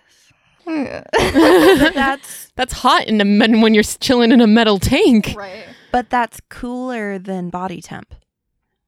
That's 0.64 2.53
That's 2.55 2.72
hot 2.72 3.07
in 3.07 3.20
a 3.20 3.24
men 3.24 3.61
when 3.61 3.74
you're 3.74 3.83
chilling 3.83 4.33
in 4.33 4.41
a 4.41 4.47
metal 4.47 4.78
tank. 4.78 5.35
right. 5.37 5.64
but 5.91 6.09
that's 6.11 6.41
cooler 6.49 7.18
than 7.18 7.51
body 7.51 7.80
temp. 7.80 8.14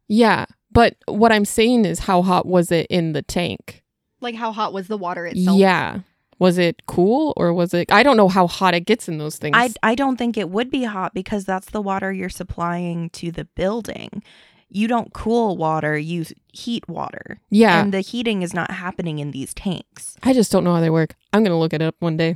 Yeah, 0.06 0.46
but 0.70 0.96
what 1.06 1.32
I'm 1.32 1.44
saying 1.44 1.84
is, 1.84 2.00
how 2.00 2.22
hot 2.22 2.46
was 2.46 2.70
it 2.70 2.86
in 2.90 3.12
the 3.12 3.22
tank? 3.22 3.82
Like 4.24 4.34
how 4.34 4.50
hot 4.50 4.72
was 4.72 4.88
the 4.88 4.98
water 4.98 5.26
itself? 5.26 5.58
Yeah. 5.58 6.00
Was 6.40 6.58
it 6.58 6.82
cool 6.86 7.32
or 7.36 7.52
was 7.54 7.72
it? 7.74 7.92
I 7.92 8.02
don't 8.02 8.16
know 8.16 8.28
how 8.28 8.48
hot 8.48 8.74
it 8.74 8.80
gets 8.80 9.08
in 9.08 9.18
those 9.18 9.36
things. 9.36 9.54
I, 9.56 9.70
I 9.84 9.94
don't 9.94 10.16
think 10.16 10.36
it 10.36 10.50
would 10.50 10.68
be 10.70 10.82
hot 10.82 11.14
because 11.14 11.44
that's 11.44 11.70
the 11.70 11.80
water 11.80 12.12
you're 12.12 12.28
supplying 12.28 13.10
to 13.10 13.30
the 13.30 13.44
building. 13.44 14.22
You 14.68 14.88
don't 14.88 15.12
cool 15.12 15.56
water, 15.56 15.96
you 15.96 16.24
heat 16.52 16.88
water. 16.88 17.40
yeah. 17.50 17.80
And 17.80 17.94
the 17.94 18.00
heating 18.00 18.42
is 18.42 18.52
not 18.52 18.72
happening 18.72 19.20
in 19.20 19.30
these 19.30 19.54
tanks. 19.54 20.16
I 20.24 20.32
just 20.32 20.50
don't 20.50 20.64
know 20.64 20.74
how 20.74 20.80
they 20.80 20.90
work. 20.90 21.14
I'm 21.32 21.44
gonna 21.44 21.58
look 21.58 21.72
it 21.72 21.82
up 21.82 21.94
one 22.00 22.16
day. 22.16 22.34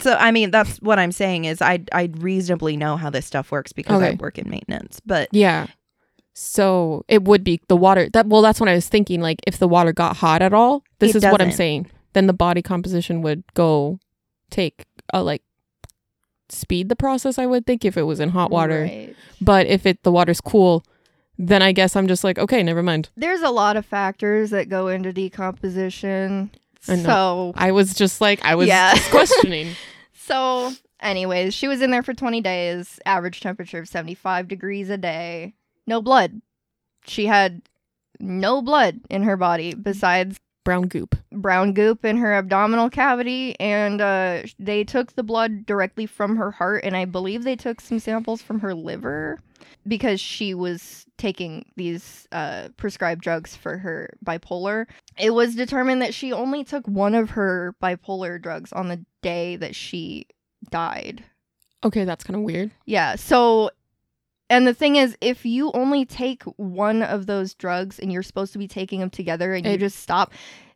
So 0.00 0.14
I 0.14 0.30
mean 0.30 0.52
that's 0.52 0.78
what 0.78 1.00
I'm 1.00 1.12
saying 1.12 1.46
is 1.46 1.60
I 1.60 1.84
I 1.92 2.10
reasonably 2.18 2.76
know 2.76 2.96
how 2.96 3.10
this 3.10 3.26
stuff 3.26 3.50
works 3.50 3.72
because 3.72 4.00
I 4.00 4.12
work 4.14 4.38
in 4.38 4.48
maintenance. 4.48 5.00
But 5.04 5.28
Yeah. 5.32 5.66
So 6.34 7.04
it 7.08 7.24
would 7.24 7.44
be 7.44 7.60
the 7.68 7.76
water. 7.76 8.08
That 8.12 8.26
well, 8.26 8.42
that's 8.42 8.58
what 8.60 8.68
I 8.68 8.74
was 8.74 8.88
thinking. 8.88 9.20
Like 9.20 9.40
if 9.46 9.58
the 9.58 9.68
water 9.68 9.92
got 9.92 10.16
hot 10.16 10.40
at 10.42 10.52
all, 10.54 10.82
this 10.98 11.10
It 11.10 11.16
is 11.16 11.22
what 11.24 11.40
I'm 11.42 11.48
doesn't. 11.48 11.56
saying. 11.58 11.90
Then 12.14 12.26
the 12.26 12.32
body 12.32 12.62
composition 12.62 13.22
would 13.22 13.42
go 13.54 13.98
take 14.50 14.84
a 15.12 15.22
like 15.22 15.42
speed 16.48 16.88
the 16.88 16.96
process. 16.96 17.38
I 17.38 17.46
would 17.46 17.66
think 17.66 17.84
if 17.84 17.96
it 17.96 18.02
was 18.02 18.20
in 18.20 18.30
hot 18.30 18.50
water. 18.50 18.82
Right. 18.82 19.14
But 19.40 19.66
if 19.66 19.86
it 19.86 20.02
the 20.02 20.12
water's 20.12 20.40
cool, 20.40 20.84
then 21.38 21.62
I 21.62 21.72
guess 21.72 21.96
I'm 21.96 22.08
just 22.08 22.24
like 22.24 22.38
okay, 22.38 22.62
never 22.62 22.82
mind. 22.82 23.10
There's 23.16 23.42
a 23.42 23.50
lot 23.50 23.76
of 23.76 23.84
factors 23.84 24.50
that 24.50 24.68
go 24.68 24.88
into 24.88 25.12
decomposition. 25.12 26.50
I. 26.88 26.96
So, 26.96 27.52
I 27.56 27.70
was 27.72 27.94
just 27.94 28.20
like 28.20 28.44
I 28.44 28.54
was 28.54 28.68
Yeah. 28.68 28.94
just 28.94 29.10
questioning. 29.10 29.74
so 30.14 30.72
anyways, 31.00 31.54
she 31.54 31.68
was 31.68 31.80
in 31.82 31.90
there 31.90 32.02
for 32.02 32.14
20 32.14 32.40
days, 32.40 32.98
average 33.06 33.40
temperature 33.40 33.78
of 33.78 33.88
75 33.88 34.48
degrees 34.48 34.90
a 34.90 34.96
day. 34.98 35.54
No 35.92 36.00
blood. 36.00 36.40
She 37.04 37.26
had 37.26 37.60
no 38.18 38.62
blood 38.62 39.00
in 39.10 39.24
her 39.24 39.36
body 39.36 39.74
besides 39.74 40.38
Brown 40.64 40.86
goop. 40.86 41.16
brown 41.32 41.72
goop 41.74 42.04
in 42.04 42.16
her 42.18 42.32
abdominal 42.34 42.88
cavity 42.88 43.58
and 43.60 44.00
uh, 44.00 44.42
they 44.60 44.84
took 44.84 45.12
the 45.14 45.22
blood 45.24 45.66
directly 45.66 46.06
from 46.06 46.36
her 46.36 46.52
heart 46.52 46.84
and 46.84 46.96
i 46.96 47.04
believe 47.04 47.42
they 47.42 47.56
took 47.56 47.80
some 47.80 47.98
samples 47.98 48.40
from 48.40 48.60
her 48.60 48.72
liver 48.72 49.40
because 49.88 50.20
she 50.20 50.54
was 50.54 51.04
taking 51.18 51.64
these 51.74 52.28
uh, 52.30 52.68
prescribed 52.76 53.22
drugs 53.22 53.56
for 53.56 53.76
her 53.78 54.14
bipolar 54.24 54.86
it 55.18 55.30
was 55.30 55.56
determined 55.56 56.00
that 56.00 56.14
she 56.14 56.32
only 56.32 56.62
took 56.62 56.86
one 56.86 57.16
of 57.16 57.30
her 57.30 57.74
bipolar 57.82 58.40
drugs 58.40 58.72
on 58.72 58.86
the 58.86 59.04
day 59.20 59.56
that 59.56 59.74
she 59.74 60.26
died 60.70 61.24
Okay, 61.84 62.04
that's 62.04 62.22
kind 62.22 62.36
of 62.36 62.42
weird. 62.44 62.70
yeah 62.86 63.16
so 63.16 63.68
and 64.52 64.66
the 64.66 64.74
thing 64.74 64.96
is 64.96 65.16
if 65.20 65.44
you 65.44 65.70
only 65.72 66.04
take 66.04 66.42
one 66.56 67.02
of 67.02 67.26
those 67.26 67.54
drugs 67.54 67.98
and 67.98 68.12
you're 68.12 68.22
supposed 68.22 68.52
to 68.52 68.58
be 68.58 68.68
taking 68.68 69.00
them 69.00 69.10
together 69.10 69.54
and 69.54 69.66
you 69.66 69.76
just 69.76 69.98
stop 69.98 70.32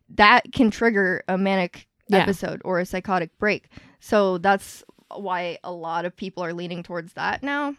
that 0.09 0.51
can 0.51 0.69
trigger 0.71 1.23
a 1.27 1.37
manic 1.37 1.87
Yeah. 2.09 2.19
episode 2.19 2.61
or 2.65 2.79
a 2.79 2.85
psychotic 2.85 3.37
break 3.37 3.69
so 3.99 4.37
that's 4.37 4.83
why 5.15 5.57
a 5.63 5.71
lot 5.71 6.05
of 6.05 6.15
people 6.15 6.43
are 6.43 6.53
leaning 6.53 6.83
towards 6.83 7.13
that 7.13 7.43
now 7.43 7.75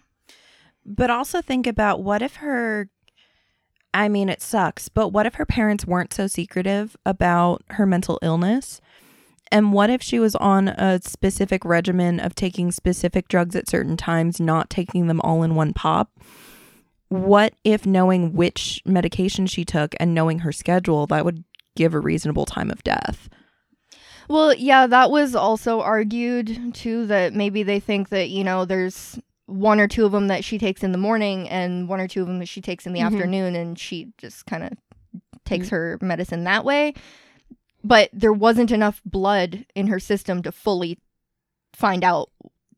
but 0.87 1.11
also 1.11 1.43
think 1.43 1.67
about 1.67 2.03
what 2.03 2.23
if 2.23 2.37
her 2.37 2.89
I 3.95 4.09
mean, 4.11 4.29
it 4.29 4.43
sucks, 4.43 4.91
but 4.91 5.09
what 5.09 5.25
if 5.25 5.37
her 5.37 5.47
parents 5.47 5.87
weren't 5.87 6.13
so 6.13 6.27
secretive 6.27 6.95
about 7.07 7.63
her 7.71 7.87
mental 7.87 8.19
illness? 8.21 8.83
And 9.51 9.73
what 9.73 9.91
if 9.91 10.03
she 10.03 10.19
was 10.19 10.35
on 10.37 10.69
a 10.69 11.01
specific 11.03 11.65
regimen 11.65 12.21
of 12.21 12.35
taking 12.35 12.71
specific 12.73 13.29
drugs 13.29 13.57
at 13.57 13.69
certain 13.69 13.97
times, 13.97 14.41
not 14.41 14.71
taking 14.71 15.07
them 15.07 15.21
all 15.23 15.43
in 15.43 15.55
one 15.55 15.73
pop? 15.73 16.11
What 17.09 17.55
if 17.65 17.87
knowing 17.87 18.35
which 18.35 18.83
medication 18.85 19.47
she 19.47 19.65
took 19.65 19.95
and 19.99 20.15
knowing 20.15 20.41
her 20.41 20.53
schedule, 20.53 21.07
that 21.07 21.25
would 21.25 21.45
give 21.75 21.95
a 21.95 22.01
reasonable 22.01 22.45
time 22.45 22.71
of 22.71 22.83
death? 22.85 23.29
Well, 24.29 24.53
yeah, 24.53 24.87
that 24.87 25.11
was 25.11 25.35
also 25.35 25.81
argued 25.81 26.75
too 26.75 27.07
that 27.07 27.33
maybe 27.33 27.63
they 27.63 27.81
think 27.81 28.11
that, 28.11 28.29
you 28.29 28.45
know, 28.45 28.67
there's 28.67 29.19
one 29.47 29.81
or 29.81 29.89
two 29.89 30.05
of 30.05 30.13
them 30.13 30.29
that 30.29 30.45
she 30.45 30.59
takes 30.59 30.83
in 30.85 30.93
the 30.93 30.99
morning 30.99 31.49
and 31.49 31.89
one 31.89 32.01
or 32.01 32.07
two 32.09 32.21
of 32.21 32.27
them 32.27 32.39
that 32.41 32.49
she 32.49 32.61
takes 32.61 32.87
in 32.87 32.93
the 32.93 33.01
Mhm. 33.01 33.07
afternoon 33.07 33.57
and 33.57 33.79
she 33.79 34.13
just 34.19 34.45
kind 34.45 34.65
of 34.65 34.73
takes 35.47 35.71
her 35.71 35.99
medicine 36.03 36.45
that 36.45 36.67
way. 36.67 36.93
But 37.85 38.11
there 38.13 38.33
wasn't 38.33 38.71
enough 38.71 39.01
blood 39.05 39.65
in 39.75 39.87
her 39.87 40.01
system 40.01 40.43
to 40.43 40.53
fully 40.53 40.99
find 41.73 42.03
out 42.03 42.31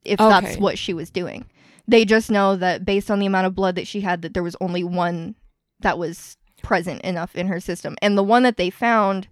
if 0.05 0.19
that's 0.19 0.57
what 0.59 0.79
she 0.79 0.93
was 0.93 1.11
doing. 1.11 1.47
They 1.89 2.05
just 2.05 2.31
know 2.31 2.57
that 2.57 2.85
based 2.85 3.11
on 3.11 3.19
the 3.19 3.27
amount 3.27 3.47
of 3.47 3.55
blood 3.55 3.75
that 3.75 3.87
she 3.87 4.03
had 4.03 4.23
that 4.23 4.35
there 4.35 4.43
was 4.43 4.57
only 4.61 4.85
one 4.85 5.35
that 5.81 5.99
was 5.99 6.37
present 6.63 7.01
enough 7.03 7.35
in 7.35 7.49
her 7.49 7.61
system. 7.61 7.97
And 8.03 8.17
the 8.17 8.23
one 8.23 8.43
that 8.43 8.57
they 8.57 8.71
found 8.71 9.27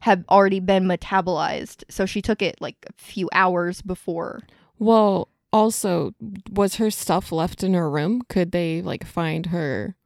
had 0.00 0.24
already 0.28 0.60
been 0.60 0.84
metabolized. 0.84 1.82
So 1.88 2.04
she 2.04 2.20
took 2.20 2.42
it 2.42 2.60
like 2.60 2.76
a 2.86 2.92
few 3.02 3.28
hours 3.32 3.80
before. 3.80 4.42
Well, 4.78 5.28
also, 5.52 6.14
was 6.50 6.76
her 6.76 6.90
stuff 6.90 7.32
left 7.32 7.62
in 7.62 7.74
her 7.74 7.88
room? 7.88 8.22
Could 8.28 8.52
they 8.52 8.82
like 8.82 9.06
find 9.06 9.46
her, 9.46 9.96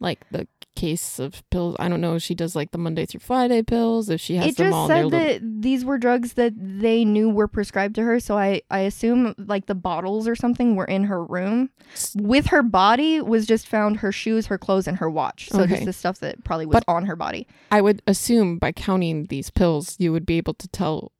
like 0.00 0.28
the 0.30 0.48
case 0.76 1.18
of 1.18 1.42
pills? 1.50 1.76
I 1.78 1.88
don't 1.88 2.00
know. 2.00 2.14
if 2.14 2.22
She 2.22 2.34
does 2.34 2.54
like 2.56 2.70
the 2.70 2.78
Monday 2.78 3.04
through 3.06 3.20
Friday 3.20 3.62
pills. 3.62 4.08
If 4.08 4.20
she 4.20 4.36
has 4.36 4.48
it 4.48 4.56
them 4.56 4.66
just 4.68 4.74
all 4.74 4.84
in 4.84 4.88
their 4.88 4.96
said 4.98 5.04
little. 5.06 5.28
that 5.50 5.62
these 5.62 5.84
were 5.84 5.98
drugs 5.98 6.34
that 6.34 6.52
they 6.56 7.04
knew 7.04 7.28
were 7.28 7.48
prescribed 7.48 7.94
to 7.96 8.02
her. 8.02 8.20
So 8.20 8.38
I, 8.38 8.62
I 8.70 8.80
assume 8.80 9.34
like 9.38 9.66
the 9.66 9.74
bottles 9.74 10.26
or 10.28 10.34
something 10.34 10.76
were 10.76 10.84
in 10.84 11.04
her 11.04 11.24
room. 11.24 11.70
With 12.16 12.46
her 12.46 12.62
body 12.62 13.20
was 13.20 13.46
just 13.46 13.66
found 13.66 13.98
her 13.98 14.12
shoes, 14.12 14.46
her 14.46 14.58
clothes, 14.58 14.86
and 14.86 14.98
her 14.98 15.10
watch. 15.10 15.48
So 15.50 15.60
Okay. 15.62 15.74
just 15.74 15.84
the 15.86 15.92
stuff 15.92 16.20
that 16.20 16.42
probably 16.44 16.66
was 16.66 16.74
But- 16.74 16.84
on 16.88 17.06
her 17.06 17.16
body. 17.16 17.46
I 17.70 17.80
would 17.80 18.02
assume 18.06 18.58
by 18.58 18.72
counting 18.72 19.26
these 19.26 19.50
pills, 19.50 19.96
you 19.98 20.12
would 20.12 20.24
be 20.26 20.36
able 20.38 20.54
to 20.54 20.68
tell 20.68 21.12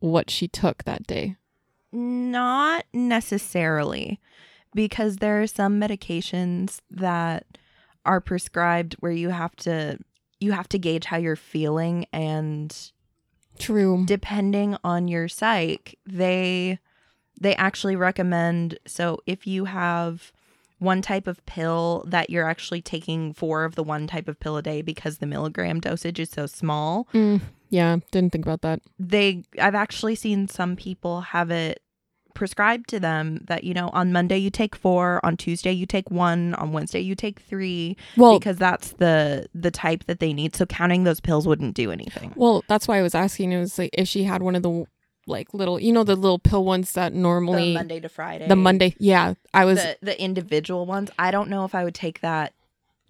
what 0.00 0.30
she 0.30 0.46
took 0.48 0.84
that 0.84 1.06
day. 1.06 1.36
Not 1.92 2.84
necessarily, 2.92 4.20
because 4.74 5.16
there 5.16 5.42
are 5.42 5.46
some 5.46 5.80
medications 5.80 6.78
that 6.90 7.44
are 8.06 8.20
prescribed 8.20 8.94
where 9.00 9.12
you 9.12 9.30
have 9.30 9.54
to 9.56 9.98
you 10.40 10.52
have 10.52 10.68
to 10.70 10.78
gauge 10.78 11.04
how 11.06 11.16
you're 11.18 11.36
feeling 11.36 12.06
and 12.12 12.90
True. 13.58 14.04
depending 14.06 14.76
on 14.82 15.06
your 15.08 15.28
psych, 15.28 15.98
they 16.06 16.78
they 17.40 17.54
actually 17.56 17.96
recommend 17.96 18.78
so 18.86 19.18
if 19.26 19.46
you 19.46 19.66
have 19.66 20.32
one 20.78 21.02
type 21.02 21.26
of 21.26 21.44
pill 21.44 22.04
that 22.06 22.30
you're 22.30 22.48
actually 22.48 22.80
taking 22.80 23.34
four 23.34 23.64
of 23.64 23.74
the 23.74 23.82
one 23.82 24.06
type 24.06 24.28
of 24.28 24.40
pill 24.40 24.56
a 24.56 24.62
day 24.62 24.80
because 24.80 25.18
the 25.18 25.26
milligram 25.26 25.78
dosage 25.78 26.18
is 26.18 26.30
so 26.30 26.46
small, 26.46 27.06
Mm, 27.12 27.40
yeah, 27.68 27.98
didn't 28.10 28.32
think 28.32 28.46
about 28.46 28.62
that. 28.62 28.80
they 28.98 29.42
I've 29.60 29.74
actually 29.74 30.14
seen 30.14 30.48
some 30.48 30.74
people 30.76 31.20
have 31.20 31.50
it 31.50 31.82
prescribed 32.40 32.88
to 32.88 32.98
them 32.98 33.44
that 33.48 33.64
you 33.64 33.74
know 33.74 33.90
on 33.92 34.12
Monday 34.12 34.38
you 34.38 34.48
take 34.48 34.74
4, 34.74 35.20
on 35.22 35.36
Tuesday 35.36 35.72
you 35.72 35.84
take 35.84 36.10
1, 36.10 36.54
on 36.54 36.72
Wednesday 36.72 37.00
you 37.00 37.14
take 37.14 37.38
3 37.40 37.94
Well, 38.16 38.38
because 38.38 38.56
that's 38.56 38.92
the 38.92 39.46
the 39.54 39.70
type 39.70 40.04
that 40.06 40.20
they 40.20 40.32
need. 40.32 40.56
So 40.56 40.64
counting 40.64 41.04
those 41.04 41.20
pills 41.20 41.46
wouldn't 41.46 41.74
do 41.74 41.92
anything. 41.92 42.32
well, 42.36 42.64
that's 42.66 42.88
why 42.88 42.98
I 42.98 43.02
was 43.02 43.14
asking. 43.14 43.52
It 43.52 43.58
was 43.58 43.78
like 43.78 43.90
if 43.92 44.08
she 44.08 44.24
had 44.24 44.42
one 44.42 44.56
of 44.56 44.62
the 44.62 44.86
like 45.26 45.52
little, 45.52 45.78
you 45.78 45.92
know, 45.92 46.02
the 46.02 46.16
little 46.16 46.38
pill 46.38 46.64
ones 46.64 46.92
that 46.92 47.12
normally 47.12 47.68
the 47.68 47.74
Monday 47.74 48.00
to 48.00 48.08
Friday. 48.08 48.48
the 48.48 48.56
Monday. 48.56 48.96
Yeah, 48.98 49.34
I 49.52 49.66
was. 49.66 49.76
the 49.76 49.98
the 50.00 50.18
individual 50.20 50.86
ones. 50.86 51.10
I 51.18 51.30
don't 51.30 51.50
know 51.50 51.66
if 51.66 51.74
I 51.74 51.84
would 51.84 51.94
take 51.94 52.22
that 52.22 52.54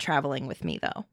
traveling 0.01 0.49
with 0.49 0.65
me 0.65 0.81
though. 0.83 1.05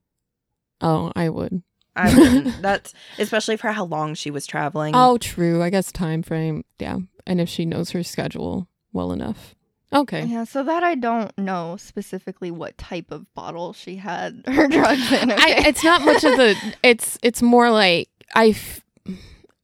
oh, 0.81 1.11
I 1.15 1.29
would. 1.29 1.61
I 1.95 2.15
wouldn't. 2.17 2.61
That's 2.63 2.95
especially 3.19 3.57
for 3.57 3.71
how 3.71 3.85
long 3.85 4.15
she 4.15 4.31
was 4.31 4.47
traveling. 4.47 4.95
Oh, 5.03 5.19
true. 5.19 5.61
I 5.61 5.69
guess 5.69 5.91
time 5.91 6.23
frame. 6.23 6.63
Yeah, 6.79 6.97
and 7.27 7.39
if 7.39 7.47
she 7.49 7.65
knows 7.65 7.91
her 7.91 8.01
schedule 8.01 8.67
well 8.91 9.11
enough. 9.11 9.53
Okay. 9.93 10.25
Yeah, 10.25 10.43
so 10.43 10.63
that 10.63 10.83
I 10.83 10.95
don't 10.95 11.31
know 11.37 11.77
specifically 11.77 12.51
what 12.51 12.77
type 12.77 13.11
of 13.11 13.31
bottle 13.35 13.71
she 13.73 13.95
had 13.97 14.43
her 14.47 14.67
drugs 14.67 15.11
in. 15.13 15.31
I, 15.31 15.63
it's 15.67 15.83
not 15.83 16.01
much 16.03 16.23
of 16.23 16.35
the. 16.37 16.55
It's 16.83 17.17
it's 17.21 17.41
more 17.41 17.69
like 17.71 18.09
I. 18.33 18.47
f- 18.49 18.81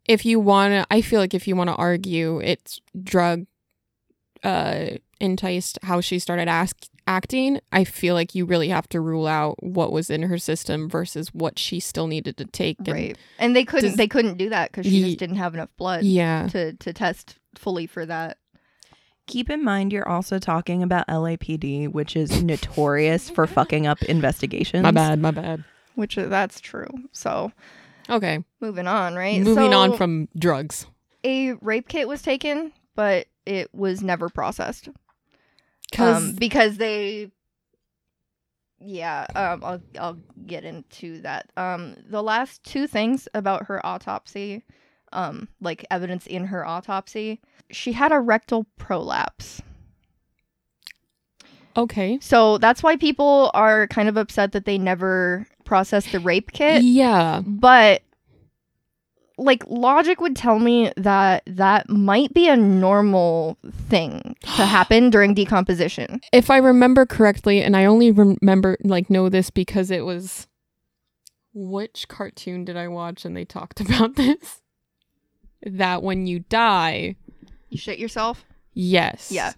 If 0.06 0.26
you 0.26 0.40
want 0.40 0.72
to, 0.74 0.86
I 0.92 1.02
feel 1.02 1.20
like 1.20 1.34
if 1.34 1.48
you 1.48 1.56
want 1.56 1.70
to 1.70 1.76
argue, 1.76 2.40
it's 2.40 2.80
drug 3.04 3.46
uh 4.44 4.98
enticed 5.20 5.80
how 5.84 6.02
she 6.02 6.20
started 6.20 6.48
ask, 6.50 6.76
acting. 7.08 7.60
I 7.72 7.84
feel 7.84 8.14
like 8.16 8.34
you 8.36 8.46
really 8.46 8.70
have 8.70 8.88
to 8.90 9.02
rule 9.02 9.28
out 9.28 9.62
what 9.64 9.92
was 9.92 10.10
in 10.10 10.24
her 10.24 10.38
system 10.38 10.88
versus 10.90 11.30
what 11.34 11.58
she 11.60 11.80
still 11.80 12.08
needed 12.08 12.38
to 12.38 12.46
take. 12.46 12.78
and- 12.80 12.88
right. 12.88 13.18
And 13.40 13.56
they 13.56 13.66
couldn't 13.66 13.90
Does- 13.92 13.98
they 13.98 14.08
couldn't 14.08 14.38
do 14.38 14.50
that 14.50 14.72
because 14.72 14.86
she 14.86 14.98
Ye- 14.98 15.04
just 15.08 15.20
didn't 15.20 15.36
have 15.38 15.54
enough 15.54 15.70
blood 15.78 16.04
Yeah. 16.04 16.48
to 16.52 16.74
to 16.74 16.94
test 16.94 17.38
fully 17.56 17.88
for 17.88 18.06
that. 18.06 18.38
Keep 19.28 19.50
in 19.50 19.64
mind 19.64 19.94
you're 19.94 20.08
also 20.08 20.38
talking 20.38 20.84
about 20.84 21.08
LAPD, 21.08 21.88
which 21.88 22.16
is 22.16 22.44
notorious 22.44 23.30
for 23.30 23.48
fucking 23.48 23.88
up 23.88 24.02
investigations. 24.04 24.84
My 24.84 24.92
bad. 24.92 25.20
My 25.20 25.32
bad. 25.32 25.64
Which 25.96 26.18
uh, 26.18 26.26
that's 26.28 26.60
true. 26.60 26.88
So 27.12 27.52
Okay. 28.10 28.40
moving 28.60 28.88
on, 28.88 29.16
right? 29.16 29.40
Moving 29.42 29.74
on 29.74 29.96
from 29.96 30.28
drugs. 30.38 30.88
a 31.26 31.54
rape 31.62 31.88
kit 31.88 32.06
was 32.08 32.22
taken, 32.22 32.74
but 32.96 33.28
it 33.46 33.74
was 33.74 34.02
never 34.04 34.28
processed. 34.28 34.90
Because 35.94 36.24
um, 36.24 36.36
because 36.36 36.78
they 36.78 37.32
yeah 38.80 39.26
um 39.36 39.64
I'll, 39.64 39.82
I'll 40.00 40.18
get 40.46 40.66
into 40.66 41.22
that 41.22 41.52
um 41.56 41.96
the 42.10 42.22
last 42.24 42.64
two 42.64 42.88
things 42.88 43.28
about 43.34 43.68
her 43.68 43.84
autopsy 43.86 44.64
um 45.12 45.48
like 45.62 45.86
evidence 45.90 46.28
in 46.28 46.48
her 46.48 46.66
autopsy 46.66 47.40
she 47.70 47.94
had 47.94 48.12
a 48.12 48.20
rectal 48.20 48.66
prolapse 48.78 49.62
okay. 51.78 52.18
so 52.22 52.58
that's 52.58 52.84
why 52.84 52.98
people 52.98 53.52
are 53.54 53.88
kind 53.88 54.10
of 54.10 54.18
upset 54.18 54.52
that 54.52 54.66
they 54.66 54.78
never 54.78 55.48
processed 55.64 56.12
the 56.12 56.20
rape 56.20 56.52
kit 56.52 56.84
Yeah. 56.84 57.42
but 57.46 58.02
like 59.38 59.64
logic 59.68 60.22
would 60.22 60.36
tell 60.36 60.60
me 60.60 60.92
that 60.96 61.44
that 61.48 61.90
might 61.90 62.34
be 62.34 62.48
a 62.48 62.56
normal 62.56 63.58
thing 63.90 64.36
to 64.42 64.48
happen 64.66 65.10
during 65.10 65.34
decomposition 65.34 66.22
if 66.32 66.50
I 66.50 66.58
remember 66.58 67.06
correctly, 67.06 67.62
and 67.62 67.76
I 67.76 67.86
only 67.86 68.12
remember 68.12 68.78
like 68.84 69.10
know 69.10 69.30
this 69.30 69.50
because 69.50 69.92
it 69.92 70.06
was 70.06 70.48
which 71.54 72.08
cartoon 72.08 72.66
did 72.66 72.78
I 72.78 72.88
watch 72.88 73.26
and 73.26 73.36
they 73.36 73.46
talked 73.46 73.80
about 73.82 74.16
this? 74.16 74.62
That 75.66 76.04
when 76.04 76.28
you 76.28 76.40
die, 76.40 77.16
you 77.70 77.78
shit 77.78 78.00
yourself 78.00 78.46
yes, 78.74 79.32
Yeah. 79.32 79.54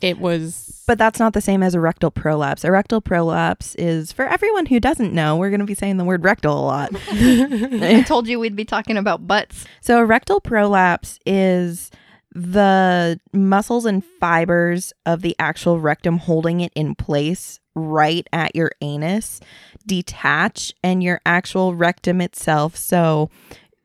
It 0.00 0.18
was. 0.18 0.82
But 0.86 0.98
that's 0.98 1.18
not 1.18 1.32
the 1.32 1.40
same 1.40 1.62
as 1.62 1.74
a 1.74 1.80
rectal 1.80 2.10
prolapse. 2.10 2.64
A 2.64 2.70
rectal 2.70 3.00
prolapse 3.00 3.74
is 3.76 4.12
for 4.12 4.26
everyone 4.26 4.66
who 4.66 4.80
doesn't 4.80 5.12
know, 5.12 5.36
we're 5.36 5.50
going 5.50 5.60
to 5.60 5.66
be 5.66 5.74
saying 5.74 5.98
the 5.98 6.04
word 6.04 6.24
rectal 6.24 6.58
a 6.58 6.64
lot. 6.64 6.90
I 7.10 8.04
told 8.06 8.26
you 8.26 8.38
we'd 8.38 8.56
be 8.56 8.64
talking 8.64 8.96
about 8.96 9.26
butts. 9.26 9.66
So, 9.80 9.98
a 9.98 10.04
rectal 10.04 10.40
prolapse 10.40 11.18
is 11.26 11.90
the 12.34 13.18
muscles 13.32 13.84
and 13.84 14.04
fibers 14.20 14.92
of 15.04 15.22
the 15.22 15.34
actual 15.38 15.80
rectum 15.80 16.18
holding 16.18 16.60
it 16.60 16.72
in 16.74 16.94
place 16.94 17.58
right 17.74 18.26
at 18.32 18.54
your 18.56 18.72
anus 18.80 19.40
detach, 19.88 20.72
and 20.84 21.02
your 21.02 21.20
actual 21.26 21.74
rectum 21.74 22.20
itself. 22.20 22.76
So, 22.76 23.30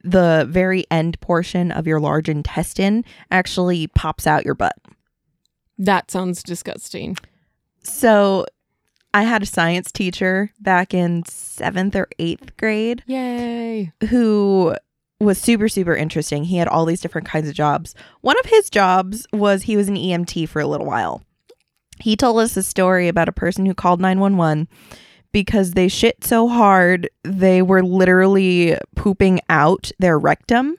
the 0.03 0.45
very 0.49 0.86
end 0.91 1.20
portion 1.22 1.72
of 1.72 1.88
your 1.88 1.99
large 1.99 2.28
intestine 2.28 3.05
actually 3.32 3.88
pops 3.88 4.28
out 4.28 4.45
your 4.45 4.53
butt. 4.53 4.76
That 5.78 6.11
sounds 6.11 6.43
disgusting. 6.43 7.17
So, 7.82 8.45
I 9.13 9.24
had 9.24 9.43
a 9.43 9.45
science 9.45 9.91
teacher 9.91 10.51
back 10.59 10.93
in 10.93 11.24
seventh 11.26 11.95
or 11.95 12.07
eighth 12.17 12.57
grade 12.57 13.03
Yay! 13.05 13.91
who 14.09 14.76
was 15.19 15.38
super 15.38 15.69
super 15.69 15.95
interesting. 15.95 16.45
He 16.45 16.57
had 16.57 16.67
all 16.67 16.86
these 16.86 17.01
different 17.01 17.28
kinds 17.28 17.47
of 17.47 17.53
jobs. 17.53 17.93
One 18.21 18.39
of 18.39 18.45
his 18.45 18.69
jobs 18.69 19.28
was 19.32 19.63
he 19.63 19.78
was 19.78 19.88
an 19.88 19.95
EMT 19.95 20.49
for 20.49 20.59
a 20.61 20.67
little 20.67 20.88
while. 20.88 21.24
He 21.99 22.15
told 22.15 22.39
us 22.39 22.57
a 22.57 22.63
story 22.63 23.07
about 23.07 23.30
a 23.30 23.34
person 23.34 23.65
who 23.65 23.74
called 23.74 24.01
911 24.01 24.67
because 25.32 25.71
they 25.71 25.88
shit 25.88 26.24
so 26.24 26.47
hard 26.47 27.09
they 27.24 27.61
were 27.61 27.84
literally 27.84 28.78
pooping 28.95 29.41
out 29.47 29.91
their 29.99 30.17
rectum. 30.17 30.78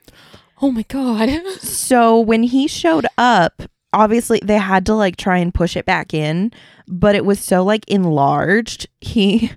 Oh 0.61 0.71
my 0.71 0.83
god! 0.83 1.29
So 1.59 2.19
when 2.19 2.43
he 2.43 2.67
showed 2.67 3.05
up, 3.17 3.63
obviously 3.95 4.39
they 4.43 4.57
had 4.57 4.85
to 4.85 4.93
like 4.93 5.15
try 5.15 5.39
and 5.39 5.53
push 5.53 5.75
it 5.75 5.85
back 5.85 6.13
in, 6.13 6.51
but 6.87 7.15
it 7.15 7.25
was 7.25 7.39
so 7.39 7.63
like 7.63 7.89
enlarged. 7.89 8.87
He 9.01 9.51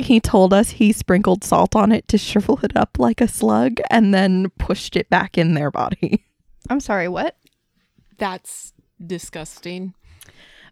He 0.00 0.20
told 0.20 0.54
us 0.54 0.70
he 0.70 0.92
sprinkled 0.92 1.42
salt 1.42 1.74
on 1.74 1.90
it 1.90 2.06
to 2.06 2.18
shrivel 2.18 2.60
it 2.62 2.76
up 2.76 2.98
like 3.00 3.20
a 3.20 3.26
slug 3.26 3.80
and 3.90 4.14
then 4.14 4.48
pushed 4.50 4.94
it 4.94 5.10
back 5.10 5.36
in 5.36 5.54
their 5.54 5.72
body. 5.72 6.24
I'm 6.70 6.78
sorry, 6.78 7.08
what? 7.08 7.36
That's 8.16 8.72
disgusting. 9.04 9.94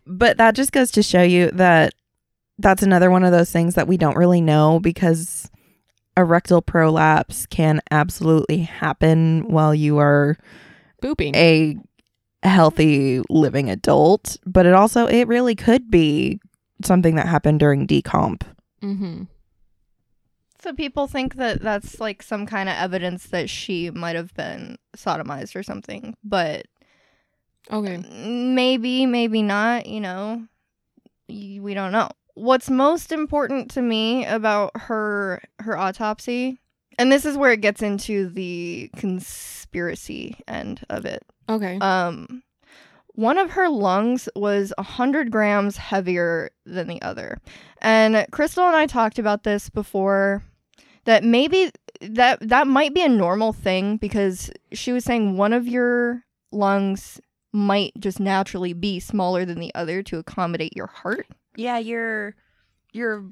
But 0.06 0.36
that 0.36 0.54
just 0.54 0.70
goes 0.70 0.92
to 0.92 1.02
show 1.02 1.22
you 1.22 1.50
that 1.52 1.94
that's 2.58 2.84
another 2.84 3.10
one 3.10 3.24
of 3.24 3.32
those 3.32 3.50
things 3.50 3.74
that 3.74 3.88
we 3.88 3.96
don't 3.96 4.16
really 4.16 4.40
know 4.40 4.78
because 4.78 5.50
a 6.16 6.24
rectal 6.24 6.62
prolapse 6.62 7.46
can 7.46 7.80
absolutely 7.90 8.58
happen 8.58 9.48
while 9.48 9.74
you 9.74 9.98
are 9.98 10.38
Booping. 11.02 11.34
a 11.34 11.76
healthy 12.48 13.22
living 13.28 13.70
adult, 13.70 14.36
but 14.46 14.66
it 14.66 14.72
also 14.74 15.06
it 15.06 15.28
really 15.28 15.54
could 15.54 15.90
be 15.90 16.40
something 16.84 17.14
that 17.16 17.26
happened 17.26 17.60
during 17.60 17.86
decomp. 17.86 18.42
mm-hmm. 18.82 19.24
So 20.60 20.72
people 20.72 21.06
think 21.06 21.36
that 21.36 21.62
that's 21.62 22.00
like 22.00 22.22
some 22.22 22.44
kind 22.46 22.68
of 22.68 22.74
evidence 22.76 23.26
that 23.28 23.48
she 23.48 23.90
might 23.90 24.16
have 24.16 24.34
been 24.34 24.78
sodomized 24.96 25.54
or 25.54 25.62
something, 25.62 26.16
but 26.24 26.66
Okay. 27.70 27.98
maybe, 27.98 29.06
maybe 29.06 29.42
not, 29.42 29.86
you 29.86 30.00
know. 30.00 30.46
We 31.28 31.74
don't 31.74 31.92
know. 31.92 32.08
What's 32.34 32.70
most 32.70 33.12
important 33.12 33.70
to 33.72 33.82
me 33.82 34.24
about 34.26 34.70
her 34.74 35.42
her 35.60 35.76
autopsy, 35.76 36.60
and 36.98 37.10
this 37.10 37.24
is 37.24 37.36
where 37.36 37.52
it 37.52 37.60
gets 37.60 37.82
into 37.82 38.28
the 38.28 38.90
conspiracy 38.96 40.38
end 40.46 40.84
of 40.88 41.04
it. 41.04 41.22
Okay. 41.48 41.78
Um 41.80 42.42
one 43.16 43.38
of 43.38 43.50
her 43.50 43.70
lungs 43.70 44.28
was 44.36 44.74
100 44.76 45.30
grams 45.30 45.78
heavier 45.78 46.50
than 46.66 46.86
the 46.86 47.00
other. 47.00 47.40
And 47.80 48.26
Crystal 48.30 48.66
and 48.66 48.76
I 48.76 48.86
talked 48.86 49.18
about 49.18 49.42
this 49.42 49.70
before 49.70 50.42
that 51.06 51.24
maybe 51.24 51.70
that 52.02 52.38
that 52.46 52.66
might 52.66 52.94
be 52.94 53.02
a 53.02 53.08
normal 53.08 53.54
thing 53.54 53.96
because 53.96 54.50
she 54.72 54.92
was 54.92 55.04
saying 55.04 55.38
one 55.38 55.54
of 55.54 55.66
your 55.66 56.24
lungs 56.52 57.20
might 57.52 57.92
just 57.98 58.20
naturally 58.20 58.74
be 58.74 59.00
smaller 59.00 59.46
than 59.46 59.60
the 59.60 59.74
other 59.74 60.02
to 60.02 60.18
accommodate 60.18 60.76
your 60.76 60.88
heart. 60.88 61.26
Yeah, 61.56 61.78
your 61.78 62.34
your 62.92 63.24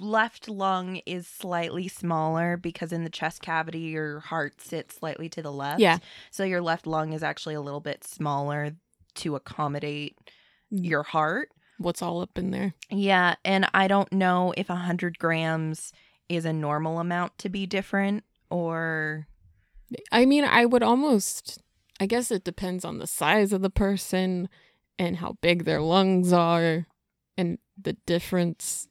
left 0.00 0.48
lung 0.48 1.00
is 1.06 1.26
slightly 1.26 1.88
smaller 1.88 2.56
because 2.56 2.92
in 2.92 3.04
the 3.04 3.10
chest 3.10 3.42
cavity 3.42 3.80
your 3.80 4.20
heart 4.20 4.60
sits 4.60 4.96
slightly 4.96 5.28
to 5.30 5.42
the 5.42 5.52
left. 5.52 5.80
Yeah. 5.80 5.98
So 6.30 6.44
your 6.44 6.60
left 6.60 6.86
lung 6.86 7.12
is 7.12 7.22
actually 7.22 7.54
a 7.54 7.60
little 7.60 7.80
bit 7.80 8.04
smaller 8.04 8.72
to 9.16 9.36
accommodate 9.36 10.18
mm. 10.72 10.84
your 10.84 11.02
heart. 11.02 11.50
What's 11.78 12.02
all 12.02 12.20
up 12.20 12.38
in 12.38 12.50
there? 12.50 12.74
Yeah, 12.90 13.34
and 13.44 13.68
I 13.74 13.88
don't 13.88 14.12
know 14.12 14.54
if 14.56 14.70
a 14.70 14.74
100 14.74 15.18
grams 15.18 15.92
is 16.28 16.44
a 16.44 16.52
normal 16.52 16.98
amount 16.98 17.38
to 17.38 17.48
be 17.48 17.66
different 17.66 18.24
or 18.50 19.26
I 20.10 20.24
mean, 20.24 20.44
I 20.44 20.64
would 20.66 20.82
almost. 20.82 21.58
I 22.00 22.06
guess 22.06 22.30
it 22.30 22.44
depends 22.44 22.84
on 22.84 22.98
the 22.98 23.06
size 23.06 23.52
of 23.52 23.62
the 23.62 23.70
person 23.70 24.48
and 24.98 25.18
how 25.18 25.36
big 25.40 25.64
their 25.64 25.80
lungs 25.80 26.32
are 26.32 26.86
and 27.36 27.58
the 27.80 27.94
difference. 28.06 28.88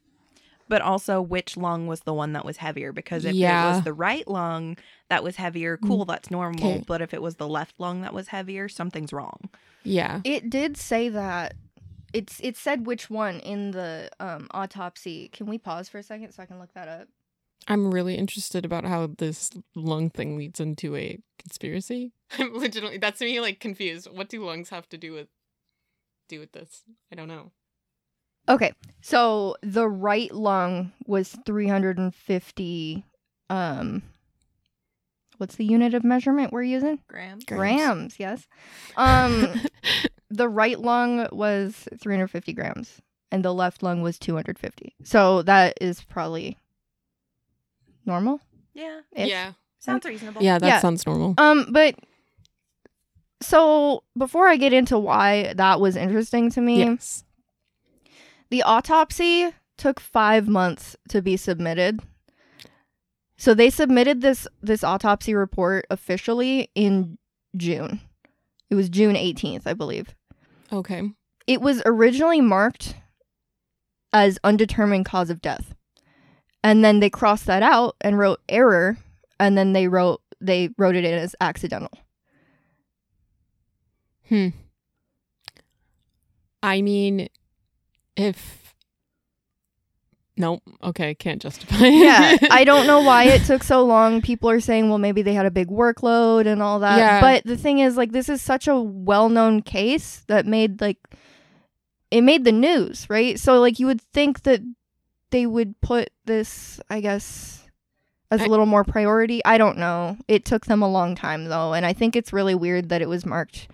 But 0.71 0.81
also 0.81 1.21
which 1.21 1.57
lung 1.57 1.85
was 1.85 1.99
the 2.01 2.13
one 2.13 2.31
that 2.31 2.45
was 2.45 2.55
heavier 2.57 2.93
because 2.93 3.25
if 3.25 3.35
it 3.35 3.67
was 3.75 3.83
the 3.83 3.93
right 3.93 4.25
lung 4.27 4.77
that 5.09 5.21
was 5.21 5.35
heavier 5.35 5.75
cool 5.77 6.05
that's 6.05 6.31
normal 6.31 6.75
Okay. 6.75 6.83
but 6.87 7.01
if 7.01 7.13
it 7.13 7.21
was 7.21 7.35
the 7.35 7.47
left 7.47 7.75
lung 7.77 8.01
that 8.01 8.13
was 8.13 8.29
heavier 8.29 8.69
something's 8.69 9.11
wrong 9.11 9.49
Yeah. 9.83 10.21
It 10.23 10.49
did 10.49 10.77
say 10.77 11.09
that 11.09 11.55
it's 12.13 12.39
it 12.41 12.55
said 12.55 12.85
which 12.85 13.09
one 13.09 13.39
in 13.41 13.71
the 13.71 14.09
um 14.19 14.47
autopsy. 14.51 15.27
Can 15.29 15.45
we 15.47 15.57
pause 15.57 15.89
for 15.89 15.97
a 15.97 16.03
second 16.03 16.31
so 16.31 16.41
I 16.43 16.45
can 16.45 16.59
look 16.59 16.73
that 16.73 16.87
up? 16.87 17.07
I'm 17.67 17.91
really 17.93 18.15
interested 18.15 18.65
about 18.65 18.85
how 18.85 19.07
this 19.17 19.51
lung 19.75 20.09
thing 20.09 20.37
leads 20.37 20.59
into 20.59 20.95
a 20.95 21.19
conspiracy. 21.37 22.11
I'm 22.39 22.53
legitimately 22.53 22.97
that's 22.99 23.21
me 23.21 23.39
like 23.41 23.59
confused. 23.59 24.07
What 24.11 24.29
do 24.29 24.43
lungs 24.45 24.69
have 24.69 24.87
to 24.89 24.97
do 24.97 25.11
with 25.13 25.27
do 26.29 26.39
with 26.39 26.51
this? 26.53 26.83
I 27.11 27.15
don't 27.15 27.27
know. 27.27 27.51
Okay, 28.49 28.73
so 29.01 29.55
the 29.61 29.87
right 29.87 30.31
lung 30.33 30.91
was 31.05 31.37
350. 31.45 33.05
Um, 33.49 34.03
what's 35.37 35.55
the 35.55 35.65
unit 35.65 35.93
of 35.93 36.03
measurement 36.03 36.51
we're 36.51 36.63
using? 36.63 36.99
Grams. 37.07 37.45
Grams, 37.45 38.19
yes. 38.19 38.47
Um, 38.97 39.61
the 40.29 40.49
right 40.49 40.79
lung 40.79 41.27
was 41.31 41.87
350 41.99 42.53
grams, 42.53 43.01
and 43.31 43.45
the 43.45 43.53
left 43.53 43.83
lung 43.83 44.01
was 44.01 44.17
250. 44.19 44.95
So 45.03 45.41
that 45.43 45.77
is 45.79 46.01
probably 46.03 46.57
normal. 48.05 48.39
yeah 48.73 49.01
Ish. 49.15 49.29
yeah. 49.29 49.53
sounds 49.79 50.03
reasonable 50.05 50.41
Yeah, 50.41 50.57
that 50.59 50.67
Yeah. 50.67 50.79
sounds 50.79 51.05
normal. 51.05 51.35
Um, 51.37 51.67
but 51.71 51.95
so 53.41 54.03
before 54.17 54.47
I 54.47 54.57
get 54.57 54.73
into 54.73 54.97
why 54.97 55.53
that 55.55 55.79
was 55.79 55.95
interesting 55.95 56.49
to 56.51 56.61
me, 56.61 56.79
yes. 56.79 57.23
The 58.51 58.63
autopsy 58.63 59.49
took 59.77 59.99
five 59.99 60.47
months 60.47 60.97
to 61.09 61.21
be 61.21 61.37
submitted. 61.37 62.01
So 63.37 63.53
they 63.53 63.69
submitted 63.69 64.21
this 64.21 64.47
this 64.61 64.83
autopsy 64.83 65.33
report 65.33 65.87
officially 65.89 66.69
in 66.75 67.17
June. 67.55 68.01
It 68.69 68.75
was 68.75 68.89
June 68.89 69.15
18th, 69.15 69.63
I 69.65 69.73
believe. 69.73 70.13
Okay. 70.71 71.09
It 71.47 71.61
was 71.61 71.81
originally 71.85 72.41
marked 72.41 72.95
as 74.13 74.37
undetermined 74.43 75.05
cause 75.05 75.29
of 75.29 75.41
death. 75.41 75.73
And 76.63 76.83
then 76.83 76.99
they 76.99 77.09
crossed 77.09 77.45
that 77.47 77.63
out 77.63 77.95
and 78.01 78.19
wrote 78.19 78.41
error 78.47 78.97
and 79.39 79.57
then 79.57 79.73
they 79.73 79.87
wrote 79.87 80.21
they 80.41 80.69
wrote 80.77 80.95
it 80.95 81.05
in 81.05 81.13
as 81.13 81.35
accidental. 81.39 81.97
Hmm. 84.27 84.49
I 86.61 86.81
mean, 86.81 87.29
if 88.15 88.73
nope, 90.37 90.61
okay, 90.83 91.13
can't 91.15 91.41
justify. 91.41 91.75
it. 91.79 91.93
yeah, 91.93 92.47
I 92.51 92.63
don't 92.65 92.87
know 92.87 93.01
why 93.01 93.25
it 93.25 93.43
took 93.43 93.63
so 93.63 93.83
long. 93.85 94.21
People 94.21 94.49
are 94.49 94.59
saying, 94.59 94.89
well, 94.89 94.97
maybe 94.97 95.21
they 95.21 95.33
had 95.33 95.45
a 95.45 95.51
big 95.51 95.69
workload 95.69 96.47
and 96.47 96.61
all 96.61 96.79
that. 96.79 96.97
Yeah. 96.97 97.21
But 97.21 97.43
the 97.45 97.57
thing 97.57 97.79
is, 97.79 97.97
like, 97.97 98.11
this 98.11 98.29
is 98.29 98.41
such 98.41 98.67
a 98.67 98.75
well 98.75 99.29
known 99.29 99.61
case 99.61 100.23
that 100.27 100.45
made, 100.45 100.81
like, 100.81 100.97
it 102.09 102.21
made 102.21 102.43
the 102.43 102.51
news, 102.51 103.09
right? 103.09 103.39
So, 103.39 103.59
like, 103.59 103.79
you 103.79 103.85
would 103.85 104.01
think 104.01 104.43
that 104.43 104.61
they 105.29 105.45
would 105.45 105.79
put 105.81 106.09
this, 106.25 106.79
I 106.89 107.01
guess, 107.01 107.63
as 108.31 108.41
a 108.41 108.47
little 108.47 108.65
more 108.65 108.83
priority. 108.83 109.43
I 109.45 109.57
don't 109.57 109.77
know. 109.77 110.17
It 110.27 110.45
took 110.45 110.65
them 110.65 110.81
a 110.81 110.89
long 110.89 111.15
time, 111.15 111.45
though. 111.45 111.73
And 111.73 111.85
I 111.85 111.93
think 111.93 112.15
it's 112.15 112.33
really 112.33 112.55
weird 112.55 112.89
that 112.89 113.01
it 113.01 113.09
was 113.09 113.25
marked 113.25 113.67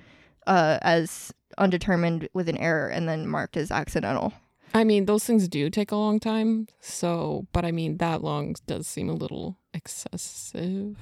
uh, 0.45 0.79
as 0.81 1.33
undetermined 1.58 2.30
with 2.34 2.47
an 2.49 2.58
error 2.58 2.88
and 2.88 3.08
then 3.08 3.28
marked 3.28 3.58
as 3.58 3.72
accidental. 3.72 4.34
I 4.74 4.84
mean, 4.84 5.05
those 5.05 5.24
things 5.24 5.47
do 5.47 5.70
take 5.70 5.91
a 5.91 5.95
long 5.95 6.20
time. 6.20 6.68
So, 6.82 7.47
but 7.53 7.64
I 7.66 7.72
mean, 7.72 7.97
that 7.97 8.22
long 8.22 8.55
does 8.66 8.88
seem 8.88 9.10
a 9.10 9.14
little 9.14 9.58
excessive. 9.74 10.97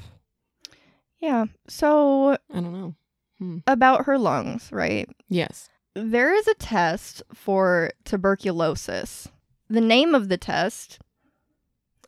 Yeah. 1.20 1.46
So, 1.68 2.32
I 2.34 2.38
don't 2.54 2.74
know. 2.74 2.96
Hmm. 3.40 3.58
about 3.68 4.06
her 4.06 4.18
lungs, 4.18 4.70
right? 4.72 5.10
Yes. 5.28 5.68
There 5.94 6.34
is 6.34 6.48
a 6.48 6.54
test 6.54 7.22
for 7.34 7.92
tuberculosis. 8.06 9.28
The 9.70 9.82
name 9.82 10.16
of 10.16 10.30
the 10.30 10.38
test 10.38 11.00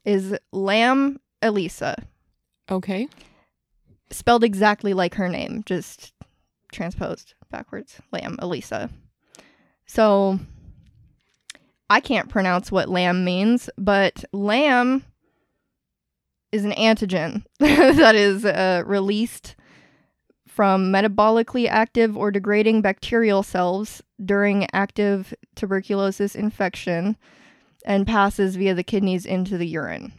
is 0.06 0.38
LAM 0.54 1.20
ELISA, 1.41 2.02
Okay. 2.72 3.10
spelled 4.10 4.43
exactly 4.45 4.93
like 4.93 5.16
her 5.16 5.28
name, 5.28 5.64
just 5.66 6.14
transposed 6.72 7.34
backwards. 7.50 8.00
LAM 8.12 8.38
ELISA. 8.41 8.89
So 9.86 10.39
I 11.89 12.00
can't 12.00 12.30
pronounce 12.30 12.72
what 12.72 12.89
LAM 12.89 13.24
means, 13.24 13.70
but 13.78 14.24
LAM 14.34 15.04
is 16.52 16.66
an 16.66 16.72
antigen 16.74 17.43
that 17.60 18.16
is 18.16 18.45
uh, 18.45 18.84
released 18.86 19.56
from 20.48 20.91
metabolically 20.91 21.68
active 21.68 22.18
or 22.18 22.32
degrading 22.32 22.82
bacterial 22.82 23.43
cells 23.43 24.02
during 24.24 24.68
active 24.74 25.34
tuberculosis 25.56 26.36
infection 26.36 27.16
and 27.86 28.08
passes 28.08 28.56
via 28.56 28.74
the 28.74 28.84
kidneys 28.84 29.26
into 29.26 29.58
the 29.58 29.68
urine. 29.68 30.12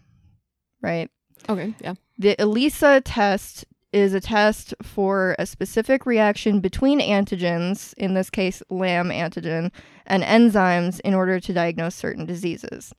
Right? 0.81 1.11
Okay. 1.49 1.75
Yeah. 1.81 1.95
The 2.19 2.41
ELISA 2.41 3.03
test 3.05 3.65
is 3.93 4.13
a 4.13 4.21
test 4.21 4.75
for 4.83 5.35
a 5.39 5.47
specific 5.47 6.05
reaction 6.05 6.61
between 6.61 7.01
antigens, 7.01 7.95
in 7.95 8.15
this 8.15 8.29
case, 8.31 8.63
LAM 8.69 9.09
antigen, 9.09 9.71
and 10.07 10.23
enzymes 10.23 11.01
in 11.01 11.15
order 11.15 11.41
to 11.41 11.53
diagnose 11.53 11.95
certain 11.95 12.27
diseases. 12.27 12.93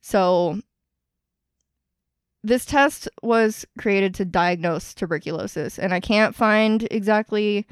So, 0.00 0.60
this 2.42 2.64
test 2.64 3.08
was 3.22 3.64
created 3.78 4.14
to 4.16 4.24
diagnose 4.24 4.94
tuberculosis, 4.94 5.78
and 5.78 5.94
I 5.94 6.00
can't 6.00 6.34
find 6.34 6.86
exactly 6.90 7.66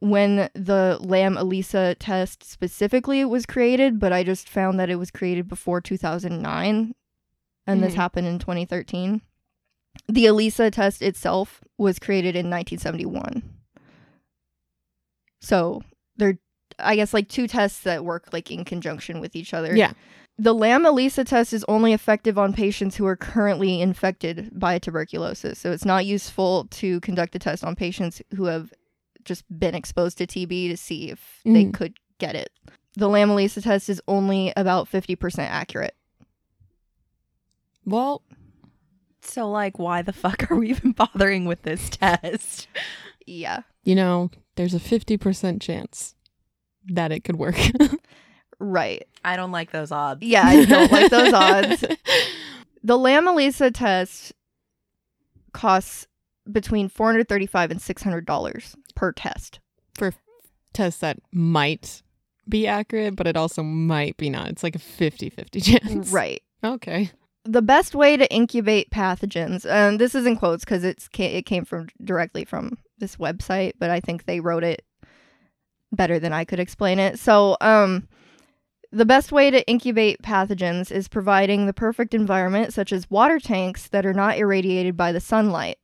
when 0.00 0.48
the 0.54 0.98
LAM 1.00 1.36
ELISA 1.36 1.96
test 1.96 2.42
specifically 2.44 3.24
was 3.24 3.46
created, 3.46 4.00
but 4.00 4.12
I 4.12 4.24
just 4.24 4.48
found 4.48 4.78
that 4.80 4.90
it 4.90 4.96
was 4.96 5.10
created 5.12 5.48
before 5.48 5.80
2009 5.80 6.94
and 7.66 7.82
this 7.82 7.94
Mhm. 7.94 7.96
happened 7.96 8.26
in 8.26 8.38
2013. 8.38 9.20
The 10.08 10.26
ELISA 10.26 10.70
test 10.70 11.02
itself 11.02 11.60
was 11.76 11.98
created 11.98 12.34
in 12.34 12.46
1971. 12.50 13.42
So 15.40 15.82
they're, 16.16 16.38
I 16.78 16.96
guess, 16.96 17.14
like 17.14 17.28
two 17.28 17.46
tests 17.46 17.80
that 17.80 18.04
work 18.04 18.28
like 18.32 18.50
in 18.50 18.64
conjunction 18.64 19.20
with 19.20 19.36
each 19.36 19.52
other. 19.54 19.76
Yeah. 19.76 19.92
The 20.40 20.54
LAM 20.54 20.86
ELISA 20.86 21.24
test 21.24 21.52
is 21.52 21.64
only 21.68 21.92
effective 21.92 22.38
on 22.38 22.52
patients 22.52 22.96
who 22.96 23.06
are 23.06 23.16
currently 23.16 23.80
infected 23.82 24.50
by 24.58 24.78
tuberculosis. 24.78 25.58
So 25.58 25.72
it's 25.72 25.84
not 25.84 26.06
useful 26.06 26.66
to 26.70 27.00
conduct 27.00 27.32
the 27.32 27.40
test 27.40 27.64
on 27.64 27.74
patients 27.74 28.22
who 28.36 28.44
have 28.44 28.72
just 29.24 29.44
been 29.58 29.74
exposed 29.74 30.16
to 30.18 30.26
TB 30.26 30.68
to 30.68 30.76
see 30.76 31.10
if 31.10 31.40
they 31.44 31.64
Mhm. 31.64 31.74
could 31.74 31.94
get 32.18 32.36
it. 32.36 32.50
The 32.94 33.08
LAM 33.08 33.30
ELISA 33.30 33.62
test 33.62 33.88
is 33.88 34.00
only 34.08 34.52
about 34.56 34.88
50% 34.88 35.50
accurate. 35.50 35.94
Well, 37.84 38.22
So, 39.28 39.48
like, 39.50 39.78
why 39.78 40.02
the 40.02 40.12
fuck 40.12 40.50
are 40.50 40.56
we 40.56 40.70
even 40.70 40.92
bothering 40.96 41.44
with 41.44 41.62
this 41.62 41.90
test? 41.90 42.66
Yeah. 43.26 43.60
you 43.84 43.94
know, 43.94 44.30
there's 44.56 44.74
a 44.74 44.78
50% 44.80 45.60
chance 45.60 46.14
that 46.86 47.12
it 47.12 47.24
could 47.24 47.36
work. 47.36 47.56
Right. 48.60 49.06
I 49.24 49.36
don't 49.36 49.52
like 49.52 49.70
those 49.70 49.92
odds. 49.92 50.20
Yeah, 50.22 50.42
I 50.44 50.64
don't 50.64 50.90
like 50.90 51.10
those 51.10 51.32
odds. 51.32 51.84
The 52.82 52.96
LAM 52.96 53.26
ELISA 53.26 53.72
test 53.72 54.32
costs 55.52 56.06
between 56.50 56.88
435 56.88 57.72
and 57.72 57.80
$600 57.80 58.74
per 58.94 59.12
test. 59.12 59.58
For 59.96 60.14
tests 60.72 61.00
that 61.00 61.18
might 61.32 62.02
be 62.48 62.66
accurate, 62.68 63.16
but 63.16 63.26
it 63.26 63.36
also 63.36 63.62
might 63.64 64.16
be 64.16 64.30
not. 64.30 64.48
It's 64.48 64.62
like 64.62 64.76
a 64.76 64.80
50 64.80 65.28
50 65.28 65.60
chance. 65.60 66.10
Right. 66.10 66.40
Okay. 66.64 67.10
The 67.44 67.62
best 67.62 67.94
way 67.94 68.16
to 68.16 68.30
incubate 68.32 68.90
pathogens 68.90 69.64
and 69.68 69.98
this 69.98 70.14
is 70.14 70.26
in 70.26 70.36
quotes 70.36 70.64
because 70.64 70.84
it's 70.84 71.08
it 71.18 71.46
came 71.46 71.64
from 71.64 71.88
directly 72.04 72.44
from 72.44 72.78
this 72.98 73.16
website 73.16 73.72
but 73.78 73.90
i 73.90 74.00
think 74.00 74.24
they 74.24 74.40
wrote 74.40 74.64
it 74.64 74.84
better 75.92 76.18
than 76.18 76.32
i 76.32 76.44
could 76.44 76.60
explain 76.60 76.98
it. 76.98 77.18
So 77.18 77.56
um 77.60 78.08
the 78.90 79.04
best 79.04 79.32
way 79.32 79.50
to 79.50 79.66
incubate 79.68 80.22
pathogens 80.22 80.90
is 80.90 81.08
providing 81.08 81.66
the 81.66 81.74
perfect 81.74 82.14
environment 82.14 82.72
such 82.72 82.92
as 82.92 83.10
water 83.10 83.38
tanks 83.38 83.88
that 83.88 84.06
are 84.06 84.14
not 84.14 84.38
irradiated 84.38 84.96
by 84.96 85.12
the 85.12 85.20
sunlight. 85.20 85.78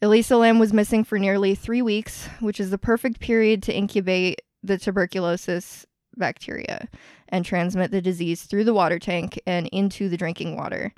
Elisa 0.00 0.36
Lam 0.36 0.58
was 0.58 0.72
missing 0.72 1.04
for 1.04 1.18
nearly 1.18 1.54
three 1.54 1.82
weeks 1.82 2.28
which 2.40 2.60
is 2.60 2.70
the 2.70 2.78
perfect 2.78 3.20
period 3.20 3.62
to 3.62 3.74
incubate 3.74 4.42
the 4.62 4.76
tuberculosis 4.78 5.86
bacteria 6.16 6.88
and 7.28 7.44
transmit 7.44 7.90
the 7.90 8.02
disease 8.02 8.42
through 8.42 8.64
the 8.64 8.74
water 8.74 8.98
tank 8.98 9.40
and 9.46 9.68
into 9.68 10.08
the 10.08 10.16
drinking 10.16 10.56
water. 10.56 10.92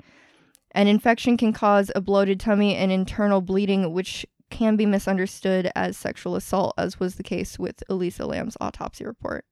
An 0.71 0.87
infection 0.87 1.37
can 1.37 1.53
cause 1.53 1.91
a 1.95 2.01
bloated 2.01 2.39
tummy 2.39 2.75
and 2.75 2.91
internal 2.91 3.41
bleeding, 3.41 3.93
which 3.93 4.25
can 4.49 4.75
be 4.75 4.85
misunderstood 4.85 5.71
as 5.75 5.97
sexual 5.97 6.35
assault, 6.35 6.73
as 6.77 6.99
was 6.99 7.15
the 7.15 7.23
case 7.23 7.59
with 7.59 7.83
Elisa 7.89 8.25
Lam's 8.25 8.57
autopsy 8.59 9.05
report. 9.05 9.45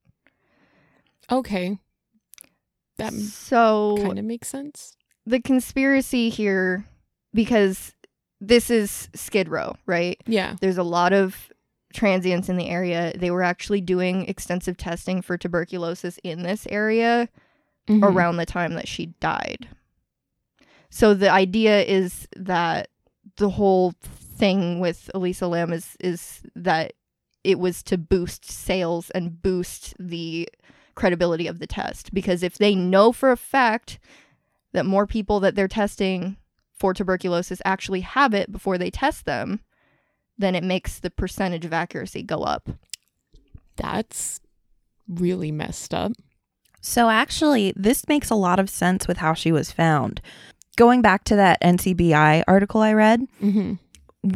Okay. 1.31 1.77
That 2.97 3.13
so 3.13 3.97
kind 4.01 4.19
of 4.19 4.25
makes 4.25 4.47
sense. 4.47 4.95
the 5.25 5.39
conspiracy 5.39 6.29
here, 6.29 6.85
because 7.33 7.93
this 8.39 8.69
is 8.69 9.09
Skid 9.15 9.47
Row, 9.49 9.75
right? 9.85 10.19
Yeah. 10.25 10.55
There's 10.59 10.77
a 10.77 10.83
lot 10.83 11.13
of 11.13 11.50
transients 11.93 12.49
in 12.49 12.57
the 12.57 12.69
area. 12.69 13.13
They 13.15 13.31
were 13.31 13.43
actually 13.43 13.81
doing 13.81 14.25
extensive 14.27 14.77
testing 14.77 15.21
for 15.21 15.37
tuberculosis 15.37 16.19
in 16.23 16.43
this 16.43 16.67
area. 16.69 17.29
Mhm. 17.87 18.03
around 18.03 18.37
the 18.37 18.45
time 18.45 18.75
that 18.75 18.87
she 18.87 19.07
died. 19.19 19.67
So 20.91 21.13
the 21.15 21.31
idea 21.31 21.81
is 21.81 22.27
that 22.35 22.89
the 23.37 23.49
whole 23.49 23.93
thing 24.03 24.79
with 24.79 25.09
Elisa 25.15 25.47
Lam 25.47 25.73
is 25.73 25.97
is 25.99 26.43
that 26.55 26.93
it 27.43 27.57
was 27.57 27.81
to 27.83 27.97
boost 27.97 28.45
sales 28.45 29.09
and 29.11 29.41
boost 29.41 29.95
the 29.99 30.47
credibility 30.93 31.47
of 31.47 31.57
the 31.57 31.65
test 31.67 32.13
because 32.13 32.43
if 32.43 32.59
they 32.59 32.75
know 32.75 33.11
for 33.11 33.31
a 33.31 33.37
fact 33.37 33.97
that 34.73 34.85
more 34.85 35.07
people 35.07 35.39
that 35.39 35.55
they're 35.55 35.67
testing 35.67 36.37
for 36.77 36.93
tuberculosis 36.93 37.61
actually 37.65 38.01
have 38.01 38.33
it 38.33 38.51
before 38.51 38.77
they 38.77 38.91
test 38.91 39.25
them, 39.25 39.59
then 40.41 40.55
it 40.55 40.63
makes 40.63 40.99
the 40.99 41.09
percentage 41.09 41.65
of 41.65 41.73
accuracy 41.73 42.23
go 42.23 42.43
up. 42.43 42.69
That's 43.77 44.39
really 45.07 45.51
messed 45.51 45.93
up. 45.93 46.11
So, 46.81 47.09
actually, 47.09 47.73
this 47.75 48.07
makes 48.07 48.29
a 48.29 48.35
lot 48.35 48.59
of 48.59 48.69
sense 48.69 49.07
with 49.07 49.17
how 49.17 49.33
she 49.33 49.51
was 49.51 49.71
found. 49.71 50.19
Going 50.77 51.01
back 51.01 51.23
to 51.25 51.35
that 51.35 51.61
NCBI 51.61 52.43
article 52.47 52.81
I 52.81 52.93
read, 52.93 53.21
Mm-hmm. 53.41 53.73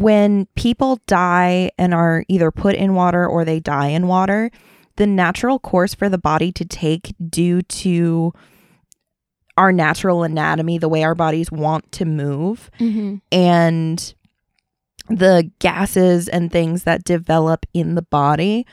when 0.01 0.45
people 0.55 0.99
die 1.07 1.71
and 1.77 1.93
are 1.93 2.23
either 2.27 2.51
put 2.51 2.75
in 2.75 2.93
water 2.93 3.25
or 3.27 3.45
they 3.45 3.59
die 3.59 3.87
in 3.87 4.07
water, 4.07 4.51
the 4.97 5.07
natural 5.07 5.59
course 5.59 5.93
for 5.95 6.07
the 6.07 6.17
body 6.19 6.51
to 6.51 6.65
take 6.65 7.13
due 7.29 7.61
to 7.63 8.31
our 9.57 9.71
natural 9.71 10.23
anatomy, 10.23 10.77
the 10.77 10.89
way 10.89 11.03
our 11.03 11.15
bodies 11.15 11.51
want 11.51 11.91
to 11.93 12.05
move, 12.05 12.69
Mm-hmm. 12.79 13.15
and 13.31 14.13
the 15.09 15.51
gases 15.59 16.27
and 16.27 16.51
things 16.51 16.83
that 16.83 17.03
develop 17.03 17.65
in 17.73 17.95
the 17.95 18.01
body, 18.01 18.65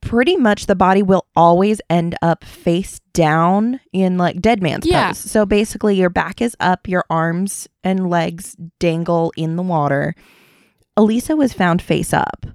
pretty 0.00 0.36
much 0.36 0.66
the 0.66 0.74
body 0.76 1.02
will 1.02 1.26
always 1.34 1.80
end 1.90 2.14
up 2.22 2.44
face 2.44 3.00
down 3.12 3.80
in 3.92 4.18
like 4.18 4.40
dead 4.40 4.62
man's 4.62 4.86
Yeah. 4.86 5.08
pose. 5.08 5.18
So 5.18 5.44
basically, 5.46 5.96
your 5.96 6.10
back 6.10 6.40
is 6.40 6.56
up, 6.60 6.86
your 6.88 7.04
arms 7.10 7.66
and 7.82 8.08
legs 8.08 8.56
dangle 8.78 9.32
in 9.36 9.56
the 9.56 9.62
water. 9.62 10.14
Elisa 10.96 11.34
was 11.36 11.52
found 11.52 11.82
face 11.82 12.12
up. 12.12 12.46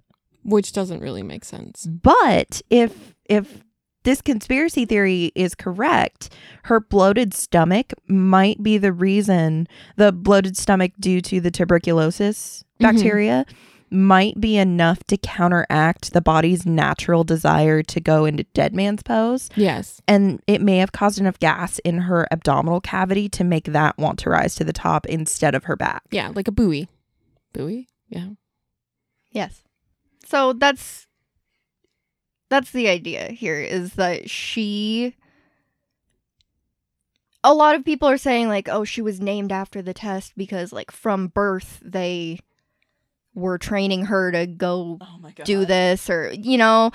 Which 0.44 0.72
doesn't 0.72 1.02
really 1.02 1.24
make 1.24 1.46
sense. 1.46 1.86
But 1.86 2.62
if 2.70 3.14
if 3.26 3.64
this 4.04 4.22
conspiracy 4.22 4.86
theory 4.86 5.32
is 5.36 5.56
correct, 5.56 6.34
her 6.64 6.80
bloated 6.80 7.34
stomach 7.34 7.94
might 8.08 8.62
be 8.64 8.78
the 8.78 8.92
reason 8.94 9.68
the 9.98 10.12
bloated 10.12 10.58
stomach 10.58 10.92
due 11.00 11.22
to 11.22 11.40
the 11.40 11.52
tuberculosis 11.52 12.64
Mhm. 12.80 12.84
bacteria 12.84 13.46
might 13.94 14.40
be 14.40 14.56
enough 14.58 15.04
to 15.04 15.18
counteract 15.18 16.14
the 16.14 16.22
body's 16.22 16.66
natural 16.66 17.26
desire 17.26 17.84
to 17.84 18.00
go 18.00 18.24
into 18.24 18.44
dead 18.54 18.74
man's 18.74 19.04
pose 19.04 19.50
Yes. 19.56 20.02
and 20.08 20.42
it 20.48 20.62
may 20.62 20.78
have 20.78 20.94
caused 20.94 21.20
enough 21.20 21.38
gas 21.40 21.78
in 21.80 21.98
her 22.00 22.26
abdominal 22.32 22.80
cavity 22.80 23.28
to 23.30 23.44
make 23.44 23.66
that 23.66 23.98
want 23.98 24.18
to 24.20 24.30
rise 24.30 24.56
to 24.56 24.64
the 24.64 24.72
top 24.72 25.06
instead 25.08 25.54
of 25.56 25.66
her 25.66 25.76
back. 25.76 26.04
Yeah, 26.10 26.32
like 26.34 26.48
a 26.48 26.54
buoy. 26.54 26.88
Buoy? 27.54 27.88
Yeah. 28.08 28.30
Yes. 29.32 29.62
So 30.26 30.54
that's 30.54 31.08
that's 32.52 32.70
the 32.72 32.88
idea 32.88 33.32
here 33.32 33.60
is 33.60 33.94
that 33.94 34.30
she 34.30 35.16
a 37.44 37.54
lot 37.54 37.76
of 37.76 37.84
people 37.84 38.08
are 38.08 38.18
saying 38.18 38.48
like 38.48 38.70
oh 38.70 38.84
she 38.84 39.02
was 39.02 39.20
named 39.20 39.52
after 39.52 39.82
the 39.82 39.94
test 39.94 40.34
because 40.38 40.72
like 40.72 40.92
from 40.92 41.28
birth 41.30 41.82
they 41.84 42.38
were 43.34 43.58
training 43.58 44.06
her 44.06 44.32
to 44.32 44.46
go 44.46 45.00
Oh 45.02 45.30
do 45.44 45.66
this 45.66 46.10
or 46.10 46.32
you 46.34 46.60
know 46.60 46.92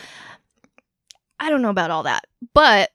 I 1.38 1.50
don't 1.50 1.62
know 1.62 1.70
about 1.70 1.90
all 1.90 2.04
that. 2.04 2.26
But 2.54 2.90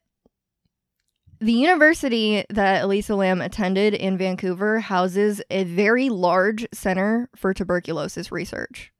the 1.39 1.53
university 1.53 2.45
that 2.49 2.84
Elisa 2.84 3.16
Lam 3.16 3.41
attended 3.41 3.93
in 3.93 4.18
Vancouver 4.18 4.80
houses 4.80 5.41
a 5.49 5.64
very 5.64 6.09
large 6.09 6.68
center 6.74 7.30
for 7.36 7.53
tuberculosis 7.53 8.32
research. 8.32 8.91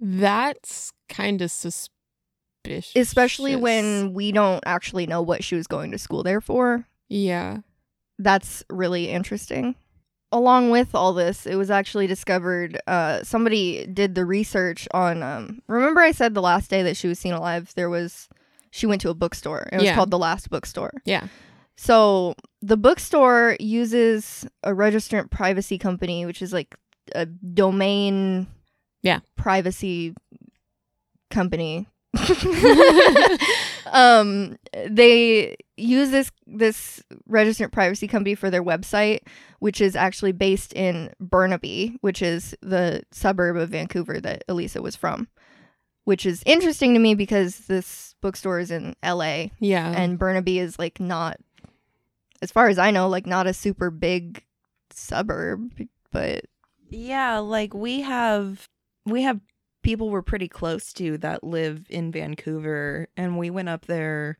That's 0.00 0.92
kind 1.08 1.40
of 1.42 1.50
suspicious. 1.50 1.92
especially 2.96 3.56
when 3.56 4.12
we 4.12 4.30
don't 4.32 4.62
actually 4.66 5.06
know 5.06 5.22
what 5.22 5.42
she 5.44 5.54
was 5.54 5.66
going 5.66 5.90
to 5.92 5.98
school 5.98 6.22
there 6.22 6.40
for. 6.40 6.86
Yeah. 7.08 7.58
That's 8.18 8.62
really 8.68 9.08
interesting. 9.10 9.74
Along 10.32 10.68
with 10.70 10.94
all 10.94 11.14
this, 11.14 11.46
it 11.46 11.54
was 11.54 11.70
actually 11.70 12.06
discovered. 12.06 12.78
Uh, 12.86 13.22
somebody 13.22 13.86
did 13.86 14.14
the 14.14 14.26
research 14.26 14.86
on. 14.92 15.22
Um, 15.22 15.62
remember, 15.68 16.00
I 16.02 16.10
said 16.12 16.34
the 16.34 16.42
last 16.42 16.68
day 16.68 16.82
that 16.82 16.96
she 16.98 17.08
was 17.08 17.18
seen 17.18 17.32
alive, 17.32 17.72
there 17.76 17.88
was 17.88 18.28
she 18.70 18.84
went 18.86 19.00
to 19.00 19.08
a 19.08 19.14
bookstore. 19.14 19.68
It 19.72 19.76
was 19.76 19.84
Yeah. 19.84 19.94
called 19.94 20.10
the 20.10 20.18
Last 20.18 20.50
Bookstore. 20.50 20.92
Yeah. 21.06 21.28
So 21.78 22.34
the 22.60 22.76
bookstore 22.76 23.56
uses 23.60 24.46
a 24.62 24.72
registrant 24.72 25.30
privacy 25.30 25.78
company, 25.78 26.26
which 26.26 26.42
is 26.42 26.52
like 26.52 26.74
a 27.14 27.24
domain 27.24 28.46
Yeah. 29.02 29.20
privacy 29.36 30.14
company. 31.30 31.86
um 33.92 34.56
they 34.86 35.56
use 35.76 36.10
this 36.10 36.30
this 36.46 37.02
registered 37.26 37.72
privacy 37.72 38.08
company 38.08 38.34
for 38.34 38.50
their 38.50 38.62
website, 38.64 39.20
which 39.60 39.80
is 39.80 39.94
actually 39.96 40.32
based 40.32 40.72
in 40.72 41.12
Burnaby, 41.20 41.96
which 42.00 42.22
is 42.22 42.54
the 42.60 43.02
suburb 43.12 43.56
of 43.56 43.70
Vancouver 43.70 44.20
that 44.20 44.44
Elisa 44.48 44.82
was 44.82 44.96
from. 44.96 45.28
Which 46.04 46.24
is 46.24 46.42
interesting 46.46 46.94
to 46.94 47.00
me 47.00 47.14
because 47.14 47.58
this 47.66 48.14
bookstore 48.22 48.58
is 48.58 48.70
in 48.70 48.96
LA 49.04 49.48
Yeah. 49.60 49.92
and 49.94 50.18
Burnaby 50.18 50.58
is 50.58 50.78
like 50.78 50.98
not 51.00 51.36
as 52.40 52.50
far 52.50 52.68
as 52.68 52.78
I 52.78 52.90
know, 52.90 53.08
like 53.08 53.26
not 53.26 53.46
a 53.46 53.52
super 53.52 53.90
big 53.90 54.42
suburb, 54.90 55.70
but 56.10 56.44
Yeah, 56.88 57.38
like 57.38 57.74
we 57.74 58.00
have 58.00 58.66
we 59.04 59.22
have 59.22 59.40
people 59.88 60.10
we're 60.10 60.20
pretty 60.20 60.48
close 60.48 60.92
to 60.92 61.16
that 61.16 61.42
live 61.42 61.86
in 61.88 62.12
Vancouver 62.12 63.08
and 63.16 63.38
we 63.38 63.48
went 63.48 63.70
up 63.70 63.86
there 63.86 64.36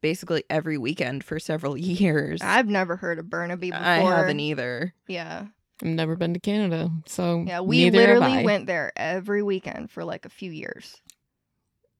basically 0.00 0.42
every 0.48 0.78
weekend 0.78 1.22
for 1.22 1.38
several 1.38 1.76
years. 1.76 2.40
I've 2.42 2.68
never 2.68 2.96
heard 2.96 3.18
of 3.18 3.28
Burnaby 3.28 3.70
before. 3.70 3.84
I 3.84 3.98
haven't 3.98 4.40
either. 4.40 4.94
Yeah. 5.06 5.44
I've 5.82 5.88
never 5.88 6.16
been 6.16 6.32
to 6.32 6.40
Canada, 6.40 6.90
so 7.04 7.44
Yeah, 7.46 7.60
we 7.60 7.84
neither 7.84 8.00
have 8.00 8.08
literally 8.20 8.38
I. 8.38 8.44
went 8.44 8.66
there 8.66 8.90
every 8.96 9.42
weekend 9.42 9.90
for 9.90 10.06
like 10.06 10.24
a 10.24 10.30
few 10.30 10.50
years. 10.50 10.96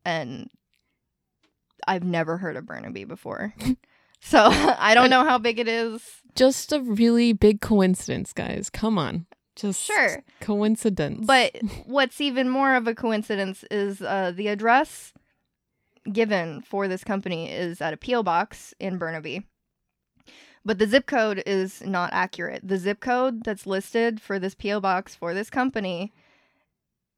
And 0.06 0.48
I've 1.86 2.04
never 2.04 2.38
heard 2.38 2.56
of 2.56 2.64
Burnaby 2.64 3.04
before. 3.04 3.52
so 4.22 4.38
I 4.50 4.94
don't 4.94 5.10
know 5.10 5.24
how 5.26 5.36
big 5.36 5.58
it 5.58 5.68
is. 5.68 6.02
Just 6.34 6.72
a 6.72 6.80
really 6.80 7.34
big 7.34 7.60
coincidence, 7.60 8.32
guys. 8.32 8.70
Come 8.70 8.98
on, 8.98 9.26
just 9.58 9.82
Sure. 9.84 10.22
coincidence. 10.40 11.26
But 11.26 11.56
what's 11.86 12.20
even 12.20 12.48
more 12.48 12.74
of 12.74 12.86
a 12.86 12.94
coincidence 12.94 13.64
is 13.70 14.00
uh, 14.00 14.32
the 14.34 14.48
address 14.48 15.12
given 16.10 16.62
for 16.62 16.88
this 16.88 17.04
company 17.04 17.50
is 17.52 17.80
at 17.80 17.92
a 17.92 17.96
P.O. 17.98 18.22
box 18.22 18.72
in 18.80 18.96
Burnaby. 18.98 19.44
But 20.64 20.78
the 20.78 20.86
zip 20.86 21.06
code 21.06 21.42
is 21.46 21.82
not 21.82 22.10
accurate. 22.12 22.66
The 22.66 22.78
zip 22.78 23.00
code 23.00 23.44
that's 23.44 23.66
listed 23.66 24.20
for 24.20 24.38
this 24.38 24.54
P.O. 24.54 24.80
box 24.80 25.14
for 25.14 25.32
this 25.34 25.50
company 25.50 26.12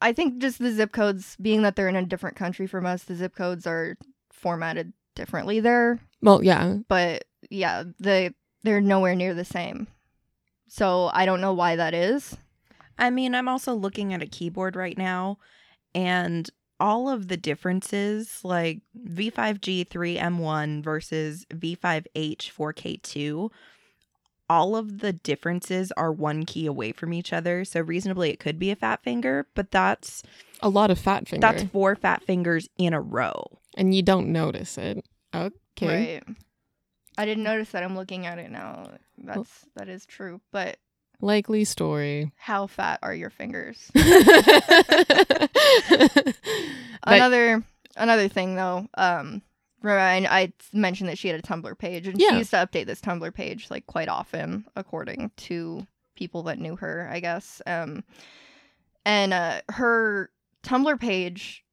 I 0.00 0.12
think 0.12 0.40
just 0.40 0.58
the 0.58 0.72
zip 0.72 0.92
codes, 0.92 1.36
being 1.40 1.62
that 1.62 1.76
they're 1.76 1.88
in 1.88 1.96
a 1.96 2.04
different 2.04 2.36
country 2.36 2.66
from 2.66 2.84
us, 2.86 3.04
the 3.04 3.14
zip 3.14 3.34
codes 3.34 3.66
are 3.66 3.96
formatted 4.32 4.92
differently 5.14 5.60
there. 5.60 6.00
Well, 6.20 6.42
yeah, 6.44 6.76
But 6.88 7.24
yeah, 7.50 7.84
they 7.98 8.30
they're 8.62 8.80
nowhere 8.80 9.14
near 9.14 9.34
the 9.34 9.44
same. 9.44 9.86
So 10.68 11.10
I 11.12 11.26
don't 11.26 11.40
know 11.40 11.52
why 11.52 11.76
that 11.76 11.94
is. 11.94 12.36
I 12.98 13.10
mean, 13.10 13.34
I'm 13.34 13.48
also 13.48 13.74
looking 13.74 14.12
at 14.14 14.22
a 14.22 14.26
keyboard 14.26 14.76
right 14.76 14.96
now 14.96 15.38
and 15.94 16.48
all 16.80 17.08
of 17.08 17.28
the 17.28 17.36
differences 17.36 18.40
like 18.42 18.80
V5G3M1 19.08 20.82
versus 20.82 21.46
V5H4K2 21.50 23.50
all 24.50 24.76
of 24.76 24.98
the 24.98 25.12
differences 25.12 25.92
are 25.92 26.12
one 26.12 26.44
key 26.44 26.66
away 26.66 26.92
from 26.92 27.12
each 27.12 27.32
other 27.32 27.64
so 27.64 27.80
reasonably 27.80 28.30
it 28.30 28.40
could 28.40 28.58
be 28.58 28.70
a 28.70 28.76
fat 28.76 29.02
finger 29.02 29.46
but 29.54 29.70
that's 29.70 30.22
a 30.60 30.68
lot 30.68 30.90
of 30.90 30.98
fat 30.98 31.28
finger, 31.28 31.40
that's 31.40 31.62
four 31.64 31.96
fat 31.96 32.22
fingers 32.24 32.68
in 32.76 32.92
a 32.92 33.00
row 33.00 33.44
and 33.76 33.94
you 33.94 34.02
don't 34.02 34.32
notice 34.32 34.78
it. 34.78 35.04
Okay. 35.34 36.22
Right. 36.26 36.36
I 37.16 37.24
didn't 37.24 37.44
notice 37.44 37.70
that. 37.70 37.82
I'm 37.82 37.96
looking 37.96 38.26
at 38.26 38.38
it 38.38 38.50
now. 38.50 38.90
That's 39.18 39.66
that 39.76 39.88
is 39.88 40.06
true. 40.06 40.40
But 40.50 40.76
Likely 41.22 41.64
story. 41.64 42.32
how 42.36 42.66
fat 42.66 42.98
are 43.02 43.14
your 43.14 43.30
fingers? 43.30 43.90
Another 47.04 47.64
another 47.96 48.28
thing 48.28 48.54
though 48.54 48.88
um 48.94 49.42
remember 49.82 50.00
I, 50.28 50.42
I 50.42 50.52
mentioned 50.72 51.08
that 51.10 51.18
she 51.18 51.28
had 51.28 51.38
a 51.38 51.42
tumblr 51.42 51.78
page 51.78 52.06
and 52.06 52.18
she 52.20 52.36
used 52.36 52.50
to 52.50 52.56
update 52.56 52.86
this 52.86 53.00
tumblr 53.00 53.34
page 53.34 53.70
like 53.70 53.86
quite 53.86 54.08
often 54.08 54.64
according 54.76 55.30
to 55.38 55.86
people 56.14 56.42
that 56.44 56.58
knew 56.58 56.76
her 56.76 57.08
i 57.12 57.20
guess 57.20 57.60
um 57.66 58.02
and 59.04 59.34
uh 59.34 59.60
her 59.70 60.30
tumblr 60.62 60.98
page 61.00 61.64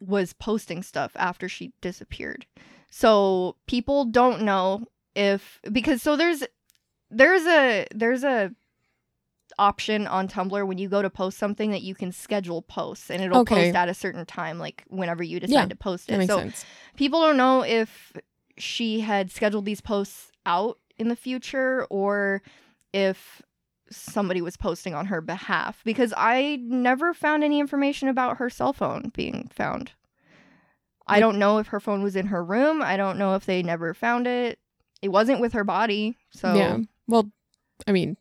was 0.00 0.32
posting 0.32 0.82
stuff 0.82 1.12
after 1.16 1.48
she 1.48 1.72
disappeared 1.82 2.46
so 2.90 3.56
people 3.66 4.04
don't 4.06 4.42
know 4.42 4.86
if 5.14 5.60
because 5.70 6.00
so 6.00 6.16
there's 6.16 6.42
there's 7.12 7.42
a 7.46 7.86
there's 7.94 8.24
a 8.24 8.50
option 9.58 10.06
on 10.06 10.28
Tumblr 10.28 10.66
when 10.66 10.78
you 10.78 10.88
go 10.88 11.02
to 11.02 11.10
post 11.10 11.36
something 11.38 11.70
that 11.72 11.82
you 11.82 11.94
can 11.94 12.10
schedule 12.10 12.62
posts 12.62 13.10
and 13.10 13.22
it'll 13.22 13.40
Okay. 13.40 13.66
post 13.66 13.76
at 13.76 13.88
a 13.88 13.94
certain 13.94 14.24
time, 14.24 14.58
like 14.58 14.82
whenever 14.88 15.22
you 15.22 15.38
decide 15.40 15.54
Yeah, 15.54 15.66
to 15.66 15.76
post 15.76 16.10
it. 16.10 16.26
So 16.26 16.38
sense. 16.38 16.64
people 16.96 17.20
don't 17.20 17.36
know 17.36 17.62
if 17.62 18.12
she 18.56 19.00
had 19.00 19.30
scheduled 19.30 19.64
these 19.66 19.80
posts 19.82 20.30
out 20.46 20.78
in 20.98 21.08
the 21.08 21.16
future 21.16 21.86
or 21.90 22.42
if 22.92 23.42
somebody 23.90 24.40
was 24.40 24.56
posting 24.56 24.94
on 24.94 25.06
her 25.06 25.20
behalf 25.20 25.82
because 25.84 26.14
I 26.16 26.58
never 26.62 27.12
found 27.12 27.44
any 27.44 27.60
information 27.60 28.08
about 28.08 28.38
her 28.38 28.48
cell 28.48 28.72
phone 28.72 29.12
being 29.14 29.50
found. 29.52 29.92
I 31.06 31.20
don't 31.20 31.38
know 31.38 31.58
if 31.58 31.66
her 31.68 31.80
phone 31.80 32.02
was 32.02 32.16
in 32.16 32.28
her 32.28 32.42
room. 32.42 32.80
I 32.80 32.96
don't 32.96 33.18
know 33.18 33.34
if 33.34 33.44
they 33.44 33.62
never 33.62 33.92
found 33.92 34.26
it. 34.26 34.58
It 35.02 35.08
wasn't 35.08 35.40
with 35.40 35.52
her 35.52 35.64
body. 35.64 36.16
So 36.30 36.54
Yeah. 36.54 36.78
Well, 37.12 37.30
I 37.86 37.92
mean, 37.92 38.16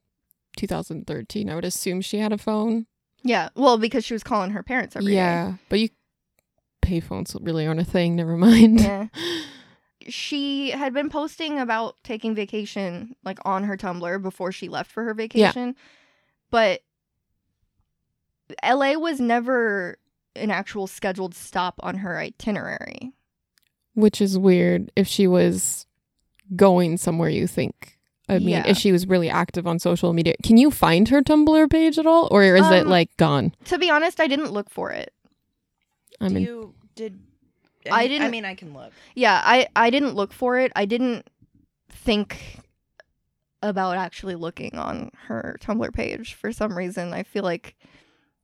2013. 0.58 1.50
I 1.50 1.56
would 1.56 1.66
assume 1.66 2.02
she 2.02 2.18
had 2.20 2.34
a 2.34 2.38
phone. 2.38 2.88
Yeah, 3.24 3.50
well, 3.56 3.78
because 3.78 4.04
she 4.04 4.14
was 4.14 4.24
calling 4.24 4.52
her 4.52 4.64
parents 4.64 4.96
every 4.96 5.12
day. 5.12 5.16
yeah, 5.16 5.54
but 5.70 5.80
you 5.80 5.90
payphones 6.82 7.36
really 7.42 7.66
aren't 7.66 7.80
a 7.80 7.86
thing. 7.86 8.16
Never 8.16 8.38
mind. 8.38 8.82
Yeah. 8.82 9.08
She 10.08 10.72
had 10.72 10.96
been 10.96 11.10
posting 11.12 11.60
about 11.60 11.96
taking 12.04 12.34
vacation 12.34 13.16
like 13.24 13.38
on 13.46 13.66
her 13.66 13.78
Tumblr 13.78 14.24
before 14.24 14.52
she 14.52 14.68
left 14.68 14.90
for 14.92 15.04
her 15.04 15.14
vacation. 15.14 15.76
But 16.50 16.82
LA 18.68 18.94
was 18.94 19.20
never 19.20 20.00
an 20.36 20.50
actual 20.50 20.88
scheduled 20.88 21.36
stop 21.36 21.76
on 21.84 21.98
her 21.98 22.18
itinerary. 22.18 23.14
Which 23.94 24.22
is 24.22 24.40
weird 24.40 24.92
if 24.96 25.08
she 25.08 25.28
was 25.28 25.86
going 26.56 26.98
somewhere 26.98 27.30
you 27.30 27.46
think. 27.46 28.00
I 28.32 28.40
mean, 28.40 28.50
Yeah. 28.50 28.64
if 28.68 28.78
she 28.78 28.92
was 28.92 29.06
really 29.08 29.30
active 29.30 29.68
on 29.68 29.78
social 29.78 30.14
media. 30.14 30.34
Can 30.42 30.58
you 30.58 30.72
find 30.72 31.10
her 31.10 31.22
Tumblr 31.22 31.70
page 31.70 32.00
at 32.00 32.06
all? 32.08 32.28
Or 32.32 32.44
is 32.44 32.66
it 32.72 32.84
Um, 32.84 32.88
like 32.88 33.16
gone? 33.18 33.54
To 33.66 33.78
be 33.78 33.90
honest, 33.90 34.20
I 34.20 34.28
didn't 34.28 34.52
look 34.52 34.70
for 34.70 34.92
it. 34.92 35.14
I 36.20 36.30
mean, 36.30 36.44
you 36.44 36.74
did 36.96 37.20
I 37.92 38.04
I 38.04 38.08
didn't- 38.08 38.28
I 38.28 38.30
mean 38.30 38.46
I 38.46 38.56
can 38.56 38.74
look 38.74 38.94
Yeah, 39.16 39.42
I 39.44 39.68
I 39.76 39.90
didn't 39.90 40.14
look 40.16 40.34
for 40.34 40.58
it. 40.60 40.72
I 40.76 40.86
didn't 40.86 41.28
think 41.90 42.60
about 43.64 43.98
actually 43.98 44.36
looking 44.36 44.76
on 44.78 45.12
her 45.28 45.58
Tumblr 45.62 45.94
page 45.94 46.34
for 46.34 46.52
some 46.52 46.78
reason. 46.78 47.14
I 47.14 47.24
feel 47.24 47.44
like 47.44 47.76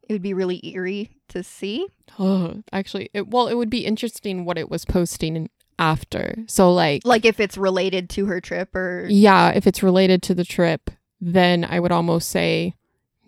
it 0.08 0.14
would 0.14 0.22
be 0.22 0.34
really 0.34 0.60
eerie 0.66 1.12
to 1.30 1.44
see. 1.44 1.88
oh, 2.20 2.62
actually, 2.72 3.10
it, 3.14 3.28
well, 3.28 3.48
it 3.48 3.56
would 3.56 3.70
be 3.70 3.86
interesting 3.86 4.46
what 4.46 4.58
it 4.58 4.70
was 4.70 4.86
posting 4.86 5.50
after. 5.80 6.36
So, 6.48 6.74
like, 6.74 7.04
Like 7.06 7.26
if 7.26 7.40
it's 7.40 7.58
related 7.58 8.10
to 8.12 8.26
her 8.28 8.42
trip 8.42 8.76
or 8.76 9.06
yeah, 9.10 9.50
if 9.52 9.68
it's 9.68 9.84
related 9.84 10.22
to 10.24 10.36
the 10.36 10.44
trip, 10.46 10.90
then 11.22 11.64
I 11.66 11.80
would 11.80 11.92
almost 11.92 12.30
say 12.30 12.76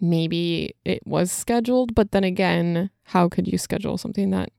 maybe 0.01 0.75
it 0.85 1.05
was 1.05 1.31
scheduled. 1.31 1.93
But 1.95 2.11
then 2.11 2.23
again, 2.23 2.89
how 3.03 3.29
could 3.29 3.47
you 3.47 3.57
schedule 3.57 3.97
something 3.97 4.29
that, 4.31 4.51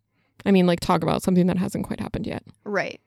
I 0.44 0.50
mean, 0.50 0.66
like, 0.66 0.80
talk 0.80 1.02
about 1.02 1.22
something 1.22 1.46
that 1.46 1.56
hasn't 1.58 1.86
quite 1.86 2.00
happened 2.00 2.26
yet? 2.26 2.42
Right. 2.64 3.00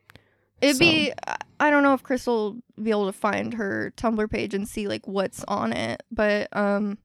It'd 0.61 0.79
be 0.79 1.11
I- 1.27 1.37
I 1.59 1.69
don't 1.69 1.83
know 1.83 1.93
if 1.93 2.03
Crystal 2.03 2.53
will 2.77 2.83
be 2.83 2.89
able 2.91 3.05
to 3.05 3.13
find 3.13 3.53
her 3.53 3.93
Tumblr 3.95 4.29
page 4.29 4.53
and 4.53 4.67
see 4.67 4.87
like 4.87 5.07
what's 5.07 5.43
on 5.45 5.71
it, 5.71 6.03
but 6.11 6.47
um 6.55 6.97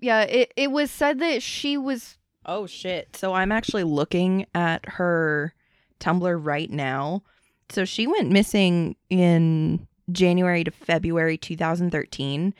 yeah, 0.00 0.22
it 0.22 0.52
it 0.56 0.70
was 0.70 0.90
said 0.90 1.18
that 1.20 1.42
she 1.42 1.76
was 1.76 2.18
Oh 2.46 2.66
shit. 2.66 3.16
So 3.16 3.32
I'm 3.32 3.50
actually 3.50 3.84
looking 3.84 4.46
at 4.54 4.86
her 4.86 5.54
Tumblr 6.00 6.38
right 6.44 6.70
now. 6.70 7.22
So 7.70 7.84
she 7.84 8.06
went 8.06 8.30
missing 8.30 8.96
in 9.10 9.86
January 10.12 10.64
to 10.64 10.70
February 10.70 11.38
2013. 11.38 12.54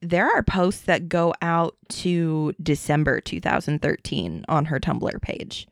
There 0.00 0.28
are 0.28 0.42
posts 0.42 0.82
that 0.82 1.08
go 1.08 1.34
out 1.42 1.76
to 1.88 2.54
December 2.62 3.20
2013 3.20 4.44
on 4.48 4.64
her 4.66 4.80
Tumblr 4.80 5.22
page. 5.22 5.66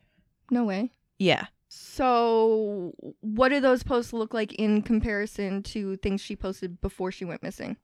No 0.49 0.63
way. 0.63 0.91
Yeah. 1.17 1.47
So, 1.69 2.93
what 3.21 3.49
do 3.49 3.61
those 3.61 3.83
posts 3.83 4.11
look 4.11 4.33
like 4.33 4.53
in 4.53 4.81
comparison 4.81 5.63
to 5.63 5.95
things 5.97 6.19
she 6.19 6.35
posted 6.35 6.81
before 6.81 7.11
she 7.11 7.23
went 7.23 7.43
missing? 7.43 7.77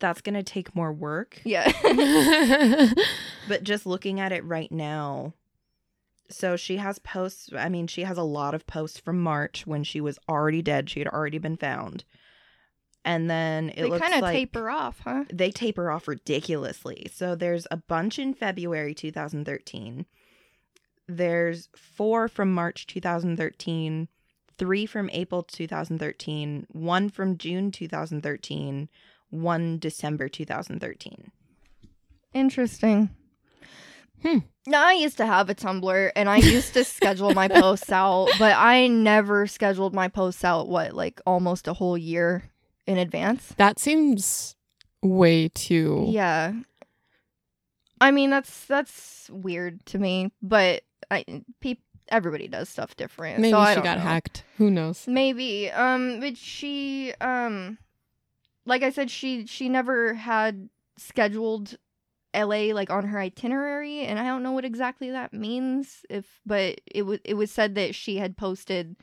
That's 0.00 0.20
going 0.20 0.34
to 0.34 0.42
take 0.42 0.74
more 0.74 0.92
work. 0.92 1.40
Yeah. 1.44 1.72
But 3.48 3.62
just 3.62 3.86
looking 3.86 4.20
at 4.20 4.32
it 4.32 4.44
right 4.44 4.70
now, 4.70 5.34
so 6.34 6.56
she 6.56 6.76
has 6.78 6.98
posts. 6.98 7.50
I 7.56 7.68
mean, 7.68 7.86
she 7.86 8.02
has 8.02 8.18
a 8.18 8.22
lot 8.22 8.54
of 8.54 8.66
posts 8.66 8.98
from 8.98 9.20
March 9.22 9.66
when 9.66 9.84
she 9.84 10.00
was 10.00 10.18
already 10.28 10.62
dead. 10.62 10.90
She 10.90 11.00
had 11.00 11.08
already 11.08 11.38
been 11.38 11.56
found. 11.56 12.04
And 13.04 13.28
then 13.30 13.68
it 13.70 13.76
they 13.76 13.84
looks 13.84 14.00
kind 14.00 14.14
of 14.14 14.22
like 14.22 14.34
taper 14.34 14.70
off, 14.70 15.00
huh? 15.04 15.24
they 15.30 15.50
taper 15.50 15.90
off 15.90 16.08
ridiculously. 16.08 17.06
So 17.12 17.34
there's 17.34 17.66
a 17.70 17.76
bunch 17.76 18.18
in 18.18 18.32
February 18.32 18.94
2013. 18.94 20.06
There's 21.06 21.68
four 21.76 22.28
from 22.28 22.52
March 22.52 22.86
2013, 22.86 24.08
three 24.56 24.86
from 24.86 25.10
April 25.12 25.42
2013, 25.42 26.66
one 26.70 27.10
from 27.10 27.36
June 27.36 27.70
2013, 27.70 28.88
one 29.28 29.78
December 29.78 30.28
2013. 30.28 31.30
Interesting. 32.32 33.10
Hmm. 34.22 34.38
Now, 34.66 34.86
I 34.86 34.92
used 34.92 35.18
to 35.18 35.26
have 35.26 35.50
a 35.50 35.54
Tumblr 35.54 36.10
and 36.16 36.28
I 36.28 36.36
used 36.38 36.72
to 36.74 36.84
schedule 36.84 37.34
my 37.34 37.48
posts 37.48 37.92
out, 37.92 38.30
but 38.38 38.54
I 38.56 38.86
never 38.86 39.46
scheduled 39.46 39.94
my 39.94 40.08
posts 40.08 40.42
out, 40.44 40.68
what, 40.68 40.94
like 40.94 41.20
almost 41.26 41.68
a 41.68 41.74
whole 41.74 41.98
year 41.98 42.44
in 42.86 42.98
advance? 42.98 43.54
that 43.56 43.78
seems 43.78 44.56
way 45.02 45.48
too. 45.48 46.06
Yeah. 46.08 46.52
I 48.00 48.10
mean, 48.10 48.30
that's 48.30 48.66
that's 48.66 49.30
weird 49.32 49.84
to 49.86 49.98
me, 49.98 50.32
but 50.42 50.82
I 51.10 51.24
peop 51.60 51.80
everybody 52.08 52.48
does 52.48 52.68
stuff 52.68 52.96
different. 52.96 53.40
Maybe 53.40 53.52
so 53.52 53.64
she 53.74 53.80
got 53.80 53.98
know. 53.98 54.04
hacked. 54.04 54.44
Who 54.58 54.70
knows? 54.70 55.06
Maybe. 55.06 55.70
Um 55.70 56.20
but 56.20 56.36
she 56.36 57.14
um 57.20 57.78
like 58.66 58.82
I 58.82 58.90
said 58.90 59.10
she 59.10 59.46
she 59.46 59.68
never 59.68 60.14
had 60.14 60.68
scheduled 60.98 61.76
LA 62.34 62.74
like 62.74 62.90
on 62.90 63.06
her 63.06 63.18
itinerary 63.18 64.00
and 64.00 64.18
I 64.18 64.24
don't 64.24 64.42
know 64.42 64.52
what 64.52 64.64
exactly 64.64 65.10
that 65.10 65.32
means 65.32 66.04
if 66.10 66.40
but 66.44 66.80
it 66.86 67.02
was 67.02 67.20
it 67.24 67.34
was 67.34 67.50
said 67.50 67.74
that 67.76 67.94
she 67.94 68.16
had 68.16 68.36
posted 68.36 68.96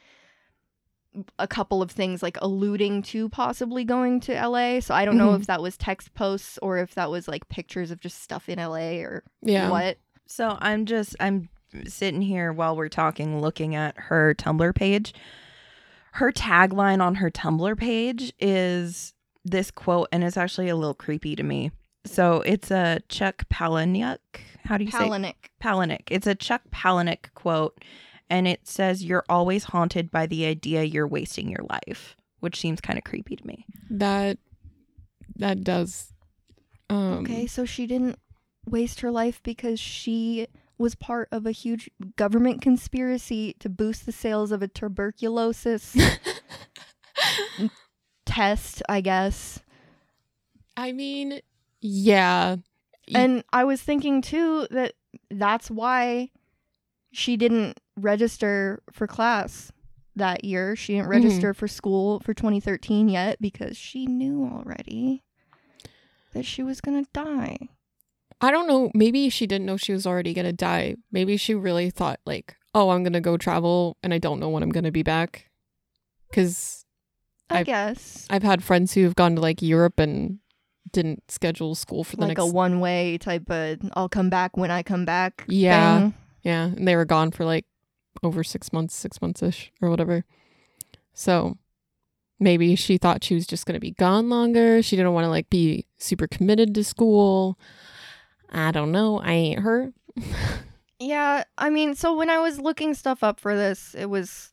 a 1.37 1.47
couple 1.47 1.81
of 1.81 1.91
things 1.91 2.23
like 2.23 2.37
alluding 2.41 3.01
to 3.01 3.27
possibly 3.29 3.83
going 3.83 4.19
to 4.21 4.33
LA. 4.33 4.79
So 4.79 4.93
I 4.93 5.05
don't 5.05 5.17
know 5.17 5.33
if 5.33 5.41
mm-hmm. 5.41 5.45
that 5.45 5.61
was 5.61 5.77
text 5.77 6.13
posts 6.13 6.57
or 6.61 6.77
if 6.77 6.95
that 6.95 7.11
was 7.11 7.27
like 7.27 7.49
pictures 7.49 7.91
of 7.91 7.99
just 7.99 8.21
stuff 8.21 8.47
in 8.47 8.59
LA 8.59 9.01
or 9.01 9.23
Yeah. 9.41 9.69
what. 9.69 9.97
So 10.27 10.57
I'm 10.61 10.85
just 10.85 11.15
I'm 11.19 11.49
sitting 11.85 12.21
here 12.21 12.53
while 12.53 12.75
we're 12.75 12.89
talking 12.89 13.41
looking 13.41 13.75
at 13.75 13.97
her 13.97 14.33
Tumblr 14.33 14.73
page. 14.75 15.13
Her 16.13 16.31
tagline 16.31 17.01
on 17.01 17.15
her 17.15 17.29
Tumblr 17.29 17.77
page 17.77 18.31
is 18.39 19.13
this 19.43 19.71
quote 19.71 20.07
and 20.11 20.23
it's 20.23 20.37
actually 20.37 20.69
a 20.69 20.75
little 20.75 20.93
creepy 20.93 21.35
to 21.35 21.43
me. 21.43 21.71
So 22.05 22.41
it's 22.41 22.71
a 22.71 22.99
Chuck 23.09 23.45
Palahniuk. 23.49 24.17
How 24.65 24.77
do 24.77 24.85
you 24.85 24.91
say 24.91 24.97
Palahniuk. 24.97 25.35
Palahniuk? 25.61 26.07
It's 26.09 26.27
a 26.27 26.35
Chuck 26.35 26.61
Palahniuk 26.71 27.33
quote 27.35 27.79
and 28.31 28.47
it 28.47 28.65
says 28.65 29.03
you're 29.03 29.25
always 29.27 29.65
haunted 29.65 30.09
by 30.09 30.25
the 30.25 30.45
idea 30.45 30.83
you're 30.83 31.07
wasting 31.07 31.49
your 31.49 31.65
life, 31.69 32.15
which 32.39 32.59
seems 32.59 32.79
kind 32.79 32.97
of 32.97 33.03
creepy 33.03 33.35
to 33.35 33.45
me. 33.45 33.65
That 33.89 34.39
that 35.35 35.63
does. 35.63 36.13
Um, 36.89 37.19
Okay, 37.19 37.45
so 37.45 37.65
she 37.65 37.85
didn't 37.85 38.17
waste 38.65 39.01
her 39.01 39.11
life 39.11 39.41
because 39.43 39.79
she 39.79 40.47
was 40.77 40.95
part 40.95 41.27
of 41.31 41.45
a 41.45 41.51
huge 41.51 41.89
government 42.15 42.61
conspiracy 42.61 43.53
to 43.59 43.69
boost 43.69 44.05
the 44.05 44.11
sales 44.13 44.51
of 44.51 44.63
a 44.63 44.67
tuberculosis 44.67 45.95
test, 48.25 48.81
I 48.87 49.01
guess. 49.01 49.59
I 50.77 50.93
mean, 50.93 51.41
yeah. 51.81 52.57
And 53.13 53.43
I 53.51 53.63
was 53.63 53.81
thinking 53.81 54.21
too 54.21 54.67
that 54.71 54.93
that's 55.29 55.69
why 55.69 56.29
she 57.11 57.35
didn't 57.35 57.79
register 57.97 58.81
for 58.91 59.07
class 59.07 59.71
that 60.15 60.43
year. 60.43 60.75
She 60.75 60.93
didn't 60.93 61.09
mm-hmm. 61.09 61.23
register 61.23 61.53
for 61.53 61.67
school 61.67 62.19
for 62.21 62.33
2013 62.33 63.09
yet 63.09 63.41
because 63.41 63.75
she 63.75 64.05
knew 64.05 64.45
already 64.45 65.23
that 66.33 66.45
she 66.45 66.63
was 66.63 66.79
going 66.79 67.03
to 67.03 67.09
die. 67.11 67.57
I 68.41 68.49
don't 68.49 68.67
know. 68.67 68.91
Maybe 68.95 69.29
she 69.29 69.45
didn't 69.45 69.65
know 69.65 69.77
she 69.77 69.93
was 69.93 70.07
already 70.07 70.33
gonna 70.33 70.51
die. 70.51 70.95
Maybe 71.11 71.37
she 71.37 71.53
really 71.53 71.91
thought 71.91 72.19
like, 72.25 72.55
"Oh, 72.73 72.89
I'm 72.89 73.03
gonna 73.03 73.21
go 73.21 73.37
travel, 73.37 73.97
and 74.01 74.15
I 74.15 74.17
don't 74.17 74.39
know 74.39 74.49
when 74.49 74.63
I'm 74.63 74.71
gonna 74.71 74.91
be 74.91 75.03
back." 75.03 75.51
Because 76.27 76.83
I 77.51 77.59
I've- 77.59 77.65
guess. 77.65 78.25
I've 78.31 78.41
had 78.41 78.63
friends 78.63 78.93
who 78.93 79.03
have 79.03 79.15
gone 79.15 79.35
to 79.35 79.41
like 79.41 79.61
Europe 79.61 79.99
and 79.99 80.39
didn't 80.91 81.23
schedule 81.29 81.75
school 81.75 82.03
for 82.03 82.15
the 82.15 82.21
like 82.23 82.37
next. 82.37 82.43
a 82.43 82.45
one 82.45 82.79
way 82.79 83.17
type 83.17 83.49
of 83.49 83.79
I'll 83.93 84.09
come 84.09 84.29
back 84.29 84.57
when 84.57 84.71
I 84.71 84.83
come 84.83 85.05
back. 85.05 85.43
Yeah. 85.47 85.99
thing. 85.99 86.13
yeah, 86.43 86.65
and 86.65 86.87
they 86.87 86.95
were 86.95 87.05
gone 87.05 87.31
for 87.31 87.45
like 87.45 87.65
over 88.23 88.43
six 88.43 88.71
months, 88.73 88.95
six 88.95 89.21
months 89.21 89.41
ish, 89.41 89.71
or 89.81 89.89
whatever. 89.89 90.25
So 91.13 91.57
maybe 92.39 92.75
she 92.75 92.97
thought 92.97 93.23
she 93.23 93.35
was 93.35 93.47
just 93.47 93.65
gonna 93.65 93.79
be 93.79 93.91
gone 93.91 94.29
longer. 94.29 94.81
She 94.81 94.95
didn't 94.95 95.13
want 95.13 95.25
to 95.25 95.29
like 95.29 95.49
be 95.49 95.85
super 95.97 96.27
committed 96.27 96.73
to 96.75 96.83
school. 96.83 97.57
I 98.49 98.71
don't 98.71 98.91
know. 98.91 99.19
I 99.19 99.31
ain't 99.31 99.59
her. 99.61 99.93
Yeah, 101.03 101.45
I 101.57 101.71
mean, 101.71 101.95
so 101.95 102.15
when 102.15 102.29
I 102.29 102.37
was 102.37 102.59
looking 102.59 102.93
stuff 102.93 103.23
up 103.23 103.39
for 103.39 103.55
this, 103.55 103.95
it 103.95 104.05
was 104.05 104.51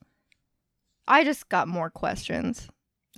I 1.07 1.23
just 1.23 1.51
got 1.51 1.69
more 1.69 1.91
questions. 1.91 2.69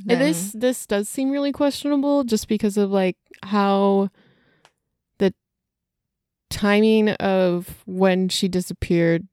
And 0.08 0.20
this 0.20 0.52
this 0.52 0.86
does 0.86 1.08
seem 1.08 1.30
really 1.30 1.52
questionable 1.52 2.24
just 2.24 2.48
because 2.48 2.76
of 2.76 2.90
like 2.90 3.16
how 3.42 4.08
the 5.18 5.34
timing 6.50 7.10
of 7.10 7.82
when 7.86 8.28
she 8.28 8.48
disappeared 8.48 9.26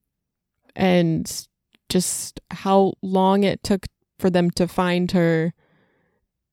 and 0.76 1.48
just 1.90 2.40
how 2.52 2.94
long 3.02 3.44
it 3.44 3.64
took 3.64 3.86
for 4.20 4.30
them 4.30 4.50
to 4.52 4.68
find 4.68 5.12
her 5.12 5.54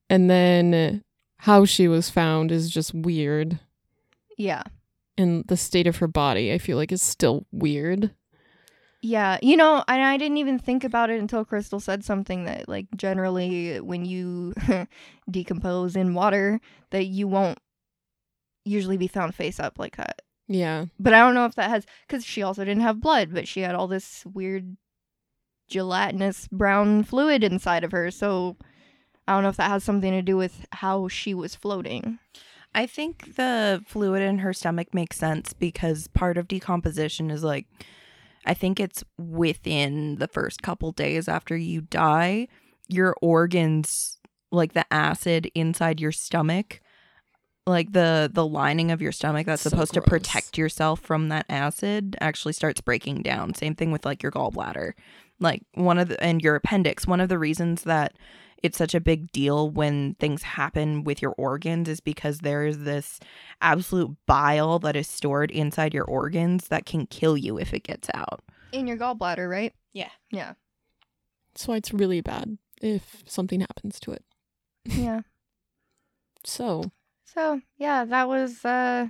and 0.09 0.31
then 0.31 1.03
how 1.39 1.65
she 1.65 1.89
was 1.89 2.09
found 2.11 2.53
is 2.53 2.71
just 2.71 2.95
weird 2.95 3.59
Yeah. 4.39 4.63
and 5.19 5.45
the 5.49 5.57
state 5.57 5.87
of 5.87 5.97
her 5.97 6.09
body 6.09 6.53
I 6.53 6.59
feel 6.59 6.77
like 6.77 6.93
is 6.93 7.03
still 7.03 7.47
weird. 7.53 8.15
Yeah, 9.05 9.37
you 9.43 9.59
know, 9.59 9.85
and 9.87 10.03
I 10.03 10.17
didn't 10.17 10.39
even 10.39 10.59
think 10.59 10.83
about 10.83 11.11
it 11.11 11.21
until 11.21 11.45
Crystal 11.45 11.79
said 11.79 12.03
something 12.03 12.47
that, 12.47 12.71
like, 12.71 12.87
generally 12.97 13.79
when 13.79 14.07
you 14.07 14.55
decompose 15.31 15.95
in 15.95 16.15
water, 16.15 16.59
that 16.89 17.05
you 17.05 17.29
won't 17.29 17.59
usually 18.65 18.97
be 18.97 19.07
found 19.07 19.35
face 19.35 19.61
up 19.61 19.79
like 19.79 19.99
that. 19.99 20.23
Yeah. 20.49 20.87
But 20.99 21.13
I 21.13 21.19
don't 21.19 21.35
know 21.35 21.45
if 21.45 21.55
that 21.57 21.69
has, 21.69 21.85
because 22.09 22.25
she 22.25 22.43
also 22.43 22.65
didn't 22.65 22.81
have 22.81 23.03
blood, 23.03 23.35
but 23.35 23.47
she 23.47 23.61
had 23.61 23.75
all 23.75 23.89
this 23.89 24.25
weird 24.25 24.75
gelatinous 25.69 26.49
brown 26.49 27.05
fluid 27.05 27.45
inside 27.45 27.85
of 27.85 27.93
her. 27.93 28.11
So 28.11 28.57
I 29.29 29.35
don't 29.35 29.43
know 29.43 29.51
if 29.51 29.59
that 29.59 29.71
has 29.71 29.85
something 29.85 30.13
to 30.13 30.23
do 30.23 30.39
with 30.39 30.65
how 30.73 31.09
she 31.09 31.35
was 31.35 31.55
floating. 31.55 32.21
I 32.75 32.87
think 32.87 33.37
the 33.37 33.85
fluid 33.87 34.23
in 34.23 34.39
her 34.39 34.55
stomach 34.55 34.95
makes 34.95 35.19
sense 35.19 35.53
because 35.53 36.09
part 36.09 36.39
of 36.39 36.49
decomposition 36.49 37.31
is 37.31 37.45
like, 37.45 37.67
I 38.45 38.55
think 38.55 38.81
it's 38.81 39.05
within 39.19 40.17
the 40.17 40.29
first 40.29 40.63
couple 40.63 40.93
days 40.93 41.29
after 41.29 41.57
you 41.57 41.83
die, 41.83 42.49
your 42.89 43.17
organs, 43.23 44.19
like 44.51 44.73
the 44.73 44.85
acid 44.93 45.51
inside 45.55 46.01
your 46.01 46.13
stomach, 46.13 46.81
like 47.67 47.93
the 47.93 48.31
the 48.33 48.47
lining 48.47 48.91
of 48.91 49.01
your 49.01 49.13
stomach 49.13 49.47
that's 49.47 49.63
So 49.63 49.71
supposed 49.71 49.95
to 49.95 50.03
protect 50.03 50.59
yourself 50.59 51.01
from 51.01 51.29
that 51.31 51.47
acid 51.49 52.17
actually 52.21 52.53
starts 52.53 52.81
breaking 52.81 53.23
down. 53.23 53.55
Same 53.55 53.75
thing 53.75 53.91
with 53.91 54.05
like 54.05 54.23
your 54.23 54.33
gallbladder. 54.33 54.93
Like 55.41 55.63
one 55.75 55.99
of 55.99 56.09
the 56.09 56.23
and 56.23 56.43
your 56.43 56.57
appendix, 56.57 57.07
one 57.07 57.21
of 57.21 57.29
the 57.29 57.39
reasons 57.39 57.83
that 57.83 58.15
it's 58.65 58.79
such 58.79 58.95
a 58.95 59.01
big 59.01 59.31
deal 59.31 59.69
when 59.69 60.15
things 60.15 60.43
happen 60.43 61.05
with 61.05 61.21
your 61.21 61.33
organs 61.33 61.87
is 61.87 62.01
because 62.01 62.39
there 62.39 62.65
is 62.65 62.79
this 62.85 63.21
absolute 63.61 64.17
bile 64.27 64.79
that 64.79 64.97
is 64.97 65.07
stored 65.07 65.51
inside 65.51 65.93
your 65.93 66.07
organs 66.07 66.69
that 66.69 66.87
can 66.87 67.07
kill 67.07 67.37
you 67.37 67.59
if 67.59 67.75
it 67.75 67.83
gets 67.83 68.09
out. 68.15 68.43
In 68.73 68.87
your 68.87 68.97
gallbladder, 68.97 69.49
right? 69.51 69.75
Yeah. 69.93 70.09
Yeah. 70.31 70.55
That's 71.53 71.69
why 71.69 71.77
it's 71.77 71.93
really 71.93 72.23
bad 72.23 72.57
if 72.81 73.23
something 73.27 73.61
happens 73.61 74.01
to 74.01 74.13
it. 74.13 74.25
Yeah. 74.87 75.21
So, 76.47 76.91
So 77.25 77.63
yeah, 77.79 78.05
that 78.05 78.29
was 78.29 78.65
uh 78.67 79.09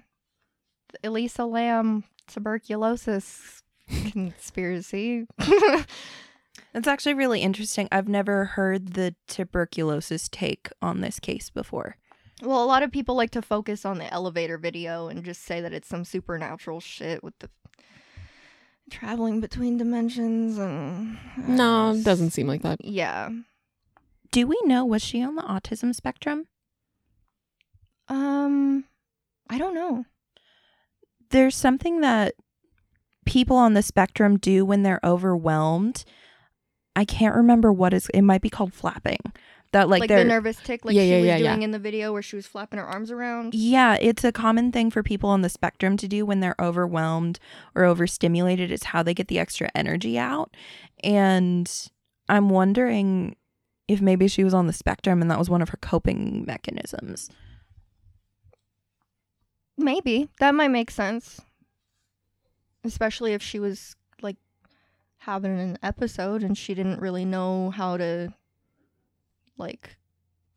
Elisa 1.02 1.44
Lam 1.44 2.05
tuberculosis 2.28 3.62
conspiracy. 4.12 5.26
That's 6.74 6.88
actually 6.88 7.14
really 7.14 7.40
interesting. 7.40 7.88
I've 7.92 8.09
never 8.09 8.44
heard 8.44 8.94
the 8.94 9.14
tuberculosis 9.28 10.28
take 10.28 10.68
on 10.82 11.01
this 11.01 11.20
case 11.20 11.48
before. 11.48 11.96
well, 12.42 12.62
a 12.62 12.66
lot 12.66 12.82
of 12.82 12.90
people 12.90 13.14
like 13.14 13.30
to 13.30 13.42
focus 13.42 13.84
on 13.84 13.98
the 13.98 14.12
elevator 14.12 14.59
video 14.59 15.06
and 15.06 15.24
just 15.24 15.42
say 15.44 15.60
that 15.60 15.72
it's 15.72 15.88
some 15.88 16.05
supernatural 16.05 16.80
shit 16.80 17.22
with 17.22 17.38
the 17.38 17.48
traveling 18.90 19.40
between 19.40 19.78
dimensions 19.78 20.59
and 20.59 21.16
No, 21.46 21.92
it 21.92 22.05
doesn't 22.05 22.32
seem 22.32 22.48
like 22.48 22.62
that. 22.62 22.84
Yeah. 22.84 23.30
Do 24.32 24.48
we 24.48 24.60
know 24.64 24.84
was 24.84 25.01
she 25.01 25.22
on 25.22 25.36
the 25.36 25.42
autism 25.42 25.94
spectrum? 25.94 26.48
Um 28.09 28.84
I 29.48 29.59
don't 29.59 29.74
know. 29.74 30.06
There's 31.30 31.55
something 31.56 32.01
that 32.01 32.34
people 33.24 33.56
on 33.56 33.74
the 33.74 33.82
spectrum 33.82 34.38
do 34.38 34.64
when 34.64 34.82
they're 34.82 35.01
overwhelmed. 35.05 36.05
I 36.96 37.04
can't 37.04 37.34
remember 37.34 37.72
what 37.72 37.92
is 37.92 38.08
it 38.14 38.22
might 38.22 38.42
be 38.42 38.50
called 38.50 38.72
flapping. 38.72 39.20
That 39.72 39.88
like, 39.88 40.00
Like, 40.00 40.08
the 40.08 40.24
nervous 40.24 40.56
tic 40.58 40.84
like 40.84 40.94
Yeah, 40.94 41.02
she 41.02 41.08
yeah, 41.08 41.16
was 41.16 41.26
yeah, 41.26 41.38
doing 41.38 41.62
in 41.62 41.70
the 41.72 41.80
video 41.80 42.12
where 42.12 42.22
she 42.22 42.36
was 42.36 42.46
flapping 42.46 42.78
her 42.78 42.86
arms 42.86 43.10
around. 43.10 43.54
Yeah, 43.54 43.96
it's 44.00 44.22
a 44.22 44.30
common 44.30 44.70
thing 44.70 44.88
for 44.90 45.02
people 45.02 45.30
on 45.30 45.42
the 45.42 45.48
spectrum 45.48 45.96
to 45.96 46.06
do 46.06 46.24
when 46.24 46.38
they're 46.38 46.54
overwhelmed 46.60 47.40
or 47.74 47.84
overstimulated. 47.84 48.70
It's 48.70 48.84
how 48.84 49.02
they 49.02 49.14
get 49.14 49.26
the 49.26 49.40
extra 49.40 49.68
energy 49.74 50.16
out. 50.16 50.54
And 51.02 51.68
I'm 52.28 52.50
wondering 52.50 53.34
if 53.88 54.00
maybe 54.00 54.28
she 54.28 54.44
was 54.44 54.54
on 54.54 54.68
the 54.68 54.72
spectrum 54.72 55.20
and 55.20 55.28
that 55.30 55.40
was 55.40 55.50
one 55.50 55.60
of 55.60 55.70
her 55.70 55.78
coping 55.78 56.44
mechanisms. 56.46 57.28
Maybe. 59.76 60.28
That 60.38 60.54
might 60.54 60.68
make 60.68 60.90
sense. 60.90 61.40
Especially 62.84 63.32
if 63.32 63.42
she 63.42 63.58
was 63.58 63.96
having 65.24 65.59
an 65.59 65.78
episode 65.82 66.42
and 66.42 66.56
she 66.56 66.74
didn't 66.74 67.01
really 67.01 67.24
know 67.24 67.70
how 67.70 67.96
to 67.96 68.32
like 69.56 69.96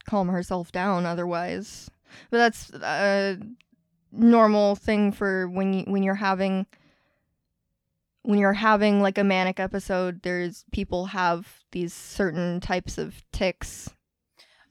calm 0.06 0.30
herself 0.30 0.72
down 0.72 1.06
otherwise. 1.06 1.89
But 2.30 2.38
that's 2.38 2.72
a 2.72 3.38
normal 4.11 4.76
thing 4.76 5.11
for 5.11 5.48
when 5.48 5.73
you 5.73 5.84
when 5.88 6.03
you're 6.03 6.15
having 6.15 6.65
when 8.23 8.39
you're 8.39 8.53
having 8.53 9.02
like 9.02 9.18
a 9.18 9.23
manic 9.23 9.60
episode, 9.60 10.22
there's 10.23 10.65
people 10.72 11.07
have 11.07 11.64
these 11.72 11.94
certain 11.94 12.60
types 12.60 12.98
of 12.98 13.23
tics 13.31 13.89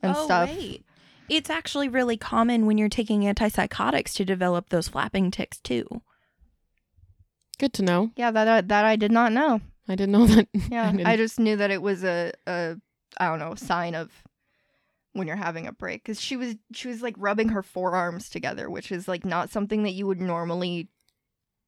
and 0.03 0.15
oh, 0.15 0.25
stuff. 0.25 0.51
Wait. 0.51 0.85
It's 1.29 1.51
actually 1.51 1.89
really 1.89 2.17
common 2.17 2.67
when 2.67 2.79
you're 2.79 2.89
taking 2.89 3.23
antipsychotics 3.23 4.13
to 4.15 4.25
develop 4.25 4.69
those 4.69 4.89
flapping 4.89 5.31
tics 5.31 5.59
too. 5.59 5.87
Good 7.59 7.73
to 7.75 7.83
know. 7.83 8.11
Yeah, 8.15 8.31
that 8.31 8.47
I, 8.47 8.61
that 8.61 8.85
I 8.85 8.97
did 8.97 9.11
not 9.11 9.33
know. 9.33 9.61
I 9.89 9.95
didn't 9.95 10.13
know 10.13 10.27
that. 10.35 10.49
Yeah, 10.71 10.91
didn't- 10.91 11.07
I, 11.07 11.17
just 11.17 11.39
knew 11.39 11.57
that 11.57 11.71
it 11.71 11.83
was 11.83 12.05
a, 12.05 12.33
a 12.47 12.77
I 13.19 13.29
don't 13.29 13.39
know 13.39 13.55
sign 13.55 13.95
of 13.95 14.11
when 15.13 15.27
you're 15.27 15.37
having 15.37 15.67
a 15.67 15.73
break 15.73 16.03
because 16.05 16.21
she 16.21 16.37
was 16.37 16.57
she 16.73 16.89
was 16.89 17.03
like 17.03 17.15
rubbing 17.17 17.51
her 17.51 17.63
forearms 17.63 18.29
together, 18.29 18.69
which 18.69 18.93
is 18.93 19.09
like 19.09 19.25
not 19.25 19.51
something 19.51 19.83
that 19.85 19.93
you 19.93 20.07
would 20.07 20.21
normally 20.21 20.89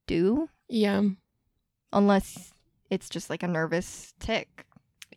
do 0.06 0.48
yeah. 0.68 1.02
unless 1.92 2.52
it's 2.90 3.08
just 3.08 3.30
like 3.30 3.42
a 3.42 3.48
nervous 3.48 4.14
tic. 4.20 4.64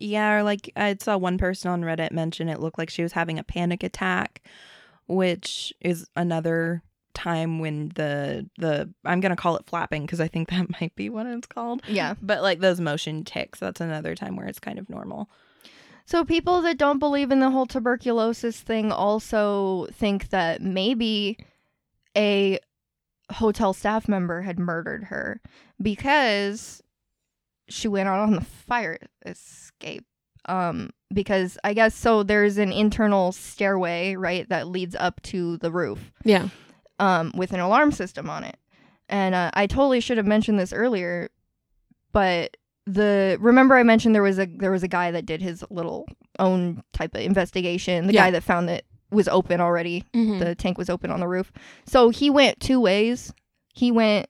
Yeah, 0.00 0.36
or 0.36 0.42
like 0.42 0.70
I 0.76 0.96
saw 1.00 1.16
one 1.16 1.38
person 1.38 1.70
on 1.70 1.82
Reddit 1.82 2.12
mention 2.12 2.48
it 2.48 2.60
looked 2.60 2.78
like 2.78 2.90
she 2.90 3.02
was 3.02 3.12
having 3.12 3.38
a 3.38 3.44
panic 3.44 3.82
attack, 3.82 4.42
which 5.06 5.72
is 5.80 6.08
another 6.16 6.82
time 7.22 7.58
when 7.58 7.90
the 7.94 8.48
the 8.58 8.92
I'm 9.04 9.20
gonna 9.20 9.36
call 9.36 9.56
it 9.56 9.66
flapping 9.66 10.02
because 10.02 10.20
I 10.20 10.28
think 10.28 10.50
that 10.50 10.68
might 10.80 10.94
be 10.96 11.08
what 11.08 11.26
it's 11.26 11.46
called. 11.46 11.82
Yeah. 11.86 12.14
But 12.20 12.42
like 12.42 12.60
those 12.60 12.80
motion 12.80 13.24
tics, 13.24 13.58
that's 13.60 13.80
another 13.80 14.14
time 14.14 14.36
where 14.36 14.46
it's 14.46 14.58
kind 14.60 14.78
of 14.78 14.88
normal. 14.90 15.28
So 16.04 16.24
people 16.24 16.62
that 16.62 16.78
don't 16.78 16.98
believe 16.98 17.30
in 17.30 17.38
the 17.40 17.50
whole 17.50 17.66
tuberculosis 17.66 18.60
thing 18.60 18.90
also 18.90 19.86
think 19.92 20.30
that 20.30 20.60
maybe 20.60 21.38
a 22.16 22.58
hotel 23.30 23.72
staff 23.72 24.08
member 24.08 24.42
had 24.42 24.58
murdered 24.58 25.04
her 25.04 25.40
because 25.80 26.82
she 27.68 27.88
went 27.88 28.08
out 28.08 28.18
on 28.18 28.34
the 28.34 28.40
fire 28.42 28.98
escape. 29.24 30.04
Um 30.46 30.90
because 31.14 31.56
I 31.62 31.72
guess 31.72 31.94
so 31.94 32.22
there's 32.24 32.58
an 32.58 32.72
internal 32.72 33.30
stairway, 33.32 34.16
right, 34.16 34.48
that 34.48 34.66
leads 34.66 34.96
up 34.96 35.22
to 35.22 35.56
the 35.58 35.70
roof 35.70 36.10
Yeah. 36.24 36.48
Um, 37.02 37.32
with 37.34 37.52
an 37.52 37.60
alarm 37.60 37.90
system 37.92 38.30
on 38.30 38.44
it. 38.44 38.56
And 39.08 39.34
uh, 39.34 39.50
I 39.54 39.66
totally 39.66 40.00
should 40.00 40.16
have 40.16 40.26
mentioned 40.26 40.58
this 40.58 40.72
earlier, 40.72 41.28
but 42.12 42.56
the 42.86 43.36
remember 43.40 43.76
I 43.76 43.82
mentioned 43.82 44.14
there 44.14 44.22
was 44.22 44.38
a 44.38 44.46
there 44.46 44.70
was 44.72 44.82
a 44.82 44.88
guy 44.88 45.10
that 45.10 45.26
did 45.26 45.40
his 45.42 45.64
little 45.70 46.06
own 46.38 46.82
type 46.92 47.14
of 47.14 47.20
investigation. 47.20 48.06
The 48.06 48.14
Yeah. 48.14 48.24
guy 48.26 48.30
that 48.32 48.42
found 48.42 48.68
that 48.68 48.84
was 49.10 49.28
open 49.28 49.60
already. 49.60 50.04
Mhm. 50.14 50.38
The 50.38 50.54
tank 50.54 50.78
was 50.78 50.88
open 50.90 51.10
on 51.10 51.20
the 51.20 51.28
roof. 51.28 51.52
So 51.86 52.08
he 52.10 52.30
went 52.30 52.58
two 52.60 52.80
ways. 52.80 53.32
He 53.74 53.90
went 53.92 54.26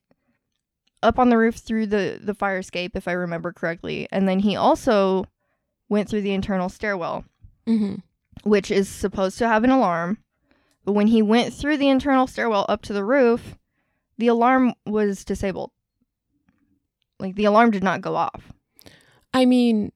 up 1.03 1.19
on 1.19 1.31
the 1.31 1.39
roof 1.39 1.57
through 1.57 1.87
the 1.87 2.19
the 2.23 2.35
fire 2.35 2.59
escape, 2.59 2.97
if 2.97 3.07
I 3.09 3.13
remember 3.13 3.53
correctly, 3.53 4.09
and 4.11 4.29
then 4.29 4.41
he 4.41 4.57
also 4.57 5.25
went 5.89 6.09
through 6.09 6.23
the 6.23 6.33
internal 6.35 6.69
stairwell 6.69 7.25
Mhm. 7.67 8.03
which 8.45 8.71
is 8.71 8.89
supposed 8.89 9.39
to 9.39 9.47
have 9.49 9.63
an 9.65 9.71
alarm. 9.71 10.19
But 10.85 10.93
when 10.93 11.07
he 11.07 11.23
went 11.23 11.55
through 11.55 11.77
the 11.77 11.89
internal 11.89 12.27
stairwell 12.27 12.67
up 12.69 12.83
to 12.83 12.93
the 12.93 13.05
roof, 13.05 13.57
the 14.19 14.27
alarm 14.29 14.75
was 14.87 15.25
disabled. 15.25 15.71
Like 17.19 17.37
the 17.37 17.45
alarm 17.45 17.71
did 17.71 17.85
not 17.85 18.01
go 18.01 18.17
off. 18.17 18.53
I 19.33 19.45
mean, 19.45 19.93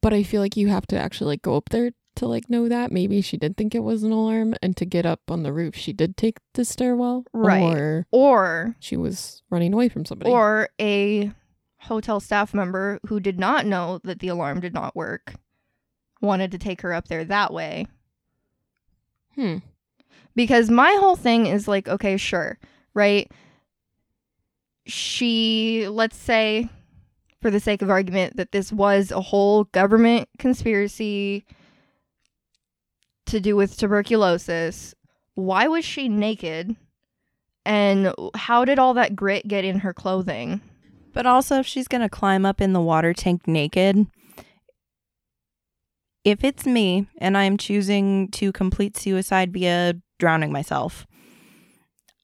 but 0.00 0.12
I 0.14 0.22
feel 0.22 0.40
like 0.40 0.56
you 0.56 0.68
have 0.68 0.86
to 0.88 0.98
actually 0.98 1.28
like 1.28 1.42
go 1.42 1.56
up 1.56 1.68
there 1.70 1.90
to 2.16 2.26
like 2.26 2.48
know 2.48 2.68
that. 2.68 2.92
Maybe 2.92 3.20
she 3.22 3.36
did 3.36 3.56
think 3.56 3.74
it 3.74 3.80
was 3.82 4.02
an 4.04 4.12
alarm, 4.12 4.54
and 4.62 4.76
to 4.76 4.84
get 4.86 5.04
up 5.04 5.20
on 5.28 5.42
the 5.42 5.52
roof, 5.52 5.74
she 5.74 5.92
did 5.92 6.16
take 6.16 6.38
the 6.54 6.64
stairwell, 6.64 7.24
Right. 7.32 7.62
Or 7.62 8.06
Or 8.12 8.76
she 8.78 8.96
was 8.96 9.42
running 9.50 9.72
away 9.74 9.88
from 9.88 10.04
somebody. 10.04 10.30
or 10.30 10.68
a 10.80 11.32
hotel 11.80 12.20
staff 12.20 12.54
member 12.54 13.00
who 13.08 13.20
did 13.20 13.38
not 13.38 13.66
know 13.66 14.00
that 14.04 14.20
the 14.20 14.28
alarm 14.28 14.60
did 14.60 14.74
not 14.74 14.94
work 14.94 15.34
wanted 16.20 16.52
to 16.52 16.58
take 16.58 16.82
her 16.82 16.92
up 16.92 17.08
there 17.08 17.24
that 17.24 17.52
way. 17.52 17.86
hmm. 19.34 19.58
Because 20.34 20.70
my 20.70 20.96
whole 21.00 21.16
thing 21.16 21.46
is 21.46 21.66
like, 21.66 21.88
okay, 21.88 22.16
sure, 22.16 22.58
right? 22.94 23.30
She, 24.86 25.86
let's 25.88 26.16
say, 26.16 26.68
for 27.40 27.50
the 27.50 27.60
sake 27.60 27.82
of 27.82 27.90
argument, 27.90 28.36
that 28.36 28.52
this 28.52 28.72
was 28.72 29.10
a 29.10 29.20
whole 29.20 29.64
government 29.64 30.28
conspiracy 30.38 31.44
to 33.26 33.40
do 33.40 33.56
with 33.56 33.76
tuberculosis. 33.76 34.94
Why 35.34 35.68
was 35.68 35.84
she 35.84 36.08
naked? 36.08 36.76
And 37.64 38.14
how 38.34 38.64
did 38.64 38.78
all 38.78 38.94
that 38.94 39.14
grit 39.14 39.46
get 39.46 39.64
in 39.64 39.80
her 39.80 39.92
clothing? 39.92 40.60
But 41.12 41.26
also, 41.26 41.58
if 41.60 41.66
she's 41.66 41.88
gonna 41.88 42.08
climb 42.08 42.46
up 42.46 42.60
in 42.60 42.72
the 42.72 42.80
water 42.80 43.12
tank 43.12 43.46
naked, 43.46 44.06
if 46.24 46.44
it's 46.44 46.66
me 46.66 47.06
and 47.18 47.36
I'm 47.36 47.56
choosing 47.56 48.28
to 48.32 48.52
complete 48.52 48.96
suicide 48.96 49.52
via 49.52 49.94
drowning 50.20 50.52
myself, 50.52 51.06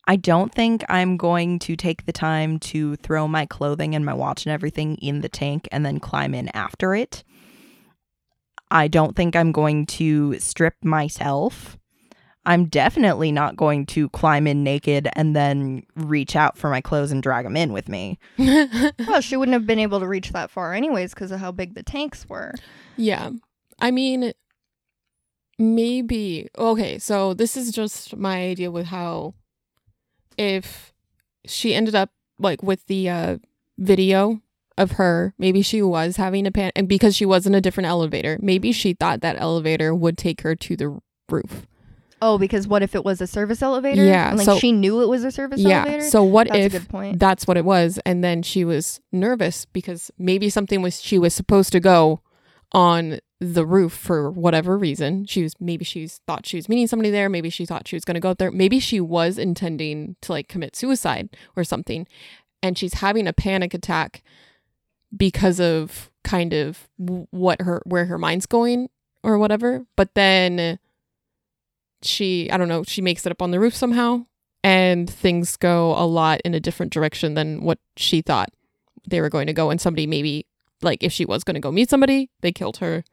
I 0.06 0.16
don't 0.16 0.54
think 0.54 0.84
I'm 0.88 1.16
going 1.16 1.58
to 1.60 1.74
take 1.74 2.06
the 2.06 2.12
time 2.12 2.60
to 2.60 2.94
throw 2.96 3.26
my 3.26 3.44
clothing 3.44 3.94
and 3.94 4.04
my 4.04 4.14
watch 4.14 4.46
and 4.46 4.52
everything 4.52 4.96
in 4.96 5.20
the 5.20 5.28
tank 5.28 5.68
and 5.72 5.84
then 5.84 5.98
climb 5.98 6.32
in 6.34 6.48
after 6.54 6.94
it. 6.94 7.24
I 8.70 8.86
don't 8.86 9.16
think 9.16 9.34
I'm 9.34 9.50
going 9.52 9.86
to 9.86 10.38
strip 10.38 10.74
myself. 10.84 11.76
I'm 12.44 12.66
definitely 12.66 13.32
not 13.32 13.56
going 13.56 13.86
to 13.86 14.08
climb 14.10 14.46
in 14.46 14.62
naked 14.62 15.08
and 15.14 15.34
then 15.34 15.84
reach 15.96 16.36
out 16.36 16.56
for 16.56 16.70
my 16.70 16.80
clothes 16.80 17.10
and 17.10 17.20
drag 17.20 17.44
them 17.44 17.56
in 17.56 17.72
with 17.72 17.88
me. 17.88 18.18
Well, 19.06 19.20
she 19.20 19.36
wouldn't 19.36 19.54
have 19.54 19.66
been 19.66 19.78
able 19.78 20.00
to 20.00 20.06
reach 20.06 20.30
that 20.30 20.50
far 20.50 20.72
anyways 20.74 21.14
because 21.14 21.30
of 21.32 21.40
how 21.40 21.50
big 21.50 21.74
the 21.74 21.82
tanks 21.82 22.28
were. 22.28 22.52
Yeah. 22.96 23.30
I 23.80 23.90
mean, 23.90 24.32
maybe. 25.58 26.48
Okay, 26.58 26.98
so 26.98 27.34
this 27.34 27.56
is 27.56 27.70
just 27.72 28.16
my 28.16 28.36
idea 28.42 28.70
with 28.70 28.86
how 28.86 29.34
if 30.38 30.92
she 31.44 31.74
ended 31.74 31.94
up 31.94 32.10
like 32.38 32.62
with 32.62 32.86
the 32.86 33.08
uh, 33.08 33.38
video 33.78 34.40
of 34.78 34.92
her, 34.92 35.34
maybe 35.38 35.62
she 35.62 35.80
was 35.82 36.16
having 36.16 36.46
a 36.46 36.50
panic 36.50 36.72
and 36.76 36.88
because 36.88 37.16
she 37.16 37.24
was 37.24 37.46
in 37.46 37.54
a 37.54 37.60
different 37.60 37.86
elevator, 37.86 38.38
maybe 38.42 38.72
she 38.72 38.92
thought 38.92 39.20
that 39.22 39.36
elevator 39.40 39.94
would 39.94 40.18
take 40.18 40.42
her 40.42 40.54
to 40.54 40.76
the 40.76 40.98
roof. 41.30 41.66
Oh, 42.22 42.38
because 42.38 42.66
what 42.66 42.82
if 42.82 42.94
it 42.94 43.04
was 43.04 43.20
a 43.20 43.26
service 43.26 43.60
elevator? 43.62 44.02
Yeah, 44.04 44.30
And, 44.30 44.38
like 44.38 44.44
so- 44.46 44.58
she 44.58 44.72
knew 44.72 45.02
it 45.02 45.06
was 45.06 45.22
a 45.24 45.30
service 45.30 45.60
elevator. 45.60 45.68
yeah. 45.78 45.82
elevator. 45.84 46.10
So 46.10 46.22
what 46.24 46.48
That's 46.48 46.58
if 46.58 46.74
a 46.74 46.78
good 46.80 46.88
point. 46.88 47.18
that's 47.18 47.46
what 47.46 47.56
it 47.56 47.64
was 47.64 47.98
and 48.04 48.22
then 48.24 48.42
she 48.42 48.64
was 48.64 49.00
nervous 49.12 49.64
because 49.66 50.10
maybe 50.18 50.48
something 50.50 50.82
was 50.82 51.00
she 51.02 51.18
was 51.18 51.34
supposed 51.34 51.72
to 51.72 51.80
go 51.80 52.20
on 52.72 53.18
the 53.40 53.66
roof 53.66 53.92
for 53.92 54.30
whatever 54.30 54.78
reason. 54.78 55.26
She 55.26 55.42
was 55.42 55.54
maybe 55.60 55.84
she 55.84 56.06
thought 56.08 56.46
she 56.46 56.56
was 56.56 56.68
meeting 56.68 56.86
somebody 56.86 57.10
there. 57.10 57.28
Maybe 57.28 57.50
she 57.50 57.66
thought 57.66 57.86
she 57.86 57.96
was 57.96 58.04
going 58.04 58.14
to 58.14 58.20
go 58.20 58.30
up 58.30 58.38
there. 58.38 58.50
Maybe 58.50 58.80
she 58.80 59.00
was 59.00 59.38
intending 59.38 60.16
to 60.22 60.32
like 60.32 60.48
commit 60.48 60.74
suicide 60.74 61.36
or 61.54 61.64
something. 61.64 62.06
And 62.62 62.78
she's 62.78 62.94
having 62.94 63.26
a 63.26 63.32
panic 63.32 63.74
attack 63.74 64.22
because 65.14 65.60
of 65.60 66.10
kind 66.24 66.52
of 66.52 66.88
what 66.96 67.60
her 67.62 67.82
where 67.84 68.06
her 68.06 68.18
mind's 68.18 68.46
going 68.46 68.88
or 69.22 69.38
whatever. 69.38 69.86
But 69.96 70.14
then 70.14 70.78
she, 72.02 72.50
I 72.50 72.56
don't 72.56 72.68
know, 72.68 72.84
she 72.84 73.02
makes 73.02 73.26
it 73.26 73.32
up 73.32 73.42
on 73.42 73.50
the 73.50 73.60
roof 73.60 73.74
somehow 73.74 74.24
and 74.64 75.08
things 75.08 75.56
go 75.56 75.92
a 75.92 76.06
lot 76.06 76.40
in 76.44 76.54
a 76.54 76.60
different 76.60 76.92
direction 76.92 77.34
than 77.34 77.62
what 77.62 77.78
she 77.96 78.22
thought 78.22 78.48
they 79.06 79.20
were 79.20 79.28
going 79.28 79.46
to 79.46 79.52
go. 79.52 79.70
And 79.70 79.80
somebody 79.80 80.06
maybe 80.06 80.46
like 80.82 81.02
if 81.02 81.12
she 81.12 81.24
was 81.24 81.44
going 81.44 81.54
to 81.54 81.60
go 81.60 81.70
meet 81.70 81.90
somebody, 81.90 82.30
they 82.40 82.52
killed 82.52 82.78
her. 82.78 83.04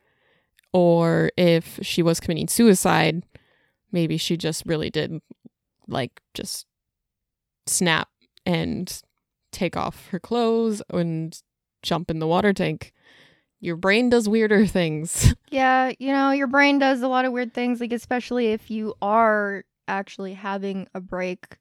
Or 0.74 1.32
if 1.38 1.80
she 1.84 2.02
was 2.02 2.20
committing 2.20 2.48
suicide, 2.48 3.24
maybe 3.92 4.18
she 4.18 4.38
just 4.38 4.64
really 4.66 4.90
did 4.90 5.22
like 5.88 6.20
just 6.34 6.66
snap 7.68 8.10
and 8.46 9.02
take 9.52 9.78
off 9.78 10.08
her 10.10 10.20
clothes 10.20 10.82
and 10.90 11.40
jump 11.84 12.10
in 12.10 12.20
the 12.20 12.28
water 12.28 12.54
tank. 12.54 12.92
Your 13.60 13.76
brain 13.76 14.10
does 14.10 14.28
weirder 14.28 14.66
things. 14.68 15.36
Yeah, 15.52 15.92
you 16.00 16.12
know, 16.12 16.32
your 16.32 16.48
brain 16.48 16.80
does 16.80 17.02
a 17.02 17.08
lot 17.08 17.26
of 17.26 17.32
weird 17.32 17.54
things, 17.54 17.80
like 17.80 17.94
especially 17.94 18.48
if 18.48 18.72
you 18.72 18.96
are 19.02 19.64
actually 19.88 20.34
having 20.34 20.88
a 20.96 21.00
break. 21.02 21.58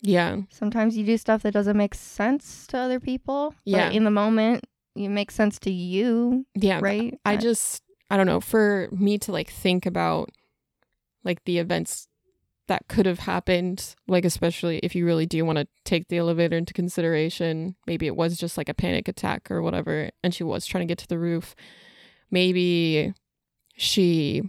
yeah. 0.00 0.38
Sometimes 0.50 0.96
you 0.96 1.04
do 1.06 1.16
stuff 1.16 1.42
that 1.42 1.52
doesn't 1.52 1.76
make 1.76 1.94
sense 1.94 2.66
to 2.68 2.78
other 2.78 2.98
people. 2.98 3.54
Yeah. 3.64 3.86
But 3.88 3.94
in 3.94 4.04
the 4.04 4.10
moment, 4.10 4.64
it 4.96 5.08
makes 5.08 5.34
sense 5.34 5.58
to 5.60 5.70
you, 5.70 6.44
Yeah. 6.56 6.80
right? 6.82 7.16
I 7.24 7.36
just 7.36 7.82
I 8.12 8.18
don't 8.18 8.26
know, 8.26 8.40
for 8.40 8.90
me 8.92 9.16
to 9.20 9.32
like 9.32 9.48
think 9.48 9.86
about 9.86 10.28
like 11.24 11.42
the 11.44 11.56
events 11.56 12.08
that 12.68 12.86
could 12.86 13.06
have 13.06 13.20
happened, 13.20 13.96
like 14.06 14.26
especially 14.26 14.80
if 14.80 14.94
you 14.94 15.06
really 15.06 15.24
do 15.24 15.46
want 15.46 15.56
to 15.56 15.66
take 15.86 16.08
the 16.08 16.18
elevator 16.18 16.58
into 16.58 16.74
consideration, 16.74 17.74
maybe 17.86 18.06
it 18.06 18.14
was 18.14 18.36
just 18.36 18.58
like 18.58 18.68
a 18.68 18.74
panic 18.74 19.08
attack 19.08 19.50
or 19.50 19.62
whatever 19.62 20.10
and 20.22 20.34
she 20.34 20.44
was 20.44 20.66
trying 20.66 20.86
to 20.86 20.90
get 20.90 20.98
to 20.98 21.08
the 21.08 21.18
roof. 21.18 21.54
Maybe 22.30 23.14
she 23.76 24.42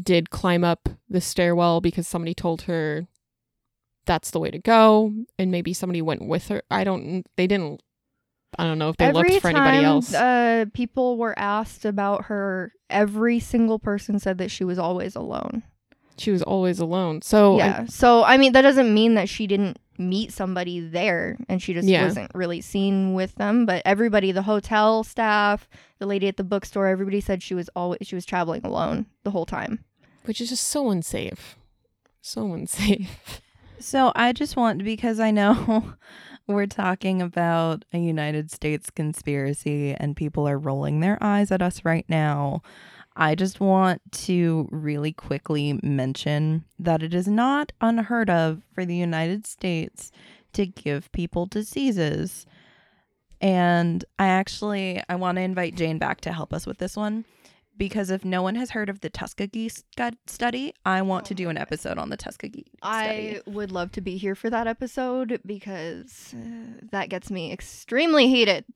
did 0.00 0.30
climb 0.30 0.62
up 0.62 0.88
the 1.10 1.20
stairwell 1.20 1.80
because 1.80 2.06
somebody 2.06 2.34
told 2.34 2.62
her 2.62 3.08
that's 4.06 4.30
the 4.30 4.38
way 4.38 4.52
to 4.52 4.60
go 4.60 5.12
and 5.40 5.50
maybe 5.50 5.74
somebody 5.74 6.02
went 6.02 6.22
with 6.24 6.46
her. 6.48 6.62
I 6.70 6.84
don't 6.84 7.26
they 7.36 7.48
didn't 7.48 7.82
I 8.58 8.64
don't 8.64 8.78
know 8.78 8.88
if 8.90 8.96
they 8.96 9.06
every 9.06 9.30
looked 9.30 9.42
for 9.42 9.52
time, 9.52 9.66
anybody 9.66 9.84
else. 9.84 10.14
Uh, 10.14 10.64
people 10.72 11.16
were 11.18 11.36
asked 11.38 11.84
about 11.84 12.26
her. 12.26 12.72
Every 12.88 13.40
single 13.40 13.78
person 13.78 14.18
said 14.18 14.38
that 14.38 14.50
she 14.50 14.64
was 14.64 14.78
always 14.78 15.14
alone. 15.16 15.62
she 16.16 16.30
was 16.30 16.42
always 16.42 16.78
alone. 16.80 17.20
So 17.22 17.58
yeah. 17.58 17.84
So 17.86 18.24
I 18.24 18.36
mean, 18.38 18.52
that 18.52 18.62
doesn't 18.62 18.92
mean 18.92 19.14
that 19.14 19.28
she 19.28 19.46
didn't 19.46 19.78
meet 19.98 20.32
somebody 20.32 20.78
there 20.80 21.36
and 21.48 21.60
she 21.60 21.74
just 21.74 21.86
Yeah. 21.88 22.04
wasn't 22.04 22.30
really 22.34 22.60
seen 22.60 23.14
with 23.14 23.34
them. 23.34 23.66
But 23.66 23.82
everybody, 23.84 24.30
the 24.32 24.42
hotel 24.42 25.02
staff, 25.04 25.68
the 25.98 26.06
lady 26.06 26.26
at 26.28 26.36
the 26.36 26.44
bookstore, 26.44 26.86
everybody 26.86 27.20
said 27.20 27.42
she 27.42 27.54
was 27.54 27.68
always 27.76 27.98
she 28.02 28.14
was 28.14 28.24
traveling 28.24 28.64
alone 28.64 29.06
the 29.24 29.30
whole 29.32 29.46
time. 29.46 29.84
which 30.24 30.40
is 30.40 30.48
just 30.50 30.66
so 30.68 30.90
unsafe. 30.90 31.56
So 32.20 32.52
unsafe. 32.52 33.40
So 33.80 34.10
I 34.16 34.32
just 34.32 34.56
want 34.56 34.82
because 34.84 35.20
I 35.20 35.30
know 35.30 35.92
we're 36.48 36.66
talking 36.66 37.20
about 37.20 37.84
a 37.92 37.98
United 37.98 38.50
States 38.50 38.90
conspiracy 38.90 39.94
and 39.94 40.16
people 40.16 40.48
are 40.48 40.58
rolling 40.58 41.00
their 41.00 41.18
eyes 41.20 41.52
at 41.52 41.62
us 41.62 41.84
right 41.84 42.06
now. 42.08 42.62
I 43.14 43.34
just 43.34 43.60
want 43.60 44.00
to 44.12 44.66
really 44.70 45.12
quickly 45.12 45.78
mention 45.82 46.64
that 46.78 47.02
it 47.02 47.12
is 47.12 47.28
not 47.28 47.72
unheard 47.80 48.30
of 48.30 48.62
for 48.72 48.86
the 48.86 48.96
United 48.96 49.46
States 49.46 50.10
to 50.54 50.66
give 50.66 51.12
people 51.12 51.44
diseases. 51.44 52.46
And 53.40 54.04
I 54.18 54.28
actually 54.28 55.02
I 55.08 55.16
want 55.16 55.36
to 55.36 55.42
invite 55.42 55.74
Jane 55.74 55.98
back 55.98 56.22
to 56.22 56.32
help 56.32 56.54
us 56.54 56.66
with 56.66 56.78
this 56.78 56.96
one 56.96 57.24
because 57.78 58.10
if 58.10 58.24
no 58.24 58.42
one 58.42 58.56
has 58.56 58.70
heard 58.70 58.88
of 58.88 59.00
the 59.00 59.08
Tuskegee 59.08 59.70
study, 60.26 60.74
I 60.84 61.02
want 61.02 61.24
to 61.26 61.34
do 61.34 61.48
an 61.48 61.56
episode 61.56 61.96
on 61.98 62.10
the 62.10 62.16
Tuskegee 62.16 62.66
study. 62.78 62.82
I 62.82 63.40
would 63.46 63.72
love 63.72 63.92
to 63.92 64.00
be 64.00 64.16
here 64.16 64.34
for 64.34 64.50
that 64.50 64.66
episode 64.66 65.40
because 65.46 66.34
uh, 66.36 66.80
that 66.90 67.08
gets 67.08 67.30
me 67.30 67.52
extremely 67.52 68.28
heated. 68.28 68.64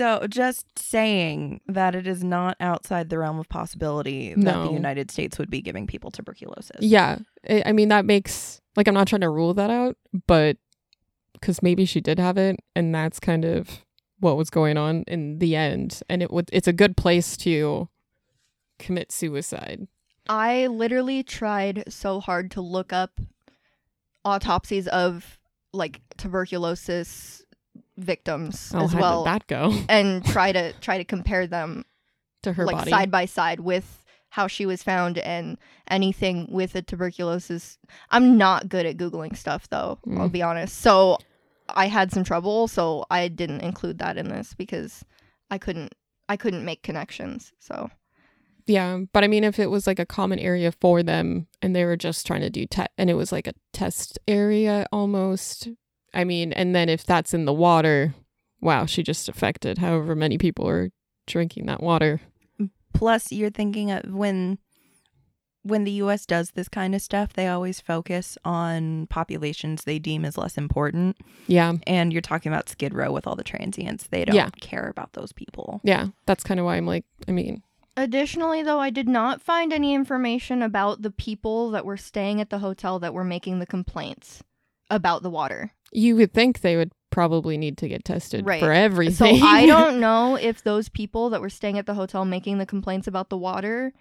So, 0.00 0.26
just 0.28 0.78
saying 0.78 1.60
that 1.66 1.94
it 1.94 2.06
is 2.06 2.24
not 2.24 2.56
outside 2.58 3.10
the 3.10 3.18
realm 3.18 3.38
of 3.38 3.50
possibility 3.50 4.32
that 4.34 4.64
the 4.64 4.72
United 4.72 5.10
States 5.10 5.38
would 5.38 5.50
be 5.50 5.60
giving 5.60 5.86
people 5.86 6.10
tuberculosis. 6.10 6.80
yeah. 6.80 7.18
I 7.46 7.64
I 7.66 7.72
mean, 7.72 7.88
that 7.88 8.06
makes, 8.06 8.62
like, 8.76 8.88
I'm 8.88 8.94
not 8.94 9.08
trying 9.08 9.20
to 9.20 9.28
rule 9.28 9.52
that 9.52 9.68
out, 9.68 9.98
but 10.26 10.56
because 11.34 11.60
maybe 11.62 11.84
she 11.84 12.00
did 12.00 12.18
have 12.18 12.38
it, 12.38 12.60
and 12.74 12.94
that's 12.94 13.20
kind 13.20 13.44
of 13.44 13.84
what 14.20 14.36
was 14.36 14.50
going 14.50 14.76
on 14.76 15.02
in 15.08 15.38
the 15.38 15.56
end. 15.56 16.00
And 16.08 16.22
it 16.22 16.30
would, 16.30 16.48
it's 16.52 16.68
a 16.68 16.72
good 16.72 16.96
place 16.96 17.36
to 17.38 17.88
commit 18.78 19.10
suicide. 19.12 19.88
I 20.28 20.66
literally 20.68 21.22
tried 21.22 21.84
so 21.88 22.20
hard 22.20 22.50
to 22.52 22.60
look 22.60 22.92
up 22.92 23.20
autopsies 24.24 24.86
of 24.88 25.38
like 25.72 26.00
tuberculosis 26.16 27.42
victims 27.96 28.72
Oh, 28.74 28.84
as 28.84 28.94
well 28.94 29.24
that 29.24 29.46
go 29.46 29.72
and 29.88 30.24
try 30.24 30.52
to 30.52 30.72
try 30.80 30.98
to 30.98 31.04
compare 31.04 31.46
them 31.46 31.84
to 32.42 32.52
her 32.52 32.64
like 32.64 32.76
body? 32.76 32.90
side 32.90 33.10
by 33.10 33.24
side 33.26 33.60
with 33.60 34.04
how 34.30 34.46
she 34.46 34.64
was 34.66 34.82
found 34.82 35.18
and 35.18 35.58
anything 35.88 36.46
with 36.50 36.74
a 36.74 36.82
tuberculosis. 36.82 37.78
I'm 38.10 38.38
not 38.38 38.68
good 38.68 38.86
at 38.86 38.96
googling 38.96 39.36
stuff 39.36 39.68
though, 39.70 39.98
I'll 40.16 40.28
Mm. 40.28 40.32
be 40.32 40.42
honest. 40.42 40.78
So 40.78 41.18
I 41.74 41.86
had 41.86 42.12
some 42.12 42.24
trouble, 42.24 42.68
so 42.68 43.04
I 43.10 43.28
didn't 43.28 43.60
include 43.60 43.98
that 43.98 44.16
in 44.16 44.28
this 44.28 44.54
because 44.54 45.04
I 45.50 45.58
couldn't 45.58 45.94
I 46.28 46.36
couldn't 46.36 46.64
make 46.64 46.82
connections. 46.82 47.52
So 47.58 47.90
Yeah, 48.66 49.00
but 49.12 49.24
I 49.24 49.26
mean, 49.26 49.44
if 49.44 49.58
it 49.58 49.70
was 49.70 49.86
like 49.86 49.98
a 49.98 50.06
common 50.06 50.38
area 50.38 50.72
for 50.72 51.02
them 51.02 51.48
and 51.60 51.74
they 51.74 51.84
were 51.84 51.96
just 51.96 52.26
trying 52.26 52.42
to 52.42 52.50
do 52.50 52.66
test, 52.66 52.90
and 52.96 53.10
it 53.10 53.14
was 53.14 53.32
like 53.32 53.46
a 53.46 53.54
test 53.72 54.18
area 54.28 54.86
almost. 54.92 55.68
I 56.12 56.24
mean, 56.24 56.52
and 56.52 56.74
then 56.74 56.88
if 56.88 57.04
that's 57.04 57.34
in 57.34 57.44
the 57.44 57.52
water, 57.52 58.14
wow, 58.60 58.86
she 58.86 59.02
just 59.02 59.28
affected 59.28 59.78
however 59.78 60.14
many 60.14 60.38
people 60.38 60.68
are 60.68 60.90
drinking 61.26 61.66
that 61.66 61.82
water. 61.82 62.20
Plus, 62.92 63.30
you're 63.30 63.50
thinking 63.50 63.90
of 63.92 64.12
when 64.12 64.58
when 65.62 65.84
the 65.84 65.90
US 65.92 66.24
does 66.26 66.52
this 66.52 66.68
kind 66.68 66.94
of 66.94 67.02
stuff, 67.02 67.32
they 67.34 67.46
always 67.48 67.80
focus 67.80 68.38
on 68.44 69.06
populations 69.08 69.84
they 69.84 69.98
deem 69.98 70.24
as 70.24 70.38
less 70.38 70.56
important. 70.56 71.16
Yeah, 71.46 71.74
And 71.86 72.12
you're 72.12 72.22
talking 72.22 72.50
about 72.50 72.68
Skid 72.68 72.94
Row 72.94 73.12
with 73.12 73.26
all 73.26 73.36
the 73.36 73.44
transients. 73.44 74.06
They 74.06 74.24
don't 74.24 74.34
Yeah. 74.36 74.48
care 74.60 74.88
about 74.88 75.12
those 75.12 75.32
people. 75.32 75.80
yeah, 75.84 76.08
that's 76.26 76.42
kind 76.44 76.58
of 76.60 76.66
why 76.66 76.76
I'm 76.76 76.86
like, 76.86 77.04
I 77.28 77.32
mean, 77.32 77.62
Additionally, 77.96 78.62
though, 78.62 78.78
I 78.80 78.88
did 78.90 79.08
not 79.08 79.42
find 79.42 79.72
any 79.72 79.92
information 79.94 80.62
about 80.62 81.02
the 81.02 81.10
people 81.10 81.70
that 81.72 81.84
were 81.84 81.96
staying 81.98 82.40
at 82.40 82.48
the 82.48 82.60
hotel 82.60 82.98
that 83.00 83.12
were 83.12 83.24
making 83.24 83.58
the 83.58 83.66
complaints 83.66 84.42
about 84.88 85.22
the 85.22 85.30
water. 85.30 85.72
you 85.92 86.14
would 86.16 86.32
think 86.32 86.60
they 86.60 86.76
would 86.76 86.92
probably 87.10 87.58
need 87.58 87.76
to 87.76 87.88
get 87.88 88.04
tested 88.04 88.46
Right. 88.46 88.60
for 88.60 88.66
So 88.66 88.70
everything. 88.72 89.42
I 89.42 89.66
don't 89.66 89.98
know 90.06 90.36
if 90.36 90.62
those 90.62 90.88
people 90.88 91.28
that 91.30 91.40
were 91.40 91.50
staying 91.50 91.78
at 91.78 91.86
the 91.86 91.94
hotel 91.94 92.24
making 92.24 92.58
the 92.58 92.64
complaints 92.66 93.08
about 93.08 93.28
the 93.28 93.36
water 93.36 93.92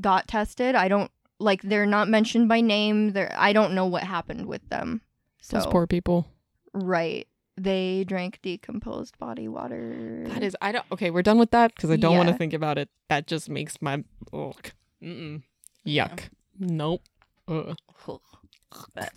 got 0.00 0.28
tested. 0.28 0.74
I 0.74 0.88
don't 0.88 1.10
like 1.38 1.62
they're 1.62 1.86
not 1.86 2.08
mentioned 2.08 2.48
by 2.48 2.60
name. 2.60 3.12
They're 3.12 3.34
I 3.36 3.52
don't 3.52 3.74
know 3.74 3.86
what 3.86 4.02
happened 4.04 4.46
with 4.46 4.68
them. 4.68 5.00
So 5.40 5.58
Those 5.58 5.66
poor 5.66 5.86
people. 5.86 6.26
right. 6.72 7.26
They 7.56 8.02
drank 8.02 8.40
decomposed 8.42 9.16
body 9.20 9.46
water. 9.46 10.24
That 10.26 10.42
is, 10.42 10.56
I 10.60 10.72
don't. 10.72 10.84
Okay, 10.90 11.10
we're 11.10 11.22
done 11.22 11.38
with 11.38 11.52
that 11.52 11.72
because 11.72 11.88
I 11.88 11.94
don't 11.94 12.16
want 12.16 12.28
to 12.28 12.34
think 12.34 12.52
about 12.52 12.78
it. 12.78 12.88
That 13.08 13.28
just 13.28 13.48
makes 13.48 13.80
my 13.80 14.02
ugh. 14.32 14.72
Mm-mm. 15.00 15.42
yuck. 15.86 16.22
Nope. 16.58 17.02
Ugh. 17.46 17.76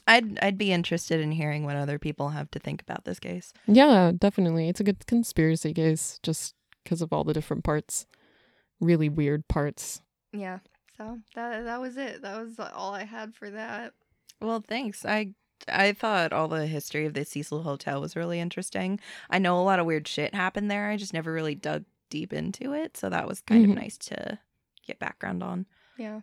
I'd 0.07 0.37
I'd 0.39 0.57
be 0.57 0.71
interested 0.71 1.19
in 1.19 1.31
hearing 1.31 1.63
what 1.65 1.75
other 1.77 1.97
people 1.97 2.29
have 2.29 2.51
to 2.51 2.59
think 2.59 2.81
about 2.83 3.05
this 3.05 3.19
case. 3.19 3.53
Yeah, 3.65 4.11
definitely. 4.15 4.69
It's 4.69 4.79
a 4.79 4.83
good 4.83 5.07
conspiracy 5.07 5.73
case 5.73 6.19
just 6.21 6.53
because 6.83 7.01
of 7.01 7.11
all 7.11 7.23
the 7.23 7.33
different 7.33 7.63
parts. 7.63 8.05
Really 8.79 9.09
weird 9.09 9.47
parts. 9.47 10.01
Yeah. 10.33 10.59
So 10.97 11.19
that 11.35 11.63
that 11.65 11.79
was 11.81 11.97
it. 11.97 12.21
That 12.21 12.37
was 12.43 12.59
all 12.59 12.93
I 12.93 13.03
had 13.03 13.35
for 13.35 13.49
that. 13.51 13.93
Well, 14.41 14.63
thanks. 14.67 15.05
I 15.05 15.33
I 15.67 15.93
thought 15.93 16.33
all 16.33 16.47
the 16.47 16.67
history 16.67 17.05
of 17.05 17.13
the 17.13 17.25
Cecil 17.25 17.63
Hotel 17.63 17.99
was 18.01 18.15
really 18.15 18.39
interesting. 18.39 18.99
I 19.29 19.39
know 19.39 19.59
a 19.59 19.63
lot 19.63 19.79
of 19.79 19.85
weird 19.85 20.07
shit 20.07 20.33
happened 20.35 20.69
there. 20.71 20.89
I 20.89 20.97
just 20.97 21.13
never 21.13 21.31
really 21.31 21.55
dug 21.55 21.85
deep 22.09 22.31
into 22.33 22.73
it, 22.73 22.95
so 22.97 23.09
that 23.09 23.27
was 23.27 23.41
kind 23.41 23.65
Mhm. 23.65 23.71
of 23.71 23.75
nice 23.77 23.97
to 23.97 24.39
get 24.85 24.99
background 24.99 25.43
on. 25.43 25.65
Yeah. 25.97 26.21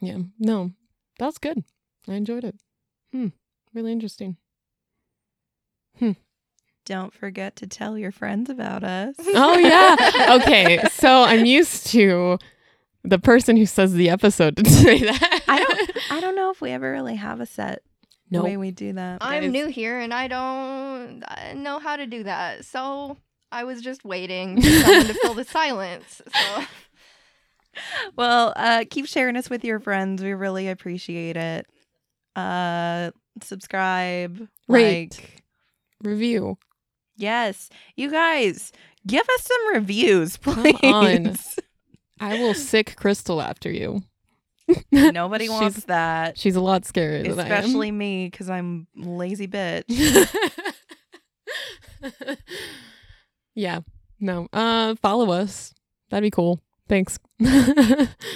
Yeah. 0.00 0.18
No, 0.38 0.72
that 1.18 1.26
was 1.26 1.38
good. 1.38 1.64
I 2.08 2.14
enjoyed 2.14 2.44
it. 2.44 2.56
Hmm. 3.12 3.28
Really 3.74 3.92
interesting. 3.92 4.36
Hmm 5.98 6.12
don't 6.84 7.12
forget 7.12 7.56
to 7.56 7.66
tell 7.66 7.98
your 7.98 8.12
friends 8.12 8.48
about 8.48 8.84
us. 8.84 9.16
Oh, 9.18 9.58
yeah. 9.58 10.36
Okay. 10.40 10.78
So 10.92 11.24
I'm 11.24 11.44
used 11.44 11.88
to 11.88 12.38
the 13.06 13.18
person 13.18 13.56
who 13.56 13.66
says 13.66 13.92
the 13.94 14.10
episode 14.10 14.56
didn't 14.56 14.72
say 14.72 15.00
that. 15.04 15.40
I 15.48 15.58
don't 15.58 15.90
I 16.12 16.20
don't 16.20 16.36
know 16.36 16.50
if 16.50 16.60
we 16.60 16.70
ever 16.70 16.90
really 16.92 17.16
have 17.16 17.40
a 17.40 17.46
set 17.46 17.82
No. 18.30 18.42
way 18.44 18.56
we 18.56 18.70
do 18.70 18.92
that. 18.94 19.18
I'm 19.20 19.44
guys. 19.44 19.52
new 19.52 19.66
here 19.66 19.98
and 19.98 20.12
I 20.12 20.28
don't 20.28 21.22
uh, 21.22 21.54
know 21.54 21.78
how 21.78 21.96
to 21.96 22.06
do 22.06 22.24
that. 22.24 22.64
So 22.64 23.16
I 23.52 23.64
was 23.64 23.80
just 23.82 24.04
waiting 24.04 24.60
for 24.60 24.68
someone 24.70 25.06
to 25.06 25.14
fill 25.14 25.34
the 25.34 25.44
silence. 25.44 26.20
So 26.34 26.64
Well, 28.16 28.52
uh 28.56 28.84
keep 28.88 29.06
sharing 29.06 29.36
us 29.36 29.50
with 29.50 29.64
your 29.64 29.80
friends. 29.80 30.22
We 30.22 30.32
really 30.32 30.68
appreciate 30.68 31.36
it. 31.36 31.66
Uh 32.34 33.10
subscribe, 33.42 34.48
Rate. 34.68 35.18
like 35.20 35.42
Review. 36.02 36.58
Yes. 37.16 37.70
You 37.96 38.10
guys, 38.10 38.72
give 39.06 39.26
us 39.26 39.42
some 39.42 39.74
reviews, 39.74 40.36
Come 40.36 40.54
please. 40.74 41.58
I 42.20 42.38
will 42.38 42.54
sic 42.54 42.94
Crystal 42.96 43.42
after 43.42 43.70
you. 43.70 44.02
Nobody 44.92 45.46
She's- 45.46 45.60
wants 45.60 45.84
that. 45.84 46.36
She's 46.38 46.56
a 46.56 46.60
lot 46.60 46.82
scarier 46.82 47.22
than 47.22 47.38
Especially 47.38 47.92
me, 47.92 48.28
because 48.28 48.50
I'm 48.50 48.86
lazy 48.96 49.46
bitch. 49.46 49.84
Yeah. 53.54 53.80
No. 54.20 54.48
Uh 54.52 54.94
follow 54.96 55.30
us. 55.30 55.72
That'd 56.10 56.22
be 56.22 56.30
cool. 56.30 56.60
Thanks. 56.88 57.18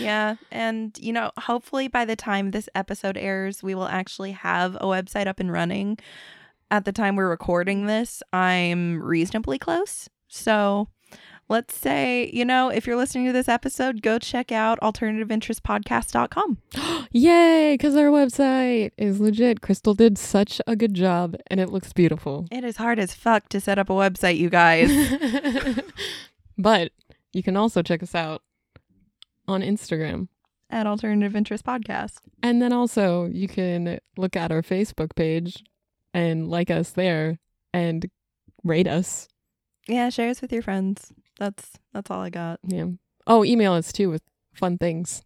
yeah. 0.01 0.36
And, 0.51 0.97
you 0.98 1.12
know, 1.12 1.31
hopefully 1.39 1.89
by 1.89 2.05
the 2.05 2.16
time 2.16 2.51
this 2.51 2.69
episode 2.74 3.16
airs, 3.16 3.62
we 3.62 3.74
will 3.74 3.86
actually 3.86 4.32
have 4.32 4.74
a 4.77 4.86
website 4.86 5.27
up 5.27 5.39
and 5.39 5.52
running. 5.52 5.98
At 6.70 6.85
the 6.85 6.93
time 6.93 7.16
we're 7.16 7.28
recording 7.28 7.86
this, 7.86 8.23
I'm 8.32 9.02
reasonably 9.02 9.59
close. 9.59 10.09
So 10.28 10.89
let's 11.51 11.77
say, 11.77 12.31
you 12.32 12.44
know, 12.44 12.68
if 12.68 12.86
you're 12.86 12.97
listening 12.97 13.27
to 13.27 13.32
this 13.32 13.48
episode, 13.48 14.01
go 14.02 14.18
check 14.18 14.52
out 14.52 14.81
alternativeinterestpodcast.com. 14.81 16.59
Yay, 17.10 17.74
because 17.74 17.97
our 17.97 18.06
website 18.06 18.93
is 18.97 19.20
legit. 19.20 19.60
Crystal 19.60 19.93
did 19.93 20.16
such 20.16 20.60
a 20.66 20.77
good 20.77 20.94
job 20.94 21.36
and 21.48 21.59
it 21.60 21.68
looks 21.68 21.93
beautiful. 21.93 22.47
It 22.51 22.64
is 22.64 22.77
hard 22.77 22.98
as 23.01 23.12
fuck 23.12 23.48
to 23.51 23.60
set 23.60 23.78
up 23.78 23.90
a 23.90 23.94
website, 23.94 24.39
you 24.39 24.48
guys. 24.48 24.90
but 26.59 26.93
you 27.32 27.43
can 27.43 27.56
also 27.56 27.82
check 27.82 28.02
us 28.02 28.14
out 28.14 28.43
on 29.48 29.60
Instagram. 29.60 30.28
at 30.70 30.86
Alternative 30.86 31.35
Interest 31.35 31.64
Podcast. 31.64 32.18
And 32.44 32.62
then 32.62 32.72
also 32.72 33.27
you 33.27 33.48
can 33.48 33.98
look 34.16 34.36
at 34.36 34.52
our 34.52 34.62
Facebook 34.62 35.16
page 35.16 35.64
and 36.14 36.48
like 36.48 36.70
us 36.70 36.90
there 36.90 37.40
and 37.74 38.09
rate 38.62 38.86
us. 38.86 39.27
Yeah, 39.89 40.10
share 40.10 40.31
us 40.31 40.40
with 40.40 40.52
your 40.52 40.62
friends. 40.62 41.12
That's 41.41 41.73
that's 41.93 42.11
all 42.11 42.21
I 42.21 42.31
got. 42.31 42.61
Yeah. 42.62 42.85
Oh, 43.27 43.45
email 43.45 43.73
us 43.73 43.93
too 43.93 44.11
with 44.11 44.23
fun 44.53 44.79
things. 44.79 45.23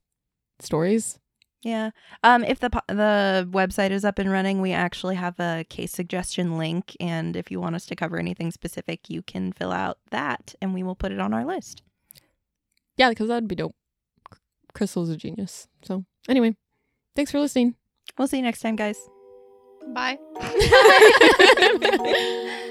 Stories. 0.61 1.19
Yeah. 1.63 1.91
Um 2.23 2.45
if 2.45 2.61
the 2.61 2.71
the 2.89 3.49
website 3.51 3.91
is 3.91 4.05
up 4.05 4.19
and 4.21 4.31
running, 4.31 4.61
we 4.61 4.73
actually 4.73 5.17
have 5.17 5.39
a 5.41 5.67
case 5.69 5.91
suggestion 5.93 6.57
link 6.57 6.97
and 7.01 7.35
if 7.37 7.51
you 7.51 7.61
want 7.61 7.75
us 7.75 7.85
to 7.87 7.97
cover 7.97 8.17
anything 8.19 8.53
specific, 8.53 9.11
you 9.11 9.23
can 9.23 9.53
fill 9.53 9.73
out 9.73 9.99
that 10.11 10.55
and 10.63 10.73
we 10.73 10.85
will 10.85 10.95
put 10.95 11.11
it 11.11 11.19
on 11.19 11.35
our 11.35 11.45
list. 11.45 11.83
Yeah, 12.97 13.09
because 13.09 13.27
that'd 13.29 13.49
be 13.49 13.57
dope. 13.57 13.75
Crystal's 14.73 15.11
a 15.11 15.17
genius. 15.17 15.67
So 15.83 16.05
anyway, 16.29 16.57
thanks 17.17 17.33
for 17.33 17.41
listening. 17.41 17.75
We'll 18.17 18.29
see 18.29 18.37
you 18.37 18.45
next 18.45 18.61
time, 18.61 18.77
guys. 18.77 18.99
bye. 19.93 20.17
Bye. 20.39 20.51